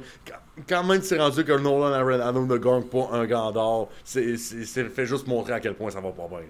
Quand- 0.69 0.85
même, 0.85 1.03
c'est 1.03 1.19
rendu 1.19 1.45
que 1.45 1.53
Nolan 1.53 1.93
Arenado 1.93 2.45
ne 2.45 2.57
gagne 2.59 2.85
pas 2.85 3.09
un 3.13 3.25
grand 3.27 3.53
d'or, 3.53 3.89
c'est 4.05 4.37
fait 4.37 5.07
juste 5.07 5.27
montrer 5.27 5.53
à 5.55 5.61
quel 5.61 5.75
point 5.75 5.91
ça 5.91 6.01
va 6.01 6.11
pas 6.11 6.29
bien. 6.29 6.41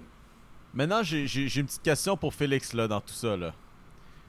Maintenant, 0.74 1.02
j'ai 1.02 1.22
une 1.60 1.66
petite 1.66 1.82
question 1.82 2.16
pour 2.16 2.32
Félix 2.34 2.72
là, 2.72 2.88
dans 2.88 3.00
tout 3.00 3.12
ça. 3.12 3.36
Là. 3.36 3.52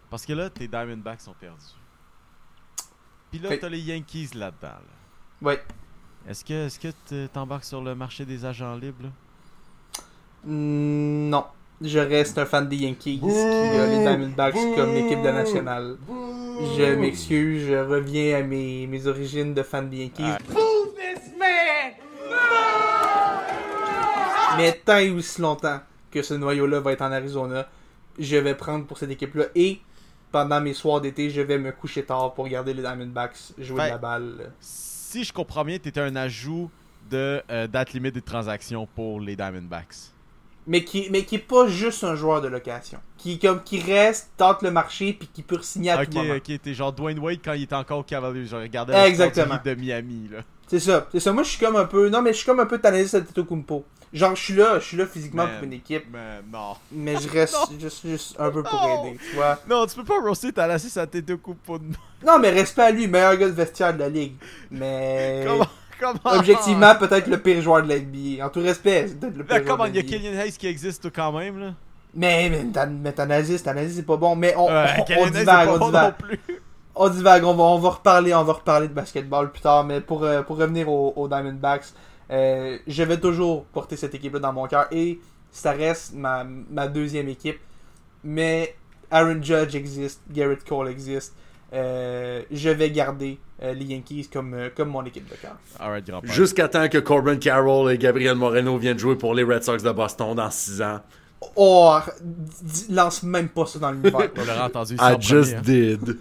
Parce 0.09 0.25
que 0.25 0.33
là, 0.33 0.49
tes 0.49 0.67
Diamondbacks 0.67 1.21
sont 1.21 1.33
perdus. 1.33 1.63
Puis 3.31 3.39
là, 3.39 3.57
t'as 3.57 3.69
les 3.69 3.79
Yankees 3.79 4.29
là-dedans. 4.35 4.67
là. 4.67 4.79
Ouais. 5.41 5.63
Est-ce 6.27 6.45
que 6.45 6.67
est-ce 6.67 6.79
que 6.79 7.25
t'embarques 7.27 7.63
sur 7.65 7.81
le 7.81 7.95
marché 7.95 8.25
des 8.25 8.45
agents 8.45 8.75
libres? 8.75 9.03
là? 9.03 9.09
Non. 10.45 11.45
Je 11.81 11.99
reste 11.99 12.37
un 12.37 12.45
fan 12.45 12.67
des 12.69 12.77
Yankees 12.77 13.19
qui 13.19 13.29
a 13.29 13.87
les 13.87 13.99
Diamondbacks 13.99 14.53
comme 14.75 14.95
équipe 14.95 15.21
de 15.21 15.29
nationale. 15.29 15.97
Je 16.77 16.95
m'excuse, 16.95 17.67
je 17.67 17.75
reviens 17.75 18.37
à 18.37 18.41
mes, 18.41 18.87
mes 18.87 19.07
origines 19.07 19.53
de 19.53 19.63
fan 19.63 19.89
des 19.89 19.97
Yankees. 20.05 20.23
Mais 24.57 24.73
tant 24.85 24.97
et 24.97 25.09
aussi 25.09 25.41
longtemps 25.41 25.79
que 26.11 26.21
ce 26.21 26.35
noyau-là 26.35 26.79
va 26.79 26.91
être 26.91 27.01
en 27.01 27.11
Arizona, 27.11 27.67
je 28.19 28.37
vais 28.37 28.53
prendre 28.55 28.85
pour 28.85 28.97
cette 28.99 29.09
équipe-là. 29.09 29.45
Et 29.55 29.79
pendant 30.31 30.61
mes 30.61 30.73
soirs 30.73 31.01
d'été, 31.01 31.29
je 31.31 31.41
vais 31.41 31.57
me 31.57 31.71
coucher 31.71 32.03
tard 32.05 32.33
pour 32.33 32.45
regarder 32.45 32.73
les 32.73 32.81
Diamondbacks 32.81 33.35
jouer 33.57 33.77
Fait- 33.79 33.85
de 33.87 33.91
la 33.93 33.97
balle. 33.97 34.51
Si 34.59 35.23
je 35.23 35.33
comprends 35.33 35.65
bien, 35.65 35.79
t'étais 35.79 36.01
un 36.01 36.15
ajout 36.15 36.69
de 37.09 37.41
euh, 37.49 37.67
date 37.67 37.93
limite 37.93 38.13
des 38.13 38.21
transactions 38.21 38.87
pour 38.95 39.19
les 39.19 39.35
Diamondbacks. 39.35 40.12
Mais 40.65 40.83
qui, 40.83 41.09
mais 41.11 41.23
qui 41.25 41.35
est 41.35 41.39
pas 41.39 41.67
juste 41.67 42.03
un 42.03 42.15
joueur 42.15 42.41
de 42.41 42.47
location. 42.47 42.99
Qui, 43.17 43.37
comme, 43.39 43.61
qui 43.63 43.79
reste, 43.81 44.31
tente 44.37 44.61
le 44.61 44.71
marché, 44.71 45.13
puis 45.13 45.29
qui 45.33 45.41
peut 45.43 45.59
signer 45.61 45.91
à 45.91 46.01
Ok, 46.01 46.09
tout 46.09 46.17
moment. 46.17 46.35
ok, 46.35 46.61
t'es 46.61 46.73
genre 46.73 46.93
Dwayne 46.93 47.19
Wade 47.19 47.39
quand 47.43 47.53
il 47.53 47.63
était 47.63 47.75
encore 47.75 47.99
au 47.99 48.03
Cavaliers. 48.03 48.45
Je 48.45 48.55
regardais 48.55 49.07
Exactement. 49.07 49.59
de 49.63 49.73
Miami. 49.75 50.29
Là. 50.31 50.39
C'est 50.67 50.79
ça, 50.79 51.07
c'est 51.11 51.19
ça. 51.19 51.33
Moi, 51.33 51.43
je 51.43 51.49
suis 51.49 51.59
comme 51.65 51.75
un 51.75 51.85
peu. 51.85 52.09
Non, 52.09 52.21
mais 52.21 52.31
je 52.31 52.37
suis 52.37 52.45
comme 52.45 52.59
un 52.61 52.65
peu 52.65 52.77
Tanasis 52.79 53.15
Antetokounmpo. 53.15 53.85
Genre, 54.13 54.35
je 54.35 54.43
suis 54.43 54.53
là, 54.53 54.77
je 54.79 54.85
suis 54.85 54.97
là 54.97 55.07
physiquement 55.07 55.47
pour 55.47 55.63
une 55.63 55.73
équipe, 55.73 56.05
Mais 56.13 56.41
non. 56.51 56.75
mais 56.91 57.15
je 57.19 57.27
reste 57.27 57.57
juste, 57.79 58.05
juste 58.07 58.35
un 58.39 58.51
peu 58.51 58.61
pour 58.61 58.73
Non. 58.79 59.05
aider, 59.07 59.17
tu 59.29 59.35
vois. 59.35 59.59
Non, 59.67 59.87
tu 59.87 59.95
peux 59.95 60.03
pas 60.03 60.19
roaster 60.21 60.53
ta 60.53 60.67
lassé 60.67 60.87
sa 60.89 61.07
tête 61.07 61.25
de 61.25 61.33
coupe 61.35 61.57
de 61.67 61.95
Non, 62.25 62.37
mais 62.39 62.51
respect 62.51 62.83
à 62.83 62.91
lui, 62.91 63.07
meilleur 63.07 63.35
gars 63.37 63.47
de 63.47 63.53
vestiaire 63.53 63.91
de 63.93 63.99
la 63.99 64.09
ligue. 64.09 64.35
Mais. 64.69 65.43
Comment 65.47 65.65
Comment 65.99 66.19
Objectivement, 66.37 66.95
peut-être 66.95 67.27
le 67.27 67.37
pire 67.39 67.61
joueur 67.61 67.83
de 67.83 67.89
la 67.89 67.99
NBA. 67.99 68.45
En 68.45 68.49
tout 68.49 68.61
respect, 68.61 69.07
c'est 69.07 69.19
peut-être 69.19 69.37
le 69.37 69.43
pire 69.43 69.55
Là, 69.57 69.63
joueur 69.63 69.77
comment 69.77 69.89
de 69.89 69.89
il 69.91 69.95
y 69.95 69.99
a. 69.99 70.03
Killian 70.03 70.33
Hayes 70.39 70.51
qui 70.53 70.67
existe 70.67 71.11
quand 71.13 71.31
même 71.31 71.59
là 71.59 71.73
Mais, 72.13 72.49
mais, 72.49 72.65
Tan- 72.71 72.97
mais 73.01 73.11
Thanasis, 73.11 73.63
Thanasis, 73.63 73.95
c'est 73.97 74.05
pas 74.05 74.17
bon. 74.17 74.35
Mais 74.35 74.53
on, 74.57 74.65
on, 74.65 75.29
divague, 75.29 75.69
on 75.69 75.85
divague. 75.85 76.13
On 76.95 77.09
divague, 77.09 77.43
on 77.43 77.53
va, 77.55 77.63
on 77.63 77.79
va 77.79 77.89
reparler, 77.89 78.35
on 78.35 78.43
va 78.43 78.53
reparler 78.53 78.87
de 78.87 78.93
basketball 78.93 79.51
plus 79.51 79.61
tard, 79.61 79.83
mais 79.83 79.99
pour, 79.99 80.23
euh, 80.23 80.43
pour 80.43 80.57
revenir 80.57 80.87
aux, 80.89 81.27
Diamondbacks, 81.27 81.85
euh, 82.29 82.77
je 82.85 83.01
vais 83.03 83.19
toujours 83.19 83.65
porter 83.65 83.97
cette 83.97 84.13
équipe-là 84.13 84.39
dans 84.39 84.53
mon 84.53 84.67
cœur 84.67 84.85
et 84.91 85.19
ça 85.51 85.71
reste 85.71 86.13
ma, 86.13 86.43
ma 86.43 86.87
deuxième 86.87 87.27
équipe. 87.29 87.59
Mais 88.23 88.75
Aaron 89.09 89.41
Judge 89.41 89.75
existe, 89.75 90.21
Garrett 90.29 90.63
Cole 90.63 90.87
existe. 90.89 91.35
euh, 91.73 92.43
je 92.51 92.69
vais 92.69 92.91
garder 92.91 93.39
les 93.71 93.85
Yankees 93.85 94.29
comme, 94.31 94.53
euh, 94.53 94.69
comme 94.75 94.89
mon 94.89 95.03
équipe 95.05 95.29
de 95.29 95.35
cœur. 95.35 95.57
Grand-père. 95.79 96.33
Jusqu'à 96.33 96.67
temps 96.67 96.89
que 96.89 96.97
Corbin 96.97 97.37
Carroll 97.37 97.91
et 97.91 97.97
Gabriel 97.97 98.35
Moreno 98.35 98.77
viennent 98.77 98.99
jouer 98.99 99.15
pour 99.15 99.33
les 99.33 99.43
Red 99.43 99.63
Sox 99.63 99.81
de 99.81 99.91
Boston 99.91 100.35
dans 100.35 100.51
6 100.51 100.81
ans. 100.81 100.99
Oh, 101.55 101.97
lance 102.89 103.23
même 103.23 103.49
pas 103.49 103.65
ça 103.65 103.79
dans 103.79 103.91
l'univers. 103.91 104.29
On 104.37 104.45
l'aurait 104.45 104.59
entendu 104.59 104.95
I 104.99 105.15
just 105.19 105.55
premier, 105.55 105.93
hein. 105.93 105.97
did. 105.97 106.17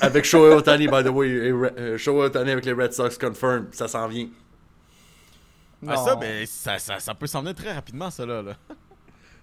Avec 0.00 0.24
Shohei 0.24 0.54
Otani, 0.54 0.86
by 0.86 1.02
the 1.02 1.08
way. 1.08 1.28
et 1.28 1.50
euh, 1.50 1.96
Shohei 1.98 2.26
Otani 2.26 2.50
avec 2.50 2.64
les 2.64 2.72
Red 2.72 2.92
Sox 2.92 3.16
confirm. 3.18 3.66
Ça 3.72 3.88
s'en 3.88 4.06
vient. 4.06 4.28
Ah, 5.86 5.96
ça, 5.96 6.16
ben, 6.16 6.44
ça, 6.46 6.78
ça, 6.78 6.98
ça 6.98 7.14
peut 7.14 7.26
s'en 7.26 7.40
venir 7.40 7.54
très 7.54 7.72
rapidement, 7.72 8.10
ça 8.10 8.26
là. 8.26 8.42
là. 8.42 8.54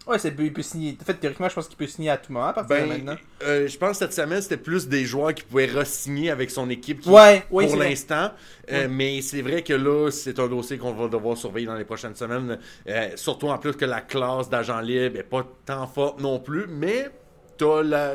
Ouais, 0.07 0.19
c'est, 0.19 0.33
il 0.37 0.53
peut 0.53 0.61
signer. 0.61 0.97
En 1.01 1.03
fait, 1.03 1.15
théoriquement, 1.15 1.49
je 1.49 1.55
pense 1.55 1.67
qu'il 1.67 1.77
peut 1.77 1.87
signer 1.87 2.11
à 2.11 2.17
tout 2.17 2.31
moment 2.31 2.47
à 2.47 2.53
partir 2.53 2.75
de 2.77 2.81
Ben, 2.81 2.89
maintenant. 2.89 3.15
euh, 3.43 3.67
je 3.67 3.77
pense 3.77 3.91
que 3.91 3.97
cette 4.05 4.13
semaine, 4.13 4.41
c'était 4.41 4.57
plus 4.57 4.87
des 4.87 5.03
joueurs 5.03 5.33
qui 5.33 5.43
pouvaient 5.43 5.65
re-signer 5.65 6.29
avec 6.29 6.51
son 6.51 6.69
équipe 6.69 7.01
qui- 7.01 7.09
Ouais, 7.09 7.43
ouais, 7.49 7.65
c'est 7.67 7.73
pour 7.73 7.83
l'instant. 7.83 8.31
Euh, 8.71 8.87
Mais 8.89 9.21
c'est 9.21 9.41
vrai 9.41 9.63
que 9.63 9.73
là, 9.73 10.09
c'est 10.11 10.37
un 10.39 10.47
dossier 10.47 10.77
qu'on 10.77 10.93
va 10.93 11.07
devoir 11.07 11.35
surveiller 11.37 11.65
dans 11.67 11.75
les 11.75 11.85
prochaines 11.85 12.15
semaines. 12.15 12.59
Euh, 12.87 13.09
surtout 13.15 13.47
en 13.47 13.57
plus 13.57 13.73
que 13.73 13.85
la 13.85 14.01
classe 14.01 14.49
d'agent 14.49 14.79
libre 14.79 15.17
est 15.17 15.23
pas 15.23 15.45
tant 15.65 15.87
forte 15.87 16.21
non 16.21 16.39
plus. 16.39 16.65
Mais 16.67 17.09
t'as 17.57 17.83
la, 17.83 18.13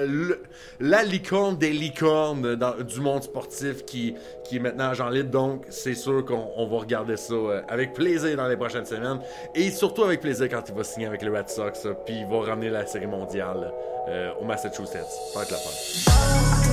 la 0.81 1.03
licorne 1.05 1.57
des 1.57 1.70
licornes 1.70 2.57
dans- 2.57 2.76
du 2.83 3.00
monde 3.00 3.22
sportif 3.22 3.85
qui, 3.85 4.14
qui 4.44 4.57
est 4.57 4.61
maintenant 4.61 4.90
agent 4.90 5.09
libre. 5.09 5.31
Donc, 5.31 5.64
c'est 5.70 5.94
sûr 5.94 6.24
qu'on 6.24 6.48
on 6.57 6.66
va 6.66 6.79
regarder 6.79 7.16
ça 7.16 7.35
euh, 7.35 7.62
avec 7.68 7.94
plaisir 7.94 8.37
dans 8.37 8.48
les 8.48 8.57
prochaines 8.57 8.87
semaines. 8.87 9.20
Et 9.55 9.70
surtout 9.70 10.05
avec 10.05 10.20
plaisir 10.20 10.48
quand 10.48 10.62
il 10.68 10.74
va 10.74 10.85
signer 10.85 11.07
avec 11.07 11.22
les 11.22 11.29
Red 11.31 11.48
Sox. 11.48 11.87
euh, 11.87 11.94
Puis 12.07 12.16
il 12.20 12.26
va 12.26 12.40
ramener 12.46 12.70
la 12.70 12.87
série 12.87 13.07
mondiale 13.07 13.72
euh, 14.09 14.31
au 14.40 14.44
Massachusetts. 14.44 15.05
Ça 15.33 15.38
va 15.40 15.44
la 15.50 15.57
fin. 15.57 16.69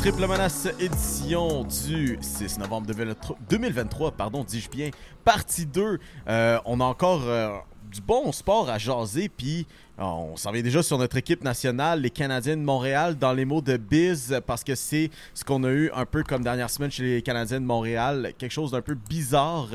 Triple 0.00 0.26
menace 0.26 0.68
édition 0.78 1.64
du 1.64 2.18
6 2.20 2.58
novembre 2.58 2.86
2023, 2.88 3.38
2023, 3.48 4.12
pardon, 4.12 4.44
dis-je 4.44 4.68
bien, 4.68 4.90
partie 5.24 5.66
2. 5.66 5.98
Euh, 6.28 6.58
on 6.64 6.80
a 6.80 6.84
encore 6.84 7.22
euh, 7.24 7.56
du 7.90 8.00
bon 8.00 8.30
sport 8.32 8.68
à 8.68 8.78
jaser, 8.78 9.28
puis 9.28 9.66
euh, 9.98 10.02
on 10.02 10.36
s'en 10.36 10.52
vient 10.52 10.62
déjà 10.62 10.82
sur 10.82 10.98
notre 10.98 11.16
équipe 11.16 11.42
nationale, 11.42 12.02
les 12.02 12.10
Canadiens 12.10 12.56
de 12.56 12.62
Montréal, 12.62 13.16
dans 13.16 13.32
les 13.32 13.44
mots 13.44 13.62
de 13.62 13.76
Biz, 13.76 14.40
parce 14.46 14.62
que 14.62 14.74
c'est 14.74 15.10
ce 15.32 15.44
qu'on 15.44 15.64
a 15.64 15.70
eu 15.70 15.90
un 15.94 16.04
peu 16.04 16.22
comme 16.22 16.42
dernière 16.44 16.70
semaine 16.70 16.90
chez 16.90 17.02
les 17.02 17.22
Canadiens 17.22 17.60
de 17.60 17.66
Montréal, 17.66 18.32
quelque 18.38 18.52
chose 18.52 18.72
d'un 18.72 18.82
peu 18.82 18.94
bizarre. 18.94 19.68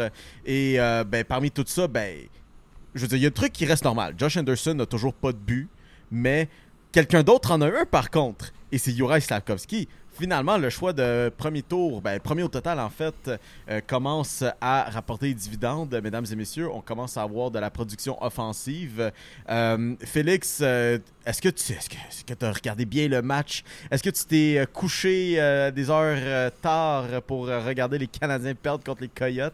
Et 0.46 0.78
ben, 0.78 1.24
parmi 1.24 1.52
tout 1.52 1.66
ça, 1.68 1.88
ben, 1.88 2.16
je 2.94 3.06
veux 3.06 3.18
il 3.18 3.22
y 3.22 3.26
a 3.26 3.30
un 3.30 3.32
truc 3.32 3.54
qui 3.54 3.66
reste 3.66 3.84
normal. 3.84 4.14
Josh 4.18 4.38
Anderson 4.38 4.74
n'a 4.76 4.86
toujours 4.86 5.14
pas 5.14 5.32
de 5.32 5.38
but, 5.38 5.70
mais 6.12 6.50
quelqu'un 6.92 7.24
d'autre 7.24 7.52
en 7.52 7.62
a 7.62 7.68
un 7.68 7.86
par 7.86 8.10
contre, 8.10 8.52
et 8.72 8.78
c'est 8.78 8.92
Juraj 8.92 9.24
Slavkovski. 9.24 9.88
Finalement, 10.20 10.58
le 10.58 10.70
choix 10.70 10.92
de 10.92 11.32
premier 11.38 11.62
tour, 11.62 12.02
ben, 12.02 12.20
premier 12.20 12.44
au 12.44 12.50
total 12.50 12.78
en 12.82 12.90
fait, 12.90 13.32
euh, 13.70 13.80
commence 13.88 14.44
à 14.60 14.90
rapporter 14.90 15.28
des 15.28 15.34
dividendes, 15.34 15.98
mesdames 16.04 16.26
et 16.30 16.36
messieurs. 16.36 16.70
On 16.70 16.82
commence 16.82 17.16
à 17.16 17.22
avoir 17.22 17.52
de 17.52 17.58
la 17.58 17.70
production 17.70 18.22
offensive. 18.22 19.14
Euh, 19.50 19.96
Félix, 20.04 20.60
euh, 20.62 20.98
est-ce 21.26 21.42
que 21.42 21.48
tu 21.48 21.72
est-ce 21.72 22.26
que, 22.26 22.34
que 22.34 22.46
as 22.46 22.52
regardé 22.52 22.84
bien 22.84 23.08
le 23.08 23.22
match? 23.22 23.64
Est-ce 23.90 24.04
que 24.04 24.10
tu 24.10 24.26
t'es 24.26 24.66
couché 24.74 25.36
des 25.74 25.90
heures 25.90 26.52
tard 26.62 27.06
pour 27.26 27.48
regarder 27.48 27.98
les 27.98 28.08
Canadiens 28.08 28.56
perdre 28.56 28.84
contre 28.84 29.04
les 29.04 29.08
Coyotes? 29.08 29.54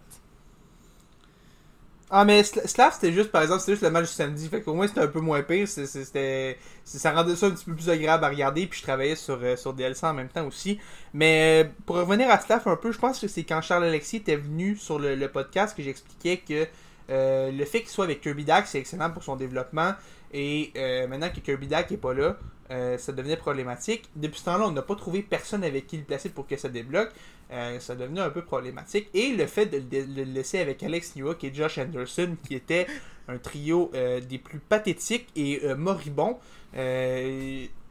Ah, 2.11 2.23
mais 2.23 2.41
Sl- 2.43 2.67
Slav, 2.67 2.93
c'était 2.93 3.11
juste, 3.11 3.31
par 3.31 3.41
exemple, 3.41 3.61
c'était 3.61 3.73
juste 3.73 3.83
le 3.83 3.89
match 3.89 4.07
du 4.07 4.13
samedi. 4.13 4.47
Fait 4.47 4.61
qu'au 4.61 4.75
moins, 4.75 4.87
c'était 4.87 5.01
un 5.01 5.07
peu 5.07 5.19
moins 5.21 5.41
pire. 5.41 5.67
C'était, 5.67 6.57
ça 6.83 7.11
rendait 7.11 7.35
ça 7.35 7.47
un 7.47 7.51
petit 7.51 7.65
peu 7.65 7.73
plus 7.73 7.89
agréable 7.89 8.23
à 8.23 8.29
regarder. 8.29 8.67
Puis 8.67 8.79
je 8.79 8.83
travaillais 8.83 9.15
sur, 9.15 9.39
euh, 9.41 9.55
DLC 9.73 10.05
en 10.05 10.13
même 10.13 10.29
temps 10.29 10.45
aussi. 10.45 10.79
Mais 11.13 11.65
euh, 11.65 11.69
pour 11.85 11.95
revenir 11.95 12.29
à 12.29 12.39
Slav 12.39 12.67
un 12.67 12.75
peu, 12.75 12.91
je 12.91 12.99
pense 12.99 13.19
que 13.19 13.27
c'est 13.27 13.43
quand 13.43 13.61
Charles 13.61 13.85
Alexis 13.85 14.17
était 14.17 14.35
venu 14.35 14.75
sur 14.75 14.99
le, 14.99 15.27
podcast 15.27 15.75
que 15.75 15.81
j'expliquais 15.81 16.37
que 16.37 16.67
euh, 17.09 17.51
le 17.51 17.65
fait 17.65 17.81
qu'il 17.81 17.89
soit 17.89 18.05
avec 18.05 18.21
Kirby 18.21 18.45
Dak, 18.45 18.67
c'est 18.67 18.79
excellent 18.79 19.09
pour 19.09 19.23
son 19.23 19.35
développement. 19.35 19.93
Et 20.33 20.71
euh, 20.77 21.07
maintenant 21.07 21.29
que 21.29 21.39
Kirby 21.39 21.67
Dak 21.67 21.89
n'est 21.89 21.97
pas 21.97 22.13
là, 22.13 22.37
euh, 22.71 22.97
ça 22.97 23.11
devenait 23.11 23.37
problématique. 23.37 24.09
Depuis 24.15 24.39
ce 24.39 24.45
temps-là, 24.45 24.67
on 24.67 24.71
n'a 24.71 24.81
pas 24.81 24.95
trouvé 24.95 25.21
personne 25.21 25.63
avec 25.63 25.87
qui 25.87 25.97
le 25.97 26.03
placer 26.03 26.29
pour 26.29 26.47
que 26.47 26.57
ça 26.57 26.69
débloque. 26.69 27.11
Euh, 27.51 27.79
ça 27.79 27.95
devenait 27.95 28.21
un 28.21 28.31
peu 28.31 28.43
problématique. 28.43 29.09
Et 29.13 29.31
le 29.35 29.45
fait 29.45 29.67
de 29.67 29.77
le, 29.91 30.23
laisser 30.23 30.59
avec 30.59 30.81
Alex 30.81 31.15
Newhook 31.15 31.43
et 31.43 31.53
Josh 31.53 31.77
Anderson, 31.77 32.35
qui 32.47 32.55
était 32.55 32.87
un 33.27 33.37
trio 33.37 33.91
euh, 33.93 34.19
des 34.19 34.39
plus 34.39 34.59
pathétiques 34.59 35.27
et 35.35 35.61
moribonds, 35.75 36.39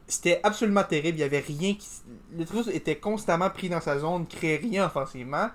c'était 0.07 0.39
absolument 0.43 0.83
terrible. 0.83 1.17
Il 1.17 1.21
y 1.21 1.23
avait 1.23 1.39
rien 1.39 1.75
qui. 1.75 1.87
Le 2.37 2.45
trio 2.45 2.63
était 2.71 2.97
constamment 2.97 3.49
pris 3.49 3.69
dans 3.69 3.81
sa 3.81 3.97
zone, 3.97 4.27
créait 4.27 4.57
rien 4.57 4.85
offensivement. 4.87 5.49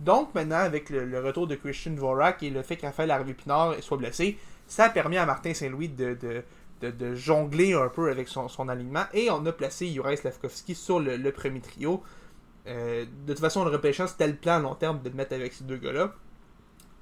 Donc 0.00 0.34
maintenant, 0.34 0.56
avec 0.56 0.90
le, 0.90 1.20
retour 1.20 1.46
de 1.46 1.54
Christian 1.54 1.92
Dvorak 1.92 2.42
et 2.42 2.50
le 2.50 2.62
fait 2.62 2.76
qu'Raphaël 2.76 3.10
Harvey-Pinard 3.10 3.76
soit 3.82 3.96
blessé, 3.96 4.36
ça 4.66 4.84
a 4.84 4.88
permis 4.90 5.16
à 5.16 5.24
Martin 5.24 5.54
Saint-Louis 5.54 5.88
de, 5.88 6.42
de, 6.80 7.14
jongler 7.14 7.74
un 7.74 7.88
peu 7.88 8.10
avec 8.10 8.28
son, 8.28 8.68
alignement. 8.68 9.04
Et 9.14 9.30
on 9.30 9.44
a 9.46 9.52
placé 9.52 9.88
Juraj 9.88 10.18
Slavkovski 10.18 10.74
sur 10.74 11.00
le, 11.00 11.30
premier 11.32 11.60
trio. 11.60 12.02
Euh, 12.66 13.04
de 13.26 13.32
toute 13.32 13.40
façon, 13.40 13.64
le 13.64 13.70
repêchant, 13.70 14.06
c'était 14.06 14.26
le 14.26 14.36
plan 14.36 14.54
à 14.54 14.58
long 14.58 14.74
terme 14.74 15.00
de 15.02 15.08
le 15.08 15.14
mettre 15.14 15.34
avec 15.34 15.52
ces 15.52 15.64
deux 15.64 15.76
gars-là. 15.76 16.12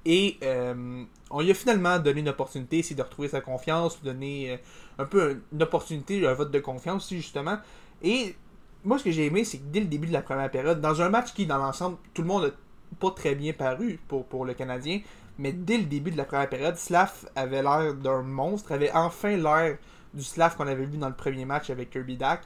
Et 0.05 0.37
euh, 0.43 1.03
on 1.31 1.41
lui 1.41 1.49
a 1.49 1.53
finalement 1.55 1.97
donné 1.97 2.19
une 2.19 2.29
opportunité, 2.29 2.83
c'est 2.83 2.93
de 2.93 3.01
retrouver 3.01 3.27
sa 3.27 3.41
confiance, 3.41 4.01
donner 4.03 4.51
euh, 4.53 4.57
un 4.99 5.05
peu 5.05 5.41
une 5.51 5.63
opportunité, 5.63 6.25
un 6.27 6.33
vote 6.33 6.51
de 6.51 6.59
confiance 6.59 7.05
aussi, 7.05 7.17
justement. 7.17 7.57
Et 8.03 8.35
moi, 8.83 8.99
ce 8.99 9.03
que 9.03 9.11
j'ai 9.11 9.25
aimé, 9.25 9.43
c'est 9.43 9.57
que 9.57 9.63
dès 9.65 9.79
le 9.79 9.87
début 9.87 10.07
de 10.07 10.13
la 10.13 10.21
première 10.21 10.51
période, 10.51 10.79
dans 10.79 11.01
un 11.01 11.09
match 11.09 11.33
qui, 11.33 11.47
dans 11.47 11.57
l'ensemble, 11.57 11.97
tout 12.13 12.21
le 12.21 12.27
monde 12.27 12.45
a 12.45 12.95
pas 12.99 13.11
très 13.11 13.33
bien 13.33 13.53
paru 13.53 13.99
pour 14.07 14.45
le 14.45 14.53
Canadien, 14.53 15.01
Mais 15.37 15.51
dès 15.51 15.77
le 15.77 15.83
début 15.83 16.11
de 16.11 16.17
la 16.17 16.23
première 16.25 16.49
période, 16.49 16.77
Slav 16.77 17.11
avait 17.35 17.61
l'air 17.61 17.93
d'un 17.93 18.21
monstre, 18.21 18.71
avait 18.71 18.91
enfin 18.93 19.35
l'air 19.35 19.77
du 20.13 20.23
Slav 20.23 20.55
qu'on 20.55 20.67
avait 20.67 20.85
vu 20.85 20.97
dans 20.97 21.09
le 21.09 21.15
premier 21.15 21.45
match 21.45 21.69
avec 21.69 21.89
Kirby 21.89 22.15
Dak. 22.17 22.41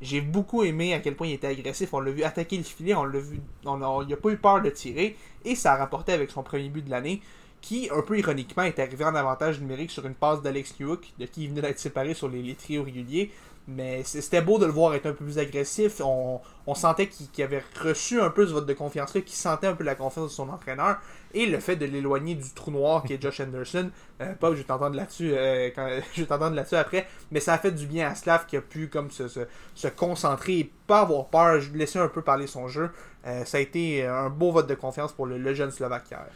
J'ai 0.00 0.20
beaucoup 0.20 0.64
aimé 0.64 0.92
à 0.94 0.98
quel 0.98 1.14
point 1.14 1.28
il 1.28 1.34
était 1.34 1.46
agressif. 1.46 1.94
On 1.94 2.00
l'a 2.00 2.10
vu 2.10 2.24
attaquer 2.24 2.56
le 2.56 2.64
filet, 2.64 2.94
on 2.94 3.04
l'a 3.04 3.20
vu, 3.20 3.40
on 3.64 3.80
a- 3.80 4.02
il 4.02 4.08
n'a 4.08 4.16
pas 4.16 4.30
eu 4.30 4.36
peur 4.36 4.60
de 4.60 4.70
tirer 4.70 5.16
et 5.44 5.54
ça 5.54 5.74
a 5.74 5.76
rapporté 5.76 6.12
avec 6.12 6.30
son 6.32 6.42
premier 6.42 6.68
but 6.68 6.84
de 6.84 6.90
l'année 6.90 7.22
qui, 7.60 7.88
un 7.94 8.02
peu 8.02 8.18
ironiquement, 8.18 8.64
est 8.64 8.80
arrivé 8.80 9.04
en 9.04 9.14
avantage 9.14 9.60
numérique 9.60 9.92
sur 9.92 10.04
une 10.04 10.14
passe 10.14 10.42
d'Alex 10.42 10.74
Newhook, 10.80 11.12
de 11.20 11.26
qui 11.26 11.44
il 11.44 11.50
venait 11.50 11.60
d'être 11.62 11.78
séparé 11.78 12.12
sur 12.14 12.28
les, 12.28 12.42
les 12.42 12.78
réguliers. 12.80 13.30
Mais 13.68 14.02
c'était 14.02 14.42
beau 14.42 14.58
de 14.58 14.66
le 14.66 14.72
voir 14.72 14.92
être 14.94 15.06
un 15.06 15.12
peu 15.12 15.24
plus 15.24 15.38
agressif. 15.38 16.00
On, 16.00 16.40
sentait 16.74 17.06
qu'il 17.08 17.44
avait 17.44 17.62
reçu 17.80 18.20
un 18.20 18.30
peu 18.30 18.44
ce 18.46 18.52
vote 18.52 18.66
de 18.66 18.72
confiance-là, 18.72 19.20
qu'il 19.20 19.36
sentait 19.36 19.68
un 19.68 19.74
peu 19.74 19.84
la 19.84 19.94
confiance 19.94 20.30
de 20.30 20.32
son 20.32 20.48
entraîneur. 20.48 20.98
Et 21.32 21.46
le 21.46 21.60
fait 21.60 21.76
de 21.76 21.86
l'éloigner 21.86 22.34
du 22.34 22.50
trou 22.50 22.72
noir 22.72 23.04
qui 23.04 23.14
est 23.14 23.22
Josh 23.22 23.40
Anderson, 23.40 23.90
euh, 24.20 24.34
pas 24.34 24.48
que 24.48 24.56
je 24.56 24.60
vais 24.60 24.66
t'entendre 24.66 24.96
là-dessus 24.96 25.32
euh, 25.32 25.70
là-dessus 26.28 26.76
après, 26.76 27.06
mais 27.30 27.40
ça 27.40 27.54
a 27.54 27.58
fait 27.58 27.70
du 27.70 27.86
bien 27.86 28.08
à 28.08 28.14
Slav 28.14 28.46
qui 28.46 28.56
a 28.56 28.60
pu 28.60 28.88
comme 28.88 29.10
se, 29.10 29.28
se, 29.28 29.88
concentrer 29.88 30.58
et 30.58 30.72
pas 30.86 31.00
avoir 31.00 31.26
peur, 31.28 31.62
laisser 31.74 31.98
un 31.98 32.08
peu 32.08 32.20
parler 32.20 32.46
son 32.46 32.68
jeu. 32.68 32.90
Euh, 33.26 33.44
ça 33.44 33.58
a 33.58 33.60
été 33.60 34.04
un 34.04 34.28
beau 34.28 34.50
vote 34.50 34.66
de 34.66 34.74
confiance 34.74 35.12
pour 35.12 35.26
le, 35.26 35.38
le 35.38 35.54
jeune 35.54 35.70
Slovaque 35.70 36.10
hier. 36.10 36.26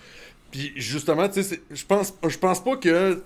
Puis 0.50 0.72
justement, 0.76 1.28
tu 1.28 1.42
sais, 1.42 1.60
je 1.70 1.84
pense, 1.84 2.14
je 2.26 2.38
pense 2.38 2.62
pas 2.62 2.76
que 2.76 3.20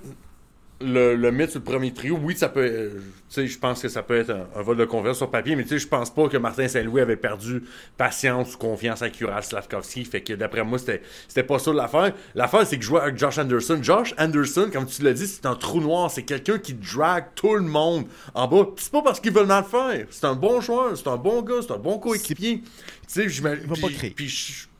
le, 0.80 1.14
le 1.14 1.30
mettre 1.32 1.52
sur 1.52 1.60
le 1.60 1.64
premier 1.64 1.92
trio, 1.92 2.18
oui, 2.22 2.36
ça 2.36 2.48
peut. 2.48 2.60
euh, 2.60 2.90
tu 3.28 3.34
sais, 3.34 3.46
je 3.46 3.58
pense 3.58 3.82
que 3.82 3.88
ça 3.88 4.02
peut 4.02 4.16
être 4.16 4.30
un, 4.30 4.46
un 4.56 4.62
vol 4.62 4.76
de 4.76 4.84
confiance 4.84 5.18
sur 5.18 5.30
papier, 5.30 5.54
mais 5.54 5.62
tu 5.64 5.68
sais, 5.70 5.78
je 5.78 5.86
pense 5.86 6.08
pas 6.12 6.28
que 6.28 6.36
Martin 6.36 6.66
Saint-Louis 6.68 7.00
avait 7.00 7.16
perdu 7.16 7.62
patience 7.96 8.54
ou 8.54 8.58
confiance 8.58 9.02
à 9.02 9.10
Kural 9.10 9.42
Slavkovski. 9.44 10.04
Fait 10.04 10.22
que 10.22 10.32
d'après 10.32 10.64
moi, 10.64 10.78
c'était 10.78 11.02
c'était 11.28 11.42
pas 11.42 11.58
ça 11.58 11.72
l'affaire. 11.72 12.12
L'affaire, 12.34 12.66
c'est 12.66 12.76
que 12.76 12.82
je 12.82 12.88
jouais 12.88 13.00
avec 13.00 13.18
Josh 13.18 13.38
Anderson. 13.38 13.78
Josh 13.82 14.14
Anderson, 14.18 14.70
comme 14.72 14.86
tu 14.86 15.02
l'as 15.02 15.12
dit, 15.12 15.26
c'est 15.26 15.46
un 15.46 15.54
trou 15.54 15.80
noir. 15.80 16.10
C'est 16.10 16.22
quelqu'un 16.24 16.58
qui 16.58 16.74
drague 16.74 17.26
tout 17.34 17.54
le 17.54 17.62
monde 17.62 18.06
en 18.34 18.48
bas. 18.48 18.66
C'est 18.76 18.90
pas 18.92 19.02
parce 19.02 19.20
qu'ils 19.20 19.32
veulent 19.32 19.46
mal 19.46 19.64
faire. 19.64 20.06
C'est 20.10 20.24
un 20.26 20.34
bon 20.34 20.60
joueur, 20.60 20.96
c'est 20.96 21.08
un 21.08 21.16
bon 21.16 21.42
gars, 21.42 21.56
c'est 21.60 21.72
un 21.72 21.78
bon 21.78 21.98
coéquipier. 21.98 22.62
Tu 22.62 22.68
sais, 23.06 23.28
je 23.28 23.42
puis- 23.86 23.96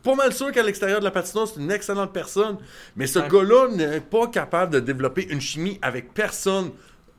pas 0.02 0.14
mal 0.14 0.32
sûr 0.32 0.50
qu'à 0.52 0.62
l'extérieur 0.62 1.00
de 1.00 1.04
la 1.04 1.10
patinoire, 1.10 1.46
c'est 1.48 1.60
une 1.60 1.70
excellente 1.70 2.12
personne. 2.12 2.56
Mais 2.96 3.06
ce 3.06 3.18
gars-là 3.18 3.68
n'est 3.68 4.00
pas 4.00 4.26
capable 4.28 4.72
de 4.74 4.80
développer 4.80 5.26
une 5.28 5.40
chimie 5.40 5.78
avec 5.82 6.14
personne 6.14 6.70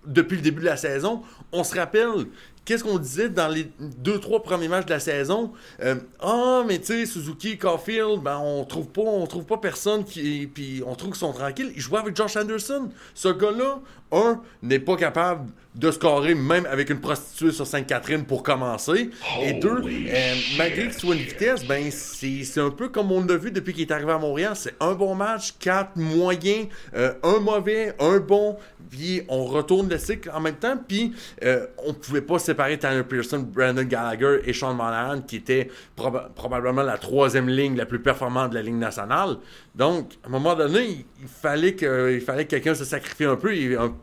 depuis 0.05 0.37
le 0.37 0.41
début 0.41 0.61
de 0.61 0.65
la 0.65 0.77
saison. 0.77 1.21
On 1.51 1.63
se 1.63 1.75
rappelle, 1.75 2.25
qu'est-ce 2.65 2.83
qu'on 2.83 2.97
disait 2.97 3.29
dans 3.29 3.47
les 3.47 3.69
deux, 3.79 4.19
trois 4.19 4.41
premiers 4.41 4.67
matchs 4.67 4.85
de 4.87 4.91
la 4.93 4.99
saison? 4.99 5.51
Euh, 5.83 5.95
Ah, 6.19 6.63
mais 6.67 6.79
tu 6.79 6.85
sais, 6.87 7.05
Suzuki, 7.05 7.57
Caulfield, 7.57 8.21
ben, 8.23 8.39
on 8.39 8.65
trouve 8.65 8.87
pas, 8.87 9.01
on 9.01 9.27
trouve 9.27 9.45
pas 9.45 9.57
personne 9.57 10.03
qui. 10.03 10.49
Puis 10.51 10.81
on 10.85 10.95
trouve 10.95 11.11
qu'ils 11.11 11.19
sont 11.19 11.33
tranquilles. 11.33 11.71
Il 11.75 11.81
jouait 11.81 11.99
avec 11.99 12.15
Josh 12.15 12.35
Anderson. 12.35 12.89
Ce 13.13 13.27
gars-là, 13.27 13.79
un, 14.11 14.41
n'est 14.63 14.79
pas 14.79 14.95
capable 14.95 15.51
de 15.73 15.89
scorer 15.89 16.35
même 16.35 16.65
avec 16.65 16.89
une 16.89 16.99
prostituée 16.99 17.51
sur 17.51 17.65
Sainte-Catherine 17.65 18.25
pour 18.25 18.43
commencer. 18.43 19.09
Et 19.41 19.53
deux, 19.53 19.81
euh, 19.85 20.35
malgré 20.57 20.83
qu'il 20.83 20.93
soit 20.93 21.15
une 21.15 21.21
vitesse, 21.21 21.65
ben 21.65 21.89
c'est 21.91 22.59
un 22.59 22.71
peu 22.71 22.89
comme 22.89 23.11
on 23.11 23.23
l'a 23.25 23.37
vu 23.37 23.51
depuis 23.51 23.73
qu'il 23.73 23.83
est 23.83 23.91
arrivé 23.91 24.11
à 24.11 24.17
Montréal. 24.17 24.51
C'est 24.55 24.75
un 24.81 24.93
bon 24.93 25.15
match, 25.15 25.53
quatre 25.59 25.95
moyens, 25.95 26.67
euh, 26.93 27.13
un 27.23 27.39
mauvais, 27.39 27.93
un 27.99 28.19
bon, 28.19 28.57
puis 28.89 29.21
on 29.29 29.45
retourne 29.45 29.87
le 29.87 29.97
cycle 29.97 30.29
en 30.33 30.41
même 30.41 30.55
temps. 30.55 30.75
Puis 30.87 31.13
euh, 31.43 31.67
on 31.85 31.93
pouvait 31.93 32.21
pas 32.21 32.37
séparer 32.37 32.77
Tanner 32.77 33.03
Pearson, 33.03 33.39
Brandon 33.39 33.83
Gallagher 33.83 34.39
et 34.45 34.51
Sean 34.51 34.73
Monahan, 34.73 35.21
qui 35.21 35.41
proba- 35.97 36.29
probablement 36.35 36.83
la 36.83 36.97
troisième 36.97 37.47
ligne 37.47 37.77
la 37.77 37.85
plus 37.85 38.01
performante 38.01 38.49
de 38.49 38.55
la 38.55 38.61
ligne 38.61 38.77
nationale. 38.79 39.37
Donc, 39.73 40.11
à 40.25 40.27
un 40.27 40.31
moment 40.31 40.53
donné, 40.53 41.05
il, 41.21 41.27
fallait 41.27 41.75
que, 41.75 42.13
il 42.13 42.19
fallait 42.19 42.43
que 42.43 42.49
quelqu'un 42.49 42.75
se 42.75 42.83
sacrifie 42.83 43.23
un 43.23 43.37
peu. 43.37 43.51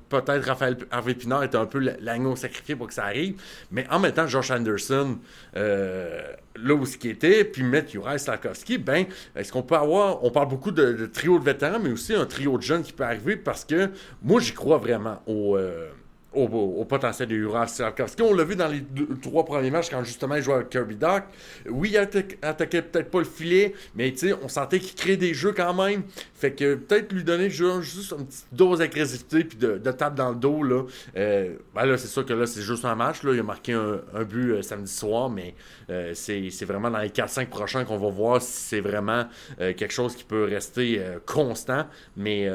Peut-être 0.09 0.47
Raphaël 0.47 0.79
Harvey 0.91 1.13
Pinard 1.13 1.45
était 1.45 1.58
un 1.59 1.67
peu 1.67 1.79
l'agneau 2.01 2.37
sacrifié 2.37 2.77
pour 2.77 2.87
que 2.87 2.95
ça 2.95 3.05
arrive. 3.05 3.41
Mais 3.71 3.87
en 3.91 4.01
temps, 4.11 4.27
Josh 4.27 4.51
Anderson, 4.51 5.19
euh, 5.57 6.21
là 6.57 6.75
où 6.75 6.87
ce 6.87 6.97
qui 6.97 7.09
était, 7.11 7.45
puis 7.45 7.63
mettre 7.63 7.91
Juraj 7.91 8.21
Slavkovski, 8.21 8.79
ben, 8.79 9.07
est-ce 9.37 9.53
qu'on 9.53 9.63
peut 9.63 9.77
avoir, 9.77 10.25
on 10.25 10.31
parle 10.31 10.49
beaucoup 10.49 10.71
de, 10.71 10.93
de 10.93 11.07
trio 11.07 11.39
de 11.39 11.45
vétérans, 11.45 11.79
mais 11.79 11.91
aussi 11.91 12.15
un 12.15 12.27
trio 12.27 12.57
de 12.57 12.63
jeunes 12.63 12.83
qui 12.83 12.93
peut 12.93 13.05
arriver 13.05 13.37
parce 13.37 13.65
que 13.65 13.91
moi, 14.23 14.41
j'y 14.41 14.53
crois 14.53 14.79
vraiment 14.79 15.23
au. 15.27 15.57
euh, 15.57 15.89
au, 16.35 16.45
au 16.45 16.85
potentiel 16.85 17.29
de 17.29 17.35
Juraj 17.35 17.71
Slavkovski. 17.71 18.23
On 18.23 18.35
l'a 18.35 18.45
vu 18.45 18.55
dans 18.55 18.69
les 18.69 18.83
trois 19.23 19.45
premiers 19.45 19.71
matchs 19.71 19.89
quand 19.91 20.05
justement 20.05 20.35
il 20.37 20.43
jouait 20.43 20.55
avec 20.57 20.69
Kirby 20.69 20.95
Doc. 20.97 21.25
Oui, 21.71 21.91
il 21.93 21.97
atta- 21.97 22.37
attaquait 22.43 22.83
peut-être 22.83 23.11
pas 23.11 23.19
le 23.21 23.25
filet, 23.25 23.73
mais 23.95 24.13
on 24.43 24.49
sentait 24.49 24.79
qu'il 24.79 24.95
créait 24.95 25.17
des 25.17 25.33
jeux 25.33 25.53
quand 25.53 25.73
même. 25.75 26.03
Fait 26.35 26.53
que 26.53 26.75
peut-être 26.75 27.13
lui 27.13 27.25
donner 27.25 27.49
ju- 27.51 27.83
juste 27.83 28.13
une 28.19 28.27
petite 28.27 28.47
dose 28.53 28.79
d'agressivité 28.81 29.45
puis 29.45 29.57
de, 29.59 29.79
tape 29.91 30.15
dans 30.15 30.31
le 30.31 30.37
dos. 30.37 30.63
Là, 30.63 30.83
Euh, 31.17 31.55
ben 31.75 31.87
là 31.87 31.97
c'est 31.97 32.09
sûr 32.09 32.25
que 32.27 32.33
là, 32.35 32.47
c'est 32.47 32.63
juste 32.63 32.85
un 32.85 32.95
match. 32.95 33.23
Là. 33.23 33.33
Il 33.33 33.41
a 33.41 33.43
marqué 33.43 33.73
un, 33.73 34.01
but 34.25 34.51
euh, 34.53 34.63
samedi 34.63 34.93
soir, 34.93 35.31
mais 35.31 35.55
euh, 35.91 36.13
c'est 36.15 36.65
vraiment 36.67 36.91
dans 36.91 36.99
les 36.99 37.09
4-5 37.09 37.47
prochains 37.47 37.85
qu'on 37.85 37.99
va 37.99 38.11
voir 38.11 38.43
si 38.43 38.53
c'est 38.53 38.81
vraiment 38.81 39.27
quelque 39.59 39.93
chose 39.93 40.15
qui 40.15 40.25
peut 40.25 40.45
rester 40.45 41.01
constant. 41.27 41.87
Mais 42.17 42.49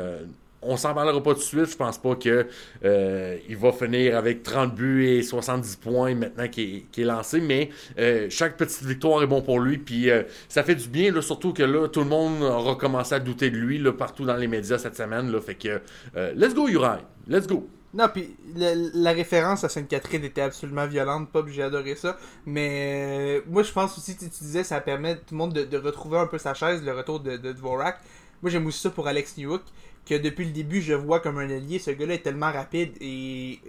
on 0.66 0.78
s'en 0.78 0.94
parlera 0.94 1.22
pas 1.22 1.34
tout 1.34 1.40
de 1.40 1.44
suite. 1.44 1.72
Je 1.72 1.78
pense 1.78 1.98
pas 1.98 2.16
que 2.16 2.48
euh, 2.84 3.38
il 3.48 3.58
va 3.58 3.72
finir 3.72 4.18
avec 4.18 4.44
30 4.44 4.74
buts 4.74 5.06
et 5.06 5.22
70 5.22 5.76
points 5.78 6.16
maintenant 6.16 6.48
qu'il 6.48 6.84
est, 6.98 7.04
lancé. 7.04 7.42
Mais 7.42 7.70
euh, 7.98 8.28
chaque 8.30 8.58
petite 8.58 8.84
victoire 8.84 9.24
est 9.24 9.28
bon 9.28 9.42
pour 9.42 9.60
lui. 9.60 9.78
Puis 9.78 10.10
euh, 10.10 10.24
ça 10.50 10.64
fait 10.64 10.76
du 10.76 10.88
bien, 10.88 11.20
surtout 11.22 11.54
que 11.54 11.64
là, 11.64 11.88
tout 11.88 12.02
le 12.02 12.08
monde 12.08 12.42
aura 12.42 12.76
commencé 12.76 13.16
à 13.16 13.20
douter 13.20 13.50
de 13.50 13.58
lui 13.58 13.84
partout 13.92 14.26
dans 14.26 14.38
les 14.38 14.48
médias 14.48 14.78
cette 14.78 14.96
semaine. 14.96 15.32
Fait 15.42 15.56
que 15.56 15.82
euh, 16.16 16.34
let's 16.36 16.54
go, 16.54 16.68
Uri. 16.68 17.00
Let's 17.28 17.48
go. 17.48 17.68
Non, 17.94 18.08
puis 18.12 18.36
la, 18.56 19.12
référence 19.12 19.64
à 19.64 19.70
Sainte-Catherine 19.70 20.24
était 20.24 20.42
absolument 20.42 20.88
violente, 20.88 21.30
Pop, 21.30 21.48
j'ai 21.48 21.62
adoré 21.62 21.96
ça. 21.96 22.18
Mais 22.46 23.44
moi, 23.48 23.62
je 23.62 23.72
pense 23.72 23.96
aussi, 23.98 24.18
tu 24.18 24.28
tu 24.30 24.44
disais, 24.44 24.64
ça 24.64 24.82
permet 24.82 25.16
tout 25.16 25.34
le 25.34 25.38
monde 25.38 25.54
de, 25.54 25.64
de 25.64 25.78
retrouver 25.78 26.18
un 26.18 26.26
peu 26.26 26.40
sa 26.40 26.56
chaise, 26.56 26.84
le 26.84 26.92
retour 26.92 27.20
de, 27.20 27.38
de 27.38 27.52
Dvorak. 27.52 28.00
Moi, 28.42 28.50
j'aime 28.50 28.66
aussi 28.66 28.80
ça 28.80 28.90
pour 28.90 29.08
Alex 29.08 29.38
Newhook, 29.38 29.62
que 30.06 30.16
depuis 30.16 30.46
le 30.46 30.52
début, 30.52 30.82
je 30.82 30.94
vois 30.94 31.20
comme 31.20 31.38
un 31.38 31.50
allié. 31.50 31.80
Ce 31.80 31.92
gars-là 31.92 32.16
est 32.16 32.24
tellement 32.24 32.52
rapide 32.52 32.94
et 33.00 33.60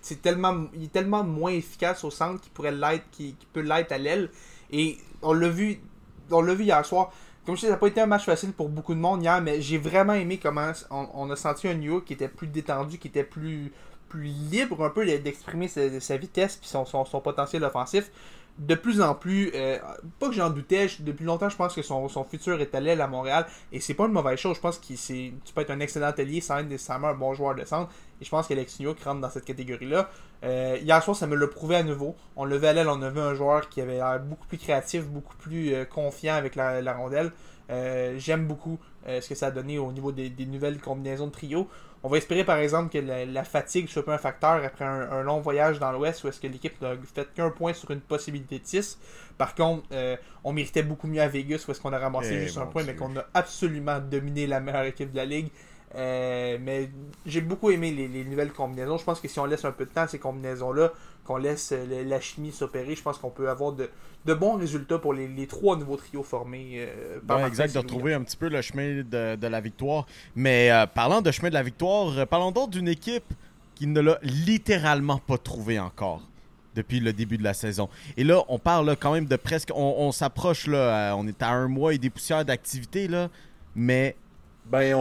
c'est 0.00 0.22
tellement, 0.22 0.66
il 0.74 0.84
est 0.84 0.92
tellement 0.92 1.24
moins 1.24 1.52
efficace 1.52 2.04
au 2.04 2.10
centre 2.10 2.40
qu'il 2.40 2.52
pourrait 2.52 2.72
l'être, 2.72 3.04
qu'il 3.10 3.34
peut 3.52 3.60
l'être 3.60 3.92
à 3.92 3.98
l'aile. 3.98 4.30
Et 4.70 4.98
on 5.22 5.32
l'a 5.32 5.48
vu, 5.48 5.80
on 6.30 6.42
l'a 6.42 6.54
vu 6.54 6.64
hier 6.64 6.84
soir. 6.84 7.12
Comme 7.44 7.56
je 7.56 7.60
disais, 7.60 7.68
ça 7.68 7.74
n'a 7.74 7.78
pas 7.78 7.88
été 7.88 8.00
un 8.00 8.06
match 8.06 8.24
facile 8.24 8.52
pour 8.52 8.68
beaucoup 8.68 8.94
de 8.94 9.00
monde 9.00 9.22
hier, 9.22 9.40
mais 9.40 9.60
j'ai 9.60 9.78
vraiment 9.78 10.12
aimé 10.12 10.38
comment 10.40 10.72
on, 10.90 11.30
a 11.30 11.36
senti 11.36 11.66
un 11.68 11.74
New 11.74 11.92
York 11.92 12.04
qui 12.04 12.12
était 12.12 12.28
plus 12.28 12.46
détendu, 12.46 12.98
qui 12.98 13.08
était 13.08 13.24
plus, 13.24 13.72
plus 14.08 14.24
libre 14.24 14.84
un 14.84 14.90
peu 14.90 15.04
d'exprimer 15.06 15.66
sa, 15.66 16.16
vitesse 16.16 16.58
son, 16.62 16.84
son, 16.84 17.04
son 17.04 17.20
potentiel 17.20 17.64
offensif. 17.64 18.10
De 18.60 18.74
plus 18.74 19.00
en 19.00 19.14
plus, 19.14 19.50
euh, 19.54 19.78
pas 20.18 20.28
que 20.28 20.34
j'en 20.34 20.50
doutais, 20.50 20.86
depuis 21.00 21.24
longtemps 21.24 21.48
je 21.48 21.56
pense 21.56 21.74
que 21.74 21.80
son, 21.80 22.08
futur 22.24 22.60
est 22.60 22.74
à 22.74 22.80
l'aile 22.80 23.00
à 23.00 23.06
Montréal 23.06 23.46
et 23.72 23.80
c'est 23.80 23.94
pas 23.94 24.04
une 24.04 24.12
mauvaise 24.12 24.38
chose. 24.38 24.54
Je 24.54 24.60
pense 24.60 24.76
que 24.76 24.92
tu 24.92 25.54
peux 25.54 25.62
être 25.62 25.70
un 25.70 25.80
excellent 25.80 26.10
allié 26.10 26.42
sans 26.42 26.58
être 26.58 26.68
nécessairement 26.68 27.08
un 27.08 27.14
bon 27.14 27.32
joueur 27.32 27.54
de 27.54 27.64
centre 27.64 27.90
et 28.20 28.24
je 28.26 28.28
pense 28.28 28.46
qu'Alex 28.48 28.78
Newhook 28.78 29.00
rentre 29.00 29.22
dans 29.22 29.30
cette 29.30 29.46
catégorie-là. 29.46 30.10
Euh, 30.44 30.76
hier 30.78 31.02
soir, 31.02 31.16
ça 31.16 31.26
me 31.26 31.36
l'a 31.36 31.46
prouvé 31.46 31.76
à 31.76 31.82
nouveau. 31.82 32.14
On 32.36 32.44
le 32.44 32.58
vu 32.58 32.66
à 32.66 32.74
l'aile, 32.74 32.88
on 32.88 33.00
a 33.00 33.08
vu 33.08 33.20
un 33.20 33.34
joueur 33.34 33.70
qui 33.70 33.80
avait 33.80 33.94
l'air 33.94 34.20
beaucoup 34.20 34.46
plus 34.46 34.58
créatif, 34.58 35.06
beaucoup 35.06 35.36
plus 35.36 35.72
euh, 35.72 35.86
confiant 35.86 36.34
avec 36.34 36.54
la, 36.54 36.92
rondelle. 36.92 37.32
Euh, 37.70 38.18
J'aime 38.18 38.46
beaucoup 38.46 38.78
ce 39.06 39.26
que 39.26 39.34
ça 39.34 39.46
a 39.46 39.50
donné 39.50 39.78
au 39.78 39.90
niveau 39.90 40.12
des, 40.12 40.28
des 40.28 40.44
nouvelles 40.44 40.78
combinaisons 40.78 41.28
de 41.28 41.32
trio. 41.32 41.66
On 42.02 42.08
va 42.08 42.16
espérer 42.16 42.44
par 42.44 42.56
exemple 42.58 42.90
que 42.90 42.98
la, 42.98 43.26
la 43.26 43.44
fatigue 43.44 43.88
soit 43.88 44.04
pas 44.04 44.14
un 44.14 44.18
facteur 44.18 44.64
après 44.64 44.84
un, 44.86 45.10
un 45.10 45.22
long 45.22 45.40
voyage 45.40 45.78
dans 45.78 45.92
l'Ouest 45.92 46.24
où 46.24 46.28
est-ce 46.28 46.40
que 46.40 46.46
l'équipe 46.46 46.80
n'a 46.80 46.92
fait 47.14 47.28
qu'un 47.34 47.50
point 47.50 47.74
sur 47.74 47.90
une 47.90 48.00
possibilité 48.00 48.58
de 48.58 48.66
6. 48.66 48.98
Par 49.36 49.54
contre, 49.54 49.84
euh, 49.92 50.16
on 50.42 50.52
méritait 50.52 50.82
beaucoup 50.82 51.06
mieux 51.08 51.20
à 51.20 51.28
Vegas 51.28 51.64
où 51.68 51.70
est-ce 51.70 51.80
qu'on 51.80 51.92
a 51.92 51.98
ramassé 51.98 52.34
Eh, 52.34 52.40
juste 52.44 52.56
un 52.58 52.66
point, 52.66 52.84
Dieu. 52.84 52.92
mais 52.92 52.96
qu'on 52.98 53.14
a 53.18 53.26
absolument 53.34 53.98
dominé 54.00 54.46
la 54.46 54.60
meilleure 54.60 54.84
équipe 54.84 55.10
de 55.10 55.16
la 55.16 55.26
ligue. 55.26 55.50
Euh, 55.96 56.56
mais 56.60 56.88
j'ai 57.26 57.40
beaucoup 57.40 57.70
aimé 57.70 57.90
les, 57.90 58.06
les 58.06 58.24
nouvelles 58.24 58.52
combinaisons. 58.52 58.96
Je 58.96 59.04
pense 59.04 59.20
que 59.20 59.26
si 59.26 59.40
on 59.40 59.44
laisse 59.44 59.64
un 59.64 59.72
peu 59.72 59.84
de 59.86 59.90
temps 59.90 60.02
à 60.02 60.08
ces 60.08 60.20
combinaisons-là, 60.20 60.92
qu'on 61.24 61.36
laisse 61.36 61.72
euh, 61.72 61.84
le- 61.84 62.08
la 62.08 62.20
chimie 62.20 62.52
s'opérer, 62.52 62.94
je 62.94 63.02
pense 63.02 63.18
qu'on 63.18 63.30
peut 63.30 63.50
avoir 63.50 63.72
de, 63.72 63.90
de 64.24 64.34
bons 64.34 64.54
résultats 64.56 64.98
pour 64.98 65.14
les, 65.14 65.26
les 65.26 65.46
trois 65.48 65.76
nouveaux 65.76 65.96
trios 65.96 66.22
formés. 66.22 66.74
euh, 66.76 67.18
par 67.26 67.38
Ouais, 67.38 67.46
exact, 67.48 67.74
de 67.74 67.78
retrouver 67.78 68.14
un 68.14 68.22
petit 68.22 68.36
peu 68.36 68.48
le 68.48 68.62
chemin 68.62 69.02
de, 69.02 69.34
de 69.34 69.46
la 69.48 69.60
victoire. 69.60 70.06
Mais 70.36 70.70
euh, 70.70 70.86
parlant 70.86 71.22
de 71.22 71.30
chemin 71.32 71.48
de 71.48 71.54
la 71.54 71.62
victoire, 71.64 72.16
euh, 72.18 72.24
parlons 72.26 72.52
donc 72.52 72.70
d'une 72.70 72.88
équipe 72.88 73.34
qui 73.74 73.86
ne 73.88 74.00
l'a 74.00 74.18
littéralement 74.22 75.18
pas 75.18 75.38
trouvé 75.38 75.80
encore 75.80 76.22
depuis 76.76 77.00
le 77.00 77.12
début 77.12 77.36
de 77.36 77.42
la 77.42 77.52
saison. 77.54 77.88
Et 78.16 78.22
là, 78.22 78.44
on 78.46 78.60
parle 78.60 78.86
là, 78.86 78.94
quand 78.94 79.12
même 79.12 79.26
de 79.26 79.34
presque... 79.36 79.70
On, 79.74 79.94
on 79.98 80.12
s'approche, 80.12 80.68
là, 80.68 81.14
on 81.16 81.26
est 81.26 81.42
à 81.42 81.50
un 81.50 81.66
mois 81.66 81.94
et 81.94 81.98
des 81.98 82.10
poussières 82.10 82.44
d'activité, 82.44 83.08
là, 83.08 83.28
mais 83.74 84.14
Ben, 84.70 84.94
on, 84.94 85.00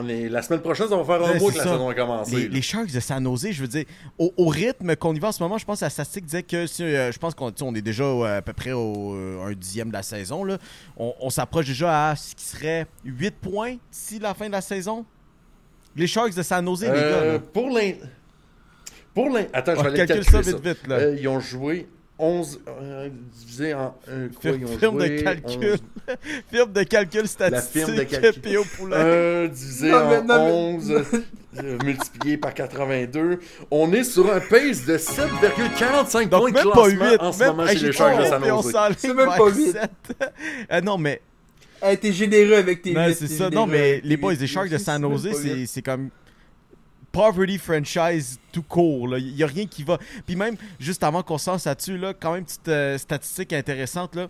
on 0.00 0.08
est... 0.08 0.28
la 0.28 0.42
semaine 0.42 0.60
prochaine, 0.60 0.88
ça 0.88 0.96
va 0.96 1.04
faire 1.04 1.14
un 1.26 1.32
Ouais, 1.32 1.38
que 1.38 1.56
la 1.58 1.64
ça. 1.64 1.70
saison 1.72 1.88
a 1.88 1.94
commencé. 1.94 2.36
Les, 2.36 2.48
les 2.48 2.60
Sharks 2.62 2.92
de 2.92 3.00
San 3.00 3.24
Jose, 3.24 3.48
je 3.52 3.62
veux 3.62 3.68
dire, 3.68 3.84
au, 4.18 4.32
au 4.36 4.48
rythme 4.48 4.94
qu'on 4.96 5.14
y 5.14 5.18
va 5.18 5.28
en 5.28 5.32
ce 5.32 5.42
moment, 5.42 5.56
je 5.56 5.64
pense 5.64 5.78
que 5.80 5.86
la 5.86 5.90
statistique 5.90 6.26
disait 6.26 6.42
que 6.42 6.66
si, 6.66 6.82
euh, 6.84 7.10
je 7.10 7.18
pense 7.18 7.34
qu'on 7.34 7.52
on 7.62 7.74
est 7.74 7.80
déjà 7.80 8.04
euh, 8.04 8.38
à 8.38 8.42
peu 8.42 8.52
près 8.52 8.72
au 8.72 9.14
euh, 9.14 9.46
un 9.46 9.52
dixième 9.54 9.88
de 9.88 9.94
la 9.94 10.02
saison. 10.02 10.44
Là. 10.44 10.58
On, 10.98 11.14
on 11.20 11.30
s'approche 11.30 11.66
déjà 11.66 12.10
à 12.10 12.16
ce 12.16 12.34
qui 12.34 12.44
serait 12.44 12.86
8 13.04 13.30
points 13.36 13.76
d'ici 13.90 14.18
la 14.18 14.34
fin 14.34 14.46
de 14.48 14.52
la 14.52 14.60
saison. 14.60 15.06
Les 15.96 16.06
Sharks 16.06 16.34
de 16.34 16.42
San 16.42 16.64
Jose, 16.66 16.82
les 16.82 16.88
gars. 16.88 16.94
Euh, 16.94 17.32
là. 17.34 17.38
pour 17.38 17.70
l'in... 17.70 17.92
Pour. 19.14 19.34
Attends, 19.54 19.72
je 19.72 19.76
Ouais, 19.78 19.82
vais 19.84 19.88
aller 19.88 20.06
calcule 20.06 20.24
calculer 20.26 20.42
ça 20.42 20.50
vite, 20.58 20.66
vite, 20.66 20.86
là. 20.86 21.08
Ils 21.12 21.26
ont 21.28 21.40
joué 21.40 21.88
11... 22.18 22.60
euh, 22.68 23.08
divisé 23.38 23.74
en... 23.74 23.94
quoi, 24.06 24.40
Firme 24.40 24.58
ils 24.60 24.64
ont 24.66 24.78
firme 24.78 24.98
de 25.02 25.20
calcul. 25.20 25.70
11, 26.08 26.16
Firme 26.50 26.72
de 26.72 26.82
calcul 26.84 27.28
statistique. 27.28 27.72
firme 27.84 27.96
de 27.96 28.02
calcul. 28.04 28.40
P.O. 28.42 28.64
Poulain. 28.76 28.96
euh, 28.96 29.48
divisé 29.48 29.90
Non, 29.90 30.08
mais- 30.08 30.16
en 30.18 30.24
non, 30.24 30.44
mais- 30.46 30.52
11 30.52 30.90
euh, 31.58 31.78
multiplié 31.84 32.36
par 32.38 32.54
82. 32.54 33.38
On 33.70 33.92
est 33.92 34.04
sur 34.04 34.32
un 34.32 34.40
pace 34.40 34.84
de 34.86 34.96
7,45 34.96 36.28
Donc 36.28 36.40
points 36.40 36.50
de 36.50 36.54
même 36.54 36.64
pas 36.64 36.70
classement 36.88 37.10
8. 37.10 37.20
en 37.20 37.32
ce 37.32 37.38
même, 37.40 37.48
moment 37.48 37.66
hey, 37.66 37.78
chez 37.78 37.86
les 37.86 37.92
Sharks 37.92 38.26
s'enligne 38.26 38.94
C'est 38.98 39.14
même 39.14 39.26
pas 39.26 39.50
huit. 39.50 39.72
sept. 39.72 39.90
Euh, 40.72 40.80
non, 40.80 40.98
mais 40.98 41.20
Hey, 41.82 41.98
t'es 41.98 42.12
généreux 42.12 42.54
avec 42.54 42.80
tes 42.80 42.92
Non, 42.94 43.06
c'est 43.14 43.28
ça. 43.28 43.50
Non, 43.50 43.66
mais 43.66 44.00
les 44.02 44.16
boys 44.16 44.34
des 44.34 44.46
Sharks 44.46 44.70
de 44.70 44.78
San 44.78 45.02
huit. 45.04 45.66
c'est 45.66 45.82
comme 45.82 46.08
poverty 47.16 47.56
franchise 47.56 48.38
tout 48.52 48.62
court. 48.62 49.16
Il 49.16 49.34
n'y 49.34 49.42
a 49.42 49.46
rien 49.46 49.66
qui 49.66 49.82
va. 49.82 49.98
Puis 50.26 50.36
même, 50.36 50.56
juste 50.78 51.02
avant 51.02 51.22
qu'on 51.22 51.38
se 51.38 51.48
lance 51.48 51.64
là-dessus, 51.64 51.96
là, 51.96 52.12
quand 52.12 52.34
même, 52.34 52.44
petite 52.44 52.68
euh, 52.68 52.98
statistique 52.98 53.54
intéressante. 53.54 54.14
Là. 54.14 54.28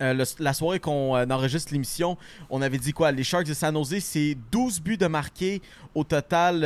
Euh, 0.00 0.24
la 0.38 0.52
soirée 0.54 0.80
qu'on 0.80 1.14
euh, 1.14 1.26
enregistre 1.26 1.70
l'émission, 1.72 2.16
on 2.48 2.62
avait 2.62 2.78
dit 2.78 2.94
quoi? 2.94 3.12
Les 3.12 3.22
Sharks 3.22 3.46
de 3.46 3.52
San 3.52 3.74
Jose, 3.74 3.98
c'est 4.00 4.38
12 4.50 4.80
buts 4.80 4.96
de 4.96 5.06
marqués 5.06 5.60
au 5.94 6.02
total 6.02 6.62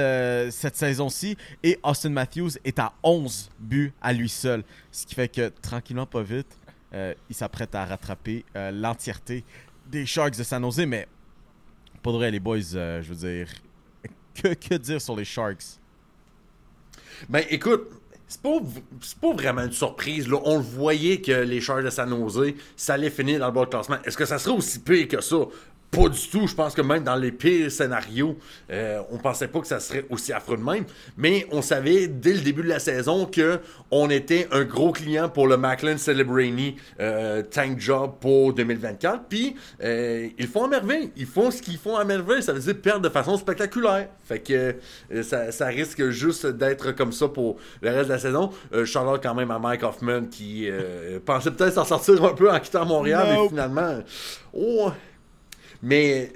cette 0.52 0.76
saison-ci. 0.76 1.36
Et 1.64 1.80
Austin 1.82 2.10
Matthews 2.10 2.52
est 2.64 2.78
à 2.78 2.92
11 3.02 3.50
buts 3.58 3.92
à 4.00 4.12
lui 4.12 4.28
seul. 4.28 4.62
Ce 4.92 5.04
qui 5.06 5.16
fait 5.16 5.28
que, 5.28 5.48
tranquillement, 5.60 6.06
pas 6.06 6.22
vite, 6.22 6.56
il 6.94 7.34
s'apprête 7.34 7.74
à 7.74 7.84
rattraper 7.84 8.44
l'entièreté 8.54 9.44
des 9.90 10.06
Sharks 10.06 10.38
de 10.38 10.44
San 10.44 10.62
Jose. 10.62 10.86
Mais, 10.86 11.08
pour 12.00 12.12
de 12.12 12.18
vrai, 12.18 12.30
les 12.30 12.38
boys, 12.38 12.60
je 12.60 13.08
veux 13.08 13.16
dire, 13.16 13.48
que, 14.42 14.74
dire 14.74 15.00
sur 15.00 15.16
les 15.16 15.24
Sharks? 15.24 15.78
Ben 17.28 17.44
écoute, 17.48 17.88
c'est 18.28 18.40
pas, 18.40 18.58
pas 19.20 19.32
vraiment 19.32 19.62
une 19.62 19.72
surprise. 19.72 20.28
Là. 20.28 20.38
On 20.44 20.56
le 20.58 20.62
voyait 20.62 21.20
que 21.20 21.32
les 21.32 21.60
Sharks 21.60 21.84
de 21.84 21.90
San 21.90 22.10
Jose, 22.10 22.54
ça 22.76 22.94
allait 22.94 23.10
finir 23.10 23.40
dans 23.40 23.46
le 23.46 23.52
bas 23.52 23.64
de 23.64 23.70
classement. 23.70 23.96
Est-ce 24.04 24.16
que 24.16 24.24
ça 24.26 24.38
serait 24.38 24.56
aussi 24.56 24.80
pire 24.80 25.08
que 25.08 25.20
ça? 25.20 25.36
Pas 25.96 26.08
du 26.10 26.28
tout. 26.28 26.46
Je 26.46 26.54
pense 26.54 26.74
que 26.74 26.82
même 26.82 27.04
dans 27.04 27.16
les 27.16 27.32
pires 27.32 27.70
scénarios, 27.72 28.36
euh, 28.70 29.00
on 29.10 29.16
pensait 29.16 29.48
pas 29.48 29.60
que 29.60 29.66
ça 29.66 29.80
serait 29.80 30.04
aussi 30.10 30.30
affreux 30.32 30.58
de 30.58 30.62
même. 30.62 30.84
Mais 31.16 31.46
on 31.52 31.62
savait 31.62 32.06
dès 32.06 32.34
le 32.34 32.40
début 32.40 32.62
de 32.62 32.68
la 32.68 32.78
saison 32.78 33.24
que 33.24 33.60
on 33.90 34.10
était 34.10 34.46
un 34.52 34.64
gros 34.64 34.92
client 34.92 35.30
pour 35.30 35.46
le 35.46 35.56
Macklin 35.56 35.96
Celebrini 35.96 36.76
euh, 37.00 37.42
Tank 37.42 37.80
Job 37.80 38.16
pour 38.20 38.52
2024. 38.52 39.24
Puis 39.28 39.56
euh, 39.82 40.28
ils 40.38 40.46
font 40.46 40.66
à 40.66 40.68
merveille. 40.68 41.12
Ils 41.16 41.24
font 41.26 41.50
ce 41.50 41.62
qu'ils 41.62 41.78
font 41.78 41.96
à 41.96 42.04
merveille. 42.04 42.42
Ça 42.42 42.52
veut 42.52 42.60
dire 42.60 42.76
perdre 42.78 43.00
de 43.00 43.08
façon 43.08 43.38
spectaculaire. 43.38 44.08
Fait 44.22 44.40
que 44.40 44.74
euh, 45.12 45.22
ça, 45.22 45.50
ça 45.50 45.66
risque 45.66 46.10
juste 46.10 46.46
d'être 46.46 46.92
comme 46.92 47.12
ça 47.12 47.28
pour 47.28 47.56
le 47.80 47.90
reste 47.90 48.08
de 48.08 48.12
la 48.12 48.18
saison. 48.18 48.50
Charlotte 48.84 49.22
quand 49.22 49.34
même 49.34 49.50
à 49.50 49.58
Mike 49.58 49.82
Hoffman 49.82 50.24
qui 50.30 50.68
pensait 51.24 51.50
peut-être 51.50 51.74
s'en 51.74 51.84
sortir 51.84 52.22
un 52.22 52.34
peu 52.34 52.50
en 52.52 52.58
quittant 52.60 52.84
Montréal, 52.84 53.26
mais 53.30 53.36
Nope. 53.36 53.48
finalement, 53.50 53.98
oh, 54.52 54.90
mais 55.82 56.32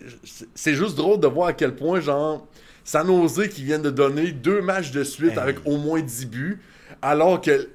c'est 0.55 0.75
juste 0.75 0.97
drôle 0.97 1.21
de 1.21 1.27
voir 1.27 1.49
à 1.49 1.53
quel 1.53 1.75
point, 1.75 2.01
genre, 2.01 2.47
San 2.85 3.07
Jose 3.07 3.49
qui 3.49 3.63
viennent 3.63 3.83
de 3.83 3.91
donner 3.91 4.33
deux 4.33 4.61
matchs 4.63 4.91
de 4.91 5.05
suite 5.05 5.33
Hey. 5.33 5.39
avec 5.39 5.57
au 5.67 5.77
moins 5.77 6.01
10 6.01 6.27
buts, 6.27 6.61
alors 7.03 7.41
que 7.41 7.69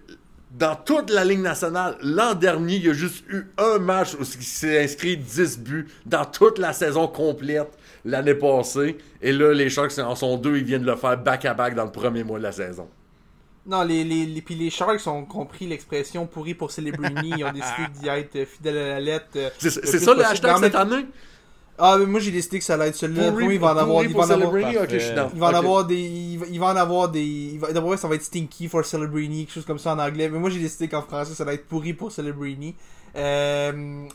dans 0.52 0.76
toute 0.76 1.10
la 1.10 1.26
Ligue 1.26 1.42
nationale, 1.42 1.98
l'an 2.02 2.34
dernier, 2.34 2.76
il 2.78 2.86
y 2.86 2.90
a 2.90 2.94
juste 2.94 3.26
eu 3.30 3.46
un 3.58 3.78
match 3.78 4.14
où 4.14 4.22
il 4.24 4.44
s'est 4.44 4.84
inscrit 4.84 5.18
10 5.18 5.60
buts 5.60 5.88
dans 6.06 6.24
toute 6.26 6.60
la 6.60 6.72
saison 6.74 7.08
complète 7.08 7.68
l'année 8.06 8.36
passée. 8.36 8.98
Et 9.22 9.32
là, 9.34 9.54
les 9.54 9.70
Sharks 9.70 9.98
en 10.00 10.16
sont 10.16 10.38
deux, 10.38 10.58
ils 10.58 10.64
viennent 10.64 10.84
de 10.84 10.88
le 10.92 10.96
faire 10.96 11.18
back-à-back 11.18 11.76
dans 11.76 11.84
le 11.86 11.92
premier 11.92 12.24
mois 12.24 12.38
de 12.38 12.44
la 12.44 12.52
saison. 12.54 12.88
Non, 13.68 13.82
les, 13.84 14.04
les, 14.04 14.26
les, 14.28 14.42
puis 14.42 14.56
les 14.56 14.70
Sharks 14.70 15.06
ont 15.08 15.26
compris 15.26 15.66
l'expression 15.68 16.26
pourri 16.28 16.54
pour 16.54 16.72
Celebrini. 16.72 17.34
Ils 17.38 17.44
ont 17.44 17.52
décidé 17.52 17.88
d'y 18.00 18.08
être 18.08 18.46
fidèles 18.48 18.78
à 18.78 18.88
la 18.90 19.00
lettre. 19.00 19.26
euh, 19.38 19.50
C'est 19.58 19.72
ça 20.00 20.14
le 20.14 20.24
hashtag 20.24 20.58
cette 20.60 20.76
année? 20.76 21.06
Ah, 21.78 21.98
mais 22.00 22.06
moi 22.06 22.20
j'ai 22.22 22.32
décidé 22.32 22.60
que 22.60 22.64
ça 22.66 22.76
allait 22.76 22.88
être 22.88 22.96
celui-là. 22.96 23.32
Pour 23.32 23.42
il 23.42 23.60
va 23.60 23.74
en 23.74 23.78
avoir. 23.78 24.04
Il 24.04 24.14
va 24.14 24.20
en 24.24 24.30
avoir, 24.30 24.54
il 25.34 25.40
va 25.40 25.48
en 25.48 25.54
avoir 25.54 25.84
des. 25.86 25.98
Il 26.04 26.60
va, 26.60 26.68
va 26.68 26.74
en 26.74 26.76
avoir 26.78 27.10
des. 27.10 27.58
Va, 27.60 27.74
d'abord, 27.74 27.98
ça 27.98 28.08
va 28.08 28.16
être 28.16 28.24
Stinky 28.24 28.68
for 28.70 28.86
Celebrini, 28.86 29.46
quelque 29.46 29.56
chose 29.56 29.66
comme 29.66 29.80
ça 29.80 29.94
en 29.94 30.00
anglais. 30.00 30.30
Mais 30.30 30.40
moi 30.40 30.50
j'ai 30.50 30.60
décidé 30.60 30.88
qu'en 30.88 31.02
français 31.02 31.34
ça 31.34 31.44
allait 31.44 31.56
être 31.56 31.68
pourri 31.68 31.94
pour 31.94 32.12
Celebrini. 32.12 32.76
Euh, 33.18 34.06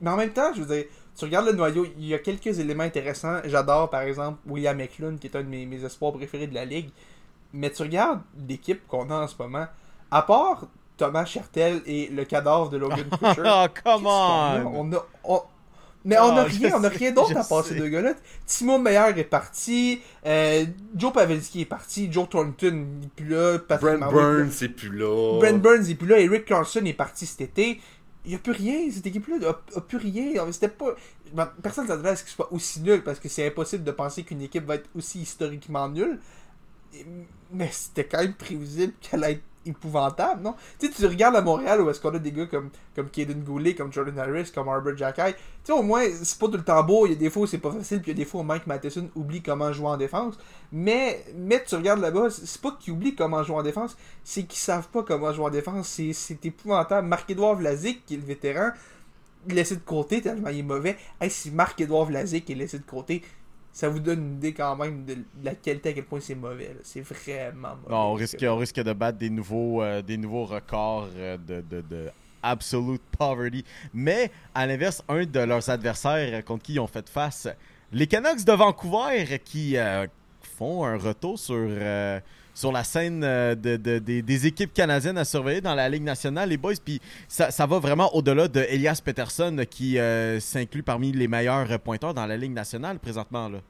mais 0.00 0.10
en 0.10 0.16
même 0.16 0.30
temps, 0.32 0.52
je 0.54 0.62
veux 0.62 0.74
dire, 0.74 0.84
tu 1.16 1.24
regardes 1.24 1.46
le 1.46 1.52
noyau, 1.52 1.86
il 1.98 2.06
y 2.06 2.14
a 2.14 2.18
quelques 2.18 2.58
éléments 2.58 2.84
intéressants. 2.84 3.38
J'adore 3.44 3.90
par 3.90 4.02
exemple 4.02 4.38
William 4.46 4.76
McLean, 4.76 5.16
qui 5.16 5.26
est 5.26 5.36
un 5.36 5.42
de 5.42 5.48
mes, 5.48 5.66
mes 5.66 5.84
espoirs 5.84 6.12
préférés 6.12 6.46
de 6.46 6.54
la 6.54 6.64
ligue. 6.64 6.90
Mais 7.52 7.70
tu 7.70 7.82
regardes 7.82 8.20
l'équipe 8.48 8.86
qu'on 8.86 9.10
a 9.10 9.22
en 9.24 9.26
ce 9.26 9.34
moment, 9.38 9.66
à 10.10 10.22
part 10.22 10.66
Thomas 10.96 11.24
Chertel 11.24 11.80
et 11.86 12.08
le 12.08 12.24
cadavre 12.24 12.68
de 12.68 12.76
Logan 12.76 13.04
Couture. 13.10 13.44
Oh, 13.46 13.66
come 13.82 14.02
Qu'est-ce 14.02 14.02
qu'on 14.02 14.08
a? 14.08 14.62
on 14.64 14.80
On 14.90 14.92
a- 14.92 15.06
on- 15.24 15.42
Mais 16.04 16.18
on 16.18 16.36
a 16.36 16.42
Ah, 16.42 16.44
rien, 16.44 16.72
on 16.76 16.84
a 16.84 16.88
rien 16.88 17.12
d'autre 17.12 17.36
à 17.36 17.44
part 17.44 17.64
ces 17.64 17.74
deux 17.74 17.88
gars-là. 17.88 18.14
Timo 18.46 18.78
Meyer 18.78 19.12
est 19.16 19.24
parti, 19.24 20.00
euh, 20.24 20.64
Joe 20.94 21.12
Pavelski 21.12 21.62
est 21.62 21.66
parti, 21.66 22.10
Joe 22.10 22.28
Thornton 22.28 22.70
n'est 23.00 23.08
plus 23.16 23.26
là, 23.26 23.58
Patrick 23.58 23.98
Brent 23.98 24.12
Burns, 24.12 24.50
c'est 24.52 24.68
plus 24.68 24.90
là. 24.96 25.38
Brent 25.40 25.58
Burns 25.60 25.88
est 25.90 25.94
plus 25.96 26.06
là, 26.08 26.18
Eric 26.20 26.44
Carlson 26.44 26.84
est 26.84 26.94
parti 26.94 27.26
cet 27.26 27.40
été. 27.40 27.80
Il 28.24 28.30
n'y 28.30 28.34
a 28.36 28.38
plus 28.38 28.52
rien, 28.52 28.90
cette 28.92 29.06
équipe-là 29.06 29.36
a, 29.48 29.78
a 29.78 29.80
plus 29.80 29.96
rien. 29.98 30.32
C'était 30.52 30.68
pas. 30.68 30.94
ben, 31.32 31.50
Personne 31.62 31.84
ne 31.84 31.88
s'attendait 31.88 32.10
à 32.10 32.16
ce 32.16 32.24
qu'il 32.24 32.32
soit 32.32 32.52
aussi 32.52 32.80
nul 32.80 33.02
parce 33.02 33.18
que 33.20 33.28
c'est 33.28 33.46
impossible 33.46 33.84
de 33.84 33.90
penser 33.90 34.22
qu'une 34.22 34.42
équipe 34.42 34.66
va 34.66 34.74
être 34.74 34.88
aussi 34.94 35.20
historiquement 35.20 35.88
nulle. 35.88 36.18
Mais 37.52 37.68
c'était 37.72 38.04
quand 38.04 38.18
même 38.18 38.34
prévisible 38.34 38.92
qu'elle 39.00 39.24
allait 39.24 39.34
être 39.34 39.42
épouvantable, 39.68 40.42
non? 40.42 40.54
Tu 40.78 40.86
sais, 40.86 40.92
tu 40.92 41.06
regardes 41.06 41.36
à 41.36 41.42
Montréal 41.42 41.80
où 41.80 41.90
est-ce 41.90 42.00
qu'on 42.00 42.14
a 42.14 42.18
des 42.18 42.32
gars 42.32 42.46
comme, 42.46 42.70
comme 42.94 43.08
Goulet, 43.44 43.74
comme 43.74 43.92
Jordan 43.92 44.18
Harris, 44.18 44.50
comme 44.54 44.68
Arbor 44.68 44.96
Jackay. 44.96 45.32
Tu 45.32 45.38
sais, 45.64 45.72
au 45.72 45.82
moins, 45.82 46.04
c'est 46.22 46.38
pas 46.38 46.46
tout 46.46 46.56
le 46.56 46.64
temps 46.64 46.82
beau. 46.82 47.06
Il 47.06 47.12
y 47.12 47.14
a 47.14 47.18
des 47.18 47.30
fois 47.30 47.42
où 47.42 47.46
c'est 47.46 47.58
pas 47.58 47.70
facile, 47.70 48.00
puis 48.00 48.10
il 48.12 48.18
y 48.18 48.20
a 48.20 48.24
des 48.24 48.28
fois 48.28 48.40
où 48.40 48.44
Mike 48.44 48.66
Matheson 48.66 49.08
oublie 49.14 49.42
comment 49.42 49.72
jouer 49.72 49.86
en 49.88 49.96
défense. 49.96 50.38
Mais, 50.72 51.24
mais 51.36 51.62
tu 51.64 51.74
regardes 51.74 52.00
là-bas, 52.00 52.28
c'est 52.30 52.60
pas 52.60 52.76
qu'ils 52.78 52.92
oublient 52.92 53.14
comment 53.14 53.42
jouer 53.42 53.56
en 53.56 53.62
défense, 53.62 53.96
c'est 54.24 54.44
qu'ils 54.44 54.58
savent 54.58 54.88
pas 54.88 55.02
comment 55.02 55.32
jouer 55.32 55.46
en 55.46 55.50
défense. 55.50 55.88
C'est- 55.88 56.44
épouvantable. 56.44 57.06
Marc-Edouard 57.08 57.56
Vlasic, 57.56 58.04
qui 58.06 58.14
est 58.14 58.18
le 58.18 58.22
vétéran, 58.24 58.70
laissé 59.46 59.76
de 59.76 59.80
côté 59.80 60.20
tellement 60.20 60.48
il 60.48 60.58
est 60.60 60.62
mauvais. 60.62 60.96
Hey, 61.20 61.30
si 61.30 61.50
Marc-Edouard 61.50 62.06
Vlasic 62.06 62.48
est 62.50 62.54
laissé 62.54 62.78
de 62.78 62.84
côté, 62.84 63.22
ça 63.72 63.88
vous 63.88 64.00
donne 64.00 64.20
une 64.20 64.34
idée 64.34 64.52
quand 64.52 64.76
même 64.76 65.04
de 65.04 65.16
la 65.42 65.54
qualité 65.54 65.90
à 65.90 65.92
quel 65.92 66.04
point 66.04 66.20
c'est 66.20 66.34
mauvais. 66.34 66.76
C'est 66.82 67.02
vraiment 67.02 67.76
mauvais. 67.76 67.94
On 67.94 68.14
risque, 68.14 68.44
on 68.48 68.56
risque 68.56 68.80
de 68.80 68.92
battre 68.92 69.18
des 69.18 69.30
nouveaux, 69.30 69.82
euh, 69.82 70.02
des 70.02 70.16
nouveaux 70.16 70.44
records 70.44 71.08
euh, 71.16 71.36
de, 71.36 71.60
de, 71.60 71.80
de 71.82 72.10
absolute 72.42 73.02
poverty. 73.16 73.64
Mais, 73.92 74.30
à 74.54 74.66
l'inverse, 74.66 75.02
un 75.08 75.24
de 75.24 75.40
leurs 75.40 75.68
adversaires 75.70 76.44
contre 76.44 76.62
qui 76.62 76.74
ils 76.74 76.80
ont 76.80 76.86
fait 76.86 77.08
face, 77.08 77.48
les 77.92 78.06
Canucks 78.06 78.44
de 78.44 78.52
Vancouver, 78.52 79.40
qui 79.44 79.76
euh, 79.76 80.06
font 80.56 80.84
un 80.84 80.96
retour 80.96 81.38
sur, 81.38 81.54
euh, 81.56 82.20
sur 82.58 82.72
la 82.72 82.82
scène 82.82 83.22
euh, 83.22 83.54
de, 83.54 83.76
de- 83.76 83.98
des, 84.00 84.46
équipes 84.46 84.74
canadiennes 84.74 85.16
à 85.16 85.24
surveiller 85.24 85.60
dans 85.60 85.76
la 85.76 85.88
Ligue 85.88 86.02
nationale, 86.02 86.48
les 86.48 86.56
boys. 86.56 86.74
Puis 86.84 87.00
ça, 87.28 87.52
ça 87.52 87.66
va 87.66 87.78
vraiment 87.78 88.12
au-delà 88.16 88.48
de 88.48 88.60
Elias 88.68 89.00
Peterson, 89.04 89.64
qui 89.70 89.96
euh, 89.98 90.40
s'inclut 90.40 90.82
parmi 90.82 91.12
les 91.12 91.28
meilleurs 91.28 91.78
pointeurs 91.78 92.14
dans 92.14 92.26
la 92.26 92.36
Ligue 92.36 92.52
nationale 92.52 92.98
présentement. 92.98 93.48
Là. 93.48 93.60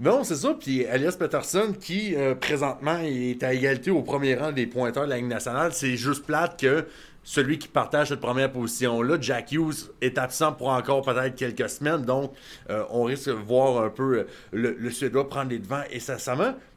Non, 0.00 0.24
c'est 0.24 0.36
ça. 0.36 0.54
Puis 0.58 0.82
Elias 0.82 1.16
Peterson, 1.18 1.74
qui 1.78 2.14
euh, 2.14 2.34
présentement 2.34 2.98
est 3.02 3.42
à 3.42 3.52
égalité 3.52 3.90
au 3.90 4.02
premier 4.02 4.34
rang 4.34 4.52
des 4.52 4.66
pointeurs 4.66 5.04
de 5.04 5.10
la 5.10 5.16
Ligue 5.16 5.26
nationale, 5.26 5.72
c'est 5.72 5.96
juste 5.96 6.24
plate 6.24 6.58
que 6.60 6.86
celui 7.24 7.58
qui 7.58 7.68
partage 7.68 8.08
cette 8.08 8.20
première 8.20 8.50
position-là, 8.50 9.16
Jack 9.20 9.52
Hughes, 9.52 9.90
est 10.00 10.18
absent 10.18 10.52
pour 10.52 10.68
encore 10.68 11.02
peut-être 11.02 11.36
quelques 11.36 11.68
semaines. 11.68 12.02
Donc, 12.02 12.32
euh, 12.68 12.82
on 12.90 13.04
risque 13.04 13.28
de 13.28 13.32
voir 13.32 13.84
un 13.84 13.90
peu 13.90 14.18
euh, 14.18 14.26
le, 14.52 14.76
le 14.78 14.90
Suédois 14.90 15.28
prendre 15.28 15.50
les 15.50 15.58
devants 15.58 15.84
et 15.90 16.00
ça 16.00 16.16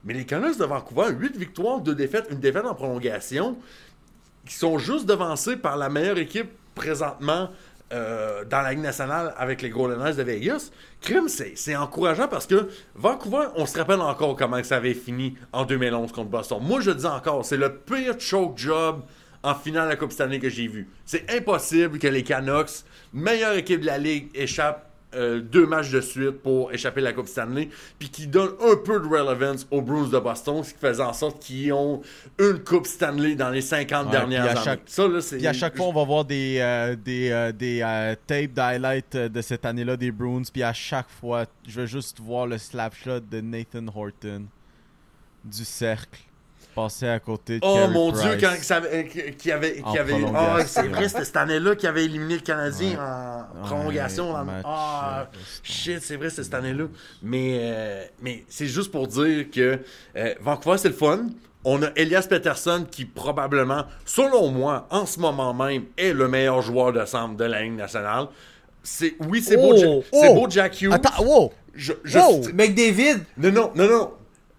Mais 0.04 0.14
les 0.14 0.26
Canucks 0.26 0.60
de 0.60 0.66
Vancouver, 0.66 1.14
8 1.18 1.36
victoires, 1.38 1.82
2 1.82 1.96
défaites, 1.96 2.28
une 2.30 2.40
défaite 2.40 2.66
en 2.66 2.76
prolongation, 2.76 3.58
qui 4.46 4.54
sont 4.54 4.78
juste 4.78 5.08
devancés 5.08 5.58
par 5.58 5.78
la 5.78 5.90
meilleure 5.90 6.20
équipe 6.20 6.50
présentement 6.76 7.50
euh, 7.94 8.44
dans 8.46 8.62
la 8.62 8.72
Ligue 8.72 8.82
nationale 8.82 9.34
avec 9.38 9.62
les 9.62 9.70
Golden 9.70 10.00
Knights 10.00 10.18
de 10.18 10.24
Vegas. 10.24 10.72
Crime, 11.02 11.28
c'est 11.28 11.76
encourageant 11.76 12.28
parce 12.28 12.48
que 12.48 12.68
Vancouver, 12.96 13.48
on 13.56 13.66
se 13.66 13.78
rappelle 13.78 14.02
encore 14.02 14.36
comment 14.36 14.64
ça 14.64 14.78
avait 14.78 14.94
fini 14.94 15.36
en 15.54 15.66
2011 15.66 16.12
contre 16.12 16.30
Boston. 16.30 16.60
Moi, 16.62 16.82
je 16.82 16.92
dis 16.92 17.06
encore, 17.06 17.46
c'est 17.46 17.58
le 17.58 17.76
pire 17.76 18.20
choke 18.20 18.58
job 18.58 19.02
en 19.44 19.54
finale 19.54 19.86
de 19.86 19.90
la 19.90 19.96
Coupe 19.98 20.12
Stanley 20.12 20.40
que 20.40 20.50
j'ai 20.50 20.68
vu. 20.68 20.90
C'est 21.06 21.30
impossible 21.32 22.00
que 22.00 22.08
les 22.08 22.24
Canucks, 22.24 22.84
meilleure 23.14 23.54
équipe 23.54 23.82
de 23.82 23.86
la 23.86 24.00
Ligue, 24.00 24.30
échappent 24.34 24.90
euh, 25.16 25.40
deux 25.40 25.66
matchs 25.66 25.92
de 25.92 26.02
suite 26.02 26.42
pour 26.44 26.72
échapper 26.74 27.02
à 27.02 27.06
la 27.06 27.14
Coupe 27.14 27.28
Stanley, 27.28 27.70
puis 28.00 28.10
qui 28.10 28.28
donne 28.28 28.52
un 28.62 28.76
peu 28.76 29.00
de 29.00 29.06
relevance 29.08 29.66
aux 29.72 29.82
Bruins 29.82 30.08
de 30.10 30.20
Boston, 30.20 30.64
ce 30.64 30.74
qui 30.74 30.80
faisait 30.80 31.02
en 31.04 31.14
sorte 31.14 31.42
qu'ils 31.42 31.74
ont 31.74 32.02
une 32.40 32.60
Coupe 32.60 32.86
Stanley 32.88 33.36
dans 33.36 33.50
les 33.50 33.62
50 33.62 34.06
Ouais, 34.08 34.12
dernières 34.12 34.50
années. 34.50 34.60
chaque- 34.64 34.82
Ça, 34.86 35.08
là, 35.08 35.20
Puis 35.32 35.48
à 35.48 35.54
chaque 35.54 35.76
fois, 35.78 35.88
on 35.88 35.94
va 35.94 36.04
voir 36.04 36.26
des, 36.26 36.58
euh, 36.60 36.96
des, 36.96 37.30
euh, 37.32 37.52
des 37.52 37.82
euh, 37.82 38.16
tapes 38.28 38.52
d'highlights 38.54 39.16
euh, 39.16 39.30
de 39.30 39.42
cette 39.42 39.66
année-là 39.66 39.96
des 39.98 40.12
Bruins. 40.12 40.44
Puis 40.52 40.64
à 40.64 40.74
chaque 40.74 41.10
fois, 41.10 41.46
je 41.68 41.82
vais 41.82 41.88
juste 41.88 42.20
voir 42.20 42.48
le 42.48 42.58
slapshot 42.58 43.20
de 43.22 43.42
Nathan 43.42 43.86
Horton 43.96 44.46
du 45.44 45.64
cercle 45.64 46.20
passer 46.76 47.08
à 47.08 47.20
côté 47.20 47.60
de 47.60 47.66
Oh 47.66 47.74
Carey 47.76 47.88
mon 47.94 48.12
Price. 48.12 48.22
dieu, 48.24 48.38
quand 48.40 48.54
ça 48.62 48.82
euh, 48.84 49.04
qui 49.38 49.52
avait, 49.52 49.82
En 49.84 49.92
qui 49.92 49.98
avait, 49.98 50.12
prolongation. 50.14 50.40
ah, 50.58 50.66
c'est 50.66 50.88
vrai, 50.88 51.08
c'était 51.10 51.26
cette 51.26 51.38
année-là 51.38 51.76
qui 51.76 51.88
avait 51.88 52.06
éliminé 52.06 52.36
le 52.36 52.42
Canadien 52.42 52.90
Ouais. 52.92 52.98
en 52.98 53.38
Ouais, 53.40 53.68
prolongation. 53.68 54.44
match, 54.44 54.64
Ah, 54.66 55.22
euh, 55.34 55.38
shit, 55.64 56.02
c'est 56.02 56.18
vrai, 56.18 56.30
c'était 56.30 56.44
cette 56.44 56.54
année-là. 56.54 56.86
Mais, 57.24 57.58
euh, 57.62 58.04
mais 58.22 58.44
c'est 58.50 58.68
juste 58.68 58.92
pour 58.92 59.08
dire 59.08 59.46
que 59.50 59.80
euh, 60.18 60.34
Vancouver, 60.42 60.78
c'est 60.78 60.90
le 60.90 60.94
fun. 60.96 61.28
On 61.64 61.82
a 61.82 61.88
Elias 61.96 62.28
Peterson 62.30 62.86
qui 62.92 63.06
probablement, 63.06 63.86
selon 64.06 64.50
moi, 64.52 64.86
en 64.92 65.06
ce 65.08 65.20
moment 65.20 65.52
même, 65.54 65.86
est 65.98 66.14
le 66.14 66.28
meilleur 66.28 66.62
joueur 66.62 66.94
de 66.94 67.04
centre 67.06 67.36
de 67.36 67.46
la 67.46 67.64
Ligue 67.64 67.74
nationale. 67.76 68.28
C'est, 68.84 69.16
oui, 69.28 69.42
c'est 69.42 69.58
beau, 69.58 69.72
Oh, 69.74 69.78
Ja- 69.78 70.20
c'est 70.22 70.30
oh. 70.30 70.34
beau 70.36 70.46
Jack 70.48 70.80
Hughes. 70.80 70.94
Attends, 70.94 71.24
wow! 71.24 71.52
Je, 71.74 71.94
je- 72.04 72.20
Wow! 72.20 72.42
McDavid! 72.54 73.24
non, 73.38 73.52
non, 73.52 73.72
non, 73.76 73.88
non. 73.90 74.12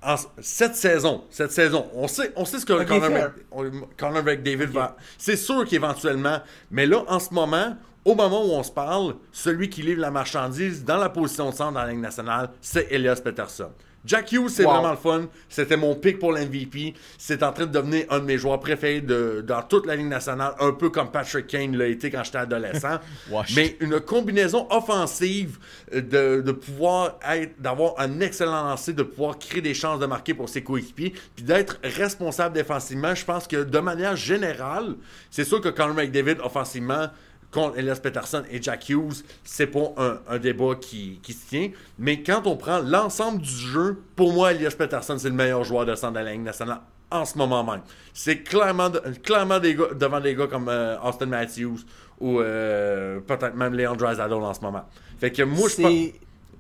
En- 0.07 0.14
cette 0.40 0.76
saison, 0.76 1.24
cette 1.30 1.50
saison, 1.52 1.86
on 1.94 2.07
sait, 2.07 2.32
on 2.36 2.44
sait 2.44 2.59
ce 2.61 2.66
que 2.66 2.72
Ok, 2.74 2.86
Connor, 2.86 3.11
fair. 3.11 3.28
Mc- 3.30 3.32
on- 3.50 3.70
Connor 3.98 4.22
McDavid 4.22 4.66
va. 4.66 4.96
C'est 5.18 5.36
sûr 5.36 5.64
qu'éventuellement, 5.66 6.38
mais 6.70 6.86
là, 6.86 7.02
en 7.09 7.18
ce 7.18 7.34
moment, 7.34 7.76
au 8.04 8.14
moment 8.14 8.44
où 8.46 8.50
on 8.52 8.62
se 8.62 8.70
parle, 8.70 9.16
celui 9.32 9.68
qui 9.68 9.82
livre 9.82 10.00
la 10.00 10.12
marchandise 10.12 10.84
dans 10.84 10.96
la 10.98 11.09
position 11.09 11.50
de 11.50 11.54
centre 11.57 11.72
dans 11.72 11.82
la 11.82 11.90
Ligue 11.90 12.00
nationale, 12.00 12.50
c'est 12.61 12.86
Elias 12.92 13.20
Peterson. 13.22 13.70
Jack 14.07 14.32
Hughes, 14.32 14.48
c'est 14.48 14.64
Wow. 14.64 14.72
vraiment 14.74 14.90
le 14.92 14.96
fun. 14.96 15.26
C'était 15.48 15.76
mon 15.76 15.94
pick 15.96 16.18
pour 16.18 16.32
l'MVP. 16.32 16.94
C'est 17.18 17.42
en 17.42 17.52
train 17.52 17.66
de 17.66 17.72
devenir 17.72 18.04
un 18.11 18.20
de 18.20 18.24
mes 18.24 18.38
joueurs 18.38 18.61
préférés 18.61 19.00
de, 19.00 19.44
dans 19.46 19.62
toute 19.62 19.84
la 19.86 19.96
Ligue 19.96 20.07
nationale, 20.09 20.54
un 20.61 20.72
peu 20.72 20.90
comme 20.90 21.11
Patrick 21.11 21.46
Kane 21.48 21.76
l'a 21.76 21.86
été 21.86 22.11
quand 22.11 22.22
j'étais 22.24 22.38
adolescent. 22.38 22.98
Mais 23.57 23.76
une 23.80 23.98
combinaison 24.00 24.66
offensive 24.70 25.59
de, 25.92 26.40
de 26.40 26.52
pouvoir 26.52 27.18
être, 27.28 27.61
d'avoir 27.61 27.94
un 27.98 28.20
excellent 28.20 28.62
lancer, 28.64 28.92
de 28.92 29.02
pouvoir 29.02 29.38
créer 29.38 29.61
des 29.61 29.74
chances 29.74 29.98
de 29.98 30.07
marquer 30.07 30.34
pour 30.34 30.48
ses 30.48 30.62
coéquipiers, 30.62 31.12
puis 31.34 31.44
d'être 31.44 31.78
responsable 31.82 32.54
défensivement. 32.54 33.14
Je 33.14 33.24
pense 33.24 33.46
que 33.46 33.64
de 33.64 33.78
manière 33.78 34.16
générale, 34.16 34.94
c'est 35.30 35.44
sûr 35.44 35.61
que 35.61 35.68
Conor 35.68 35.94
McDavid 35.94 36.36
offensivement 36.42 37.09
contre 37.57 37.78
Elias 37.78 38.00
Peterson 38.02 38.42
et 38.50 38.62
Jack 38.62 38.88
Hughes, 38.90 39.24
c'est 39.42 39.66
pas 39.66 39.92
un, 39.96 40.18
un 40.28 40.38
débat 40.38 40.74
qui, 40.80 41.18
qui 41.22 41.32
se 41.32 41.48
tient. 41.48 41.70
Mais 41.98 42.22
quand 42.22 42.46
on 42.46 42.57
prend 42.57 42.78
l'ensemble 42.80 43.40
du 43.40 43.48
jeu, 43.50 44.02
pour 44.14 44.32
moi, 44.32 44.52
Elias 44.52 44.74
Peterson, 44.76 45.16
c'est 45.18 45.28
le 45.30 45.34
meilleur 45.34 45.64
joueur 45.64 45.86
de 45.86 45.94
centre 45.94 46.12
de 46.12 46.18
la 46.24 46.32
Ligue 46.32 46.42
nationale 46.42 46.80
en 47.11 47.24
ce 47.24 47.38
moment 47.38 47.64
même. 47.64 47.82
C'est 48.12 48.42
clairement, 48.42 48.90
de- 48.90 49.00
clairement 49.22 49.59
des 49.59 49.74
gars- 49.74 49.94
devant 49.94 50.20
des 50.20 50.34
gars 50.34 50.48
comme 50.48 50.68
euh, 50.68 50.96
Austin 51.02 51.26
Matthews 51.26 51.78
ou 52.20 52.40
euh, 52.40 53.20
peut-être 53.20 53.54
même 53.54 53.74
Leon 53.74 53.94
Draisaitl 53.96 54.32
en 54.34 54.54
ce 54.54 54.61
moment. 54.61 54.84
Fait 55.18 55.30
que 55.30 55.42
moi, 55.42 55.68
je 55.68 55.82
pense... 55.82 55.92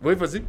Oui, 0.02 0.14
vas-y. 0.14 0.42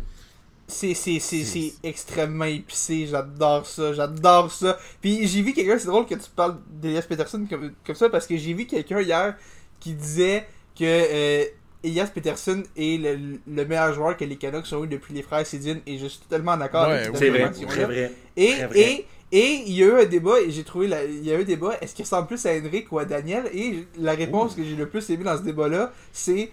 C'est 0.69 1.73
extrêmement 1.81 2.45
épicé, 2.45 3.07
j'adore 3.09 3.65
ça, 3.65 3.93
j'adore 3.93 4.51
ça. 4.51 4.77
Puis 5.01 5.25
j'ai 5.25 5.41
vu 5.41 5.53
quelqu'un, 5.53 5.77
c'est 5.79 5.87
drôle 5.87 6.05
que 6.05 6.15
tu 6.15 6.29
parles 6.35 6.57
d'Elias 6.69 7.05
Peterson 7.07 7.45
comme, 7.49 7.71
comme 7.85 7.95
ça, 7.95 8.09
parce 8.09 8.27
que 8.27 8.35
j'ai 8.35 8.53
vu 8.53 8.65
quelqu'un 8.65 8.99
hier 8.99 9.35
qui 9.79 9.93
disait 9.93 10.45
que 10.77 10.83
euh, 10.83 11.45
Elias 11.83 12.07
Peterson 12.13 12.63
est 12.75 12.97
le, 13.01 13.39
le 13.47 13.65
meilleur 13.65 13.93
joueur 13.93 14.17
que 14.17 14.25
les 14.25 14.35
Canucks 14.37 14.71
ont 14.73 14.83
eu 14.83 14.87
depuis 14.87 15.13
les 15.13 15.21
frères 15.21 15.45
Sedin, 15.45 15.77
et 15.85 15.97
je 15.97 16.07
suis 16.07 16.19
totalement 16.19 16.57
d'accord 16.57 16.87
Ouais, 16.87 16.93
avec 16.95 17.15
cette 17.15 17.17
C'est 17.17 17.29
vrai, 17.29 17.51
très 17.51 17.85
vrai. 17.85 18.11
Et, 18.35 18.53
vrai. 18.65 18.79
et, 18.79 19.05
et 19.31 19.53
il 19.67 19.73
y 19.73 19.83
a 19.83 19.87
eu 19.87 19.99
un 20.01 20.05
débat, 20.05 20.39
et 20.41 20.51
j'ai 20.51 20.63
trouvé, 20.63 20.87
la- 20.87 21.03
il 21.03 21.23
y 21.25 21.31
a 21.31 21.35
eu 21.37 21.41
un 21.41 21.45
débat, 21.45 21.77
est-ce 21.81 21.93
qu'il 21.95 22.03
ressemble 22.05 22.27
plus 22.27 22.45
à 22.45 22.51
Henrik 22.53 22.91
ou 22.91 22.99
à 22.99 23.05
Daniel? 23.05 23.45
Et 23.53 23.85
la 23.97 24.13
réponse 24.13 24.55
que 24.55 24.63
j'ai 24.63 24.75
le 24.75 24.87
plus 24.89 25.09
aimé 25.09 25.23
dans 25.23 25.37
ce 25.37 25.43
débat-là, 25.43 25.93
c'est 26.11 26.49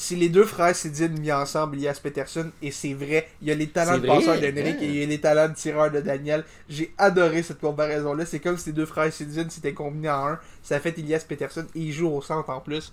c'est 0.00 0.14
les 0.14 0.28
deux 0.28 0.44
frères 0.44 0.76
Sedin 0.76 1.08
mis 1.08 1.32
ensemble, 1.32 1.74
Elias 1.76 1.98
Peterson, 2.00 2.52
et 2.62 2.70
c'est 2.70 2.94
vrai. 2.94 3.26
Il 3.42 3.48
y 3.48 3.50
a 3.50 3.54
les 3.56 3.66
talents 3.66 3.98
de 3.98 4.06
passeur 4.06 4.36
d'Henrik 4.40 4.76
hein. 4.76 4.82
et 4.82 4.86
il 4.86 4.94
y 4.94 5.02
a 5.02 5.06
les 5.06 5.20
talents 5.20 5.48
de 5.48 5.54
tireur 5.54 5.90
de 5.90 6.00
Daniel. 6.00 6.44
J'ai 6.68 6.94
adoré 6.98 7.42
cette 7.42 7.58
comparaison-là. 7.60 8.24
C'est 8.24 8.38
comme 8.38 8.56
si 8.58 8.66
les 8.68 8.74
deux 8.74 8.86
frères 8.86 9.12
Sedin 9.12 9.48
s'étaient 9.48 9.74
combinés 9.74 10.08
en 10.10 10.28
un. 10.28 10.38
Ça 10.62 10.78
fait 10.78 10.96
Elias 10.98 11.24
Peterson, 11.28 11.66
et 11.74 11.80
il 11.80 11.92
joue 11.92 12.08
au 12.10 12.22
centre 12.22 12.48
en 12.50 12.60
plus. 12.60 12.92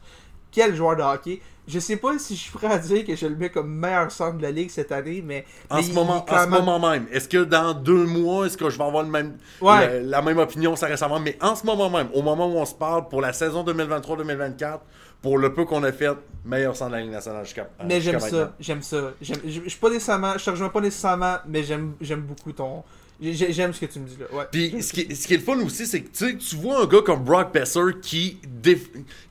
Quel 0.51 0.73
joueur 0.75 0.95
de 0.95 1.03
hockey. 1.03 1.41
Je 1.67 1.79
sais 1.79 1.97
pas 1.97 2.17
si 2.17 2.35
je 2.35 2.41
suis 2.41 2.51
prêt 2.51 2.67
à 2.67 2.77
dire 2.79 3.03
que 3.05 3.15
je 3.15 3.25
le 3.27 3.35
mets 3.35 3.49
comme 3.49 3.71
meilleur 3.71 4.09
centre 4.11 4.37
de 4.37 4.41
la 4.43 4.51
ligue 4.51 4.69
cette 4.71 4.91
année, 4.91 5.21
mais. 5.25 5.45
En 5.69 5.75
mais 5.77 5.83
ce, 5.83 5.89
il- 5.89 5.93
moment, 5.93 6.17
en 6.17 6.21
ce 6.21 6.25
clairement- 6.25 6.61
moment 6.63 6.89
même, 6.91 7.05
est-ce 7.11 7.27
que 7.29 7.43
dans 7.43 7.73
deux 7.73 8.05
mois, 8.05 8.45
est-ce 8.47 8.57
que 8.57 8.69
je 8.69 8.77
vais 8.77 8.83
avoir 8.83 9.03
le 9.03 9.09
même, 9.09 9.37
Ouais. 9.61 9.99
le- 10.01 10.07
la 10.09 10.21
même 10.23 10.37
opinion, 10.39 10.75
ça 10.75 10.87
voir, 11.07 11.19
mais 11.19 11.37
en 11.41 11.55
ce 11.55 11.65
moment 11.65 11.89
même, 11.89 12.07
au 12.13 12.21
moment 12.23 12.47
où 12.47 12.57
on 12.57 12.65
se 12.65 12.73
parle, 12.75 13.09
pour 13.09 13.19
la 13.21 13.33
saison 13.33 13.63
2023-2024, 13.63 14.79
pour 15.25 15.39
le 15.39 15.51
peu 15.51 15.65
qu'on 15.65 15.81
a 15.83 15.91
fait, 15.91 16.07
meilleur 16.45 16.75
centre 16.75 16.91
de 16.91 16.97
la 16.97 17.01
Ligue 17.01 17.11
nationale 17.11 17.43
jusqu'à 17.45 17.67
Mais 17.83 17.99
j'aime 17.99 18.19
ça, 18.19 18.53
j'aime 18.59 18.83
ça. 18.83 19.11
Je 19.19 19.33
suis 19.67 19.79
pas 19.79 19.89
nécessairement, 19.89 20.37
je 20.37 20.45
te 20.45 20.49
rejoins 20.51 20.69
pas 20.69 20.81
nécessairement, 20.81 21.37
mais 21.47 21.63
j'aime 21.63 21.93
j'aime 21.99 22.21
beaucoup 22.21 22.51
ton. 22.51 22.83
j'ai- 23.19 23.51
J'aime 23.51 23.73
ce 23.73 23.79
que 23.79 23.87
tu 23.87 23.99
me 23.99 24.07
dis 24.07 24.17
là. 24.19 24.27
Ouais. 24.37 24.43
Puis 24.51 24.83
ce 24.83 24.93
qui, 24.93 25.01
est- 25.01 25.15
ce 25.15 25.25
qui 25.25 25.33
est 25.33 25.37
le 25.37 25.43
fun 25.43 25.57
aussi, 25.65 25.87
c'est 25.87 26.01
que 26.01 26.09
tu 26.15 26.27
sais, 26.29 26.35
tu 26.37 26.55
vois 26.57 26.83
un 26.83 26.85
gars 26.85 27.01
comme 27.03 27.23
Brock 27.23 27.51
Besser 27.51 27.81
qui, 28.03 28.37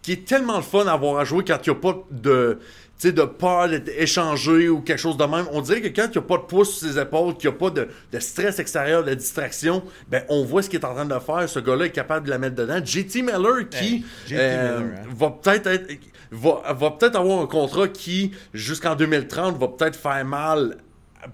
qui 0.02 0.12
est 0.12 0.24
tellement 0.26 0.56
le 0.56 0.62
fun 0.64 0.84
à 0.88 0.92
avoir 0.94 1.18
à 1.18 1.24
jouer 1.24 1.44
quand 1.46 1.58
il 1.64 1.70
n'y 1.70 1.76
a 1.76 1.80
pas 1.80 1.96
de, 2.10 2.58
sais, 2.98 3.12
de 3.12 3.22
peur 3.22 3.68
d'être 3.68 3.88
échangé 3.96 4.68
ou 4.68 4.80
quelque 4.80 4.98
chose 4.98 5.16
de 5.16 5.24
même. 5.24 5.46
On 5.52 5.60
dirait 5.60 5.80
que 5.80 5.88
quand 5.88 6.06
il 6.06 6.12
n'y 6.12 6.18
a 6.18 6.22
pas 6.22 6.36
de 6.36 6.42
poids 6.42 6.64
sur 6.64 6.88
ses 6.88 6.98
épaules, 6.98 7.36
qu'il 7.36 7.50
n'y 7.50 7.56
a 7.56 7.58
pas 7.58 7.70
de, 7.70 7.88
de 8.12 8.18
stress 8.18 8.58
extérieur, 8.58 9.04
de 9.04 9.14
distraction, 9.14 9.82
ben 10.08 10.24
on 10.28 10.44
voit 10.44 10.62
ce 10.62 10.70
qu'il 10.70 10.80
est 10.80 10.84
en 10.84 10.94
train 10.94 11.04
de 11.04 11.18
faire. 11.18 11.48
Ce 11.48 11.58
gars-là 11.58 11.86
est 11.86 11.90
capable 11.90 12.26
de 12.26 12.30
la 12.30 12.38
mettre 12.38 12.56
dedans. 12.56 12.80
JT 12.84 13.22
Miller 13.22 13.68
qui 13.68 14.04
Hey, 14.28 14.32
euh, 14.32 14.78
Miller, 14.80 14.98
hein. 14.98 15.08
va 15.16 15.30
peut-être 15.30 15.66
être, 15.66 15.92
va, 16.30 16.72
va 16.72 16.90
peut-être 16.92 17.16
avoir 17.16 17.40
un 17.40 17.46
contrat 17.46 17.88
qui, 17.88 18.32
jusqu'en 18.52 18.94
2030, 18.94 19.58
va 19.58 19.68
peut-être 19.68 19.96
faire 19.96 20.24
mal 20.24 20.76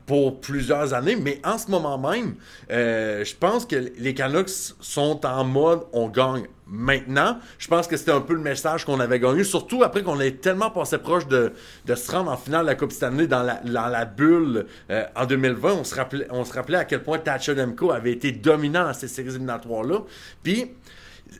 pour 0.06 0.40
plusieurs 0.40 0.94
années, 0.94 1.16
mais 1.16 1.40
en 1.44 1.58
ce 1.58 1.70
moment 1.70 1.98
même, 1.98 2.34
euh, 2.70 3.24
je 3.24 3.34
pense 3.34 3.66
que 3.66 3.92
les 3.98 4.14
Canucks 4.14 4.74
sont 4.80 5.24
en 5.26 5.44
mode 5.44 5.80
on 5.92 6.08
gagne 6.08 6.46
maintenant. 6.70 7.38
Je 7.58 7.66
pense 7.66 7.86
que 7.86 7.96
c'était 7.96 8.12
un 8.12 8.20
peu 8.20 8.34
le 8.34 8.40
message 8.40 8.84
qu'on 8.84 9.00
avait 9.00 9.18
gagné, 9.18 9.44
surtout 9.44 9.82
après 9.82 10.02
qu'on 10.02 10.20
ait 10.20 10.32
tellement 10.32 10.70
passé 10.70 10.98
proche 10.98 11.26
de, 11.26 11.52
de 11.84 11.94
se 11.94 12.10
rendre 12.12 12.30
en 12.30 12.36
finale 12.36 12.62
de 12.62 12.66
la 12.66 12.74
Coupe 12.76 12.92
Stanley 12.92 13.26
dans 13.26 13.42
la, 13.42 13.54
dans 13.56 13.88
la 13.88 14.04
bulle 14.04 14.66
euh, 14.90 15.04
en 15.16 15.26
2020. 15.26 15.72
On 15.72 15.84
se, 15.84 15.94
rappelait, 15.94 16.26
on 16.30 16.44
se 16.44 16.52
rappelait 16.52 16.78
à 16.78 16.84
quel 16.84 17.02
point 17.02 17.18
Thatcher 17.18 17.54
Demko 17.54 17.90
avait 17.90 18.12
été 18.12 18.30
dominant 18.30 18.84
dans 18.84 18.94
ces 18.94 19.08
séries 19.08 19.30
éliminatoires-là. 19.30 20.02
Puis, 20.42 20.70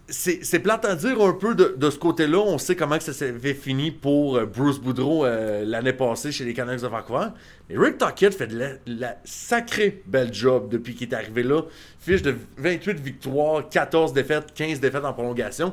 c'est 0.09 0.59
plate 0.59 0.85
à 0.85 0.95
dire 0.95 1.21
un 1.21 1.33
peu 1.33 1.55
de, 1.55 1.91
ce 1.91 1.99
côté-là. 1.99 2.39
On 2.39 2.59
sait 2.59 2.77
comment 2.77 2.99
ça 3.01 3.13
s'avait 3.13 3.55
fini 3.55 3.91
pour 3.91 4.37
euh, 4.37 4.47
Bruce 4.47 4.79
Boudreau 4.79 5.25
euh, 5.25 5.65
l'année 5.65 5.93
passée 5.93 6.33
chez 6.33 6.45
les 6.45 6.55
Canucks 6.55 6.81
de 6.81 6.87
Vancouver. 6.87 7.29
Mais 7.69 7.79
Rick 7.79 7.99
Tocchet 7.99 8.31
fait 8.31 8.47
de 8.47 8.59
la, 8.59 8.69
la 8.87 9.17
sacrée 9.25 10.03
belle 10.07 10.33
job 10.33 10.69
depuis 10.69 10.95
qu'il 10.95 11.09
est 11.09 11.15
arrivé 11.15 11.43
là. 11.43 11.63
Fiche 11.99 12.23
de 12.23 12.35
28 12.59 13.01
victoires, 13.01 13.69
14 13.69 14.13
défaites, 14.13 14.53
15 14.55 14.81
défaites 14.81 15.05
en 15.05 15.13
prolongation. 15.13 15.73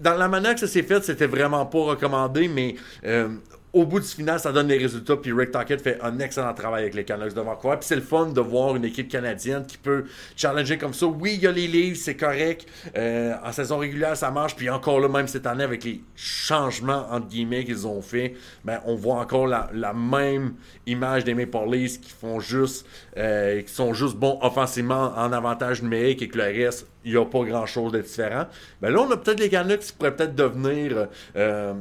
Dans 0.00 0.14
la 0.14 0.28
manière 0.28 0.54
que 0.54 0.60
ça 0.60 0.68
s'est 0.68 0.82
fait, 0.82 1.02
c'était 1.02 1.26
vraiment 1.26 1.66
pas 1.66 1.78
recommandé, 1.78 2.46
mais 2.48 2.76
euh, 3.04 3.28
au 3.72 3.84
bout 3.84 4.00
du 4.00 4.06
final, 4.06 4.40
ça 4.40 4.50
donne 4.52 4.68
les 4.68 4.78
résultats. 4.78 5.16
Puis 5.16 5.32
Rick 5.32 5.50
Tocchet 5.50 5.78
fait 5.78 5.98
un 6.02 6.18
excellent 6.20 6.54
travail 6.54 6.82
avec 6.82 6.94
les 6.94 7.04
Canucks 7.04 7.34
de 7.34 7.40
Vancouver. 7.40 7.76
Puis 7.78 7.86
c'est 7.88 7.96
le 7.96 8.02
fun 8.02 8.26
de 8.26 8.40
voir 8.40 8.76
une 8.76 8.84
équipe 8.84 9.08
canadienne 9.08 9.66
qui 9.66 9.76
peut 9.76 10.04
challenger 10.36 10.78
comme 10.78 10.94
ça. 10.94 11.06
Oui, 11.06 11.34
il 11.34 11.42
y 11.42 11.46
a 11.46 11.52
les 11.52 11.66
livres, 11.66 11.96
c'est 11.96 12.16
correct. 12.16 12.66
Euh, 12.96 13.34
en 13.44 13.52
saison 13.52 13.78
régulière, 13.78 14.16
ça 14.16 14.30
marche. 14.30 14.56
Puis 14.56 14.70
encore 14.70 15.00
là, 15.00 15.08
même 15.08 15.28
cette 15.28 15.46
année, 15.46 15.64
avec 15.64 15.84
les 15.84 16.02
changements, 16.16 17.06
entre 17.10 17.28
guillemets, 17.28 17.64
qu'ils 17.64 17.86
ont 17.86 18.00
fait, 18.00 18.34
ben, 18.64 18.80
on 18.86 18.94
voit 18.94 19.16
encore 19.16 19.46
la, 19.46 19.70
la 19.74 19.92
même 19.92 20.54
image 20.86 21.24
des 21.24 21.34
Maple 21.34 21.70
Leafs 21.70 22.00
qui 22.00 22.10
font 22.10 22.40
juste, 22.40 22.86
euh, 23.16 23.60
qui 23.62 23.72
sont 23.72 23.92
juste 23.92 24.16
bons 24.16 24.38
offensivement 24.42 25.12
en 25.16 25.32
avantage 25.32 25.82
numérique 25.82 26.22
et 26.22 26.28
que 26.28 26.38
le 26.38 26.44
reste, 26.44 26.86
il 27.04 27.12
n'y 27.12 27.18
a 27.18 27.24
pas 27.24 27.44
grand 27.44 27.66
chose 27.66 27.92
de 27.92 28.00
différent. 28.00 28.46
Ben 28.80 28.90
là, 28.90 29.00
on 29.00 29.10
a 29.10 29.16
peut-être 29.16 29.40
les 29.40 29.48
Canucks 29.50 29.80
qui 29.80 29.92
pourraient 29.92 30.16
peut-être 30.16 30.34
devenir. 30.34 31.08
euh, 31.36 31.74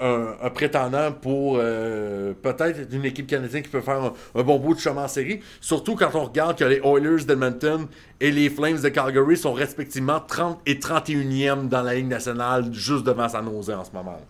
un, 0.00 0.50
prétendant 0.50 1.12
pour 1.12 1.56
euh, 1.58 2.32
peut-être 2.42 2.92
une 2.92 3.04
équipe 3.04 3.26
canadienne 3.26 3.62
qui 3.62 3.68
peut 3.68 3.80
faire 3.80 4.12
un, 4.34 4.42
bon 4.42 4.58
bout 4.58 4.74
de 4.74 4.80
chemin 4.80 5.04
en 5.04 5.08
série. 5.08 5.40
Surtout 5.60 5.96
quand 5.96 6.10
on 6.14 6.24
regarde 6.24 6.58
que 6.58 6.64
les 6.64 6.80
Oilers 6.84 7.24
d'Edmonton 7.24 7.86
et 8.20 8.30
les 8.30 8.50
Flames 8.50 8.80
de 8.80 8.88
Calgary 8.88 9.36
sont 9.36 9.52
respectivement 9.52 10.20
30 10.20 10.60
et 10.66 10.74
31e 10.74 11.68
dans 11.68 11.82
la 11.82 11.94
Ligue 11.94 12.08
nationale, 12.08 12.72
juste 12.72 13.04
devant 13.04 13.28
San 13.28 13.44
Jose 13.50 13.70
en 13.70 13.84
ce 13.84 13.92
moment. 13.92 14.20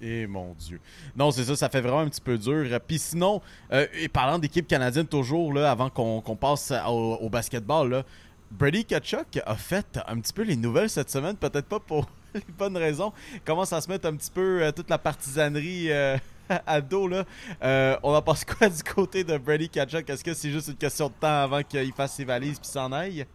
Et 0.00 0.26
mon 0.26 0.54
Dieu. 0.58 0.80
Non, 1.16 1.30
c'est 1.30 1.44
ça, 1.44 1.54
ça 1.54 1.68
fait 1.68 1.80
vraiment 1.80 2.00
un 2.00 2.08
petit 2.08 2.20
peu 2.20 2.36
dur. 2.36 2.66
Puis 2.86 2.98
sinon, 2.98 3.40
euh, 3.72 3.86
parlant 4.12 4.38
d'équipe 4.38 4.66
canadienne 4.66 5.06
toujours, 5.06 5.56
avant 5.58 5.90
qu'on 5.90 6.36
passe 6.36 6.72
au, 6.88 7.28
basketball, 7.30 8.04
Brady 8.50 8.84
Kachuk 8.84 9.40
a 9.46 9.54
fait 9.54 10.00
un 10.08 10.18
petit 10.18 10.32
peu 10.32 10.42
les 10.42 10.56
nouvelles 10.56 10.90
cette 10.90 11.08
semaine, 11.08 11.36
peut-être 11.36 11.66
pas 11.66 11.78
pour 11.78 12.08
les 12.34 12.54
bonnes 12.58 12.76
raisons. 12.76 13.12
Commence 13.44 13.72
à 13.72 13.80
se 13.80 13.88
mettre 13.88 14.06
un 14.08 14.16
petit 14.16 14.30
peu 14.30 14.62
euh, 14.62 14.72
toute 14.72 14.90
la 14.90 14.98
partisanerie 14.98 15.90
euh, 15.90 16.16
à 16.66 16.80
dos, 16.80 17.08
là, 17.08 17.24
euh, 17.62 17.96
on 18.02 18.14
en 18.14 18.22
pense 18.22 18.44
quoi 18.44 18.68
du 18.68 18.82
côté 18.82 19.24
de 19.24 19.36
Brady 19.38 19.68
Kachuk? 19.68 20.08
Est-ce 20.08 20.24
que 20.24 20.34
c'est 20.34 20.50
juste 20.50 20.68
une 20.68 20.76
question 20.76 21.08
de 21.08 21.14
temps 21.20 21.42
avant 21.42 21.62
qu'il 21.62 21.92
fasse 21.92 22.14
ses 22.14 22.24
valises 22.24 22.58
puis 22.58 22.68
s'en 22.68 22.92
aille? 22.92 23.26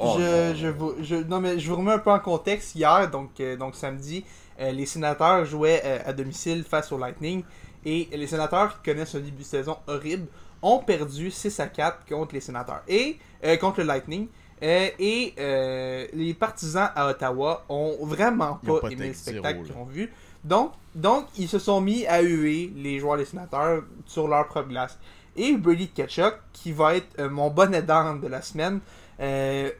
Oh, 0.00 0.16
je, 0.16 0.54
je, 0.56 0.68
vous, 0.68 0.94
je, 1.00 1.16
non, 1.16 1.40
mais 1.40 1.58
je 1.58 1.68
vous 1.68 1.76
remets 1.76 1.92
un 1.92 1.98
peu 1.98 2.10
en 2.10 2.20
contexte. 2.20 2.76
Hier, 2.76 3.10
donc, 3.10 3.30
euh, 3.40 3.56
donc 3.56 3.74
samedi, 3.74 4.24
euh, 4.60 4.70
les 4.70 4.86
sénateurs 4.86 5.44
jouaient 5.44 5.82
euh, 5.84 5.98
à 6.06 6.12
domicile 6.12 6.62
face 6.64 6.92
au 6.92 6.98
Lightning. 6.98 7.42
Et 7.84 8.08
les 8.12 8.26
sénateurs 8.26 8.80
qui 8.80 8.90
connaissent 8.90 9.14
un 9.14 9.20
début 9.20 9.42
de 9.42 9.48
saison 9.48 9.76
horrible 9.86 10.26
ont 10.62 10.78
perdu 10.78 11.30
6 11.30 11.58
à 11.60 11.66
4 11.66 12.06
contre 12.08 12.34
les 12.34 12.40
sénateurs. 12.40 12.82
Et 12.86 13.18
euh, 13.44 13.56
contre 13.56 13.80
le 13.80 13.86
Lightning. 13.86 14.28
Euh, 14.62 14.88
et 14.98 15.34
euh, 15.38 16.06
les 16.12 16.34
partisans 16.34 16.90
à 16.94 17.08
Ottawa 17.08 17.64
ont 17.68 17.96
vraiment 18.02 18.58
ont 18.62 18.66
pas, 18.80 18.88
aimé 18.90 19.08
le 19.08 19.14
spectacle 19.14 19.58
qu'ils 19.64 19.76
ont 19.76 19.84
vu. 19.84 20.12
Donc, 20.44 20.72
donc, 20.94 21.26
ils 21.36 21.48
se 21.48 21.58
sont 21.58 21.80
mis 21.80 22.06
à 22.06 22.20
huer 22.22 22.72
les 22.76 22.98
joueurs 22.98 23.16
des 23.18 23.24
sénateurs 23.24 23.82
sur 24.06 24.26
leur 24.28 24.46
propre 24.48 24.68
glace. 24.68 24.98
Et 25.36 25.56
Brady 25.56 25.88
Ketchuk, 25.88 26.34
qui 26.52 26.72
va 26.72 26.96
être 26.96 27.18
euh, 27.20 27.28
mon 27.30 27.50
bonnet 27.50 27.82
d'âne 27.82 28.20
de 28.20 28.26
la 28.28 28.42
semaine, 28.42 28.80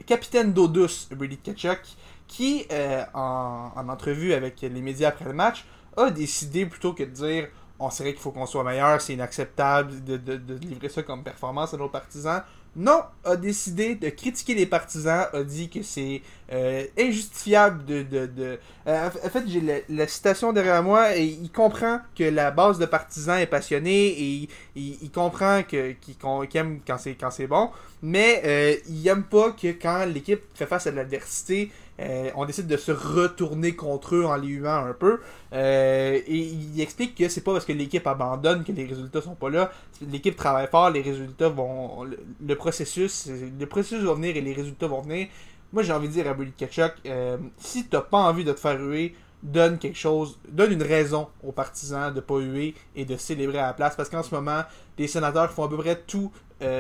capitaine 0.07 0.53
d'eau 0.53 0.69
douce, 0.69 1.09
Brady 1.13 1.39
Ketchuk, 1.39 1.81
qui, 2.27 2.67
en, 3.15 3.71
en 3.75 3.89
entrevue 3.89 4.33
avec 4.35 4.61
les 4.61 4.69
médias 4.83 5.09
après 5.09 5.25
le 5.25 5.33
match, 5.33 5.65
a 5.97 6.11
décidé 6.11 6.67
plutôt 6.67 6.93
que 6.93 7.03
de 7.05 7.11
dire 7.11 7.49
on 7.81 7.91
sait 7.91 8.13
qu'il 8.13 8.21
faut 8.21 8.33
qu'on 8.33 8.47
soit 8.47 8.65
meilleur, 8.65 9.01
c'est 9.01 9.13
inacceptable 9.15 10.03
de, 10.05 10.17
de- 10.17 10.37
de 10.37 10.55
livrer 10.55 10.89
ça 10.89 11.05
comme 11.05 11.23
performance 11.23 11.73
à 11.75 11.77
nos 11.77 11.89
partisans. 11.89 12.43
Non, 12.77 13.03
a 13.25 13.35
décidé 13.37 13.97
de 13.97 14.09
critiquer 14.11 14.55
les 14.55 14.67
partisans, 14.67 15.27
a 15.33 15.43
dit 15.43 15.69
que 15.69 15.83
c'est 15.83 16.23
euh, 16.53 16.85
injustifiable 16.99 17.85
de... 17.85 18.03
de, 18.03 18.27
de- 18.27 18.59
Euh, 18.87 19.09
en 19.09 19.29
fait, 19.29 19.45
j'ai 19.49 19.83
la, 19.89 20.07
citation 20.07 20.53
derrière 20.53 20.83
moi 20.83 21.15
et 21.17 21.25
il 21.25 21.51
comprend 21.51 22.01
que 22.17 22.25
la 22.25 22.51
base 22.51 22.79
de 22.79 22.87
partisans 22.87 23.39
est 23.39 23.47
passionnée 23.47 24.07
et 24.09 24.49
il, 24.77 25.11
comprend 25.11 25.63
que, 25.63 25.93
qu'il, 25.93 26.15
aime 26.55 26.81
quand 26.87 26.97
c'est, 26.99 27.15
quand 27.17 27.31
c'est 27.31 27.47
bon, 27.49 27.71
mais 28.03 28.41
euh, 28.47 28.75
il 28.89 29.07
aime 29.09 29.25
pas 29.25 29.51
que 29.53 29.69
quand 29.73 30.07
l'équipe 30.07 30.41
fait 30.55 30.65
face 30.67 30.87
à 30.87 30.91
de 30.93 30.97
l'adversité, 30.97 31.71
euh, 32.01 32.31
on 32.37 32.45
décide 32.45 32.69
de 32.69 32.77
se 32.77 32.93
retourner 32.93 33.75
contre 33.75 34.15
eux 34.15 34.25
en 34.25 34.37
les 34.37 34.49
huant 34.49 34.87
un 34.87 34.93
peu. 34.93 35.21
Euh, 35.53 36.21
et 36.27 36.37
il 36.37 36.81
explique 36.81 37.17
que 37.17 37.29
c'est 37.29 37.41
pas 37.41 37.53
parce 37.53 37.65
que 37.65 37.73
l'équipe 37.73 38.07
abandonne 38.07 38.65
que 38.65 38.73
les 38.73 38.85
résultats 38.85 39.21
sont 39.21 39.35
pas 39.35 39.51
là. 39.51 39.73
L'équipe 40.09 40.37
travaille 40.37 40.69
fort, 40.69 40.91
les 40.91 41.03
résultats 41.03 41.49
vont. 41.49 42.05
Le, 42.05 42.55
processus, 42.55 43.29
le 43.29 43.67
processus 43.67 44.05
va 44.05 44.15
venir 44.15 44.37
et 44.37 44.41
les 44.41 44.53
résultats 44.53 44.87
vont 44.87 45.01
venir. 45.01 45.29
Moi 45.73 45.83
j'ai 45.83 45.93
envie 45.93 46.09
de 46.09 46.13
dire 46.13 46.29
à 46.29 46.35
Brady 46.35 46.53
Ketchuk, 46.53 46.93
euh, 47.07 47.37
si 47.59 47.87
t'as 47.87 48.01
pas 48.01 48.19
envie 48.19 48.45
de 48.45 48.53
te 48.53 48.61
faire 48.61 48.81
huer, 48.81 49.15
donne 49.43 49.79
quelque 49.79 49.99
chose, 49.99 50.39
donne 50.49 50.73
une 50.73 50.83
raison 50.83 51.29
aux 51.43 51.53
partisans 51.53 52.15
de 52.15 52.21
pas 52.21 52.39
huer 52.39 52.75
et 52.97 53.05
de 53.05 53.17
célébrer 53.17 53.59
à 53.59 53.67
la 53.67 53.73
place. 53.73 53.97
Parce 53.97 54.09
qu'en 54.09 54.23
ce 54.23 54.35
moment, 54.35 54.63
les 54.99 55.09
sénateurs 55.09 55.51
font 55.51 55.65
à 55.65 55.69
peu 55.69 55.77
près 55.77 56.01
tout, 56.07 56.33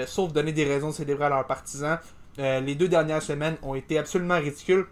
sauf 0.06 0.32
donner 0.32 0.52
des 0.52 0.64
raisons 0.64 0.88
de 0.88 0.94
célébrer 0.94 1.26
à 1.26 1.28
leurs 1.28 1.46
partisans. 1.46 1.98
Les 2.38 2.74
deux 2.74 2.88
dernières 2.88 3.22
semaines 3.22 3.56
ont 3.62 3.74
été 3.74 3.98
absolument 3.98 4.38
ridicules. 4.38 4.86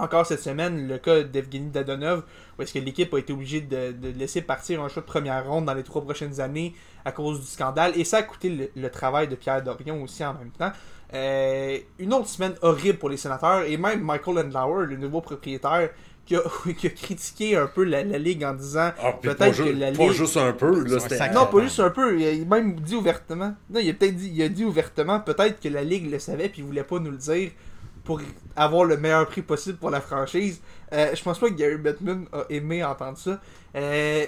Encore 0.00 0.26
cette 0.26 0.42
semaine, 0.42 0.88
le 0.88 0.98
cas 0.98 1.22
d'Evgeny 1.22 1.70
Dadonov, 1.70 2.22
où 2.58 2.62
est-ce 2.62 2.72
que 2.72 2.78
l'équipe 2.78 3.12
a 3.14 3.18
été 3.18 3.32
obligée 3.32 3.60
de, 3.60 3.92
de 3.92 4.08
laisser 4.16 4.42
partir 4.42 4.82
un 4.82 4.88
choix 4.88 5.02
de 5.02 5.06
première 5.06 5.46
ronde 5.46 5.66
dans 5.66 5.74
les 5.74 5.82
trois 5.82 6.02
prochaines 6.02 6.40
années 6.40 6.74
à 7.04 7.12
cause 7.12 7.40
du 7.40 7.46
scandale. 7.46 7.92
Et 7.96 8.04
ça 8.04 8.18
a 8.18 8.22
coûté 8.22 8.50
le, 8.50 8.70
le 8.74 8.90
travail 8.90 9.28
de 9.28 9.34
Pierre 9.34 9.62
Dorion 9.62 10.02
aussi 10.02 10.24
en 10.24 10.34
même 10.34 10.50
temps. 10.50 10.72
Euh, 11.14 11.78
une 11.98 12.12
autre 12.12 12.28
semaine 12.28 12.54
horrible 12.62 12.98
pour 12.98 13.08
les 13.08 13.16
sénateurs. 13.16 13.62
Et 13.62 13.76
même 13.76 14.02
Michael 14.02 14.38
Endlauer, 14.38 14.86
le 14.86 14.96
nouveau 14.96 15.20
propriétaire, 15.20 15.90
qui 16.26 16.36
a, 16.36 16.42
qui 16.78 16.86
a 16.86 16.90
critiqué 16.90 17.56
un 17.56 17.66
peu 17.66 17.84
la, 17.84 18.04
la 18.04 18.18
ligue 18.18 18.44
en 18.44 18.54
disant 18.54 18.92
Ah, 19.02 19.12
peut-être 19.20 19.56
que 19.56 19.62
la 19.70 19.92
pas 19.92 20.04
ligue... 20.04 20.12
juste 20.12 20.36
un 20.36 20.52
peu, 20.52 20.84
là, 20.84 21.00
c'était... 21.00 21.30
Non, 21.32 21.46
pas 21.46 21.60
juste 21.60 21.80
un 21.80 21.90
peu. 21.90 22.20
Il 22.20 22.42
a 22.42 22.44
même 22.44 22.78
dit 22.80 22.94
ouvertement. 22.94 23.54
Non, 23.70 23.80
il 23.80 23.88
a 23.88 23.94
peut-être 23.94 24.16
dit, 24.16 24.30
il 24.34 24.42
a 24.42 24.48
dit 24.48 24.64
ouvertement, 24.64 25.20
peut-être 25.20 25.60
que 25.60 25.68
la 25.68 25.82
Ligue 25.82 26.10
le 26.10 26.18
savait 26.18 26.48
puis 26.48 26.60
il 26.60 26.64
voulait 26.64 26.84
pas 26.84 26.98
nous 26.98 27.10
le 27.10 27.16
dire 27.16 27.50
pour 28.08 28.22
avoir 28.56 28.84
le 28.86 28.96
meilleur 28.96 29.26
prix 29.26 29.42
possible 29.42 29.76
pour 29.76 29.90
la 29.90 30.00
franchise. 30.00 30.62
Euh, 30.94 31.14
je 31.14 31.22
pense 31.22 31.38
pas 31.38 31.50
que 31.50 31.54
Gary 31.54 31.76
Bettman 31.76 32.24
a 32.32 32.44
aimé 32.48 32.82
entendre 32.82 33.18
ça. 33.18 33.38
Euh, 33.76 34.24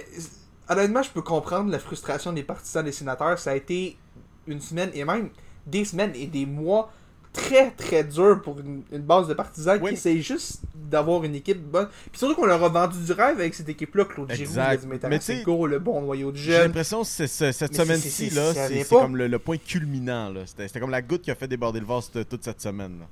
honnêtement, 0.69 1.01
je 1.01 1.09
peux 1.09 1.23
comprendre 1.23 1.71
la 1.71 1.79
frustration 1.79 2.31
des 2.31 2.43
partisans 2.43 2.85
des 2.85 2.91
sénateurs. 2.91 3.39
Ça 3.39 3.49
a 3.51 3.55
été 3.55 3.97
une 4.45 4.61
semaine 4.61 4.91
et 4.93 5.03
même 5.03 5.29
des 5.65 5.83
semaines 5.83 6.11
et 6.13 6.27
des 6.27 6.45
mois 6.45 6.93
très 7.33 7.71
très 7.71 8.03
durs 8.03 8.39
pour 8.43 8.59
une, 8.59 8.83
une 8.91 9.01
base 9.01 9.27
de 9.27 9.33
partisans 9.33 9.79
Oui. 9.81 9.89
qui 9.89 9.95
essayent 9.95 10.21
juste 10.21 10.61
d'avoir 10.75 11.23
une 11.23 11.33
équipe 11.33 11.59
bonne. 11.63 11.87
Puis 12.11 12.19
surtout 12.19 12.35
qu'on 12.35 12.45
leur 12.45 12.63
a 12.63 12.69
vendu 12.69 12.99
du 13.03 13.13
rêve 13.13 13.39
avec 13.39 13.55
cette 13.55 13.69
équipe-là, 13.69 14.05
Claude 14.05 14.29
Giroux, 14.31 14.43
Exact. 14.43 14.67
Vladimir 14.85 14.99
Mais 15.09 15.17
tu 15.17 15.25
sais, 15.25 15.33
Tarasenko, 15.41 15.65
le 15.65 15.79
bon 15.79 16.01
noyau 16.01 16.31
de 16.31 16.37
J'ai 16.37 16.51
jeunes. 16.51 16.61
l'impression 16.65 17.01
que 17.01 17.07
c'est- 17.07 17.25
c'est- 17.25 17.51
cette 17.53 17.73
semaine-ci, 17.75 18.29
c'est- 18.29 18.35
là, 18.35 18.85
comme 18.91 19.15
le, 19.17 19.27
le 19.27 19.39
point 19.39 19.57
culminant. 19.57 20.29
là. 20.29 20.41
C'était 20.45 20.67
c'était 20.67 20.79
comme 20.81 20.91
la 20.91 21.01
goutte 21.01 21.23
qui 21.23 21.31
a 21.31 21.35
fait 21.35 21.47
déborder 21.47 21.79
le 21.79 21.87
vase 21.87 22.11
toute 22.29 22.43
cette 22.43 22.61
semaine. 22.61 22.99
là. 22.99 23.05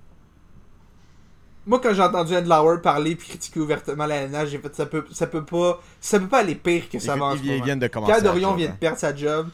Moi, 1.68 1.80
quand 1.82 1.94
j'ai 1.94 2.02
entendu 2.02 2.36
Endlauer 2.36 2.82
parler 2.82 3.16
puis 3.16 3.28
critiquer 3.28 3.60
ouvertement 3.60 4.06
la 4.06 4.16
LNH, 4.24 4.50
j'ai 4.50 4.58
fait 4.58 4.76
ça 4.76 4.86
peut, 4.86 5.06
ça 5.12 5.28
peut 5.28 5.46
pas, 5.46 5.80
ça 6.00 6.20
peut 6.20 6.28
pas 6.28 6.40
aller 6.40 6.56
pire 6.56 6.90
que 6.90 7.00
ça 7.00 7.16
va. 7.16 7.34
Pierre 7.36 8.22
Dorion 8.24 8.56
vient 8.56 8.68
de 8.68 8.72
hein. 8.72 8.78
perdre 8.80 8.98
sa 8.98 9.16
job. 9.16 9.50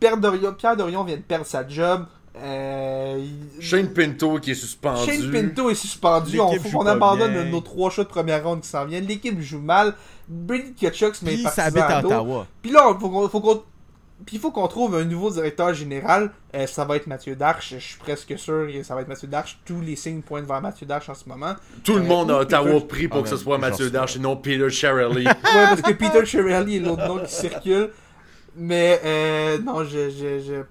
Pierre 0.00 0.16
Dorion, 0.18 0.52
Pierre 0.52 0.76
Dorion 0.76 1.04
vient 1.04 1.16
de 1.16 1.22
perdre 1.22 1.46
sa 1.46 1.66
job. 1.66 2.06
Euh, 2.36 3.24
Shane 3.60 3.92
Pinto 3.92 4.38
qui 4.40 4.50
est 4.50 4.56
suspendu. 4.56 5.04
Shane 5.04 5.30
Pinto 5.30 5.70
est 5.70 5.76
suspendu. 5.76 6.40
On 6.40 6.86
abandonne 6.86 7.32
bien. 7.32 7.44
nos 7.44 7.60
trois 7.60 7.90
choix 7.90 8.04
de 8.04 8.08
première 8.08 8.42
ronde 8.42 8.60
qui 8.62 8.68
s'en 8.68 8.84
viennent. 8.84 9.06
L'équipe 9.06 9.40
joue 9.40 9.60
mal. 9.60 9.94
Brady 10.28 10.74
Kachuk 10.74 11.14
se 11.14 11.24
met 11.24 11.34
Puis 11.34 11.44
ça 11.44 11.64
habite. 11.64 11.84
Ottawa. 12.04 12.46
Puis 12.60 12.72
là, 12.72 12.92
il 12.92 13.00
faut 13.00 13.08
qu'on, 13.08 13.28
faut 13.28 13.40
qu'on- 13.40 13.62
puis 14.26 14.36
il 14.36 14.40
faut 14.40 14.50
qu'on 14.50 14.66
trouve 14.68 14.94
un 14.96 15.04
nouveau 15.04 15.30
directeur 15.30 15.72
général. 15.74 16.30
Euh, 16.54 16.66
ça 16.66 16.84
va 16.84 16.96
être 16.96 17.06
Mathieu 17.06 17.34
Darche. 17.36 17.74
Je 17.74 17.78
suis 17.78 17.98
presque 17.98 18.38
sûr 18.38 18.66
que 18.72 18.82
ça 18.82 18.94
va 18.94 19.02
être 19.02 19.08
Mathieu 19.08 19.28
Darche. 19.28 19.58
Tous 19.64 19.80
les 19.80 19.96
signes 19.96 20.22
pointent 20.22 20.46
vers 20.46 20.60
Mathieu 20.62 20.86
Darche 20.86 21.08
en 21.08 21.14
ce 21.14 21.28
moment. 21.28 21.54
Tout 21.82 21.94
le 21.96 22.00
Euh, 22.02 22.04
monde 22.04 22.30
à 22.30 22.38
Ottawa 22.38 22.72
Peter- 22.74 22.86
prie 22.86 23.08
pour 23.08 23.18
Ah, 23.18 23.22
que 23.22 23.28
ce 23.28 23.34
mais 23.34 23.40
soit 23.40 23.58
Mathieu 23.58 23.90
Darche 23.90 24.16
et 24.16 24.20
non 24.20 24.36
Peter 24.36 24.70
Shirley. 24.70 25.24
Ouais, 25.24 25.34
parce 25.42 25.82
que 25.82 25.92
Peter 25.92 26.24
Shirley 26.24 26.76
est 26.76 26.80
l'autre 26.80 27.06
nom 27.06 27.18
qui 27.18 27.32
circule. 27.32 27.90
Mais 28.56 29.00
euh, 29.04 29.58
non, 29.58 29.84
je, 29.84 30.10
je, 30.10 30.40
je- 30.40 30.62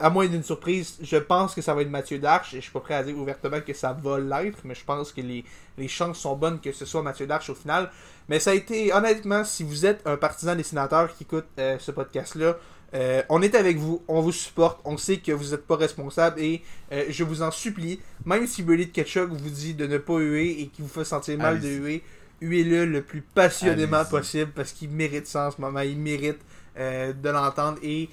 à 0.00 0.10
moins 0.10 0.26
d'une 0.28 0.44
surprise, 0.44 0.96
je 1.02 1.16
pense 1.16 1.54
que 1.56 1.60
ça 1.62 1.74
va 1.74 1.82
être 1.82 1.90
Mathieu 1.90 2.18
Darche. 2.18 2.54
Et 2.54 2.58
je 2.58 2.62
suis 2.62 2.72
pas 2.72 2.80
prêt 2.80 2.94
à 2.94 3.02
dire 3.02 3.16
ouvertement 3.18 3.60
que 3.60 3.72
ça 3.74 3.96
va 4.00 4.18
l'être, 4.18 4.58
mais 4.64 4.74
je 4.76 4.84
pense 4.84 5.12
que 5.12 5.20
les, 5.20 5.44
les 5.76 5.88
chances 5.88 6.18
sont 6.18 6.36
bonnes 6.36 6.60
que 6.60 6.70
ce 6.72 6.84
soit 6.84 7.02
Mathieu 7.02 7.26
Darche 7.26 7.50
au 7.50 7.54
final. 7.54 7.90
Mais 8.28 8.38
ça 8.38 8.50
a 8.50 8.54
été, 8.54 8.92
honnêtement, 8.92 9.42
si 9.44 9.64
vous 9.64 9.86
êtes 9.86 10.06
un 10.06 10.16
partisan 10.16 10.54
des 10.54 10.62
sénateurs 10.62 11.12
qui 11.16 11.24
écoute 11.24 11.46
euh, 11.58 11.76
ce 11.80 11.90
podcast-là, 11.90 12.56
euh, 12.94 13.22
on 13.28 13.42
est 13.42 13.54
avec 13.54 13.76
vous, 13.76 14.02
on 14.08 14.20
vous 14.20 14.32
supporte, 14.32 14.80
on 14.84 14.96
sait 14.96 15.18
que 15.18 15.32
vous 15.32 15.50
n'êtes 15.50 15.66
pas 15.66 15.76
responsable 15.76 16.40
et 16.40 16.62
euh, 16.92 17.04
je 17.10 17.22
vous 17.22 17.42
en 17.42 17.50
supplie, 17.50 18.00
même 18.24 18.46
si 18.46 18.62
Brady 18.62 18.90
Ketchuk 18.90 19.30
vous 19.30 19.50
dit 19.50 19.74
de 19.74 19.86
ne 19.86 19.98
pas 19.98 20.18
huer 20.18 20.62
et 20.62 20.68
qui 20.68 20.80
vous 20.80 20.88
fait 20.88 21.04
sentir 21.04 21.36
mal 21.36 21.60
de 21.60 21.68
huer, 21.68 22.02
huez-le 22.40 22.86
le 22.86 23.02
plus 23.02 23.20
passionnément 23.20 24.04
possible 24.04 24.52
parce 24.54 24.72
qu'il 24.72 24.88
mérite 24.88 25.26
ça 25.26 25.48
en 25.48 25.50
ce 25.50 25.60
moment, 25.60 25.80
il 25.80 25.98
mérite 25.98 26.38
euh, 26.78 27.12
de 27.12 27.28
l'entendre 27.28 27.78
et 27.82 28.08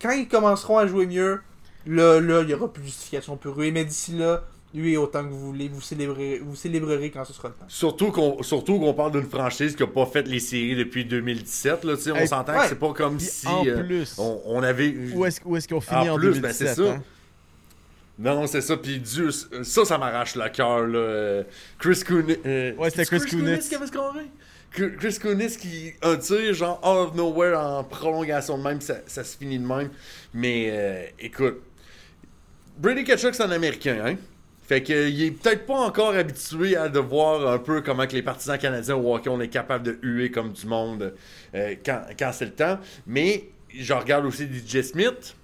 quand 0.00 0.12
ils 0.12 0.28
commenceront 0.28 0.78
à 0.78 0.86
jouer 0.86 1.06
mieux, 1.06 1.40
là, 1.86 2.20
là, 2.20 2.42
il 2.42 2.50
y 2.50 2.54
aura 2.54 2.72
plus 2.72 2.82
de 2.82 2.86
justification 2.86 3.36
pour 3.36 3.56
huer, 3.58 3.72
mais 3.72 3.84
d'ici 3.84 4.12
là, 4.12 4.44
huez 4.74 4.96
autant 4.96 5.22
que 5.24 5.28
vous 5.30 5.38
voulez, 5.38 5.68
vous 5.68 5.80
célébrerez, 5.80 6.40
vous 6.42 6.56
célébrerez 6.56 7.10
quand 7.10 7.24
ce 7.24 7.32
sera 7.32 7.48
le 7.48 7.54
temps. 7.54 7.64
Surtout 7.68 8.10
qu'on 8.10 8.42
surtout 8.42 8.78
qu'on 8.78 8.94
parle 8.94 9.12
d'une 9.12 9.28
franchise 9.28 9.76
qui 9.76 9.82
a 9.82 9.86
pas 9.86 10.06
fait 10.06 10.26
les 10.26 10.40
séries 10.40 10.76
depuis 10.76 11.04
2017. 11.04 11.84
Là, 11.84 11.96
tu 11.96 12.02
sais, 12.02 12.12
on 12.12 12.16
Hey, 12.16 12.28
s'entend 12.28 12.52
ouais. 12.54 12.62
que 12.62 12.68
c'est 12.68 12.78
pas 12.78 12.92
comme 12.92 13.16
Puis 13.18 13.26
si 13.26 13.46
en 13.46 13.66
euh, 13.66 13.84
plus, 13.84 14.14
on, 14.18 14.40
on 14.46 14.62
avait. 14.62 14.94
où 15.14 15.24
est-ce 15.26 15.40
où 15.44 15.56
est-ce 15.56 15.68
qu'on 15.68 15.80
finit 15.80 16.08
en, 16.08 16.14
en 16.14 16.18
plus, 16.18 16.40
ben, 16.40 16.52
c'est 16.52 16.64
2017 16.76 16.86
ça. 16.86 16.92
hein? 16.94 17.02
Non, 18.18 18.46
c'est 18.46 18.60
ça. 18.60 18.76
Puis 18.76 18.98
Dieu, 19.00 19.30
ça, 19.30 19.84
ça 19.84 19.98
m'arrache 19.98 20.36
le 20.36 20.48
cœur. 20.50 20.86
là. 20.86 20.98
Euh, 20.98 21.42
Chris 21.78 22.02
Kunitz. 22.04 22.38
Ouais, 22.44 22.90
c'était 22.90 23.06
Chris 23.06 23.20
Kunitz. 23.28 23.68
qui 23.68 23.74
avait 23.74 23.86
scoré? 23.86 24.20
Chris 24.70 24.90
Chris 24.98 25.18
Kunitz 25.20 25.56
qui 25.58 25.92
un 26.02 26.16
tir 26.16 26.54
genre 26.54 26.78
out 26.82 27.08
of 27.10 27.14
nowhere 27.14 27.54
en 27.58 27.84
prolongation 27.84 28.56
de 28.56 28.62
même, 28.62 28.80
ça, 28.80 28.96
ça 29.06 29.22
se 29.24 29.36
finit 29.36 29.58
de 29.58 29.66
même. 29.66 29.90
Mais 30.32 30.68
euh, 30.70 31.04
écoute, 31.18 31.60
Brady 32.78 33.04
Ketchuk 33.04 33.34
c'est 33.34 33.42
un 33.42 33.50
Américain, 33.50 33.98
hein? 34.04 34.16
Fait 34.62 34.82
que 34.82 35.08
il 35.08 35.22
est 35.24 35.30
peut-être 35.32 35.66
pas 35.66 35.78
encore 35.78 36.14
habitué 36.14 36.76
à 36.76 36.88
de 36.88 36.98
voir 36.98 37.46
un 37.52 37.58
peu 37.58 37.80
comment 37.80 38.06
que 38.06 38.12
les 38.12 38.22
partisans 38.22 38.58
canadiens 38.58 38.96
au 38.96 39.14
hockey 39.14 39.28
on 39.28 39.40
est 39.40 39.48
capable 39.48 39.84
de 39.84 39.98
huer 40.02 40.30
comme 40.30 40.52
du 40.52 40.66
monde 40.66 41.14
euh, 41.54 41.74
quand, 41.84 42.02
quand 42.18 42.30
c'est 42.32 42.44
le 42.46 42.52
temps. 42.52 42.78
Mais 43.06 43.50
je 43.76 43.92
regarde 43.92 44.24
aussi 44.24 44.44
DJ 44.44 44.82
Smith. 44.82 45.34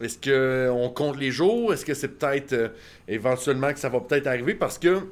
Est-ce 0.00 0.18
qu'on 0.18 0.90
compte 0.90 1.18
les 1.18 1.30
jours? 1.30 1.72
Est-ce 1.72 1.84
que 1.84 1.94
c'est 1.94 2.08
peut-être 2.18 2.52
euh, 2.52 2.68
éventuellement 3.08 3.72
que 3.72 3.78
ça 3.78 3.88
va 3.88 4.00
peut-être 4.00 4.26
arriver? 4.26 4.54
Parce 4.54 4.78
que 4.78 5.06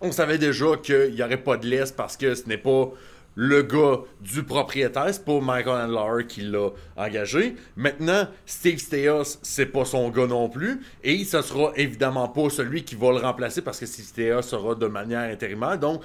on 0.00 0.10
savait 0.10 0.38
déjà 0.38 0.76
qu'il 0.82 1.14
n'y 1.14 1.22
aurait 1.22 1.42
pas 1.42 1.56
de 1.56 1.66
laisse 1.66 1.92
parce 1.92 2.16
que 2.16 2.34
ce 2.34 2.48
n'est 2.48 2.58
pas 2.58 2.90
le 3.34 3.62
gars 3.62 4.00
du 4.20 4.42
propriétaire, 4.42 5.08
c'est 5.12 5.24
pas 5.24 5.40
Michael 5.40 5.90
Andlauer 5.90 6.26
qui 6.26 6.42
l'a 6.42 6.68
engagé. 6.96 7.56
Maintenant, 7.76 8.26
Steve 8.44 8.78
Steos, 8.78 9.38
c'est 9.42 9.66
pas 9.66 9.84
son 9.84 10.10
gars 10.10 10.26
non 10.26 10.48
plus, 10.48 10.80
et 11.02 11.24
ce 11.24 11.40
sera 11.42 11.72
évidemment 11.76 12.28
pas 12.28 12.50
celui 12.50 12.84
qui 12.84 12.94
va 12.94 13.10
le 13.10 13.18
remplacer 13.18 13.62
parce 13.62 13.80
que 13.80 13.86
Steve 13.86 14.04
Steos 14.04 14.42
sera 14.42 14.74
de 14.74 14.86
manière 14.86 15.30
intérimaire. 15.30 15.78
Donc, 15.78 16.02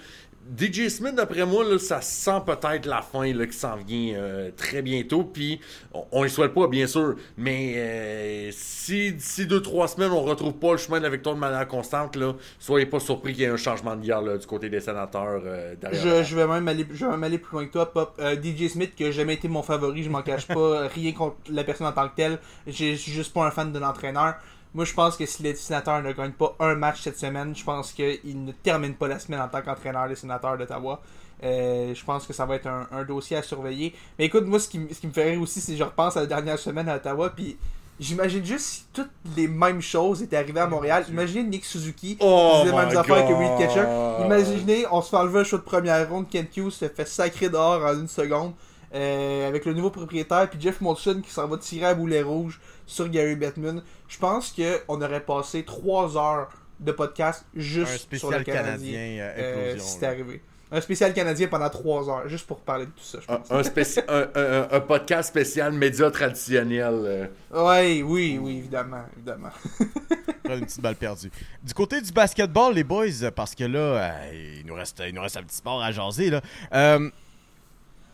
DJ 0.56 0.90
Smith, 0.90 1.16
d'après 1.16 1.46
moi, 1.46 1.64
là, 1.64 1.78
ça 1.80 2.02
sent 2.02 2.42
peut-être 2.46 2.86
la 2.86 3.02
fin 3.02 3.34
là, 3.34 3.46
qui 3.46 3.58
s'en 3.58 3.76
vient 3.76 4.16
euh, 4.16 4.52
très 4.56 4.82
bientôt. 4.82 5.24
Puis, 5.24 5.60
on, 5.94 6.06
on 6.12 6.26
y 6.26 6.30
souhaite 6.30 6.54
pas, 6.54 6.68
bien 6.68 6.88
sûr. 6.88 7.16
Mais 7.38 7.74
euh, 7.76 8.50
si 8.52 9.14
d'ici 9.14 9.46
deux, 9.46 9.62
trois 9.62 9.88
semaines, 9.88 10.12
on 10.12 10.22
retrouve 10.22 10.54
pas 10.54 10.72
le 10.74 10.78
chemin 10.78 11.00
de 11.00 11.04
la 11.04 11.10
victoire 11.10 11.36
de 11.36 11.40
manière 11.40 11.68
constante, 11.68 12.16
là, 12.16 12.34
soyez 12.60 12.86
pas 12.86 13.00
surpris 13.00 13.34
qu'il 13.34 13.42
y 13.42 13.46
ait 13.46 13.50
un 13.50 13.58
changement 13.58 13.96
de 13.96 14.02
guerre 14.02 14.22
là, 14.22 14.38
du 14.38 14.46
côté 14.46 14.70
des 14.70 14.80
sénateurs 14.80 15.42
euh, 15.46 15.76
derrière. 15.76 16.24
Je, 16.24 16.30
je 16.30 16.36
vais 16.36 16.48
même 16.48 16.68
aller, 16.68 16.86
je 16.92 17.06
vais 17.06 17.12
même 17.12 17.24
aller 17.24 17.38
plus 17.38 17.54
loin 17.54 17.66
que 17.66 17.72
toi, 17.72 17.92
Pop. 17.92 18.16
Euh, 18.20 18.36
DJ 18.42 18.70
Smith, 18.70 18.94
qui 18.96 19.06
a 19.06 19.12
jamais 19.12 19.34
été 19.34 19.48
mon 19.48 19.64
favori, 19.64 20.04
je 20.04 20.10
m'en 20.10 20.22
cache 20.22 20.48
pas. 20.48 20.88
rien 20.96 21.12
contre 21.12 21.38
la 21.50 21.64
personne 21.64 21.88
en 21.88 21.92
tant 21.92 22.08
que 22.08 22.16
telle. 22.16 22.40
Je 22.68 22.96
suis 22.96 23.12
juste 23.12 23.34
pas 23.34 23.46
un 23.46 23.52
fan 23.52 23.72
de 23.72 23.80
l'entraîneur. 23.80 24.36
Moi, 24.74 24.86
je 24.86 24.94
pense 24.94 25.18
que 25.18 25.26
si 25.26 25.42
les 25.44 25.56
sénateurs 25.56 26.02
ne 26.04 26.12
gagnent 26.12 26.32
pas 26.32 26.56
un 26.60 26.76
match 26.76 27.02
cette 27.02 27.18
semaine, 27.18 27.56
je 27.56 27.64
pense 27.64 27.92
qu'ils 27.94 28.20
ne 28.46 28.52
terminent 28.52 28.94
pas 28.94 29.08
la 29.08 29.18
semaine 29.20 29.40
en 29.42 29.48
tant 29.48 29.62
qu'entraîneur 29.62 30.08
des 30.08 30.16
sénateurs 30.16 30.58
d'Ottawa. 30.58 31.02
Euh, 31.44 31.94
je 31.96 32.04
pense 32.06 32.26
que 32.26 32.34
ça 32.34 32.46
va 32.46 32.56
être 32.56 32.68
un, 32.68 32.88
un 32.92 33.04
dossier 33.04 33.38
à 33.38 33.42
surveiller. 33.44 33.94
Mais 34.20 34.26
écoute, 34.26 34.46
moi, 34.46 34.60
ce 34.60 34.68
qui, 34.68 34.78
m- 34.78 34.88
ce 34.92 35.00
qui 35.00 35.08
me 35.08 35.12
fait 35.14 35.32
rire 35.32 35.42
aussi, 35.42 35.62
c'est 35.62 35.72
que 35.74 35.78
je 35.78 35.84
repense 35.84 36.18
à 36.18 36.22
la 36.22 36.26
dernière 36.26 36.58
semaine 36.60 36.90
à 36.90 36.96
Ottawa, 36.96 37.30
puis 37.30 37.58
j'imagine 38.00 38.44
juste 38.46 38.66
si 38.66 38.84
toutes 38.94 39.10
les 39.36 39.48
mêmes 39.48 39.82
choses 39.82 40.22
étaient 40.22 40.38
arrivées 40.38 40.60
à 40.60 40.68
Montréal. 40.68 41.06
Imaginez 41.10 41.44
Nick 41.44 41.66
Suzuki 41.66 42.18
Oh 42.20 42.62
les 42.66 42.72
mêmes 42.72 42.90
my 42.90 42.98
affaires 42.98 43.28
que 43.28 43.34
Reed 43.34 43.58
Ketcher. 43.58 43.84
God. 43.86 44.26
Imaginez, 44.26 44.86
on 44.92 45.02
se 45.02 45.10
fait 45.10 45.18
enlever 45.18 45.40
un 45.40 45.44
show 45.44 45.58
de 45.58 45.64
première 45.64 46.08
ronde, 46.10 46.28
Kent 46.30 46.56
Hughes 46.58 46.72
se 46.72 46.88
fait 46.88 47.08
sacrer 47.08 47.50
dehors 47.50 47.84
en 47.84 47.94
une 47.94 48.08
seconde. 48.08 48.54
euh, 48.96 49.48
avec 49.48 49.66
le 49.66 49.74
nouveau 49.74 49.90
propriétaire, 49.90 50.50
puis 50.50 50.60
Jeff 50.62 50.80
Molson 50.82 51.22
qui 51.24 51.30
s'en 51.32 51.46
va 51.48 51.58
tirer 51.58 51.88
à 51.88 51.94
boulet 51.94 52.22
rouge 52.22 52.60
sur 52.88 53.08
Gary 53.10 53.36
Bettman. 53.36 53.84
Je 54.08 54.18
pense 54.18 54.52
qu'on 54.54 55.02
aurait 55.02 55.20
passé 55.24 55.64
3 55.64 56.18
heures 56.18 56.50
de 56.80 56.92
podcast 56.92 57.46
juste 57.56 58.16
sur 58.18 58.32
le 58.32 58.44
Canadien. 58.44 58.64
canadien 58.64 59.00
euh, 59.00 59.34
euh, 59.38 59.78
si 59.78 59.90
c'était 59.90 60.06
là. 60.08 60.12
arrivé. 60.14 60.42
Un 60.70 60.82
spécial 60.82 61.14
canadien 61.14 61.48
pendant 61.48 61.70
3 61.70 62.10
heures, 62.10 62.28
juste 62.28 62.46
pour 62.46 62.60
parler 62.60 62.88
de 62.88 62.92
tout 62.92 63.02
ça, 63.04 63.20
je 63.26 63.32
Un, 63.32 63.38
pense. 63.38 63.52
un, 63.52 63.62
spéci- 63.62 64.04
un, 64.10 64.28
un- 64.36 64.68
un 64.70 64.80
podcast 64.82 65.30
spécial 65.30 65.72
média 65.72 66.12
traditionnel. 66.12 66.94
euh. 67.06 67.28
Ouais, 67.54 68.02
oui, 68.02 68.38
oui, 68.42 68.58
évidemment, 68.58 69.04
évidemment. 69.16 69.50
Prendre 70.44 70.60
une 70.60 70.66
petite 70.66 70.82
balle 70.82 70.96
perdue. 70.96 71.32
Du 71.64 71.74
côté 71.74 72.02
du 72.02 72.12
basketball, 72.12 72.74
les 72.74 72.84
boys, 72.84 73.32
parce 73.34 73.56
que 73.56 73.64
là, 73.64 73.80
euh, 73.80 74.58
il, 74.60 74.66
nous 74.66 74.74
reste, 74.76 75.02
il 75.08 75.16
nous 75.16 75.22
reste 75.22 75.38
un 75.38 75.44
petit 75.44 75.56
sport 75.56 75.82
à 75.82 75.92
jaser. 75.94 76.30
Là. 76.32 76.42
Euh, 76.74 77.10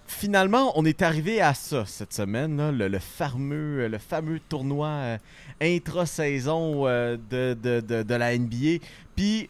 finalement, 0.08 0.72
on 0.78 0.86
est 0.86 1.02
arrivé 1.02 1.42
à 1.42 1.54
ça 1.54 1.86
cette 1.86 2.14
semaine, 2.14 2.72
le, 2.72 3.00
fameux, 3.00 4.40
tournoi 4.50 4.88
euh, 4.88 5.18
intra-saison 5.62 6.88
euh, 6.88 7.18
de, 7.30 8.14
la 8.14 8.38
NBA. 8.38 8.84
Puis, 9.16 9.50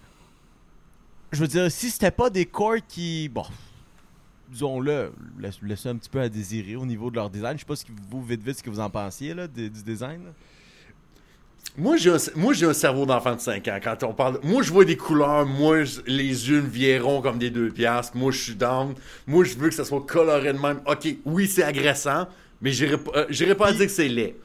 je 1.32 1.40
veux 1.40 1.48
dire, 1.48 1.72
si 1.72 1.90
c'était 1.90 2.12
pas 2.12 2.30
des 2.30 2.46
courts 2.46 2.86
qui, 2.88 3.30
bon, 3.30 3.46
disons-le, 4.50 5.12
laissent 5.64 5.86
un 5.86 5.96
petit 5.96 6.10
peu 6.10 6.22
à 6.22 6.30
désirer 6.30 6.76
au 6.76 6.86
niveau 6.86 7.10
de 7.10 7.16
leur 7.16 7.30
design. 7.30 7.58
Je 7.58 7.60
sais 7.60 7.66
pas 7.66 7.76
que 7.76 8.00
vous, 8.10 8.24
vite, 8.24 8.44
vite, 8.44 8.58
ce 8.60 8.64
que 8.64 8.70
vous 8.70 8.80
en 8.80 8.90
pensiez 8.90 9.34
là, 9.34 9.48
du, 9.48 9.70
design. 9.70 10.22
Moi, 11.76 11.98
j'ai 11.98 12.12
un, 12.12 12.18
moi, 12.36 12.54
j'ai 12.54 12.68
un 12.68 12.74
cerveau 12.74 13.06
d'enfant 13.06 13.36
de 13.36 13.40
5 13.42 13.68
ans. 13.68 13.80
Quand 13.84 14.04
on 14.04 14.14
parle. 14.14 14.40
Moi, 14.44 14.62
je 14.62 14.72
vois 14.72 14.86
des 14.86 14.96
couleurs. 14.98 15.46
Moi, 15.46 15.84
je- 15.86 16.02
les 16.06 16.50
yeux 16.50 16.62
me 16.62 16.68
vieront 16.70 17.20
comme 17.22 17.40
des 17.40 17.50
deux 17.50 17.70
piastres. 17.70 18.16
Moi, 18.16 18.32
je 18.32 18.38
suis 18.38 18.56
down. 18.56 18.94
Moi, 19.26 19.44
je 19.44 19.56
veux 19.58 19.70
que 19.70 19.76
ça 19.76 19.84
soit 19.86 20.02
coloré 20.06 20.54
de 20.54 20.60
même. 20.60 20.82
Ok, 20.86 21.08
oui, 21.26 21.48
c'est 21.48 21.64
agressant, 21.64 22.28
mais 22.62 22.72
j'irai 22.72 22.98
pas, 22.98 23.26
euh, 23.28 23.56
pas 23.56 23.68
à 23.70 23.72
dire 23.74 23.86
que 23.88 23.92
c'est 23.92 24.08
laid. 24.08 24.36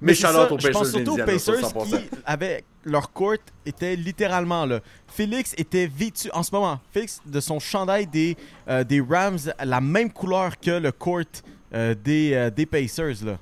Mais 0.00 0.14
shout 0.14 0.26
c'est 0.26 0.32
ça, 0.32 0.44
out 0.44 0.52
aux 0.52 0.58
je 0.58 0.68
pense 0.68 0.82
Pacers 0.92 1.04
surtout 1.04 1.20
aux 1.20 1.24
Pacers 1.24 1.54
100%. 1.60 1.96
qui, 1.98 2.04
avec 2.24 2.64
leur 2.84 3.12
court, 3.12 3.34
était 3.66 3.96
littéralement 3.96 4.64
là. 4.66 4.78
Félix 5.08 5.52
était 5.58 5.86
vêtu, 5.88 6.28
en 6.32 6.42
ce 6.44 6.52
moment, 6.54 6.80
Félix, 6.92 7.20
de 7.26 7.40
son 7.40 7.58
chandail 7.58 8.06
des, 8.06 8.36
euh, 8.68 8.84
des 8.84 9.00
Rams, 9.00 9.38
la 9.64 9.80
même 9.80 10.12
couleur 10.12 10.58
que 10.60 10.70
le 10.72 10.92
court 10.92 11.22
euh, 11.74 11.94
des, 12.04 12.50
des 12.54 12.66
Pacers. 12.66 13.24
Là. 13.24 13.38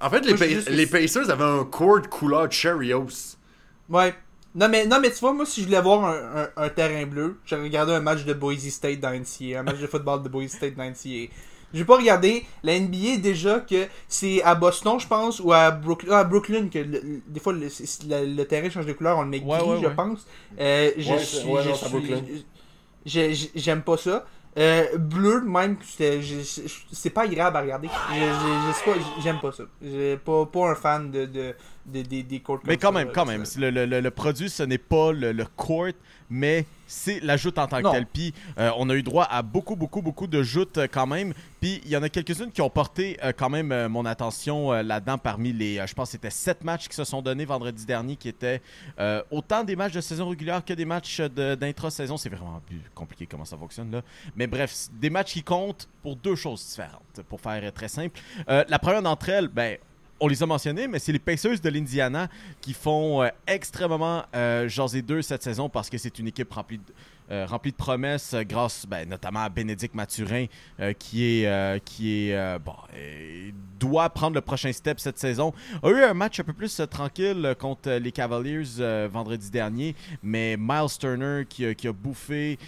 En 0.00 0.10
fait, 0.10 0.20
les, 0.20 0.28
Moi, 0.30 0.36
je 0.36 0.42
Pa- 0.42 0.44
suis 0.46 0.54
juste- 0.56 0.68
les 0.70 0.86
Pacers 0.86 1.30
avaient 1.30 1.44
un 1.44 1.64
cord 1.64 2.08
couleur 2.08 2.50
Cheerios. 2.50 3.36
Ouais. 3.88 4.14
Non 4.56 4.68
mais, 4.68 4.86
non, 4.86 5.00
mais 5.00 5.10
tu 5.10 5.18
vois, 5.18 5.32
moi, 5.32 5.44
si 5.46 5.60
je 5.62 5.66
voulais 5.66 5.80
voir 5.80 6.04
un, 6.04 6.42
un- 6.42 6.48
un 6.64 6.68
terrain 6.68 7.04
bleu, 7.06 7.38
j'aurais 7.44 7.62
regardé 7.64 7.92
un 7.92 8.00
match 8.00 8.24
de 8.24 8.32
Boise 8.34 8.68
State 8.68 9.00
dans 9.00 9.10
NCAA, 9.12 9.58
un 9.60 9.62
match 9.64 9.78
de 9.80 9.86
football 9.88 10.22
de 10.22 10.28
Boise 10.28 10.50
State 10.52 10.76
dans 10.76 10.84
NCAA. 10.84 11.28
J'ai 11.72 11.84
pas 11.84 11.96
regardé 11.96 12.46
la 12.62 12.74
NBA 12.78 13.16
déjà 13.16 13.58
que 13.58 13.86
c'est 14.06 14.40
à 14.44 14.54
Boston, 14.54 15.00
je 15.00 15.08
pense, 15.08 15.40
ou 15.40 15.52
à 15.52 15.72
Brooklyn, 15.72 16.12
à 16.16 16.22
Brooklyn 16.22 16.68
que 16.68 16.78
le- 16.78 17.00
le- 17.00 17.22
des 17.26 17.40
fois 17.40 17.52
le, 17.52 17.68
c'est- 17.68 18.04
le- 18.04 18.32
le 18.32 18.44
terrain 18.44 18.70
change 18.70 18.86
de 18.86 18.92
couleur, 18.92 19.18
on 19.18 19.22
le 19.22 19.28
met 19.28 19.40
Ouais, 19.40 19.58
gris, 19.58 19.68
ouais, 19.70 19.78
je 19.82 19.86
ouais. 19.88 19.94
pense. 19.96 20.24
Euh, 20.60 20.90
je 20.96 21.02
je 23.06 23.32
j'ai- 23.32 23.50
J'aime 23.56 23.82
pas 23.82 23.96
ça. 23.96 24.24
Euh, 24.56 24.96
bleu, 24.98 25.40
même, 25.40 25.76
c'est 26.92 27.10
pas 27.10 27.22
agréable 27.22 27.56
à 27.56 27.60
regarder. 27.62 27.88
Je, 28.10 28.14
je- 28.14 28.68
je 28.68 28.72
sais 28.72 28.84
pas, 28.84 29.20
j'aime 29.22 29.40
pas 29.40 29.50
ça. 29.50 29.64
J'ai 29.82 30.16
pas, 30.16 30.46
pas 30.46 30.70
un 30.70 30.74
fan 30.76 31.10
de, 31.10 31.24
de, 31.26 31.54
de- 31.86 32.02
des- 32.02 32.22
des 32.22 32.40
courts 32.40 32.60
Mais 32.64 32.76
quand 32.76 32.92
ça, 32.92 32.98
même, 32.98 33.10
quand 33.12 33.26
ça. 33.26 33.32
même, 33.32 33.44
le, 33.58 33.70
le- 33.70 33.86
le- 33.86 34.00
le 34.00 34.10
produit, 34.12 34.48
ce 34.48 34.62
n'est 34.62 34.78
pas 34.78 35.10
le, 35.12 35.32
le 35.32 35.44
court, 35.56 35.88
mais 36.34 36.66
c'est 36.86 37.20
la 37.20 37.36
joute 37.36 37.58
en 37.58 37.66
tant 37.66 37.80
que 37.80 37.90
telle. 37.90 38.06
Puis 38.06 38.34
euh, 38.58 38.70
on 38.76 38.90
a 38.90 38.94
eu 38.94 39.02
droit 39.02 39.24
à 39.30 39.42
beaucoup, 39.42 39.74
beaucoup, 39.76 40.02
beaucoup 40.02 40.26
de 40.26 40.42
joutes 40.42 40.78
euh, 40.78 40.86
quand 40.90 41.06
même. 41.06 41.32
Puis 41.60 41.80
il 41.84 41.90
y 41.90 41.96
en 41.96 42.02
a 42.02 42.08
quelques-unes 42.08 42.50
qui 42.50 42.60
ont 42.60 42.68
porté 42.68 43.16
euh, 43.24 43.32
quand 43.34 43.48
même 43.48 43.86
mon 43.88 44.04
attention 44.04 44.70
là-dedans 44.72 45.16
parmi 45.16 45.52
les, 45.52 45.76
je 45.86 45.94
pense 45.94 46.08
que 46.08 46.12
c'était 46.12 46.30
sept 46.30 46.62
matchs 46.64 46.88
qui 46.88 46.96
se 46.96 47.04
sont 47.04 47.22
donnés 47.22 47.44
vendredi 47.44 47.86
dernier, 47.86 48.16
qui 48.16 48.28
étaient 48.28 48.60
autant 49.30 49.64
des 49.64 49.76
matchs 49.76 49.92
de 49.92 50.00
saison 50.00 50.28
régulière 50.28 50.64
que 50.64 50.74
des 50.74 50.84
matchs 50.84 51.20
de- 51.20 51.54
d'intra-saison. 51.54 52.16
C'est 52.16 52.28
vraiment 52.28 52.60
plus 52.66 52.80
compliqué 52.94 53.26
comment 53.26 53.44
ça 53.44 53.56
fonctionne 53.56 53.90
là. 53.90 54.02
Mais 54.36 54.46
bref, 54.46 54.88
des 54.92 55.10
matchs 55.10 55.32
qui 55.32 55.42
comptent 55.42 55.88
pour 56.02 56.16
deux 56.16 56.36
choses 56.36 56.66
différentes, 56.66 57.20
pour 57.28 57.40
faire 57.40 57.72
très 57.72 57.88
simple. 57.88 58.20
La 58.46 58.78
première 58.78 59.02
d'entre 59.02 59.28
elles, 59.28 59.48
ben, 59.48 59.78
on 60.24 60.28
les 60.28 60.42
a 60.42 60.46
mentionnés, 60.46 60.88
mais 60.88 60.98
c'est 60.98 61.12
les 61.12 61.18
Pacers 61.18 61.60
de 61.60 61.68
l'Indiana 61.68 62.28
qui 62.62 62.72
font 62.72 63.22
euh, 63.22 63.28
extrêmement 63.46 64.24
euh, 64.34 64.66
jaser 64.68 65.02
d'eux 65.02 65.20
cette 65.20 65.42
saison 65.42 65.68
parce 65.68 65.90
que 65.90 65.98
c'est 65.98 66.18
une 66.18 66.28
équipe 66.28 66.50
remplie 66.50 66.78
de, 66.78 66.84
euh, 67.30 67.72
promesses 67.76 68.32
euh, 68.32 68.42
grâce 68.42 68.86
ben, 68.86 69.06
notamment 69.06 69.40
à 69.40 69.50
Bénédicte 69.50 69.94
Mathurin 69.94 70.46
qui 70.98 71.24
est, 71.24 71.80
doit 73.84 74.08
prendre 74.10 74.34
le 74.34 74.40
prochain 74.40 74.72
step 74.72 74.98
cette 74.98 75.18
saison. 75.18 75.52
A 75.82 75.90
eu 75.90 76.02
un 76.02 76.14
match 76.14 76.40
un 76.40 76.44
peu 76.44 76.52
plus 76.52 76.80
euh, 76.80 76.86
tranquille 76.86 77.42
euh, 77.44 77.54
contre 77.54 77.88
euh, 77.90 77.98
les 77.98 78.12
Cavaliers 78.12 78.62
vendredi 79.12 79.50
dernier, 79.50 79.94
mais 80.22 80.56
Miles 80.58 80.96
Turner 80.98 81.44
qui, 81.48 81.66
a- 81.66 81.74
qui 81.74 81.88
a 81.88 81.92
bouffé, 81.92 82.58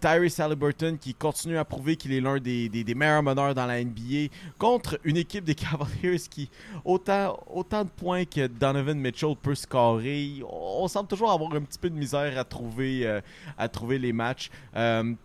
Tyrese 0.00 0.40
Halliburton 0.40 0.96
qui 1.00 1.14
continue 1.14 1.58
à 1.58 1.64
prouver 1.64 1.96
qu'il 1.96 2.12
est 2.12 2.20
l'un 2.20 2.38
des, 2.38 2.68
des- 2.68 2.94
meilleurs 2.94 3.22
meneurs 3.22 3.54
dans 3.54 3.66
la 3.66 3.82
NBA 3.82 4.28
contre 4.58 4.98
une 5.04 5.16
équipe 5.16 5.44
des 5.44 5.54
Cavaliers 5.64 6.18
qui 6.30 6.48
autant, 6.84 7.38
autant 7.52 7.84
de 7.84 7.90
points 7.90 8.24
que 8.24 8.46
Donovan 8.46 8.98
Mitchell 8.98 9.34
peut 9.40 9.54
scorer, 9.54 10.42
on 10.48 10.88
semble 10.88 11.08
toujours 11.08 11.30
avoir 11.30 11.52
un 11.54 11.60
petit 11.62 11.78
peu 11.78 11.90
de 11.90 11.96
misère 11.96 12.36
à 12.38 12.44
trouver, 12.44 13.20
à 13.58 13.68
trouver 13.68 13.98
les 13.98 14.12
matchs. 14.12 14.50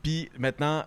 Puis 0.04 0.30
maintenant, 0.38 0.84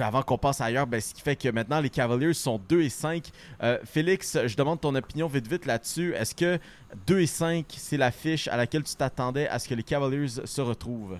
avant 0.00 0.22
qu'on 0.22 0.38
passe 0.38 0.60
ailleurs, 0.60 0.86
ben, 0.86 1.00
ce 1.00 1.14
qui 1.14 1.22
fait 1.22 1.36
que 1.36 1.48
maintenant 1.48 1.80
les 1.80 1.90
Cavaliers 1.90 2.34
sont 2.34 2.60
2 2.68 2.82
et 2.82 2.88
5. 2.88 3.30
Euh, 3.62 3.78
Félix, 3.86 4.38
je 4.46 4.56
demande 4.56 4.80
ton 4.80 4.94
opinion 4.94 5.26
vite 5.26 5.46
vite 5.46 5.66
là-dessus. 5.66 6.14
Est-ce 6.14 6.34
que 6.34 6.58
2 7.06 7.20
et 7.20 7.26
5, 7.26 7.64
c'est 7.76 7.96
la 7.96 8.10
fiche 8.10 8.48
à 8.48 8.56
laquelle 8.56 8.82
tu 8.82 8.94
t'attendais 8.94 9.48
à 9.48 9.58
ce 9.58 9.68
que 9.68 9.74
les 9.74 9.82
Cavaliers 9.82 10.28
se 10.44 10.60
retrouvent? 10.60 11.18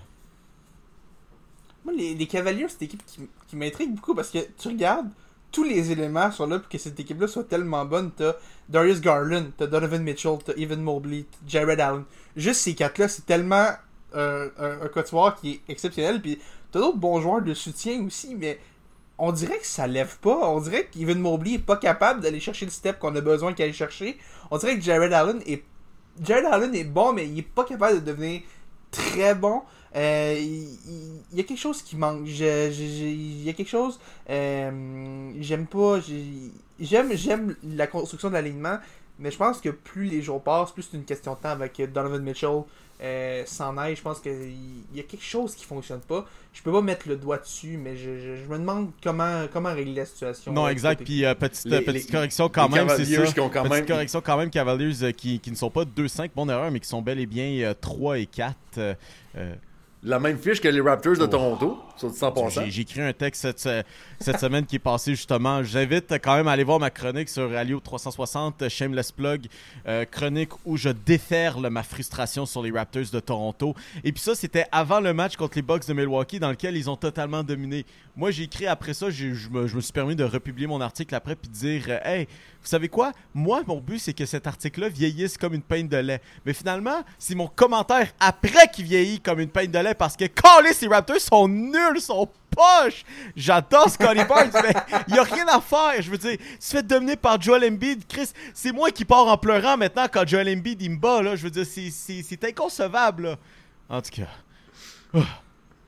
Moi, 1.85 1.93
les, 1.95 2.27
Cavaliers, 2.27 2.67
c'est 2.67 2.81
une 2.81 2.85
équipe 2.85 3.03
qui, 3.47 3.55
m'intrigue 3.55 3.95
beaucoup 3.95 4.13
parce 4.13 4.29
que 4.29 4.39
tu 4.57 4.67
regardes, 4.67 5.07
tous 5.51 5.63
les 5.63 5.91
éléments 5.91 6.31
sont 6.31 6.45
là 6.45 6.59
pour 6.59 6.67
que 6.67 6.77
cette 6.77 6.99
équipe-là 6.99 7.27
soit 7.27 7.45
tellement 7.45 7.85
bonne. 7.85 8.11
T'as 8.11 8.33
Darius 8.67 8.99
Garland, 8.99 9.45
t'as 9.57 9.67
Donovan 9.67 10.03
Mitchell, 10.03 10.37
t'as 10.43 10.53
Evan 10.57 10.81
Mobley, 10.81 11.25
t'as 11.31 11.49
Jared 11.49 11.79
Allen. 11.79 12.03
Juste 12.35 12.61
ces 12.61 12.75
quatre-là, 12.75 13.07
c'est 13.07 13.25
tellement 13.25 13.69
euh, 14.15 14.49
un, 14.59 14.81
un 14.81 15.31
qui 15.31 15.51
est 15.51 15.61
exceptionnel. 15.69 16.21
Puis 16.21 16.39
t'as 16.71 16.79
d'autres 16.79 16.97
bons 16.97 17.21
joueurs 17.21 17.41
de 17.41 17.53
soutien 17.53 18.05
aussi, 18.05 18.35
mais 18.35 18.59
on 19.19 19.31
dirait 19.31 19.57
que 19.59 19.65
ça 19.65 19.87
lève 19.87 20.17
pas. 20.19 20.49
On 20.49 20.59
dirait 20.61 20.87
qu'Evan 20.91 21.19
Mobley 21.19 21.53
est 21.53 21.59
pas 21.59 21.77
capable 21.77 22.21
d'aller 22.21 22.39
chercher 22.39 22.65
le 22.65 22.71
step 22.71 22.99
qu'on 22.99 23.15
a 23.15 23.21
besoin 23.21 23.53
qu'il 23.53 23.65
aille 23.65 23.73
chercher. 23.73 24.17
On 24.51 24.57
dirait 24.57 24.75
que 24.77 24.81
Jared 24.83 25.13
Allen 25.13 25.41
est 25.45 25.63
Jared 26.23 26.45
Allen 26.45 26.73
est 26.75 26.83
bon, 26.83 27.13
mais 27.13 27.27
il 27.27 27.39
est 27.39 27.41
pas 27.43 27.63
capable 27.63 28.01
de 28.01 28.05
devenir 28.11 28.41
très 28.91 29.35
bon. 29.35 29.61
Euh, 29.95 30.35
il, 30.39 31.37
y 31.37 31.39
a 31.39 31.43
quelque 31.43 31.59
chose 31.59 31.81
qui 31.81 31.95
manque. 31.95 32.25
Je- 32.25 32.69
il 32.71 33.43
y 33.43 33.49
a 33.49 33.53
quelque 33.53 33.69
chose. 33.69 33.99
euh, 34.29 35.31
j'aime 35.39 35.67
pas. 35.67 35.99
j'ai- 35.99 36.51
J'aime, 36.79 37.11
j'aime 37.15 37.55
la 37.63 37.87
construction 37.87 38.29
de 38.29 38.33
l'alignement, 38.35 38.77
mais 39.17 39.31
je 39.31 39.37
pense 39.37 39.59
que 39.61 39.69
plus 39.69 40.05
les 40.05 40.21
jours 40.21 40.43
passent, 40.43 40.71
plus 40.71 40.83
c'est 40.83 40.95
une 40.97 41.05
question 41.05 41.33
de 41.33 41.39
temps 41.39 41.49
avec 41.49 41.81
Donovan 41.91 42.21
Mitchell. 42.21 42.61
Euh, 42.99 43.43
s'en 43.45 43.77
aille, 43.77 43.95
je 43.95 44.01
pense 44.01 44.19
qu'il 44.19 44.33
y 44.95 44.99
a 44.99 45.03
quelque 45.03 45.23
chose 45.23 45.53
qui 45.53 45.65
fonctionne 45.65 45.99
pas. 45.99 46.25
Je 46.51 46.63
peux 46.63 46.71
pas 46.71 46.81
mettre 46.81 47.07
le 47.07 47.15
doigt 47.15 47.37
dessus, 47.37 47.77
mais 47.77 47.95
je, 47.95 48.17
je- 48.17 48.35
je 48.43 48.49
me 48.49 48.57
demande 48.57 48.89
comment, 49.03 49.45
comment 49.53 49.71
régler 49.71 49.93
la 49.93 50.05
situation. 50.05 50.51
Non, 50.51 50.65
euh, 50.65 50.69
exact. 50.69 51.03
Puis 51.03 51.23
euh, 51.23 51.35
petite, 51.35 51.65
Les- 51.65 51.81
petite 51.81 52.07
les- 52.07 52.11
correction 52.11 52.49
quand 52.49 52.67
les 52.69 52.73
même, 52.73 52.89
c'est 52.89 52.95
Cavaliers 53.03 53.25
ça. 53.27 53.31
qui 53.33 53.39
ont 53.39 53.49
quand 53.49 53.61
petite 53.61 53.73
même- 53.75 53.85
correction 53.85 54.21
quand 54.25 54.37
même, 54.37 54.49
Cavaliers 54.49 55.03
euh, 55.03 55.11
qui, 55.11 55.39
qui 55.39 55.51
ne 55.51 55.55
sont 55.55 55.69
pas 55.69 55.83
2-5, 55.85 56.31
bonne 56.35 56.49
erreur, 56.49 56.71
mais 56.71 56.79
qui 56.79 56.87
sont 56.87 57.03
bel 57.03 57.19
et 57.19 57.27
bien 57.27 57.45
euh, 57.67 57.75
3 57.79 58.17
et 58.17 58.25
4. 58.25 58.55
euh, 58.79 58.95
euh, 59.37 59.53
La 60.03 60.19
même 60.19 60.39
fiche 60.39 60.59
que 60.59 60.67
les 60.67 60.81
Raptors 60.81 61.17
de 61.17 61.25
Toronto, 61.27 61.67
sur 61.67 61.77
100%. 61.77 61.86
J'ai 62.69 62.81
écrit 62.81 63.01
un 63.01 63.13
texte 63.13 63.41
cette, 63.41 63.59
se- 63.59 63.83
cette 64.19 64.39
semaine 64.39 64.65
qui 64.65 64.75
est 64.77 64.79
passé 64.79 65.11
justement. 65.15 65.63
J'invite 65.63 66.11
quand 66.23 66.35
même 66.35 66.47
à 66.47 66.51
aller 66.51 66.63
voir 66.63 66.79
ma 66.79 66.89
chronique 66.89 67.29
sur 67.29 67.55
Alio 67.55 67.79
360, 67.79 68.69
Shameless 68.69 69.11
Plug, 69.11 69.47
euh, 69.87 70.05
chronique 70.05 70.51
où 70.65 70.77
je 70.77 70.89
déferle 70.89 71.69
ma 71.69 71.83
frustration 71.83 72.45
sur 72.45 72.61
les 72.61 72.71
Raptors 72.71 73.09
de 73.11 73.19
Toronto. 73.19 73.75
Et 74.03 74.11
puis 74.11 74.21
ça, 74.21 74.35
c'était 74.35 74.65
avant 74.71 74.99
le 74.99 75.13
match 75.13 75.35
contre 75.35 75.57
les 75.57 75.61
Bucks 75.61 75.87
de 75.87 75.93
Milwaukee 75.93 76.39
dans 76.39 76.49
lequel 76.49 76.75
ils 76.77 76.89
ont 76.89 76.95
totalement 76.97 77.43
dominé. 77.43 77.85
Moi, 78.15 78.31
j'ai 78.31 78.43
écrit 78.43 78.65
après 78.65 78.93
ça, 78.95 79.09
je 79.11 79.27
me, 79.51 79.67
suis 79.67 79.93
permis 79.93 80.15
de 80.15 80.23
republier 80.23 80.65
mon 80.65 80.81
article 80.81 81.13
après 81.13 81.35
puis 81.35 81.49
de 81.49 81.53
dire 81.53 81.83
euh, 81.89 81.99
Hey, 82.03 82.25
vous 82.61 82.67
savez 82.67 82.89
quoi? 82.89 83.11
Moi, 83.33 83.61
mon 83.67 83.79
but, 83.79 83.99
c'est 83.99 84.13
que 84.13 84.25
cet 84.25 84.47
article-là 84.47 84.89
vieillisse 84.89 85.37
comme 85.37 85.53
une 85.53 85.61
peine 85.61 85.87
de 85.87 85.97
lait. 85.97 86.21
Mais 86.45 86.53
finalement, 86.53 87.03
c'est 87.19 87.35
mon 87.35 87.47
commentaire 87.47 88.11
après 88.19 88.67
qui 88.73 88.83
vieillit 88.83 89.19
comme 89.21 89.39
une 89.39 89.49
peine 89.49 89.71
de 89.71 89.79
lait 89.79 89.93
parce 89.93 90.17
que 90.17 90.25
calé, 90.25 90.73
ces 90.73 90.87
Raptors 90.87 91.19
sont 91.21 91.47
nuls, 91.47 91.86
sont 91.99 92.29
poches. 92.49 93.03
J'adore 93.35 93.89
Scotty 93.89 94.23
Barnes, 94.29 94.51
mais 94.53 94.73
il 95.07 95.13
n'y 95.13 95.19
a 95.19 95.23
rien 95.23 95.45
à 95.47 95.61
faire. 95.61 96.01
Je 96.01 96.09
veux 96.09 96.17
dire, 96.17 96.37
se 96.59 96.75
fait 96.75 96.83
dominer 96.83 97.15
par 97.15 97.41
Joel 97.41 97.63
Embiid. 97.71 98.05
Chris, 98.07 98.29
c'est 98.53 98.71
moi 98.71 98.91
qui 98.91 99.05
pars 99.05 99.27
en 99.27 99.37
pleurant 99.37 99.77
maintenant 99.77 100.07
quand 100.11 100.27
Joel 100.27 100.49
Embiid 100.49 100.81
il 100.81 100.91
me 100.91 100.97
bat. 100.97 101.21
Là. 101.21 101.35
Je 101.35 101.43
veux 101.43 101.51
dire, 101.51 101.65
c'est- 101.65 102.43
inconcevable. 102.43 103.23
là. 103.23 103.35
En 103.89 104.01
tout 104.01 104.11
cas, 104.11 104.27
oh. 105.13 105.23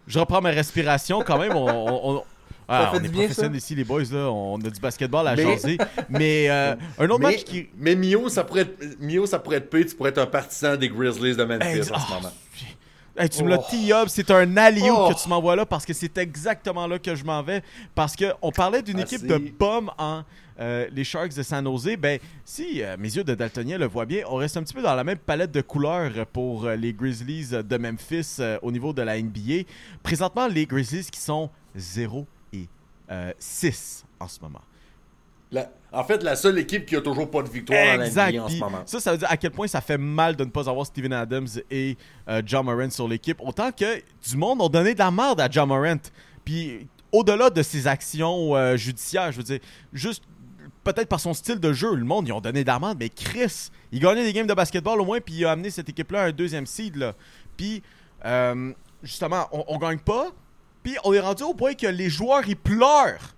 je 0.07 0.19
reprends 0.19 0.41
ma 0.41 0.49
respiration 0.51 1.21
quand 1.21 1.37
même. 1.37 1.55
On, 1.55 1.67
on- 1.67 2.15
on- 2.17 2.23
ah, 2.71 2.91
fait 2.93 2.99
on 2.99 3.03
est 3.03 3.09
professionnels 3.09 3.55
ici, 3.55 3.73
les 3.73 3.83
boys. 3.83 4.03
Là. 4.11 4.29
On 4.29 4.57
a 4.57 4.69
du 4.69 4.79
basketball 4.79 5.27
à 5.27 5.35
Mais- 5.35 5.43
jaser. 5.43 5.77
Mais 6.07 6.49
euh, 6.49 6.75
un 6.99 7.09
autre 7.09 7.19
mais, 7.19 7.31
match 7.31 7.43
qui. 7.43 7.67
mais 7.75 7.95
Mio, 7.95 8.29
ça 8.29 8.43
pourrait 8.43 8.61
être, 8.61 8.99
Mio, 8.99 9.25
ça 9.25 9.39
pourrait 9.39 9.57
être 9.57 9.71
pire. 9.71 9.85
Tu 9.87 9.95
pourrais 9.95 10.11
être 10.11 10.19
un 10.19 10.27
partisan 10.27 10.75
des 10.75 10.87
Grizzlies 10.87 11.35
de 11.35 11.43
Memphis 11.43 11.81
en 11.91 11.99
ce 11.99 12.05
ah, 12.11 12.13
moment. 12.13 12.31
Hey, 13.19 13.27
tu 13.29 13.43
me 13.43 13.49
l'as 13.49 13.57
Oh. 13.59 14.05
c'est 14.07 14.31
un 14.31 14.55
alley 14.55 14.89
Oh. 14.89 15.09
que 15.13 15.21
tu 15.21 15.27
m'envoies 15.27 15.55
là 15.57 15.65
parce 15.65 15.85
que 15.85 15.91
c'est 15.93 16.17
exactement 16.17 16.87
là 16.87 16.97
que 16.99 17.13
je 17.15 17.23
m'en 17.25 17.43
vais. 17.43 17.61
Parce 17.93 18.15
qu'on 18.15 18.51
parlait 18.51 18.81
d'une 18.81 18.99
Ah, 18.99 19.03
équipe 19.03 19.27
de 19.27 19.37
bombes 19.59 19.91
en 19.97 20.23
euh, 20.61 20.87
les 20.91 21.03
Sharks 21.03 21.35
de 21.35 21.43
San 21.43 21.65
Jose. 21.65 21.97
Ben, 21.97 22.19
si 22.45 22.81
euh, 22.81 22.95
mes 22.97 23.13
yeux 23.13 23.23
de 23.25 23.35
Daltonien 23.35 23.77
le 23.77 23.87
voient 23.87 24.05
bien, 24.05 24.23
on 24.29 24.35
reste 24.35 24.55
un 24.57 24.63
petit 24.63 24.73
peu 24.73 24.81
dans 24.81 24.95
la 24.95 25.03
même 25.03 25.17
palette 25.17 25.51
de 25.51 25.59
couleurs 25.61 26.25
pour 26.27 26.65
euh, 26.65 26.75
les 26.77 26.93
Grizzlies 26.93 27.49
de 27.51 27.77
Memphis 27.77 28.37
au 28.61 28.71
niveau 28.71 28.93
de 28.93 29.01
la 29.01 29.21
NBA. 29.21 29.63
Présentement, 30.01 30.47
les 30.47 30.65
Grizzlies 30.65 31.09
qui 31.11 31.19
sont 31.19 31.49
0 31.75 32.25
et 32.53 32.67
euh, 33.11 33.33
6 33.37 34.05
en 34.19 34.27
ce 34.29 34.39
moment. 34.39 34.61
La- 35.51 35.69
en 35.91 36.03
fait, 36.03 36.21
la 36.23 36.35
seule 36.35 36.57
équipe 36.59 36.85
qui 36.85 36.95
a 36.95 37.01
toujours 37.01 37.29
pas 37.31 37.41
de 37.41 37.49
victoire 37.49 37.79
dans 37.83 37.97
la 37.99 38.05
Exact. 38.05 38.31
NBA 38.33 38.43
en 38.43 38.49
ce 38.49 38.57
moment. 38.57 38.81
Ça, 38.85 38.99
ça 38.99 39.11
veut 39.11 39.17
dire 39.17 39.31
à 39.31 39.37
quel 39.37 39.51
point 39.51 39.67
ça 39.67 39.81
fait 39.81 39.97
mal 39.97 40.35
de 40.35 40.43
ne 40.43 40.49
pas 40.49 40.69
avoir 40.69 40.85
Steven 40.85 41.13
Adams 41.13 41.47
et 41.71 41.97
euh, 42.27 42.41
John 42.45 42.65
Morant 42.65 42.89
sur 42.91 43.07
l'équipe. 43.07 43.37
Autant 43.41 43.71
que 43.71 43.97
du 44.29 44.37
monde 44.37 44.61
ont 44.61 44.69
donné 44.69 44.93
de 44.93 44.99
la 44.99 45.09
merde 45.11 45.41
à 45.41 45.49
John 45.49 45.67
Morant. 45.67 45.97
Puis 46.45 46.87
au-delà 47.11 47.49
de 47.49 47.63
ses 47.63 47.87
actions 47.87 48.55
euh, 48.55 48.77
judiciaires, 48.77 49.31
je 49.31 49.37
veux 49.37 49.43
dire, 49.43 49.59
juste 49.91 50.23
peut-être 50.83 51.09
par 51.09 51.19
son 51.19 51.33
style 51.33 51.59
de 51.59 51.73
jeu, 51.73 51.95
le 51.95 52.05
monde, 52.05 52.27
ils 52.27 52.31
ont 52.33 52.41
donné 52.41 52.63
de 52.63 52.67
la 52.67 52.79
merde. 52.79 52.97
Mais 52.99 53.09
Chris, 53.09 53.69
il 53.91 53.99
gagnait 53.99 54.23
des 54.23 54.33
games 54.33 54.47
de 54.47 54.53
basketball 54.53 55.01
au 55.01 55.05
moins, 55.05 55.19
puis 55.19 55.33
il 55.35 55.45
a 55.45 55.51
amené 55.51 55.69
cette 55.71 55.89
équipe-là 55.89 56.21
à 56.21 56.25
un 56.27 56.31
deuxième 56.31 56.65
seed. 56.67 56.95
Là. 56.97 57.13
Puis 57.57 57.81
euh, 58.25 58.71
justement, 59.01 59.47
on, 59.51 59.63
on 59.67 59.77
gagne 59.79 59.99
pas. 59.99 60.27
Puis 60.83 60.95
on 61.03 61.13
est 61.13 61.19
rendu 61.19 61.43
au 61.43 61.53
point 61.53 61.73
que 61.73 61.87
les 61.87 62.09
joueurs, 62.09 62.47
ils 62.47 62.55
pleurent. 62.55 63.35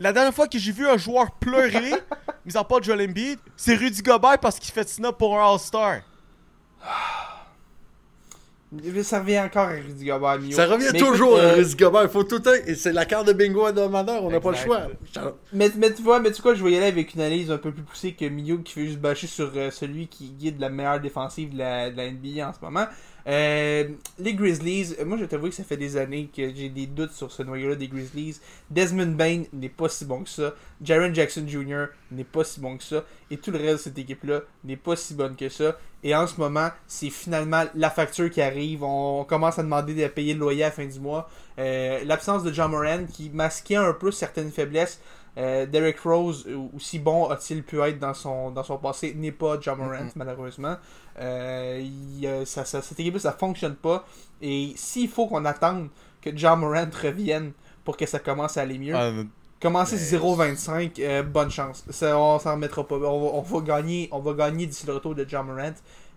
La 0.00 0.14
dernière 0.14 0.32
fois 0.32 0.48
que 0.48 0.58
j'ai 0.58 0.72
vu 0.72 0.88
un 0.88 0.96
joueur 0.96 1.30
pleurer, 1.32 1.92
mis 2.46 2.56
en 2.56 2.64
part 2.64 2.82
Joel 2.82 3.02
Embiid, 3.02 3.38
c'est 3.54 3.74
Rudy 3.74 4.00
Gobert 4.00 4.38
parce 4.38 4.58
qu'il 4.58 4.72
fait 4.72 4.88
snap 4.88 5.18
pour 5.18 5.38
un 5.38 5.52
All-Star. 5.52 6.00
Ça 9.02 9.18
revient 9.18 9.40
encore 9.40 9.66
à 9.66 9.72
Rudy 9.72 10.06
Gobert, 10.06 10.38
Mio. 10.38 10.52
Ça 10.52 10.64
revient 10.64 10.88
Mais 10.92 10.98
toujours 10.98 11.36
écoute, 11.36 11.40
à 11.40 11.48
euh, 11.48 11.54
Rudy 11.56 11.74
Gobert. 11.74 12.02
Il 12.04 12.08
faut 12.08 12.24
tout 12.24 12.36
le 12.36 12.42
temps. 12.42 12.50
et 12.66 12.74
C'est 12.76 12.92
la 12.92 13.04
carte 13.04 13.26
de 13.26 13.34
bingo 13.34 13.66
à 13.66 13.72
demandeur. 13.72 14.24
On 14.24 14.30
n'a 14.30 14.40
pas 14.40 14.52
le 14.52 14.56
choix. 14.56 14.82
Mais, 15.52 15.70
mais 15.76 15.92
tu 15.92 16.00
vois, 16.02 16.18
mais 16.18 16.30
tu 16.30 16.36
sais 16.36 16.42
quoi, 16.42 16.54
je 16.54 16.64
vais 16.64 16.70
y 16.70 16.76
aller 16.76 16.86
avec 16.86 17.12
une 17.14 17.20
analyse 17.20 17.50
un 17.50 17.58
peu 17.58 17.70
plus 17.70 17.82
poussée 17.82 18.12
que 18.12 18.24
Mio 18.24 18.58
qui 18.58 18.72
fait 18.72 18.86
juste 18.86 19.00
bâcher 19.00 19.26
sur 19.26 19.52
euh, 19.54 19.70
celui 19.70 20.06
qui 20.06 20.30
guide 20.30 20.60
la 20.60 20.70
meilleure 20.70 21.00
défensive 21.00 21.52
de 21.52 21.58
la, 21.58 21.90
de 21.90 21.96
la 21.96 22.10
NBA 22.10 22.48
en 22.48 22.52
ce 22.54 22.58
moment. 22.62 22.86
Euh, 23.26 23.88
les 24.18 24.34
Grizzlies, 24.34 24.94
euh, 24.98 25.04
moi 25.04 25.18
je 25.18 25.24
t'avoue 25.24 25.48
que 25.48 25.54
ça 25.54 25.64
fait 25.64 25.76
des 25.76 25.96
années 25.96 26.30
que 26.34 26.54
j'ai 26.54 26.68
des 26.68 26.86
doutes 26.86 27.12
sur 27.12 27.30
ce 27.30 27.42
noyau-là 27.42 27.76
des 27.76 27.88
Grizzlies. 27.88 28.40
Desmond 28.70 29.12
Bain 29.12 29.42
n'est 29.52 29.68
pas 29.68 29.88
si 29.88 30.04
bon 30.04 30.22
que 30.22 30.28
ça. 30.28 30.54
Jaren 30.82 31.14
Jackson 31.14 31.44
Jr. 31.46 31.86
n'est 32.10 32.24
pas 32.24 32.44
si 32.44 32.60
bon 32.60 32.76
que 32.76 32.84
ça. 32.84 33.04
Et 33.30 33.36
tout 33.36 33.50
le 33.50 33.58
reste 33.58 33.72
de 33.72 33.76
cette 33.78 33.98
équipe-là 33.98 34.40
n'est 34.64 34.76
pas 34.76 34.96
si 34.96 35.14
bonne 35.14 35.36
que 35.36 35.48
ça. 35.48 35.76
Et 36.02 36.14
en 36.14 36.26
ce 36.26 36.40
moment, 36.40 36.70
c'est 36.86 37.10
finalement 37.10 37.64
la 37.74 37.90
facture 37.90 38.30
qui 38.30 38.40
arrive. 38.40 38.82
On 38.82 39.24
commence 39.24 39.58
à 39.58 39.62
demander 39.62 39.94
de 39.94 40.06
payer 40.08 40.32
le 40.32 40.40
loyer 40.40 40.64
à 40.64 40.68
la 40.68 40.72
fin 40.72 40.86
du 40.86 40.98
mois. 40.98 41.28
Euh, 41.58 42.02
L'absence 42.04 42.42
de 42.42 42.52
John 42.52 42.70
Moran 42.70 43.04
qui 43.12 43.28
masquait 43.28 43.76
un 43.76 43.92
peu 43.92 44.10
certaines 44.10 44.50
faiblesses. 44.50 45.00
Euh, 45.40 45.64
Derrick 45.66 45.98
Rose, 46.00 46.44
euh, 46.48 46.56
aussi 46.76 46.98
bon 46.98 47.28
a-t-il 47.30 47.62
pu 47.62 47.80
être 47.80 47.98
dans 47.98 48.12
son, 48.14 48.50
dans 48.50 48.62
son 48.62 48.76
passé, 48.76 49.14
n'est 49.14 49.32
pas 49.32 49.58
John 49.60 49.78
Morant, 49.78 49.90
malheureusement. 50.16 50.76
Euh, 51.18 51.80
il, 51.82 52.26
euh, 52.26 52.44
ça, 52.44 52.64
ça- 52.64 52.82
cette 52.82 53.00
équipe 53.00 53.18
ça 53.18 53.32
fonctionne 53.32 53.74
pas. 53.76 54.04
Et 54.42 54.72
s'il 54.76 55.08
faut 55.08 55.26
qu'on 55.26 55.44
attende 55.44 55.88
que 56.20 56.30
John 56.36 56.60
Morant 56.60 56.86
revienne 57.02 57.52
pour 57.84 57.96
que 57.96 58.06
ça 58.06 58.18
commence 58.18 58.56
à 58.56 58.62
aller 58.62 58.78
mieux, 58.78 58.94
Euh, 58.94 59.24
commencer 59.60 59.96
0-25, 59.96 60.98
euh, 61.00 61.22
bonne 61.22 61.50
chance. 61.50 61.84
Ça, 61.90 62.18
on 62.18 62.38
s'en 62.38 62.52
remettra 62.52 62.86
pas. 62.86 62.96
On 62.96 63.00
va, 63.00 63.30
on 63.38 63.40
va 63.42 63.60
gagner, 63.60 64.08
on 64.12 64.18
va 64.20 64.32
gagner 64.34 64.66
d'ici 64.66 64.86
le 64.86 64.94
retour 64.94 65.14
de 65.14 65.24
John 65.28 65.46
Morant, 65.46 65.72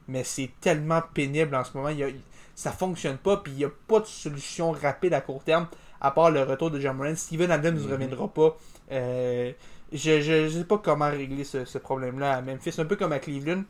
mais 0.07 0.24
c'est 0.24 0.49
tellement 0.59 1.01
pénible 1.13 1.55
en 1.55 1.63
ce 1.63 1.76
moment. 1.78 1.89
Il 1.89 1.99
y 1.99 2.03
a- 2.03 2.09
ça 2.55 2.71
fonctionne 2.71 3.17
pas, 3.17 3.38
puis 3.38 3.51
il 3.53 3.57
n'y 3.59 3.65
a 3.65 3.71
pas 3.88 3.99
de 3.99 4.05
solution 4.05 4.71
rapide 4.71 5.13
à 5.13 5.21
court 5.21 5.43
terme 5.43 5.67
à 6.01 6.11
part 6.11 6.30
le 6.32 6.43
retour 6.43 6.69
de 6.71 6.80
John 6.80 6.97
Morant. 6.97 7.15
Steven 7.15 7.49
Adams 7.51 7.76
ne 7.76 7.91
reviendra 7.91 8.28
pas. 8.28 8.57
Euh, 8.93 9.51
je, 9.91 10.21
je, 10.21 10.47
je 10.47 10.57
sais 10.59 10.63
pas 10.63 10.77
comment 10.77 11.09
régler 11.09 11.43
ce, 11.43 11.65
ce 11.65 11.77
problème-là 11.77 12.37
à 12.37 12.41
Memphis. 12.41 12.75
Un 12.77 12.85
peu 12.85 12.95
comme 12.95 13.11
à 13.11 13.19
Cleveland. 13.19 13.63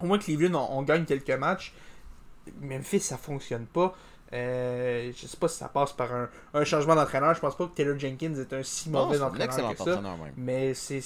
Au 0.00 0.06
moins, 0.06 0.18
Cleveland, 0.18 0.54
on, 0.54 0.78
on 0.78 0.82
gagne 0.82 1.04
quelques 1.04 1.30
matchs. 1.30 1.72
Memphis, 2.60 3.00
ça 3.00 3.16
fonctionne 3.16 3.66
pas. 3.66 3.94
Euh, 4.32 5.12
je 5.16 5.26
sais 5.26 5.36
pas 5.36 5.46
si 5.46 5.56
ça 5.56 5.68
passe 5.68 5.92
par 5.92 6.12
un, 6.12 6.28
un 6.54 6.64
changement 6.64 6.96
d'entraîneur. 6.96 7.34
Je 7.34 7.40
pense 7.40 7.56
pas 7.56 7.66
que 7.66 7.74
Taylor 7.76 7.98
Jenkins 7.98 8.34
est 8.34 8.52
un 8.52 8.62
si 8.62 8.90
mauvais 8.90 9.20
entraîneur 9.20 9.48
que 9.48 9.54
ça. 9.54 9.68
entraîneur 9.68 10.18
même. 10.18 10.32
Mais 10.36 10.74
c'est 10.74 11.00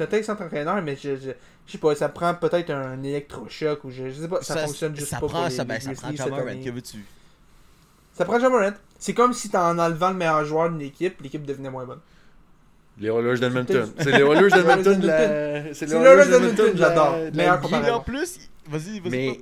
un 0.00 0.06
excellent 0.12 0.40
entraîneur, 0.40 0.80
mais 0.82 0.96
je, 0.96 1.16
je, 1.16 1.30
je 1.66 1.72
sais 1.72 1.78
pas, 1.78 1.94
ça 1.96 2.08
prend 2.08 2.32
peut-être 2.34 2.70
un 2.70 3.02
électrochoc 3.02 3.82
ou 3.84 3.90
je, 3.90 4.08
je 4.10 4.22
sais 4.22 4.28
pas, 4.28 4.40
ça, 4.42 4.56
fonctionne 4.58 4.94
juste 4.94 5.08
ça 5.08 5.18
pas 5.18 5.26
prend, 5.26 5.38
pour 5.40 5.48
les, 5.48 5.50
ça, 5.50 5.62
les 5.64 5.68
ben, 5.68 5.80
ça 5.80 5.92
prend 5.94 6.12
que 6.12 6.70
veux-tu? 6.70 7.04
Ça 8.12 8.24
prend. 8.24 8.38
C'est 8.98 9.14
comme 9.14 9.32
si 9.32 9.50
en 9.56 9.78
enlevant 9.78 10.10
le 10.10 10.16
meilleur 10.16 10.44
joueur 10.44 10.70
d'une 10.70 10.82
équipe, 10.82 11.20
l'équipe 11.22 11.44
devenait 11.44 11.70
moins 11.70 11.84
bonne. 11.84 12.00
Les 12.98 13.08
Oilers 13.08 13.38
d'Edmonton. 13.40 13.92
C'est 13.98 14.04
C'est 14.04 14.10
les 14.12 14.22
Oilers 14.22 14.50
d'Edmonton. 14.54 15.02
C'est 15.72 15.86
les 15.86 15.94
Oilers 15.94 16.26
d'Edmonton, 16.30 16.72
j'adore. 16.76 17.16
Meilleur 17.34 17.60
comparaison. 17.60 17.94
En 17.96 18.00
plus, 18.00 18.38
vas-y, 18.68 19.00
vas-y. 19.00 19.10
Mais. 19.10 19.40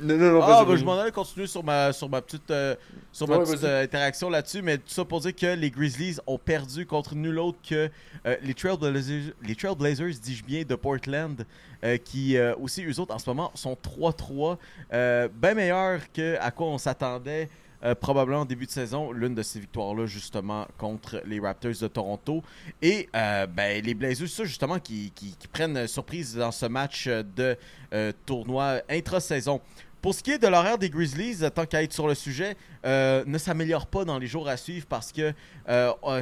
Non, 0.00 0.16
non, 0.16 0.30
non, 0.34 0.42
Ah, 0.42 0.46
vas-y, 0.46 0.58
ben, 0.58 0.64
vas-y. 0.68 0.78
je 0.78 0.84
m'en 0.84 0.98
allais 1.00 1.10
continuer 1.10 1.46
sur 1.48 1.64
ma, 1.64 1.92
sur 1.92 2.08
ma 2.08 2.22
petite, 2.22 2.48
euh, 2.52 2.76
sur 3.10 3.26
ma 3.26 3.38
Ouais, 3.38 3.44
petite 3.44 3.64
euh, 3.64 3.82
interaction 3.82 4.30
là-dessus, 4.30 4.62
mais 4.62 4.78
tout 4.78 4.84
ça 4.86 5.04
pour 5.04 5.18
dire 5.20 5.34
que 5.34 5.54
les 5.56 5.72
Grizzlies 5.72 6.18
ont 6.28 6.38
perdu 6.38 6.86
contre 6.86 7.16
nul 7.16 7.36
autre 7.40 7.58
que 7.68 7.90
euh, 8.24 8.36
les 8.42 8.54
Trailblazers, 8.54 9.32
les 9.42 9.56
Trailblazers 9.56 10.14
dis-je 10.22 10.44
bien, 10.44 10.62
de 10.62 10.76
Portland, 10.76 11.44
euh, 11.84 11.96
qui 11.96 12.36
euh, 12.36 12.54
aussi, 12.60 12.84
eux 12.84 13.00
autres, 13.00 13.12
en 13.12 13.18
ce 13.18 13.28
moment, 13.28 13.50
sont 13.56 13.76
3-3, 13.98 14.56
euh, 14.92 15.28
bien 15.34 15.54
meilleurs 15.54 16.00
que 16.12 16.36
à 16.40 16.52
quoi 16.52 16.68
on 16.68 16.78
s'attendait. 16.78 17.48
Euh, 17.84 17.94
probablement 17.94 18.40
en 18.40 18.44
début 18.44 18.66
de 18.66 18.70
saison, 18.70 19.12
l'une 19.12 19.34
de 19.34 19.42
ces 19.42 19.60
victoires-là, 19.60 20.06
justement, 20.06 20.66
contre 20.78 21.22
les 21.26 21.38
Raptors 21.40 21.72
de 21.80 21.86
Toronto. 21.88 22.42
Et 22.82 23.08
euh, 23.14 23.46
ben, 23.46 23.84
les 23.84 23.94
Blazers, 23.94 24.28
ça, 24.28 24.44
justement, 24.44 24.78
qui, 24.78 25.12
qui- 25.14 25.36
prennent 25.52 25.86
surprise 25.86 26.34
dans 26.36 26.50
ce 26.52 26.66
match 26.66 27.06
de 27.08 27.56
euh, 27.92 28.12
tournoi 28.26 28.80
intra-saison. 28.90 29.60
Pour 30.02 30.14
ce 30.14 30.22
qui 30.22 30.32
est 30.32 30.38
de 30.38 30.46
l'horaire 30.46 30.78
des 30.78 30.90
Grizzlies, 30.90 31.38
tant 31.54 31.66
qu'à 31.66 31.82
être 31.82 31.92
sur 31.92 32.06
le 32.06 32.14
sujet, 32.14 32.56
ne 32.84 33.38
s'améliore 33.38 33.86
pas 33.88 34.04
dans 34.04 34.16
les 34.18 34.28
jours 34.28 34.48
à 34.48 34.56
suivre 34.56 34.86
parce 34.86 35.10
que 35.10 35.32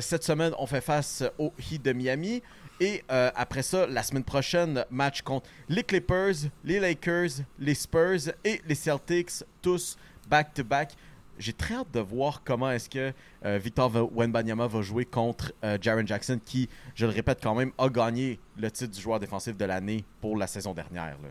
cette 0.01 0.25
semaine, 0.25 0.55
on 0.59 0.67
fait 0.67 0.81
face 0.81 1.23
au 1.39 1.53
Heat 1.59 1.85
de 1.85 1.93
Miami. 1.93 2.43
Et 2.81 3.03
après 3.09 3.63
ça, 3.63 3.87
la 3.87 4.03
semaine 4.03 4.25
prochaine, 4.25 4.83
match 4.91 5.21
contre 5.21 5.51
les 5.69 5.83
Clippers, 5.83 6.49
les 6.65 6.81
Lakers, 6.81 7.43
les 7.59 7.75
Spurs 7.75 8.33
et 8.45 8.63
les 8.67 8.75
Celtics, 8.75 9.45
tous 9.61 9.99
back-to-back. 10.29 10.93
J'ai 11.39 11.53
très 11.53 11.75
hâte 11.75 11.91
de 11.93 12.01
voir 12.01 12.43
comment 12.45 12.71
est-ce 12.71 12.89
que 12.89 13.13
euh, 13.45 13.59
Victor 13.63 13.89
Va- 13.91 14.09
Wembanyama 14.15 14.67
va 14.67 14.83
jouer 14.83 15.05
contre 15.05 15.53
euh, 15.65 15.77
Jaren 15.81 16.07
Jackson, 16.07 16.41
qui, 16.45 16.69
je 16.95 17.07
le 17.07 17.13
répète 17.13 17.39
quand 17.43 17.55
même, 17.55 17.73
a 17.79 17.89
gagné 17.89 18.39
le 18.59 18.71
titre 18.71 18.95
du 18.95 19.01
joueur 19.01 19.21
défensif 19.21 19.57
de 19.57 19.65
l'année 19.65 20.05
pour 20.21 20.37
la 20.37 20.47
saison 20.47 20.73
dernière. 20.75 21.17
là. 21.23 21.29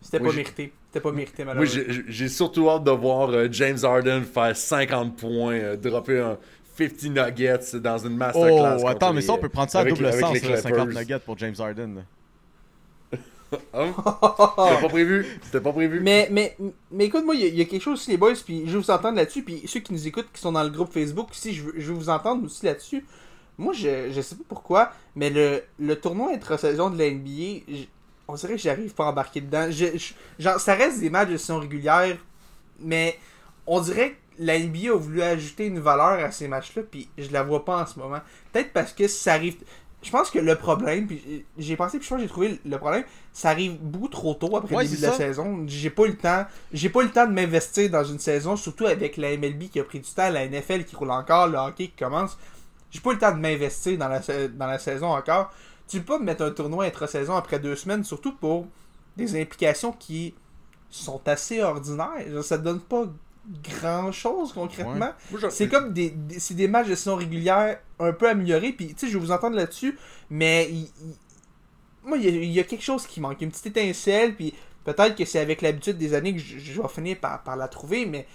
C'était 0.00 0.20
pas 0.20 0.32
mérité. 0.32 0.72
C'était 0.86 1.00
pas 1.00 1.12
mérité, 1.12 1.44
malheureusement. 1.44 1.82
j'ai- 1.88 2.04
j'ai 2.06 2.28
surtout 2.28 2.70
hâte 2.70 2.84
de 2.84 2.90
voir 2.92 3.30
euh, 3.30 3.48
James 3.50 3.78
Harden 3.82 4.22
faire 4.22 4.56
50 4.56 5.16
points, 5.16 5.54
euh, 5.58 5.76
dropper 5.76 6.20
un 6.20 6.38
50 6.76 7.02
nuggets 7.10 7.80
dans 7.80 7.98
une 7.98 8.16
masterclass. 8.16 8.78
Oh, 8.80 8.86
attends, 8.86 9.12
mais 9.12 9.20
ça, 9.20 9.32
on 9.32 9.38
peut 9.38 9.48
prendre 9.48 9.70
ça 9.70 9.80
à 9.80 9.84
double 9.84 10.12
sens, 10.12 10.32
les 10.34 10.48
là, 10.48 10.56
50 10.58 10.86
Clippers. 10.86 11.02
nuggets 11.02 11.18
pour 11.18 11.36
James 11.38 11.54
Harden. 11.58 12.04
Hein? 13.74 13.94
C'était 13.96 14.80
pas 14.82 14.88
prévu. 14.88 15.26
C'était 15.42 15.60
pas 15.60 15.72
prévu. 15.72 16.00
Mais, 16.00 16.28
mais, 16.30 16.56
mais 16.90 17.06
écoute, 17.06 17.24
moi, 17.24 17.34
il 17.34 17.54
y, 17.54 17.60
a- 17.60 17.64
quelque 17.64 17.82
chose 17.82 17.94
aussi, 18.00 18.10
les 18.10 18.16
boys, 18.16 18.34
puis 18.44 18.64
je 18.66 18.72
veux 18.72 18.78
vous 18.78 18.90
entendre 18.90 19.16
là-dessus, 19.16 19.42
puis 19.42 19.62
ceux 19.66 19.80
qui 19.80 19.92
nous 19.92 20.06
écoutent, 20.06 20.30
qui 20.32 20.40
sont 20.40 20.52
dans 20.52 20.62
le 20.62 20.70
groupe 20.70 20.92
Facebook, 20.92 21.28
si 21.32 21.54
je 21.54 21.62
veux, 21.62 21.92
vous 21.94 22.08
entendre 22.10 22.44
aussi 22.44 22.66
là-dessus. 22.66 23.04
Moi, 23.56 23.72
je, 23.72 24.10
je 24.12 24.20
sais 24.20 24.36
pas 24.36 24.44
pourquoi, 24.48 24.92
mais 25.16 25.30
le, 25.30 25.62
le 25.78 25.96
tournoi 25.96 26.32
intra-saison 26.32 26.90
de 26.90 26.98
la 26.98 27.10
NBA, 27.10 27.64
on 28.28 28.34
dirait 28.34 28.52
que 28.54 28.60
j'arrive 28.60 28.94
pas 28.94 29.06
à 29.06 29.10
embarquer 29.10 29.40
dedans. 29.40 29.68
Genre, 30.38 30.60
ça 30.60 30.74
reste 30.74 31.00
des 31.00 31.10
matchs 31.10 31.30
de 31.30 31.36
saison 31.36 31.58
régulière, 31.58 32.16
mais 32.80 33.18
on 33.66 33.80
dirait 33.80 34.10
que 34.10 34.16
la 34.38 34.58
NBA 34.58 34.92
a 34.92 34.96
voulu 34.96 35.22
ajouter 35.22 35.66
une 35.66 35.80
valeur 35.80 36.24
à 36.24 36.30
ces 36.30 36.46
matchs-là, 36.48 36.82
puis 36.88 37.08
je 37.18 37.30
la 37.32 37.42
vois 37.42 37.64
pas 37.64 37.82
en 37.82 37.86
ce 37.86 37.98
moment. 37.98 38.20
Peut-être 38.52 38.72
parce 38.72 38.92
que 38.92 39.08
ça 39.08 39.32
arrive. 39.32 39.56
Je 40.00 40.10
pense 40.10 40.30
que 40.30 40.38
le 40.38 40.54
problème, 40.54 41.08
puis 41.08 41.44
j'ai 41.58 41.76
pensé, 41.76 41.98
puis 41.98 42.04
je 42.06 42.10
pense 42.10 42.18
que 42.18 42.22
j'ai 42.22 42.28
trouvé 42.30 42.60
le 42.64 42.78
problème, 42.78 43.02
ça 43.32 43.50
arrive 43.50 43.78
beaucoup 43.80 44.06
trop 44.08 44.34
tôt 44.34 44.56
après 44.56 44.76
Ouais, 44.76 44.84
le 44.84 44.88
début 44.88 45.00
de 45.02 45.06
la 45.06 45.12
ça. 45.12 45.18
saison. 45.18 45.64
J'ai 45.66 45.90
pas 45.90 46.04
eu 46.04 46.10
le 46.10 46.16
temps. 46.16 46.46
J'ai 46.72 46.88
pas 46.88 47.00
eu 47.00 47.06
le 47.06 47.10
temps 47.10 47.26
de 47.26 47.32
m'investir 47.32 47.90
dans 47.90 48.04
une 48.04 48.20
saison, 48.20 48.54
surtout 48.54 48.86
avec 48.86 49.16
la 49.16 49.36
MLB 49.36 49.64
qui 49.70 49.80
a 49.80 49.84
pris 49.84 49.98
du 49.98 50.08
temps, 50.08 50.30
la 50.30 50.46
NFL 50.46 50.84
qui 50.84 50.94
roule 50.94 51.10
encore, 51.10 51.48
le 51.48 51.58
hockey 51.58 51.88
qui 51.88 51.96
commence. 51.96 52.38
J'ai 52.90 53.00
pas 53.00 53.10
eu 53.10 53.14
le 53.14 53.18
temps 53.18 53.32
de 53.32 53.40
m'investir 53.40 53.98
dans 53.98 54.08
la, 54.08 54.20
dans 54.20 54.66
la 54.66 54.78
saison 54.78 55.08
encore. 55.08 55.50
Tu 55.88 55.98
peux 55.98 56.04
pas 56.14 56.18
me 56.20 56.24
mettre 56.26 56.42
un 56.44 56.50
tournoi 56.52 56.84
intra-saison 56.84 57.34
après 57.34 57.58
deux 57.58 57.74
semaines, 57.74 58.04
surtout 58.04 58.34
pour 58.36 58.66
des 59.16 59.40
implications 59.40 59.90
qui 59.92 60.32
sont 60.90 61.20
assez 61.26 61.60
ordinaires. 61.60 62.24
Ça 62.44 62.56
donne 62.56 62.80
pas 62.80 63.04
grand 63.62 64.12
chose 64.12 64.52
concrètement. 64.52 65.10
C'est 65.50 65.68
comme 65.68 65.92
des, 65.92 66.10
des- 66.10 66.38
c'est 66.38 66.54
des 66.54 66.68
matchs 66.68 66.88
de 66.88 66.94
saison 66.94 67.16
régulière 67.16 67.78
un 67.98 68.12
peu 68.12 68.28
améliorés. 68.28 68.72
Puis, 68.72 68.88
tu 68.88 68.94
sais, 68.98 69.08
je 69.08 69.14
vais 69.18 69.24
vous 69.24 69.32
entendre 69.32 69.56
là-dessus, 69.56 69.96
mais 70.30 70.68
il- 70.70 70.82
il- 71.00 71.16
moi, 72.04 72.16
il 72.18 72.24
y, 72.24 72.28
a, 72.28 72.30
il 72.30 72.50
y 72.52 72.60
a 72.60 72.64
quelque 72.64 72.84
chose 72.84 73.06
qui 73.06 73.20
manque. 73.20 73.40
Une 73.40 73.50
petite 73.50 73.66
étincelle, 73.66 74.34
puis 74.34 74.54
peut-être 74.84 75.14
que 75.16 75.24
c'est 75.24 75.40
avec 75.40 75.62
l'habitude 75.62 75.98
des 75.98 76.14
années 76.14 76.34
que 76.34 76.40
je, 76.40 76.58
je 76.58 76.80
vais 76.82 76.88
finir 76.88 77.18
par, 77.18 77.42
par 77.42 77.56
la 77.56 77.68
trouver, 77.68 78.06
mais 78.06 78.26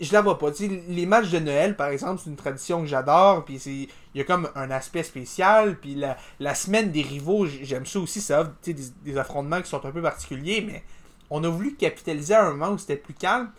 je 0.00 0.12
la 0.12 0.20
vois 0.20 0.38
pas. 0.38 0.50
Tu 0.50 0.68
sais, 0.68 0.82
les 0.88 1.06
matchs 1.06 1.30
de 1.30 1.38
Noël, 1.38 1.76
par 1.76 1.88
exemple, 1.88 2.20
c'est 2.22 2.30
une 2.30 2.36
tradition 2.36 2.80
que 2.80 2.86
j'adore, 2.86 3.44
puis 3.44 3.58
c'est 3.58 3.70
il 3.70 3.88
y 4.14 4.20
a 4.20 4.24
comme 4.24 4.50
un 4.56 4.70
aspect 4.70 5.02
spécial, 5.04 5.78
puis 5.80 5.94
la, 5.94 6.16
la 6.40 6.54
semaine 6.54 6.90
des 6.90 7.02
rivaux, 7.02 7.46
j'aime 7.46 7.86
ça 7.86 8.00
aussi, 8.00 8.20
ça 8.20 8.40
offre 8.42 8.50
des, 8.64 8.74
des 9.04 9.16
affrontements 9.16 9.62
qui 9.62 9.68
sont 9.68 9.84
un 9.86 9.90
peu 9.92 10.02
particuliers, 10.02 10.60
mais 10.66 10.82
on 11.30 11.42
a 11.44 11.48
voulu 11.48 11.74
capitaliser 11.76 12.34
à 12.34 12.44
un 12.46 12.50
moment 12.50 12.70
où 12.72 12.78
c'était 12.78 12.96
plus 12.96 13.14
calme. 13.14 13.50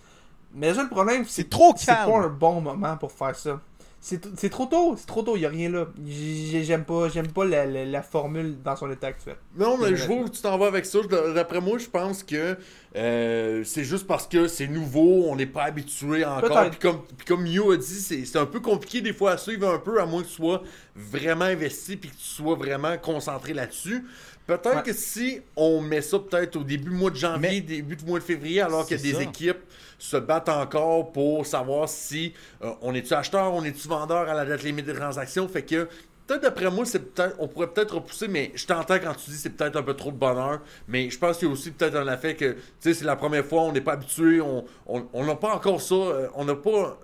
Mais 0.53 0.69
le 0.69 0.75
seul 0.75 0.89
problème, 0.89 1.25
C'est 1.27 1.49
trop 1.49 1.73
c'est 1.77 1.87
pas 1.87 2.05
un 2.05 2.27
bon 2.29 2.61
moment 2.61 2.97
pour 2.97 3.11
faire 3.11 3.35
ça. 3.35 3.59
C'est 4.05 4.49
trop 4.49 4.65
tôt, 4.65 4.95
c'est 4.97 5.05
trop 5.05 5.21
tôt, 5.23 5.37
y 5.37 5.45
a 5.45 5.49
rien 5.49 5.69
là. 5.69 5.87
J'aime 6.05 6.83
pas, 6.83 7.07
j'aime 7.07 7.29
pas 7.31 7.45
la, 7.45 7.65
la- 7.65 7.85
la 7.85 8.01
formule 8.01 8.57
dans 8.61 8.75
son 8.75 8.91
état 8.91 9.07
actuel. 9.07 9.37
Non, 9.57 9.77
mais 9.77 9.95
je 9.95 10.05
vois 10.07 10.17
où 10.17 10.29
tu 10.29 10.41
t'en 10.41 10.57
vas 10.57 10.67
avec 10.67 10.85
ça. 10.85 10.99
D'après 11.33 11.61
moi, 11.61 11.77
je 11.77 11.87
pense 11.87 12.21
que 12.21 12.57
euh, 12.97 13.63
c'est 13.63 13.85
juste 13.85 14.05
parce 14.05 14.27
que 14.27 14.47
c'est 14.49 14.67
nouveau, 14.67 15.27
on 15.29 15.37
n'est 15.37 15.45
pas 15.45 15.63
habitué 15.63 16.25
encore. 16.25 16.69
Puis 16.69 16.79
comme, 16.79 17.01
puis 17.17 17.25
comme 17.25 17.43
Mio 17.43 17.71
a 17.71 17.77
dit, 17.77 17.85
c'est 17.85 18.25
c'est 18.25 18.37
un 18.37 18.45
peu 18.45 18.59
compliqué 18.59 18.99
des 18.99 19.13
fois 19.13 19.31
à 19.31 19.37
suivre 19.37 19.69
un 19.69 19.79
peu, 19.79 20.01
à 20.01 20.05
moins 20.05 20.21
que 20.21 20.27
tu 20.27 20.33
sois 20.33 20.61
vraiment 20.97 21.45
investi 21.45 21.95
puis 21.95 22.09
que 22.09 22.15
tu 22.15 22.23
sois 22.27 22.55
vraiment 22.55 22.97
concentré 22.97 23.53
là-dessus. 23.53 24.03
Peut-être 24.45 24.75
Ouais. 24.75 24.83
que 24.83 24.93
si 24.93 25.39
on 25.55 25.79
met 25.79 26.01
ça 26.01 26.19
peut-être 26.19 26.57
au 26.57 26.63
début 26.63 26.89
du 26.89 26.95
mois 26.95 27.09
de 27.11 27.15
janvier, 27.15 27.49
Mais- 27.49 27.61
début 27.61 27.95
du 27.95 28.03
mois 28.05 28.19
de 28.19 28.23
février, 28.23 28.61
alors 28.61 28.85
que 28.87 28.95
des 28.95 29.13
ça. 29.13 29.21
équipes 29.23 29.61
se 29.97 30.17
battent 30.17 30.49
encore 30.49 31.13
pour 31.13 31.45
savoir 31.45 31.87
si 31.87 32.33
euh, 32.61 32.71
on 32.81 32.93
est-tu 32.93 33.13
acheteur, 33.13 33.53
on 33.53 33.63
est-tu 33.63 33.87
vendeur 33.87 34.27
à 34.29 34.33
la 34.33 34.43
date 34.45 34.63
limite 34.63 34.85
des 34.85 34.93
transactions. 34.95 35.47
Fait 35.47 35.61
que 35.63 35.87
peut-être 36.27 36.41
d'après 36.43 36.69
moi, 36.71 36.85
c'est 36.85 37.13
peut-être 37.13 37.35
on 37.39 37.47
pourrait 37.47 37.67
peut-être 37.67 37.95
repousser, 37.95 38.27
mais 38.27 38.51
je 38.55 38.65
t'entends 38.65 38.95
quand 38.99 39.13
tu 39.15 39.29
dis 39.31 39.37
c'est 39.37 39.49
peut-être 39.51 39.75
un 39.75 39.83
peu 39.83 39.93
trop 39.93 40.11
de 40.11 40.17
bonheur. 40.17 40.61
Mais 40.87 41.09
je 41.09 41.17
pense 41.19 41.37
qu'il 41.37 41.47
y 41.47 41.51
a 41.51 41.53
aussi 41.53 41.71
peut-être 41.71 41.95
un 41.95 42.11
effet 42.13 42.35
que 42.35 42.51
tu 42.53 42.57
sais, 42.79 42.93
c'est 42.93 43.05
la 43.05 43.15
première 43.15 43.45
fois, 43.45 43.61
on 43.61 43.71
n'est 43.71 43.81
pas 43.81 43.93
habitué, 43.93 44.41
on 44.41 44.65
on- 44.87 45.05
on 45.13 45.25
n'a 45.25 45.35
pas 45.35 45.53
encore 45.55 45.81
ça, 45.81 45.95
euh, 45.95 46.27
on 46.35 46.45
n'a 46.45 46.55
pas 46.55 46.69
euh, 46.71 46.95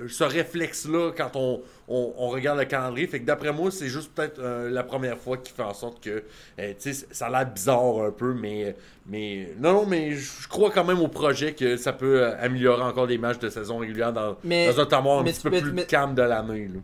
le- 0.00 0.08
ce 0.08 0.24
réflexe-là 0.24 1.12
quand 1.16 1.32
on, 1.34 1.60
on, 1.88 2.12
on 2.16 2.28
regarde 2.28 2.58
le 2.58 2.64
calendrier. 2.64 3.06
Fait 3.06 3.20
que 3.20 3.24
d'après 3.26 3.52
moi, 3.52 3.70
c'est 3.70 3.88
juste 3.88 4.12
peut-être 4.14 4.38
euh, 4.40 4.70
la 4.70 4.82
première 4.84 5.18
fois 5.18 5.36
qui 5.36 5.52
fait 5.52 5.62
en 5.62 5.74
sorte 5.74 6.02
que 6.02 6.22
euh, 6.58 6.72
tu 6.80 6.92
sais, 6.94 7.06
ça 7.10 7.26
a 7.26 7.30
l'air 7.30 7.46
bizarre 7.52 8.00
un 8.02 8.10
peu, 8.10 8.32
mais, 8.34 8.74
mais 9.06 9.54
non, 9.58 9.72
non, 9.72 9.86
mais 9.86 10.12
je 10.12 10.48
crois 10.48 10.70
quand 10.70 10.84
même 10.84 11.00
au 11.00 11.08
projet 11.08 11.52
que 11.52 11.76
ça 11.76 11.92
peut 11.92 12.26
améliorer 12.40 12.82
encore 12.82 13.06
des 13.06 13.18
matchs 13.18 13.38
de 13.38 13.48
saison 13.48 13.78
régulière 13.78 14.12
dans, 14.12 14.36
Mais- 14.44 14.72
dans 14.72 14.80
un 14.80 14.86
temps 14.86 15.20
un 15.20 15.24
petit 15.24 15.40
peu 15.40 15.50
mais- 15.50 15.60
plus 15.60 15.72
mais- 15.72 15.84
calme 15.86 16.14
de 16.14 16.22
l'année. 16.22 16.68
là. 16.72 16.80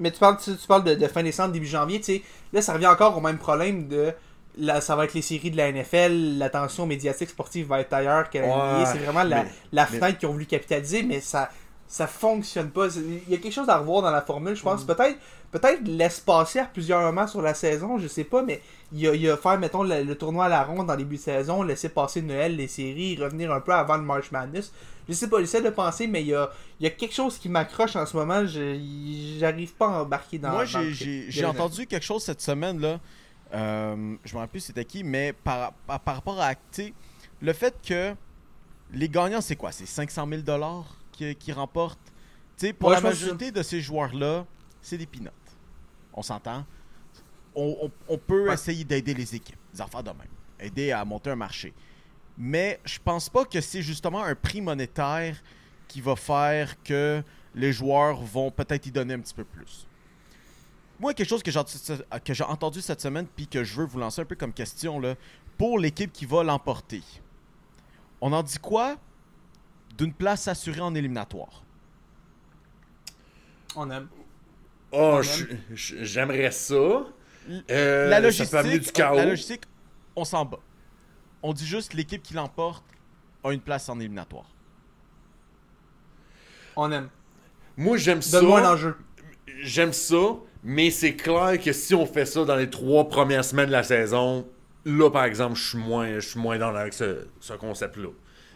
Mais 0.00 0.10
tu 0.10 0.18
parles, 0.18 0.36
tu, 0.42 0.56
tu 0.56 0.66
parles 0.66 0.84
de, 0.84 0.94
de 0.94 1.06
fin 1.08 1.22
décembre, 1.22 1.52
début 1.52 1.66
janvier, 1.66 1.98
tu 1.98 2.04
sais. 2.04 2.22
Là, 2.52 2.62
ça 2.62 2.72
revient 2.74 2.86
encore 2.86 3.16
au 3.16 3.20
même 3.20 3.38
problème 3.38 3.88
de. 3.88 4.12
la- 4.60 4.80
ça 4.80 4.96
va 4.96 5.04
être 5.04 5.14
les 5.14 5.22
séries 5.22 5.50
de 5.52 5.56
la 5.56 5.70
NFL, 5.70 6.38
l'attention 6.38 6.84
médiatique 6.86 7.28
sportive 7.30 7.66
va 7.68 7.80
être 7.80 7.92
ailleurs 7.92 8.28
que 8.30 8.38
la. 8.38 8.46
Ouais, 8.78 8.84
C'est 8.86 8.98
vraiment 8.98 9.22
la, 9.22 9.44
mais- 9.44 9.50
la 9.72 9.88
mais- 9.90 9.98
fenêtre 9.98 10.18
qu'ils 10.18 10.28
ont 10.28 10.32
voulu 10.32 10.46
capitaliser, 10.46 11.02
mais 11.02 11.20
ça 11.20 11.50
ça 11.88 12.06
fonctionne 12.06 12.70
pas. 12.70 12.86
Il 12.96 13.28
y 13.28 13.34
a 13.34 13.38
quelque 13.38 13.52
chose 13.52 13.68
à 13.68 13.78
revoir 13.78 14.02
dans 14.02 14.10
la 14.10 14.20
formule, 14.22 14.54
je 14.54 14.62
pense. 14.62 14.84
Peut-être 14.84 15.18
peut-être 15.50 15.80
laisse 15.88 16.20
passer 16.20 16.58
à 16.58 16.66
plusieurs 16.66 17.00
moments 17.00 17.26
sur 17.26 17.40
la 17.40 17.54
saison, 17.54 17.98
je 17.98 18.06
sais 18.06 18.24
pas, 18.24 18.42
mais 18.42 18.60
il 18.92 19.00
y 19.00 19.08
a, 19.08 19.14
il 19.14 19.22
y 19.22 19.30
a 19.30 19.36
faire, 19.38 19.58
mettons, 19.58 19.82
le, 19.82 20.02
le 20.02 20.14
tournoi 20.14 20.44
à 20.44 20.48
la 20.50 20.62
ronde 20.62 20.86
dans 20.86 20.92
les 20.92 20.98
début 21.04 21.16
de 21.16 21.20
saison, 21.22 21.62
laisser 21.62 21.88
passer 21.88 22.20
Noël, 22.20 22.54
les 22.54 22.68
séries, 22.68 23.16
revenir 23.16 23.50
un 23.52 23.60
peu 23.60 23.72
avant 23.72 23.96
le 23.96 24.02
March 24.02 24.30
Madness. 24.30 24.70
Je 25.08 25.14
sais 25.14 25.26
pas, 25.26 25.40
j'essaie 25.40 25.62
de 25.62 25.70
penser, 25.70 26.06
mais 26.06 26.20
il 26.20 26.26
y 26.28 26.34
a, 26.34 26.50
il 26.78 26.84
y 26.84 26.86
a 26.86 26.90
quelque 26.90 27.14
chose 27.14 27.38
qui 27.38 27.48
m'accroche 27.48 27.96
en 27.96 28.04
ce 28.04 28.14
moment. 28.14 28.44
Je- 28.46 29.38
J'arrive 29.38 29.72
pas 29.72 29.86
à 29.86 30.02
embarquer 30.02 30.38
dans 30.38 30.50
Moi, 30.50 30.64
le 30.64 30.66
j'ai- 30.66 30.92
entendu 31.46 31.86
quelque 31.86 32.04
chose 32.04 32.22
cette 32.22 32.42
semaine, 32.42 32.78
là. 32.78 33.00
Euh, 33.54 34.16
je 34.26 34.34
me 34.34 34.40
rappelle 34.40 34.50
plus 34.50 34.60
c'était 34.60 34.84
qui, 34.84 35.02
mais 35.02 35.32
par, 35.32 35.72
par, 35.86 36.00
par 36.00 36.14
rapport 36.16 36.38
à 36.38 36.52
sais, 36.70 36.92
le 37.40 37.54
fait 37.54 37.74
que 37.82 38.14
les 38.92 39.08
gagnants, 39.08 39.40
c'est 39.40 39.56
quoi? 39.56 39.72
C'est 39.72 39.86
500 39.86 40.28
000 40.28 40.42
qui, 41.18 41.34
qui 41.36 41.52
remportent. 41.52 41.98
Tu 42.56 42.66
sais, 42.66 42.72
pour 42.72 42.88
Ouais, 42.88 42.94
la 42.96 43.00
que 43.00 43.06
majorité 43.06 43.50
de 43.50 43.62
ces 43.62 43.80
joueurs-là, 43.80 44.46
c'est 44.80 44.96
des 44.98 45.06
peanuts. 45.06 45.28
On 46.14 46.22
s'entend 46.22 46.64
on, 47.54 47.76
on- 47.82 47.90
on 48.14 48.18
peut 48.18 48.46
Ouais. 48.48 48.54
essayer 48.54 48.84
d'aider 48.84 49.14
les 49.14 49.34
équipes, 49.34 49.58
des 49.74 49.80
affaires 49.80 50.02
de 50.04 50.10
même, 50.10 50.28
aider 50.60 50.92
à 50.92 51.04
monter 51.04 51.30
un 51.30 51.36
marché. 51.36 51.72
Mais 52.36 52.78
je 52.84 52.98
pense 53.02 53.28
pas 53.28 53.44
que 53.44 53.60
c'est 53.60 53.82
justement 53.82 54.22
un 54.22 54.36
prix 54.36 54.60
monétaire 54.60 55.36
qui 55.88 56.00
va 56.00 56.14
faire 56.14 56.80
que 56.84 57.20
les 57.56 57.72
joueurs 57.72 58.20
vont 58.20 58.52
peut-être 58.52 58.86
y 58.86 58.92
donner 58.92 59.14
un 59.14 59.18
petit 59.20 59.34
peu 59.34 59.42
plus. 59.44 59.88
Moi, 61.00 61.14
quelque 61.14 61.28
chose 61.28 61.42
que 61.42 61.50
j'ai 61.50 61.60
que 62.24 62.34
j'ai 62.34 62.44
entendu 62.44 62.80
cette 62.80 63.00
semaine, 63.00 63.26
puis 63.26 63.48
que 63.48 63.64
je 63.64 63.74
veux 63.80 63.86
vous 63.86 63.98
lancer 63.98 64.20
un 64.20 64.24
peu 64.24 64.36
comme 64.36 64.52
question, 64.52 65.00
là, 65.00 65.14
pour 65.56 65.78
l'équipe 65.80 66.12
qui 66.12 66.26
va 66.26 66.44
l'emporter. 66.44 67.02
On 68.20 68.32
en 68.32 68.42
dit 68.42 68.58
quoi? 68.58 68.96
D'une 69.98 70.12
place 70.12 70.48
assurée 70.48 70.80
en 70.80 70.94
éliminatoire? 70.94 71.62
On 73.76 73.90
aime. 73.90 74.08
Oh, 74.92 75.20
j'aimerais 75.74 76.50
ça. 76.50 76.74
Euh, 77.70 78.08
la 78.08 78.16
ça 78.16 78.20
logistique, 78.20 78.50
peut 78.50 78.58
amener 78.58 78.78
du 78.78 78.92
chaos. 78.92 79.16
la 79.16 79.26
logistique, 79.26 79.62
on 80.16 80.24
s'en 80.24 80.44
bat. 80.44 80.58
On 81.42 81.52
dit 81.52 81.66
juste 81.66 81.94
l'équipe 81.94 82.22
qui 82.22 82.34
l'emporte 82.34 82.84
a 83.44 83.52
une 83.52 83.60
place 83.60 83.88
en 83.88 83.98
éliminatoire. 84.00 84.46
On 86.76 86.90
aime. 86.92 87.08
Moi, 87.76 87.96
j'aime 87.96 88.22
ça. 88.22 88.40
Donne-moi 88.40 88.60
un 88.60 88.72
enjeu. 88.72 88.96
J'aime 89.62 89.92
ça, 89.92 90.36
mais 90.62 90.90
c'est 90.90 91.16
clair 91.16 91.58
que 91.62 91.72
si 91.72 91.94
on 91.94 92.06
fait 92.06 92.26
ça 92.26 92.44
dans 92.44 92.56
les 92.56 92.70
trois 92.70 93.08
premières 93.08 93.44
semaines 93.44 93.66
de 93.66 93.72
la 93.72 93.82
saison, 93.82 94.46
là, 94.84 95.10
par 95.10 95.24
exemple, 95.24 95.56
je 95.56 95.68
suis 95.70 95.78
moins, 95.78 96.14
je 96.14 96.28
suis 96.28 96.40
moins 96.40 96.58
dans 96.58 96.74
avec 96.74 96.92
ce, 96.92 97.26
ce 97.40 97.54
concept-là. 97.54 98.10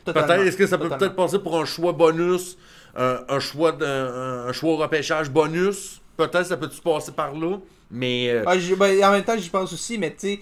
Peut-être, 0.05 0.31
est-ce 0.47 0.57
que 0.57 0.67
ça 0.67 0.79
peut 0.79 0.89
peut-être 0.99 1.17
passer 1.17 1.39
pour 1.39 1.59
un 1.61 1.65
choix 1.65 1.93
bonus, 1.93 2.57
un, 2.97 3.21
un 3.29 3.41
choix 3.41 3.73
de- 3.73 3.85
un, 3.85 4.47
un 4.49 4.53
choix 4.53 4.77
repêchage 4.77 5.31
bonus? 5.31 6.01
Peut-être 6.17 6.45
ça 6.47 6.57
peut-tu 6.57 6.81
passer 6.81 7.13
par 7.13 7.35
là, 7.35 7.57
mais... 7.91 8.31
euh, 8.31 8.43
j'ai- 8.59 8.77
ben, 8.77 9.03
en 9.05 9.13
même 9.13 9.25
temps, 9.25 9.37
j'y 9.39 9.49
pense 9.51 9.73
aussi, 9.73 9.99
mais 9.99 10.11
tu 10.11 10.17
sais, 10.21 10.41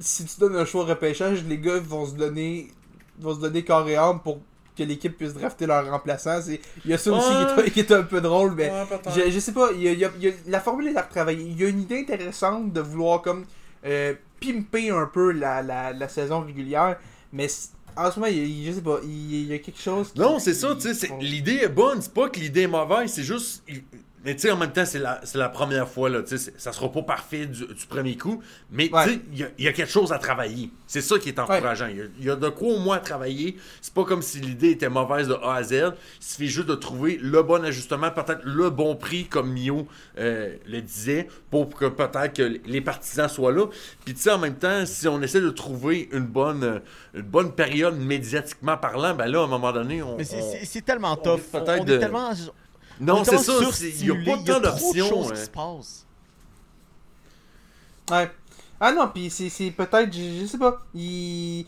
si 0.00 0.24
tu 0.24 0.40
donnes 0.40 0.56
un 0.56 0.64
choix 0.64 0.82
au 0.82 0.86
repêchage, 0.86 1.44
les 1.48 1.58
gars 1.58 1.78
vont 1.78 2.06
se 2.06 2.14
donner 2.14 2.68
vont 3.18 3.34
se 3.34 3.40
donner 3.40 3.64
corps 3.64 3.88
et 3.88 3.96
âme 3.96 4.20
pour 4.22 4.40
que 4.76 4.82
l'équipe 4.82 5.16
puisse 5.16 5.32
drafter 5.32 5.64
leur 5.64 5.88
remplaçant. 5.90 6.42
C'est- 6.42 6.60
Il 6.84 6.90
y 6.90 6.94
a 6.94 6.98
ça 6.98 7.10
aussi 7.12 7.28
qui 7.30 7.60
est, 7.60 7.70
qui 7.70 7.80
est 7.80 7.92
un 7.92 8.02
peu 8.02 8.20
drôle, 8.20 8.52
mais 8.54 8.68
Ouais, 8.68 9.24
je, 9.26 9.30
je 9.30 9.38
sais 9.38 9.52
pas, 9.52 9.70
il 9.74 9.80
y 9.82 9.88
a- 9.88 9.92
il 9.92 9.98
y 10.00 10.04
a- 10.04 10.10
il 10.18 10.24
y 10.24 10.28
a- 10.28 10.32
la 10.48 10.60
formule 10.60 10.88
est 10.88 10.96
à 10.98 11.02
retravailler. 11.02 11.44
Il 11.44 11.58
y 11.58 11.64
a 11.64 11.68
une 11.68 11.80
idée 11.80 12.00
intéressante 12.00 12.72
de 12.74 12.80
vouloir 12.80 13.22
comme 13.22 13.46
euh, 13.86 14.12
pimper 14.40 14.90
un 14.90 15.06
peu 15.06 15.30
la, 15.32 15.62
la, 15.62 15.92
la 15.94 16.08
saison 16.08 16.40
régulière, 16.42 16.98
mais 17.32 17.46
en 17.96 18.10
ce 18.10 18.20
moment, 18.20 18.30
il 18.32 18.66
je 18.66 18.72
sais 18.72 18.80
pas, 18.82 18.98
il 19.04 19.32
y 19.32 19.36
a, 19.36 19.38
il 19.40 19.46
y 19.48 19.54
a 19.54 19.58
quelque 19.58 19.80
chose 19.80 20.12
qui- 20.12 20.20
Non, 20.20 20.38
c'est 20.38 20.54
ça, 20.54 20.74
tu 20.80 20.92
sais, 20.94 21.10
l'idée 21.20 21.60
est 21.62 21.68
bonne, 21.68 22.00
c'est 22.02 22.12
pas 22.12 22.28
que 22.28 22.38
l'idée 22.38 22.62
est 22.62 22.66
mauvaise, 22.68 23.10
c'est 23.12 23.22
juste... 23.22 23.62
il- 23.68 23.82
Mais 24.26 24.34
tu 24.34 24.40
sais, 24.42 24.50
en 24.50 24.56
même 24.56 24.72
temps, 24.72 24.84
c'est 24.84 24.98
la, 24.98 25.20
c'est 25.22 25.38
la 25.38 25.48
première 25.48 25.88
fois, 25.88 26.10
là. 26.10 26.20
Tu 26.22 26.30
sais, 26.36 26.38
c'est- 26.50 26.60
ça 26.60 26.72
sera 26.72 26.90
pas 26.90 27.02
parfait 27.02 27.46
du, 27.46 27.64
du 27.64 27.86
premier 27.88 28.16
coup. 28.16 28.42
Mais 28.72 28.92
Ouais. 28.92 29.04
tu 29.04 29.10
sais, 29.12 29.20
il 29.32 29.38
y 29.38 29.44
a- 29.44 29.48
il 29.56 29.64
y, 29.64 29.68
a 29.68 29.72
quelque 29.72 29.88
chose 29.92 30.12
à 30.12 30.18
travailler. 30.18 30.70
C'est 30.88 31.00
ça 31.00 31.16
qui 31.20 31.28
est 31.28 31.38
encourageant. 31.38 31.86
Il 31.86 31.96
y 31.96 32.00
a- 32.00 32.04
il 32.18 32.24
y, 32.24 32.30
a 32.30 32.34
de 32.34 32.48
quoi 32.48 32.74
au 32.74 32.78
moins 32.80 32.96
à 32.96 32.98
travailler. 32.98 33.56
C'est 33.80 33.94
pas 33.94 34.02
comme 34.04 34.22
si 34.22 34.40
l'idée 34.40 34.70
était 34.70 34.88
mauvaise 34.88 35.28
de 35.28 35.34
A 35.34 35.54
à 35.54 35.62
Z. 35.62 35.72
Il 35.74 35.92
suffit 36.18 36.48
juste 36.48 36.66
de 36.66 36.74
trouver 36.74 37.18
le 37.22 37.40
bon 37.44 37.64
ajustement, 37.64 38.10
peut-être 38.10 38.40
le 38.42 38.68
bon 38.70 38.96
prix, 38.96 39.26
comme 39.26 39.52
Mio 39.52 39.86
euh, 40.18 40.56
le 40.66 40.80
disait, 40.82 41.28
pour 41.52 41.68
que 41.70 41.84
peut-être 41.86 42.32
que 42.34 42.58
les 42.66 42.80
partisans 42.80 43.28
soient 43.28 43.52
là. 43.52 43.66
Puis 44.04 44.14
tu 44.14 44.22
sais, 44.22 44.32
en 44.32 44.38
même 44.38 44.56
temps, 44.56 44.84
si 44.86 45.06
on 45.06 45.22
essaie 45.22 45.40
de 45.40 45.50
trouver 45.50 46.08
une 46.10 46.26
bonne, 46.26 46.82
une 47.14 47.22
bonne 47.22 47.52
période 47.52 47.96
médiatiquement 47.96 48.76
parlant, 48.76 49.14
ben 49.14 49.26
là, 49.26 49.40
à 49.40 49.44
un 49.44 49.46
moment 49.46 49.72
donné, 49.72 50.02
on. 50.02 50.16
Mais 50.16 50.24
c'est- 50.24 50.80
tellement 50.84 51.12
on 51.12 51.16
tough. 51.16 51.40
On, 51.54 51.84
de- 51.84 51.94
est 51.94 51.98
tellement. 52.00 52.30
On 53.00 53.04
Non, 53.04 53.22
est 53.22 53.24
c'est 53.24 53.38
ça. 53.38 53.52
Il 54.00 54.04
n'y 54.04 54.10
a 54.10 54.14
pas 54.14 54.40
il 54.40 54.46
y 54.46 54.50
a 54.50 54.60
tant 54.60 54.60
trop 54.60 54.94
de 54.94 54.98
d'options. 54.98 55.08
choses 55.08 55.32
hein. 55.32 55.34
qui 55.34 55.40
se 55.40 55.50
passent. 55.50 56.06
Ouais. 58.10 58.30
Ah 58.80 58.92
non, 58.92 59.08
puis 59.08 59.30
c'est 59.30 59.48
c'est 59.48 59.70
peut-être, 59.70 60.12
je, 60.12 60.40
je 60.42 60.46
sais 60.46 60.58
pas, 60.58 60.82
il... 60.94 61.66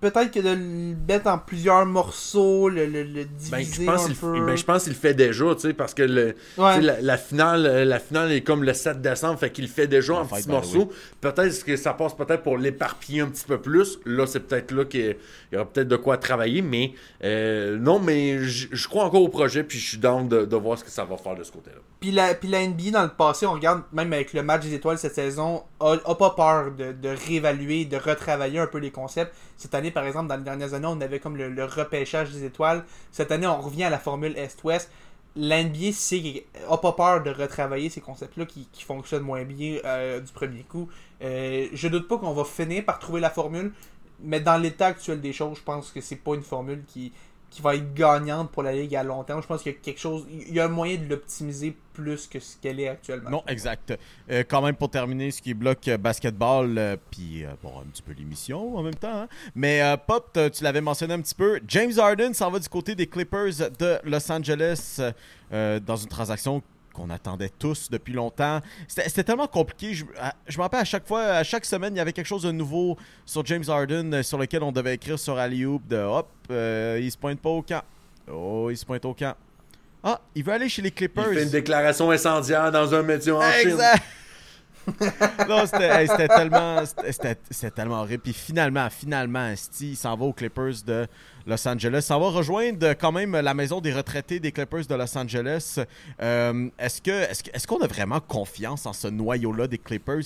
Peut-être 0.00 0.30
que 0.30 0.40
de 0.40 0.48
le 0.48 0.96
mettre 1.06 1.26
en 1.26 1.36
plusieurs 1.38 1.84
morceaux, 1.84 2.70
le, 2.70 2.86
le, 2.86 3.02
le 3.02 3.24
Ben, 3.50 3.58
diviser 3.58 3.84
je 3.84 3.90
pense 3.90 4.08
un 4.08 4.14
peu... 4.14 4.46
ben, 4.46 4.56
je 4.56 4.64
pense 4.64 4.84
qu'il 4.84 4.92
le 4.94 4.98
fait 4.98 5.12
déjà, 5.12 5.54
tu 5.54 5.60
sais, 5.60 5.74
parce 5.74 5.92
que 5.92 6.02
le, 6.02 6.34
Ouais. 6.56 6.74
tu 6.76 6.80
sais, 6.80 6.80
la, 6.80 7.00
la 7.02 7.18
finale, 7.18 7.66
euh, 7.66 7.84
la 7.84 7.98
finale 7.98 8.32
est 8.32 8.40
comme 8.40 8.64
le 8.64 8.72
7 8.72 9.02
décembre, 9.02 9.38
fait 9.38 9.50
qu'il 9.50 9.64
le 9.64 9.70
fait 9.70 9.86
déjà 9.86 10.14
en 10.14 10.24
fight, 10.24 10.38
petits 10.38 10.48
the 10.48 10.52
morceaux. 10.52 10.90
Peut-être 11.20 11.64
que 11.64 11.76
ça 11.76 11.92
passe 11.92 12.16
peut-être 12.16 12.42
pour 12.42 12.56
l'éparpiller 12.56 13.20
un 13.20 13.28
petit 13.28 13.44
peu 13.44 13.60
plus. 13.60 13.98
Là, 14.06 14.26
c'est 14.26 14.40
peut-être 14.40 14.70
là 14.72 14.86
qu'il 14.86 15.16
y 15.52 15.56
aura 15.56 15.66
peut-être 15.66 15.88
de 15.88 15.96
quoi 15.96 16.16
travailler, 16.16 16.62
mais 16.62 16.94
euh, 17.22 17.76
non, 17.78 17.98
mais 17.98 18.38
je 18.38 18.68
je 18.72 18.88
crois 18.88 19.04
encore 19.04 19.22
au 19.22 19.28
projet, 19.28 19.64
puis 19.64 19.78
je 19.78 19.86
suis 19.90 19.98
down 19.98 20.26
de, 20.28 20.46
de 20.46 20.56
voir 20.56 20.78
ce 20.78 20.84
que 20.84 20.90
ça 20.90 21.04
va 21.04 21.16
faire 21.18 21.34
de 21.34 21.44
ce 21.44 21.52
côté-là. 21.52 21.76
Puis 22.00 22.12
la, 22.12 22.32
la 22.44 22.66
NBA 22.66 22.92
dans 22.92 23.02
le 23.02 23.10
passé, 23.10 23.44
on 23.44 23.52
regarde 23.52 23.82
même 23.92 24.10
avec 24.14 24.32
le 24.32 24.42
match 24.42 24.62
des 24.62 24.72
étoiles 24.72 24.98
cette 24.98 25.14
saison, 25.14 25.64
a, 25.80 26.14
pas 26.14 26.30
peur 26.30 26.70
de, 26.72 26.92
de 26.92 27.08
réévaluer, 27.10 27.84
de 27.84 27.98
retravailler 27.98 28.58
un 28.58 28.66
peu 28.66 28.78
les 28.78 28.90
concepts. 28.90 29.34
Cette 29.58 29.74
année, 29.74 29.90
par 29.90 30.06
exemple, 30.06 30.28
dans 30.28 30.36
les 30.36 30.42
dernières 30.42 30.72
années, 30.72 30.86
on 30.88 31.00
avait 31.02 31.20
comme 31.20 31.36
le, 31.36 31.64
repêchage 31.64 32.30
des 32.30 32.44
étoiles. 32.44 32.84
Cette 33.12 33.30
année, 33.30 33.46
on 33.46 33.60
revient 33.60 33.84
à 33.84 33.90
la 33.90 33.98
formule 33.98 34.34
Est-Ouest. 34.38 34.90
La 35.36 35.62
NBA 35.62 35.92
sait, 35.92 36.46
a 36.68 36.78
pas 36.78 36.92
peur 36.92 37.22
de 37.22 37.30
retravailler 37.30 37.90
ces 37.90 38.00
concepts-là 38.00 38.46
qui, 38.46 38.66
qui 38.72 38.82
fonctionnent 38.82 39.22
moins 39.22 39.44
bien 39.44 39.78
euh, 39.84 40.20
du 40.20 40.32
premier 40.32 40.62
coup. 40.62 40.88
Euh, 41.22 41.68
je 41.72 41.86
doute 41.88 42.08
pas 42.08 42.16
qu'on 42.16 42.32
va 42.32 42.44
finir 42.44 42.84
par 42.84 42.98
trouver 42.98 43.20
la 43.20 43.30
formule, 43.30 43.72
mais 44.22 44.40
dans 44.40 44.56
l'état 44.56 44.86
actuel 44.86 45.20
des 45.20 45.34
choses, 45.34 45.58
je 45.58 45.62
pense 45.62 45.92
que 45.92 46.00
c'est 46.00 46.16
pas 46.16 46.34
une 46.34 46.42
formule 46.42 46.82
qui, 46.86 47.12
qui 47.50 47.60
va 47.62 47.74
être 47.74 47.92
gagnante 47.94 48.50
pour 48.52 48.62
la 48.62 48.72
Ligue 48.72 48.94
à 48.94 49.02
long 49.02 49.24
terme. 49.24 49.42
Je 49.42 49.46
pense 49.48 49.62
qu'il 49.62 49.72
y 49.72 49.74
a 49.74 49.78
quelque 49.78 49.98
chose, 49.98 50.24
il 50.30 50.54
y 50.54 50.60
a 50.60 50.66
un 50.66 50.68
moyen 50.68 50.98
de 50.98 51.08
l'optimiser 51.08 51.76
plus 51.92 52.28
que 52.28 52.38
ce 52.38 52.56
qu'elle 52.56 52.78
est 52.78 52.88
actuellement. 52.88 53.28
Non, 53.28 53.42
exact. 53.48 53.92
Euh, 54.30 54.44
quand 54.48 54.62
même, 54.62 54.76
pour 54.76 54.88
terminer, 54.88 55.32
ce 55.32 55.42
qui 55.42 55.52
bloque 55.52 55.88
euh, 55.88 55.98
basketball, 55.98 56.78
euh, 56.78 56.96
puis 57.10 57.44
euh, 57.44 57.48
bon, 57.62 57.80
un 57.80 57.90
petit 57.90 58.02
peu 58.02 58.12
l'émission 58.12 58.76
en 58.76 58.82
même 58.82 58.94
temps. 58.94 59.22
hein. 59.22 59.28
Mais 59.56 59.82
euh, 59.82 59.96
Pop, 59.96 60.38
tu 60.52 60.62
l'avais 60.62 60.80
mentionné 60.80 61.14
un 61.14 61.20
petit 61.20 61.34
peu. 61.34 61.60
James 61.66 61.92
Harden 61.98 62.32
s'en 62.32 62.50
va 62.50 62.60
du 62.60 62.68
côté 62.68 62.94
des 62.94 63.08
Clippers 63.08 63.70
de 63.78 63.98
Los 64.04 64.30
Angeles 64.30 65.00
dans 65.50 65.96
une 65.96 66.08
transaction 66.08 66.62
qu'on 66.92 67.10
attendait 67.10 67.50
tous 67.58 67.88
depuis 67.90 68.12
longtemps. 68.12 68.60
C'était 68.88 69.22
tellement 69.24 69.46
compliqué. 69.46 69.94
Je, 69.94 70.04
je 70.48 70.56
me 70.58 70.62
rappelle 70.62 70.80
à 70.80 70.84
chaque 70.84 71.06
fois, 71.06 71.22
à 71.22 71.42
chaque 71.44 71.64
semaine, 71.64 71.94
il 71.94 71.98
y 71.98 72.00
avait 72.00 72.12
quelque 72.12 72.26
chose 72.26 72.42
de 72.42 72.50
nouveau 72.52 72.96
sur 73.24 73.44
James 73.46 73.64
Harden 73.68 74.12
euh, 74.14 74.22
sur 74.22 74.38
lequel 74.38 74.62
on 74.62 74.72
devait 74.72 74.94
écrire 74.94 75.18
sur 75.18 75.38
Alley-Oop 75.38 75.86
de 75.88 75.96
hop, 75.96 76.28
euh, 76.50 76.98
il 77.02 77.10
se 77.10 77.16
pointe 77.18 77.40
pas 77.40 77.50
au 77.50 77.62
camp. 77.62 77.82
Oh, 78.32 78.68
il 78.70 78.76
se 78.76 78.84
pointe 78.84 79.04
au 79.04 79.14
camp. 79.14 79.34
Ah, 80.02 80.20
il 80.34 80.42
veut 80.44 80.52
aller 80.52 80.68
chez 80.68 80.82
les 80.82 80.88
Il 80.88 80.94
Clippers. 80.94 81.26
fait 81.32 81.42
une 81.42 81.50
déclaration 81.50 82.10
incendiaire 82.10 82.72
dans 82.72 82.94
un 82.94 83.02
métier 83.02 83.32
en 83.32 83.40
Chine. 83.52 83.76
Non, 85.48 85.66
c'était 85.66 86.28
tellement, 86.28 86.84
c'était- 86.86 87.12
c'était 87.12 87.36
c'était 87.50 87.70
tellement 87.70 88.00
horrible. 88.00 88.22
Puis 88.22 88.32
finalement, 88.32 88.88
finalement, 88.90 89.52
il 89.80 89.96
s'en 89.96 90.16
va 90.16 90.24
aux 90.24 90.32
Clippers 90.32 90.82
de 90.86 91.06
Los 91.46 91.66
Angeles. 91.68 92.02
S'en 92.02 92.18
va 92.20 92.28
rejoindre 92.30 92.90
quand 92.94 93.12
même 93.12 93.32
la 93.32 93.54
maison 93.54 93.80
des 93.80 93.92
retraités 93.92 94.40
des 94.40 94.52
Clippers 94.52 94.86
de 94.86 94.94
Los 94.94 95.16
Angeles. 95.18 95.78
Euh, 96.22 96.68
est-ce 96.78 97.00
que, 97.02 97.10
est-ce 97.10 97.42
que- 97.44 97.50
est-ce 97.52 97.66
qu'on 97.66 97.80
a 97.80 97.86
vraiment 97.86 98.20
confiance 98.20 98.86
en 98.86 98.92
ce 98.92 99.08
noyau-là 99.08 99.66
des 99.66 99.78
Clippers? 99.78 100.24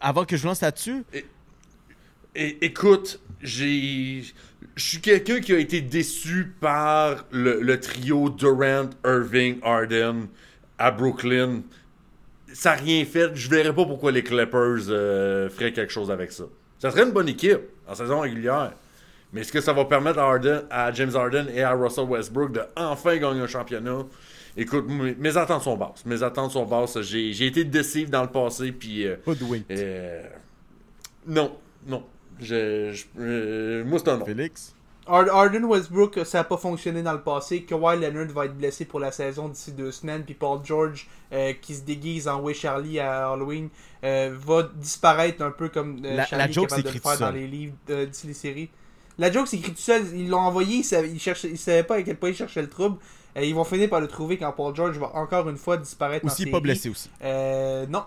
Avant 0.00 0.24
que 0.24 0.36
je 0.36 0.46
lance 0.46 0.60
là-dessus, 0.62 1.04
écoute, 2.34 3.20
j'ai. 3.42 4.22
Je 4.76 4.82
suis 4.82 5.00
quelqu'un 5.00 5.40
qui 5.40 5.52
a 5.52 5.58
été 5.58 5.80
déçu 5.80 6.52
par 6.60 7.24
le, 7.30 7.60
le 7.60 7.78
trio 7.78 8.28
Durant, 8.30 8.90
Irving, 9.04 9.58
Harden 9.62 10.26
à 10.78 10.90
Brooklyn. 10.90 11.62
Ça 12.54 12.70
n'a 12.76 12.82
rien 12.82 13.04
fait. 13.04 13.34
Je 13.34 13.50
verrais 13.50 13.74
pas 13.74 13.84
pourquoi 13.84 14.12
les 14.12 14.22
Clippers 14.22 14.88
euh, 14.88 15.50
feraient 15.50 15.72
quelque 15.72 15.92
chose 15.92 16.10
avec 16.10 16.32
ça. 16.32 16.44
Ça 16.78 16.90
serait 16.90 17.02
une 17.02 17.10
bonne 17.12 17.28
équipe 17.28 17.60
en 17.86 17.94
saison 17.94 18.20
régulière. 18.20 18.72
Mais 19.32 19.40
est-ce 19.40 19.52
que 19.52 19.60
ça 19.60 19.72
va 19.72 19.84
permettre 19.84 20.20
à, 20.20 20.38
à 20.70 20.92
James 20.92 21.10
Harden 21.14 21.46
et 21.52 21.62
à 21.62 21.72
Russell 21.72 22.04
Westbrook 22.04 22.52
de 22.52 22.60
enfin 22.76 23.16
gagner 23.16 23.40
un 23.40 23.46
championnat? 23.48 24.04
Écoute, 24.56 24.84
mes 24.88 25.36
attentes 25.36 25.62
sont 25.62 25.76
basses. 25.76 26.06
Mes 26.06 26.22
attentes 26.22 26.52
sont 26.52 26.64
basses. 26.64 27.00
J'ai 27.02 27.46
été 27.46 27.64
déçu 27.64 28.04
dans 28.04 28.22
le 28.22 28.28
passé, 28.28 28.70
puis... 28.70 29.04
euh, 29.04 29.16
euh, 29.72 30.22
non, 31.26 31.56
non. 31.86 32.04
Je, 32.40 32.92
je- 32.92 33.04
euh, 33.18 33.84
moi, 33.84 33.98
c'est 33.98 34.10
un 34.10 34.18
non. 34.18 34.24
Félix? 34.24 34.73
Hard- 35.06 35.28
Harden 35.28 35.64
Westbrook, 35.64 36.18
ça 36.24 36.38
n'a 36.38 36.44
pas 36.44 36.56
fonctionné 36.56 37.02
dans 37.02 37.12
le 37.12 37.20
passé. 37.20 37.62
Kawhi 37.64 37.98
Leonard 38.00 38.26
va 38.32 38.46
être 38.46 38.56
blessé 38.56 38.84
pour 38.84 39.00
la 39.00 39.12
saison 39.12 39.48
d'ici 39.48 39.72
deux 39.72 39.92
semaines. 39.92 40.24
Puis 40.24 40.34
Paul 40.34 40.60
George, 40.64 41.08
euh, 41.32 41.52
qui 41.60 41.74
se 41.74 41.82
déguise 41.82 42.26
en 42.28 42.40
Way 42.40 42.54
Charlie 42.54 42.98
à 43.00 43.30
Halloween, 43.32 43.68
euh, 44.02 44.34
va 44.38 44.62
disparaître 44.74 45.42
un 45.42 45.50
peu 45.50 45.68
comme 45.68 46.00
euh, 46.04 46.16
La- 46.16 46.26
Charlie 46.26 46.46
la 46.46 46.52
joke 46.52 46.64
est 46.64 46.68
capable 46.68 46.82
de 46.82 46.88
le 46.88 46.92
s'écrit 46.94 47.08
faire 47.08 47.18
tout 47.18 47.24
dans 47.24 47.30
les 47.38 47.46
livres 47.46 47.74
euh, 47.90 48.06
d'ici 48.06 48.26
les 48.26 48.34
séries. 48.34 48.70
La 49.18 49.30
joke 49.30 49.46
s'écrit 49.46 49.72
tout 49.72 49.80
seul. 49.80 50.02
Ils 50.14 50.28
l'ont 50.28 50.38
envoyé, 50.40 50.78
ils 50.78 50.84
savaient, 50.84 51.10
ils 51.10 51.20
cherchaient- 51.20 51.50
ils 51.50 51.58
savaient 51.58 51.84
pas 51.84 51.96
à 51.96 52.02
quel 52.02 52.16
point 52.16 52.30
ils 52.30 52.36
cherchaient 52.36 52.62
le 52.62 52.70
trouble. 52.70 52.96
Euh, 53.36 53.44
ils 53.44 53.54
vont 53.54 53.64
finir 53.64 53.88
par 53.90 54.00
le 54.00 54.08
trouver 54.08 54.38
quand 54.38 54.52
Paul 54.52 54.74
George 54.74 54.96
va 54.98 55.14
encore 55.14 55.48
une 55.48 55.56
fois 55.58 55.76
disparaître. 55.76 56.24
en 56.24 56.28
Aussi 56.28 56.44
pas 56.46 56.50
série. 56.52 56.62
blessé 56.62 56.88
aussi. 56.88 57.10
Euh, 57.22 57.84
non. 57.86 58.04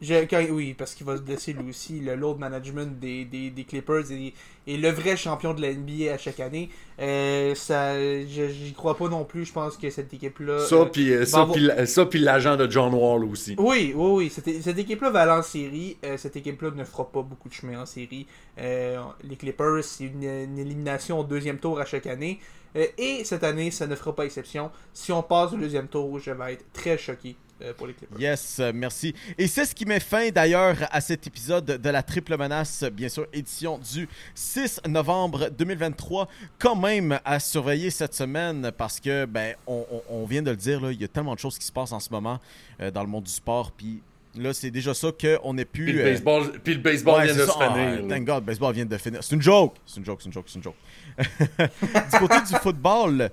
Je- 0.00 0.26
quand- 0.26 0.44
oui, 0.52 0.74
parce 0.74 0.94
qu'il 0.94 1.04
va 1.04 1.16
se 1.16 1.22
blesser 1.22 1.52
lui 1.52 1.70
aussi. 1.70 1.98
Le 1.98 2.14
load 2.14 2.38
management 2.38 3.00
des, 3.00 3.24
des, 3.24 3.50
des 3.50 3.64
Clippers 3.64 4.12
est, 4.12 4.32
est 4.68 4.76
le 4.76 4.90
vrai 4.90 5.16
champion 5.16 5.54
de 5.54 5.60
la 5.62 5.72
NBA 5.72 6.12
à 6.12 6.18
chaque 6.18 6.40
année. 6.40 6.68
Euh, 7.00 7.54
ça, 7.54 7.94
je- 7.98 8.48
j'y 8.48 8.72
crois 8.72 8.96
pas 8.96 9.08
non 9.08 9.24
plus. 9.24 9.44
Je 9.46 9.52
pense 9.52 9.76
que 9.76 9.88
cette 9.90 10.12
équipe-là. 10.12 10.58
Ça, 10.66 10.76
euh, 10.76 10.84
puis 10.86 11.10
euh, 11.12 11.22
avoir- 11.22 11.52
puis 11.52 11.62
la- 11.62 11.86
ça, 11.86 12.06
puis 12.06 12.18
l'agent 12.18 12.56
de 12.56 12.70
John 12.70 12.92
Wall 12.94 13.24
aussi. 13.24 13.54
oui, 13.58 13.92
oui, 13.94 14.10
oui. 14.12 14.30
Cette, 14.30 14.62
cette 14.62 14.78
équipe-là 14.78 15.10
va 15.10 15.22
aller 15.22 15.32
en 15.32 15.42
série. 15.42 15.96
Euh, 16.04 16.16
cette 16.16 16.36
équipe-là 16.36 16.70
ne 16.72 16.84
fera 16.84 17.10
pas 17.10 17.22
beaucoup 17.22 17.48
de 17.48 17.54
chemin 17.54 17.80
en 17.82 17.86
série. 17.86 18.26
Euh, 18.58 18.98
les 19.22 19.36
Clippers, 19.36 19.84
c'est 19.84 20.04
une, 20.04 20.24
une 20.24 20.58
élimination 20.58 21.20
au 21.20 21.24
deuxième 21.24 21.58
tour 21.58 21.78
à 21.80 21.84
chaque 21.84 22.06
année. 22.06 22.40
Euh, 22.76 22.84
et 22.98 23.24
cette 23.24 23.44
année, 23.44 23.70
ça 23.70 23.86
ne 23.86 23.94
fera 23.94 24.14
pas 24.14 24.24
exception. 24.24 24.70
Si 24.92 25.12
on 25.12 25.22
passe 25.22 25.52
au 25.52 25.56
deuxième 25.56 25.88
tour, 25.88 26.18
je 26.18 26.30
vais 26.32 26.54
être 26.54 26.64
très 26.72 26.98
choqué 26.98 27.36
pour 27.76 27.88
les 27.88 27.92
Clippers. 27.92 28.20
Yes, 28.20 28.60
merci. 28.72 29.12
Et 29.36 29.48
c'est 29.48 29.64
ce 29.64 29.74
qui 29.74 29.84
met 29.84 29.98
fin 29.98 30.28
d'ailleurs 30.28 30.76
à 30.92 31.00
cet 31.00 31.26
épisode 31.26 31.64
de 31.64 31.90
la 31.90 32.04
Triple 32.04 32.36
Menace, 32.36 32.84
bien 32.92 33.08
sûr, 33.08 33.26
édition 33.32 33.78
du 33.78 34.08
6 34.32 34.57
novembre 34.88 35.50
2023. 35.50 36.28
Quand 36.58 36.76
même 36.76 37.18
à 37.24 37.40
surveiller 37.40 37.90
cette 37.90 38.14
semaine 38.14 38.70
parce 38.76 39.00
que, 39.00 39.24
ben, 39.24 39.54
on, 39.66 40.24
vient 40.26 40.42
de 40.42 40.50
le 40.50 40.56
dire, 40.56 40.80
là, 40.80 40.92
il 40.92 41.00
y 41.00 41.04
a 41.04 41.08
tellement 41.08 41.34
de 41.34 41.38
choses 41.38 41.58
qui 41.58 41.66
se 41.66 41.72
passent 41.72 41.92
en 41.92 42.00
ce 42.00 42.10
moment 42.10 42.38
euh, 42.80 42.90
dans 42.90 43.02
le 43.02 43.08
monde 43.08 43.24
du 43.24 43.30
sport. 43.32 43.72
Puis 43.72 44.00
là, 44.36 44.52
c'est 44.52 44.70
déjà 44.70 44.94
ça 44.94 45.08
qu'on. 45.12 45.54
Puis 45.72 45.92
le 45.92 46.00
euh, 46.00 46.04
baseball, 46.04 46.52
puis 46.62 46.74
le 46.74 46.80
baseball 46.80 47.18
Ouais, 47.20 47.24
vient 47.26 47.34
de 47.34 47.46
ça. 47.46 47.52
se 47.52 47.58
Ah, 47.60 47.72
finir. 47.74 48.02
là. 48.02 48.08
thank 48.16 48.24
God, 48.26 48.44
baseball 48.44 48.74
vient 48.74 48.86
de 48.86 48.96
finir. 48.98 49.22
C'est 49.22 49.34
une 49.34 49.42
joke. 49.42 49.74
C'est 49.86 49.98
une 49.98 50.04
joke, 50.04 50.20
c'est 50.20 50.26
une 50.26 50.32
joke, 50.32 50.44
c'est 50.48 50.56
une 50.58 50.62
joke. 50.62 50.76
du 51.18 52.18
côté 52.18 52.36
du 52.46 52.54
football, 52.60 53.30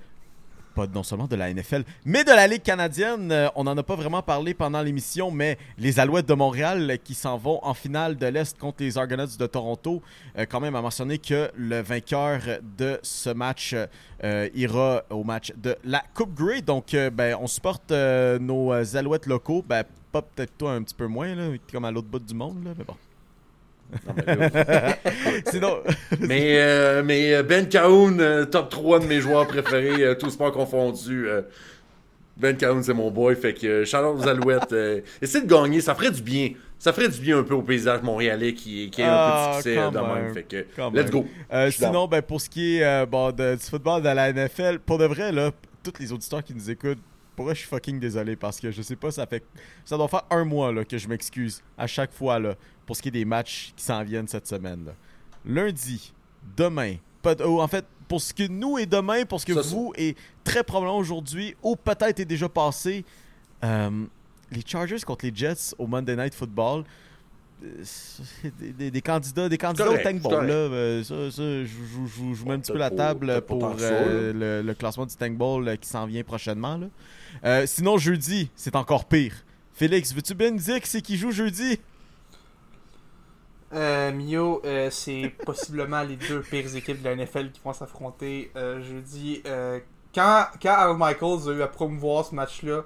pas 0.76 0.86
non 0.86 1.02
seulement 1.02 1.26
de 1.26 1.36
la 1.36 1.52
NFL, 1.52 1.84
mais 2.04 2.22
de 2.22 2.30
la 2.30 2.46
Ligue 2.46 2.62
canadienne, 2.62 3.32
euh, 3.32 3.48
on 3.56 3.64
n'en 3.64 3.76
a 3.78 3.82
pas 3.82 3.96
vraiment 3.96 4.20
parlé 4.20 4.52
pendant 4.52 4.82
l'émission, 4.82 5.30
mais 5.30 5.56
les 5.78 5.98
Alouettes 5.98 6.28
de 6.28 6.34
Montréal 6.34 6.90
euh, 6.90 6.96
qui 7.02 7.14
s'en 7.14 7.38
vont 7.38 7.58
en 7.62 7.72
finale 7.72 8.16
de 8.16 8.26
l'Est 8.26 8.58
contre 8.58 8.82
les 8.82 8.98
Argonauts 8.98 9.38
de 9.38 9.46
Toronto, 9.46 10.02
euh, 10.36 10.44
quand 10.46 10.60
même 10.60 10.76
à 10.76 10.82
mentionner 10.82 11.16
que 11.16 11.50
le 11.56 11.80
vainqueur 11.80 12.40
de 12.76 13.00
ce 13.02 13.30
match 13.30 13.74
ira 14.54 15.02
au 15.10 15.24
match 15.24 15.52
de 15.56 15.76
la 15.84 16.02
Coupe 16.14 16.34
Grey. 16.34 16.60
Donc, 16.60 16.96
ben, 17.12 17.36
on 17.40 17.46
supporte 17.46 17.90
nos 17.90 18.72
Alouettes 18.72 19.26
locaux. 19.26 19.64
Ben, 19.66 19.84
pas 20.12 20.22
peut-être 20.22 20.56
toi 20.58 20.72
un 20.72 20.82
petit 20.82 20.94
peu 20.94 21.06
moins, 21.06 21.34
là, 21.34 21.48
comme 21.72 21.84
à 21.84 21.90
l'autre 21.90 22.08
bout 22.08 22.18
du 22.18 22.34
monde, 22.34 22.64
là, 22.64 22.72
mais 22.76 22.84
bon. 22.84 22.96
Non, 24.06 24.14
mais, 24.26 24.36
là. 24.36 24.96
Sinon, 25.50 25.78
mais, 26.20 26.58
euh, 26.58 27.02
mais 27.04 27.42
Ben 27.42 27.68
Cahoon, 27.68 28.18
euh, 28.18 28.44
top 28.44 28.70
3 28.70 29.00
de 29.00 29.06
mes 29.06 29.20
joueurs 29.20 29.46
préférés, 29.46 30.02
euh, 30.04 30.14
tous 30.14 30.30
sports 30.30 30.52
confondus. 30.52 31.28
euh, 31.28 31.42
ben 32.36 32.54
Cahoon, 32.56 32.82
c'est 32.82 32.92
mon 32.94 33.10
boy. 33.10 33.34
Fait 33.34 33.54
que, 33.54 33.84
euh, 33.84 34.28
Alouettes. 34.28 34.72
euh, 34.72 35.00
essaie 35.22 35.40
de 35.42 35.46
gagner, 35.46 35.80
ça 35.80 35.94
ferait 35.94 36.10
du 36.10 36.20
bien. 36.22 36.50
Ça 36.78 36.92
ferait 36.92 37.08
du 37.08 37.18
bien 37.18 37.38
un 37.38 37.42
peu 37.42 37.54
au 37.54 37.62
paysage 37.62 38.02
montréalais 38.02 38.52
qui, 38.52 38.90
qui 38.90 39.00
est 39.00 39.04
un 39.04 39.08
Ah, 39.10 39.46
peu 39.50 39.50
de 39.50 39.62
succès 39.62 39.76
quand 39.76 39.96
euh, 39.96 40.00
de 40.18 40.22
même. 40.24 40.34
Fait 40.34 40.42
que, 40.42 40.66
let's 40.92 41.10
go. 41.10 41.24
Euh, 41.52 41.70
sinon, 41.70 42.06
ben, 42.06 42.20
pour 42.20 42.38
ce 42.40 42.50
qui 42.50 42.76
est 42.76 42.84
euh, 42.84 43.06
bon, 43.06 43.32
de- 43.32 43.54
du 43.54 43.62
football 43.64 44.02
de 44.02 44.08
la 44.10 44.30
NFL, 44.32 44.80
pour 44.80 44.98
de 44.98 45.06
vrai, 45.06 45.32
là, 45.32 45.50
tous 45.82 45.94
les 45.98 46.12
auditeurs 46.12 46.44
qui 46.44 46.52
nous 46.54 46.70
écoutent, 46.70 46.98
Pour 47.34 47.44
vrai, 47.46 47.54
je 47.54 47.60
suis 47.60 47.68
fucking 47.68 47.98
désolé? 48.00 48.34
Parce 48.36 48.58
que 48.60 48.70
je 48.70 48.80
sais 48.82 48.96
pas, 48.96 49.10
ça 49.10 49.26
fait. 49.26 49.42
Ça 49.84 49.96
doit 49.98 50.08
faire 50.08 50.24
un 50.30 50.44
mois 50.44 50.72
là, 50.72 50.84
que 50.86 50.96
je 50.98 51.06
m'excuse 51.06 51.62
à 51.78 51.86
chaque 51.86 52.10
fois 52.12 52.38
là, 52.38 52.54
pour 52.86 52.96
ce 52.96 53.02
qui 53.02 53.08
est 53.08 53.12
des 53.12 53.24
matchs 53.24 53.72
qui 53.76 53.84
s'en 53.84 54.02
viennent 54.04 54.28
cette 54.28 54.46
semaine. 54.46 54.84
là. 54.86 54.92
Lundi, 55.44 56.12
demain, 56.56 56.96
oh, 57.44 57.60
en 57.60 57.68
fait, 57.68 57.84
pour 58.08 58.20
ce 58.20 58.32
que 58.32 58.46
nous 58.46 58.78
est 58.78 58.86
demain, 58.86 59.24
pour 59.24 59.40
ce 59.40 59.46
que 59.46 59.54
Ça, 59.54 59.62
vous 59.62 59.92
est 59.96 60.16
très 60.44 60.62
probablement 60.64 60.98
aujourd'hui, 60.98 61.54
ou 61.62 61.74
peut-être 61.76 62.20
est 62.20 62.24
déjà 62.24 62.48
passé, 62.48 63.04
euh, 63.64 64.04
les 64.52 64.62
Chargers 64.64 65.00
contre 65.04 65.26
les 65.26 65.32
Jets 65.34 65.74
au 65.78 65.86
Monday 65.86 66.14
Night 66.16 66.34
Football. 66.34 66.84
euh, 67.64 67.82
Des, 68.60 68.72
des- 68.72 68.90
des 68.90 69.00
candidats, 69.00 69.48
des 69.48 69.58
candidats 69.58 69.84
correct, 69.86 70.06
au 70.06 70.10
Tank 70.10 70.20
Bowl. 70.22 70.46
Là, 70.46 70.52
euh, 70.52 71.02
ça, 71.02 71.30
ça, 71.30 71.42
je, 71.42 71.64
je- 71.64 72.06
je- 72.06 72.06
je 72.06 72.22
vous 72.40 72.46
mets 72.46 72.54
un 72.54 72.60
petit 72.60 72.70
peu 72.72 72.78
la 72.78 72.90
table 72.90 73.40
pour 73.42 73.60
ça, 73.80 73.84
euh, 73.86 74.32
le, 74.62 74.66
le 74.66 74.74
classement 74.74 75.06
du 75.06 75.16
Tank 75.16 75.36
Bowl 75.36 75.66
euh, 75.66 75.76
qui 75.76 75.88
s'en 75.88 76.06
vient 76.06 76.22
prochainement. 76.22 76.76
là. 76.76 76.86
Euh, 77.44 77.66
sinon, 77.66 77.98
jeudi, 77.98 78.50
c'est 78.54 78.76
encore 78.76 79.06
pire. 79.06 79.34
Félix, 79.72 80.14
veux-tu 80.14 80.34
bien 80.34 80.50
nous 80.52 80.58
dire 80.58 80.80
qui 80.80 80.88
c'est 80.88 81.02
qui 81.02 81.16
joue 81.16 81.32
jeudi? 81.32 81.78
Euh, 83.72 84.12
Mio, 84.12 84.62
euh, 84.64 84.88
c'est 84.90 85.32
possiblement 85.44 86.02
les 86.02 86.16
deux 86.16 86.40
pires 86.40 86.74
équipes 86.76 87.02
de 87.02 87.08
la 87.08 87.16
NFL 87.16 87.50
qui 87.50 87.60
vont 87.64 87.72
s'affronter 87.72 88.50
euh, 88.56 88.80
jeudi. 88.80 89.42
Euh, 89.46 89.80
quand, 90.14 90.46
quand 90.62 90.74
Al 90.74 90.96
Michaels 90.96 91.48
a 91.48 91.52
eu 91.52 91.62
à 91.62 91.68
promouvoir 91.68 92.24
ce 92.24 92.34
match-là, 92.34 92.84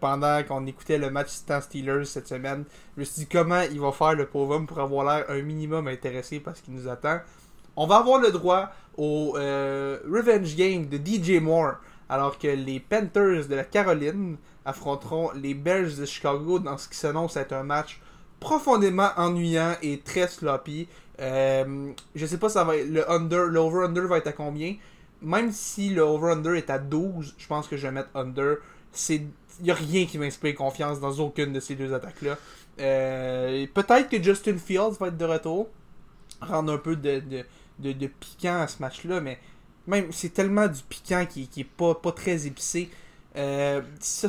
pendant 0.00 0.42
qu'on 0.42 0.66
écoutait 0.66 0.98
le 0.98 1.08
match 1.08 1.28
Stan 1.28 1.60
Steelers 1.60 2.04
cette 2.04 2.26
semaine, 2.26 2.64
je 2.96 3.00
me 3.00 3.04
suis 3.04 3.20
dit 3.20 3.28
comment 3.28 3.60
il 3.60 3.78
va 3.78 3.92
faire 3.92 4.14
le 4.14 4.26
pauvre 4.26 4.56
homme 4.56 4.66
pour 4.66 4.80
avoir 4.80 5.04
l'air 5.04 5.30
un 5.30 5.40
minimum 5.40 5.86
intéressé 5.86 6.40
parce 6.40 6.60
qu'il 6.60 6.74
nous 6.74 6.88
attend? 6.88 7.20
On 7.76 7.86
va 7.86 7.98
avoir 7.98 8.18
le 8.18 8.32
droit 8.32 8.70
au 8.96 9.34
Revenge 9.34 10.56
Game 10.56 10.86
de 10.86 10.96
DJ 10.96 11.40
Moore, 11.40 11.74
alors 12.08 12.40
que 12.40 12.48
les 12.48 12.80
Panthers 12.80 13.46
de 13.46 13.54
la 13.54 13.62
Caroline 13.62 14.36
affronteront 14.64 15.30
les 15.36 15.54
Bears 15.54 15.94
de 15.96 16.04
Chicago 16.06 16.58
dans 16.58 16.76
ce 16.76 16.88
qui 16.88 16.96
s'annonce 16.96 17.36
être 17.36 17.52
un 17.52 17.62
match 17.62 18.00
profondément 18.40 19.10
ennuyant 19.16 19.74
et 19.82 20.00
très 20.00 20.28
sloppy. 20.28 20.88
Euh, 21.20 21.92
je 22.14 22.26
sais 22.26 22.38
pas 22.38 22.48
ça 22.48 22.64
va 22.64 22.76
être, 22.76 22.88
le 22.88 23.10
under, 23.10 23.46
le 23.46 23.58
over-under 23.58 24.06
va 24.06 24.18
être 24.18 24.28
à 24.28 24.32
combien. 24.32 24.76
Même 25.22 25.50
si 25.50 25.90
le 25.90 26.02
over-under 26.02 26.54
est 26.54 26.70
à 26.70 26.78
12, 26.78 27.34
je 27.36 27.46
pense 27.46 27.66
que 27.66 27.76
je 27.76 27.86
vais 27.86 27.92
mettre 27.92 28.10
under. 28.14 28.56
C'est 28.92 29.22
y 29.62 29.70
a 29.70 29.74
rien 29.74 30.06
qui 30.06 30.18
m'inspire 30.18 30.54
confiance 30.54 31.00
dans 31.00 31.18
aucune 31.18 31.52
de 31.52 31.58
ces 31.58 31.74
deux 31.74 31.92
attaques 31.92 32.22
là. 32.22 32.36
peut-être 32.76 34.08
que 34.08 34.22
Justin 34.22 34.56
Fields 34.56 34.96
va 35.00 35.08
être 35.08 35.16
de 35.16 35.24
retour, 35.24 35.68
rendre 36.40 36.72
un 36.72 36.78
peu 36.78 36.94
de, 36.94 37.20
de, 37.20 37.44
de, 37.80 37.92
de 37.92 38.06
piquant 38.06 38.60
à 38.60 38.68
ce 38.68 38.80
match-là, 38.80 39.20
mais 39.20 39.38
même 39.88 40.12
c'est 40.12 40.32
tellement 40.32 40.68
du 40.68 40.80
piquant 40.88 41.26
qui, 41.26 41.48
qui 41.48 41.62
est 41.62 41.64
pas, 41.64 41.94
pas 41.94 42.12
très 42.12 42.46
épicé. 42.46 42.90
Euh, 43.38 43.80
ce 44.00 44.28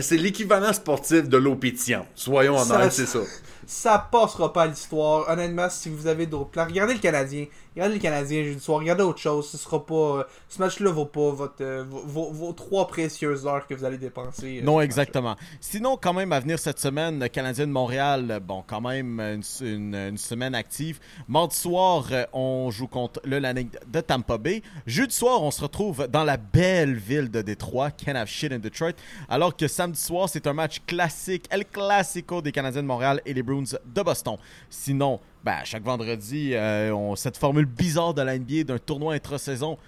C'est- 0.00 0.16
l'équivalent 0.16 0.72
sportif 0.72 1.28
de 1.28 1.36
l'eau 1.38 1.54
pétillante. 1.54 2.06
Soyons 2.14 2.56
honnêtes, 2.58 2.92
c'est 2.92 3.06
ça. 3.06 3.20
Ça 3.66 3.98
passera 4.10 4.52
pas 4.52 4.62
à 4.62 4.66
l'histoire. 4.66 5.28
Honnêtement, 5.28 5.68
si 5.68 5.88
vous 5.90 6.06
avez 6.06 6.26
d'autres 6.26 6.50
plans, 6.50 6.64
regardez 6.64 6.94
le 6.94 7.00
Canadien. 7.00 7.46
Regardez 7.74 7.94
le 7.96 8.00
Canadien 8.00 8.42
jeudi 8.44 8.60
soir. 8.60 8.78
Regardez 8.78 9.02
autre 9.02 9.18
chose. 9.18 9.48
Ce 9.50 9.58
sera 9.58 9.84
pas. 9.84 9.94
euh, 9.94 10.24
ce 10.48 10.58
match-là 10.60 10.90
vaut 10.92 11.04
pas 11.04 11.30
votre, 11.30 11.62
euh, 11.62 11.84
vos, 11.88 12.52
trois 12.54 12.86
précieuses 12.88 13.46
heures 13.46 13.66
que 13.66 13.74
vous 13.74 13.84
allez 13.84 13.98
dépenser. 13.98 14.60
euh, 14.60 14.64
Non, 14.64 14.80
exactement. 14.80 15.36
Sinon, 15.60 15.98
quand 16.00 16.14
même, 16.14 16.32
à 16.32 16.40
venir 16.40 16.58
cette 16.58 16.78
semaine, 16.78 17.18
le 17.20 17.28
Canadien 17.28 17.66
de 17.66 17.72
Montréal, 17.72 18.40
bon, 18.42 18.64
quand 18.66 18.80
même, 18.80 19.20
une, 19.20 19.42
une- 19.60 19.94
une 19.94 20.16
semaine 20.16 20.54
active. 20.54 21.00
Mardi 21.28 21.56
soir, 21.56 22.04
on 22.32 22.70
joue 22.70 22.86
contre 22.88 23.20
le 23.24 23.38
Lightning 23.40 23.68
de 23.86 24.00
Tampa 24.00 24.38
Bay. 24.38 24.62
Jeudi 24.86 25.14
soir, 25.14 25.42
on 25.42 25.50
se 25.50 25.60
retrouve 25.60 26.06
dans 26.08 26.24
la 26.24 26.36
belle 26.38 26.94
ville 26.94 27.30
de 27.30 27.42
Détroit, 27.42 27.90
Can't 27.90 28.14
Have 28.16 28.28
Shit 28.28 28.52
in 28.52 28.58
Detroit. 28.58 28.92
Alors 29.28 29.54
que 29.54 29.68
samedi 29.68 30.00
soir, 30.00 30.28
c'est 30.30 30.46
un 30.46 30.52
match 30.54 30.80
classique, 30.86 31.44
El 31.50 31.66
Clasico 31.66 32.40
des 32.40 32.52
Canadiens 32.52 32.82
de 32.82 32.86
Montréal 32.86 33.20
et 33.26 33.34
les 33.34 33.42
Bruins 33.42 33.55
de 33.62 34.02
Boston. 34.02 34.36
Sinon, 34.70 35.20
ben, 35.44 35.58
chaque 35.64 35.84
vendredi, 35.84 36.54
euh, 36.54 37.14
cette 37.16 37.36
formule 37.36 37.66
bizarre 37.66 38.14
de 38.14 38.22
la 38.22 38.38
NBA 38.38 38.64
d'un 38.64 38.78
tournoi 38.78 39.14
intra-saison 39.14 39.78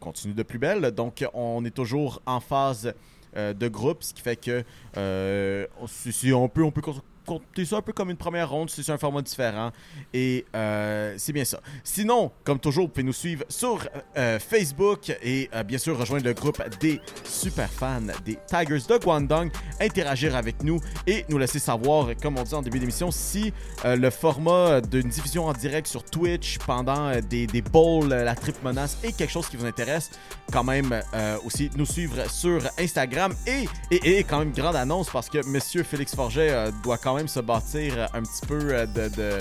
continue 0.00 0.34
de 0.34 0.42
plus 0.42 0.58
belle. 0.58 0.90
Donc, 0.92 1.24
on 1.34 1.64
est 1.64 1.74
toujours 1.74 2.22
en 2.26 2.40
phase 2.40 2.94
euh, 3.36 3.52
de 3.52 3.68
groupe, 3.68 4.02
ce 4.02 4.14
qui 4.14 4.22
fait 4.22 4.36
que 4.36 4.64
euh, 4.96 5.66
si 5.86 6.32
on 6.32 6.48
peut, 6.48 6.62
on 6.62 6.70
peut 6.70 6.82
compter 7.28 7.66
ça 7.66 7.76
un 7.76 7.82
peu 7.82 7.92
comme 7.92 8.08
une 8.08 8.16
première 8.16 8.48
ronde, 8.48 8.70
c'est 8.70 8.88
un 8.90 8.96
format 8.96 9.20
différent. 9.20 9.70
Et 10.14 10.46
euh, 10.56 11.14
c'est 11.18 11.34
bien 11.34 11.44
ça. 11.44 11.60
Sinon, 11.84 12.32
comme 12.42 12.58
toujours, 12.58 12.86
vous 12.86 12.88
pouvez 12.88 13.04
nous 13.04 13.12
suivre 13.12 13.44
sur 13.50 13.86
euh, 14.16 14.38
Facebook 14.38 15.14
et 15.22 15.50
euh, 15.54 15.62
bien 15.62 15.76
sûr 15.76 15.98
rejoindre 15.98 16.24
le 16.24 16.32
groupe 16.32 16.62
des 16.80 17.00
super 17.24 17.70
fans 17.70 18.00
des 18.24 18.38
Tigers 18.46 18.86
de 18.88 18.96
Guangdong, 18.96 19.50
interagir 19.78 20.34
avec 20.36 20.62
nous 20.62 20.80
et 21.06 21.26
nous 21.28 21.36
laisser 21.36 21.58
savoir, 21.58 22.08
comme 22.22 22.38
on 22.38 22.44
dit 22.44 22.54
en 22.54 22.62
début 22.62 22.78
d'émission, 22.78 23.10
si 23.10 23.52
le 23.84 24.10
format 24.10 24.80
d'une 24.80 25.08
diffusion 25.08 25.46
en 25.46 25.52
direct 25.52 25.86
sur 25.86 26.04
Twitch 26.04 26.58
pendant 26.58 27.20
des, 27.20 27.46
des 27.46 27.62
bowls, 27.62 28.08
la 28.08 28.34
triple 28.34 28.64
menace 28.64 28.96
est 29.02 29.12
quelque 29.12 29.30
chose 29.30 29.48
qui 29.48 29.56
vous 29.56 29.66
intéresse. 29.66 30.10
Quand 30.52 30.64
même 30.64 31.02
aussi 31.44 31.70
nous 31.76 31.84
suivre 31.84 32.30
sur 32.30 32.62
Instagram 32.78 33.34
et, 33.46 33.68
et, 33.90 34.18
et 34.18 34.24
quand 34.24 34.38
même 34.38 34.52
grande 34.52 34.76
annonce 34.76 35.10
parce 35.10 35.28
que 35.28 35.44
Monsieur 35.46 35.82
Félix 35.82 36.14
Forget 36.14 36.70
doit 36.82 36.98
quand 36.98 37.14
même 37.14 37.17
se 37.26 37.40
bâtir 37.40 37.94
euh, 37.96 38.06
un 38.14 38.22
petit 38.22 38.46
peu 38.46 38.58
euh, 38.72 38.86
de, 38.86 39.08
de, 39.08 39.38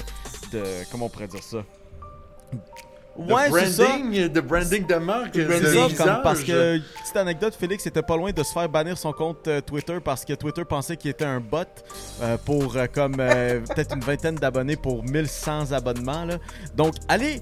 de- 0.51 0.63
comment 0.91 1.05
on 1.05 1.09
pourrait 1.09 1.27
dire 1.27 1.43
ça? 1.43 1.57
De 3.19 3.33
Ouais, 3.33 3.49
c'est 3.51 3.71
ça. 3.71 3.83
branding, 3.87 4.27
de 4.27 4.41
branding 4.41 4.85
de 4.85 4.95
marque, 4.95 5.33
de 5.33 5.97
comme 5.97 6.21
parce 6.21 6.43
que, 6.43 6.77
petite 7.01 7.17
anecdote, 7.17 7.55
Félix 7.59 7.85
était 7.87 8.03
pas 8.03 8.15
loin 8.15 8.31
de 8.31 8.43
se 8.43 8.53
faire 8.53 8.69
bannir 8.69 8.95
son 8.95 9.11
compte 9.11 9.47
euh, 9.47 9.59
Twitter 9.59 9.97
parce 10.03 10.23
que 10.23 10.33
Twitter 10.33 10.63
pensait 10.65 10.97
qu'il 10.97 11.09
était 11.09 11.25
un 11.25 11.39
bot 11.39 11.63
euh, 12.21 12.37
pour 12.45 12.77
euh, 12.77 12.85
comme 12.93 13.15
euh, 13.19 13.59
peut-être 13.73 13.95
une 13.95 14.01
vingtaine 14.01 14.35
d'abonnés 14.35 14.75
pour 14.75 15.03
1100 15.03 15.71
abonnements. 15.71 16.25
Là. 16.25 16.35
Donc, 16.75 16.93
allez, 17.07 17.41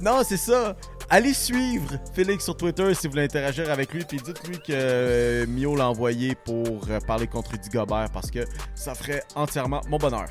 non, 0.00 0.22
c'est 0.24 0.38
ça. 0.38 0.74
Allez 1.10 1.34
suivre 1.34 1.92
Félix 2.14 2.44
sur 2.44 2.56
Twitter 2.56 2.92
si 2.94 3.06
vous 3.06 3.12
voulez 3.12 3.24
interagir 3.24 3.70
avec 3.70 3.92
lui. 3.92 4.04
Puis 4.04 4.18
dites-lui 4.18 4.58
que 4.58 4.72
euh, 4.72 5.46
Mio 5.46 5.76
l'a 5.76 5.88
envoyé 5.88 6.34
pour 6.34 6.80
euh, 6.90 6.98
parler 7.06 7.26
contre 7.26 7.52
Rudy 7.52 7.68
Gobert 7.68 8.08
parce 8.12 8.30
que 8.30 8.44
ça 8.74 8.94
ferait 8.94 9.22
entièrement 9.34 9.80
mon 9.88 9.98
bonheur. 9.98 10.26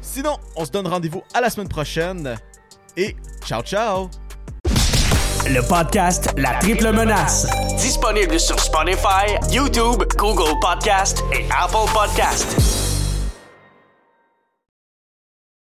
Sinon, 0.00 0.36
on 0.56 0.64
se 0.64 0.70
donne 0.70 0.86
rendez-vous 0.86 1.22
à 1.34 1.40
la 1.40 1.50
semaine 1.50 1.68
prochaine. 1.68 2.36
Et 2.96 3.16
ciao, 3.44 3.62
ciao! 3.62 4.10
Le 5.46 5.60
podcast 5.66 6.32
La 6.36 6.54
Triple 6.60 6.92
Menace. 6.92 7.46
Disponible 7.76 8.38
sur 8.38 8.58
Spotify, 8.60 9.34
YouTube, 9.50 10.04
Google 10.16 10.58
Podcast 10.60 11.22
et 11.32 11.44
Apple 11.50 11.90
Podcast. 11.92 12.81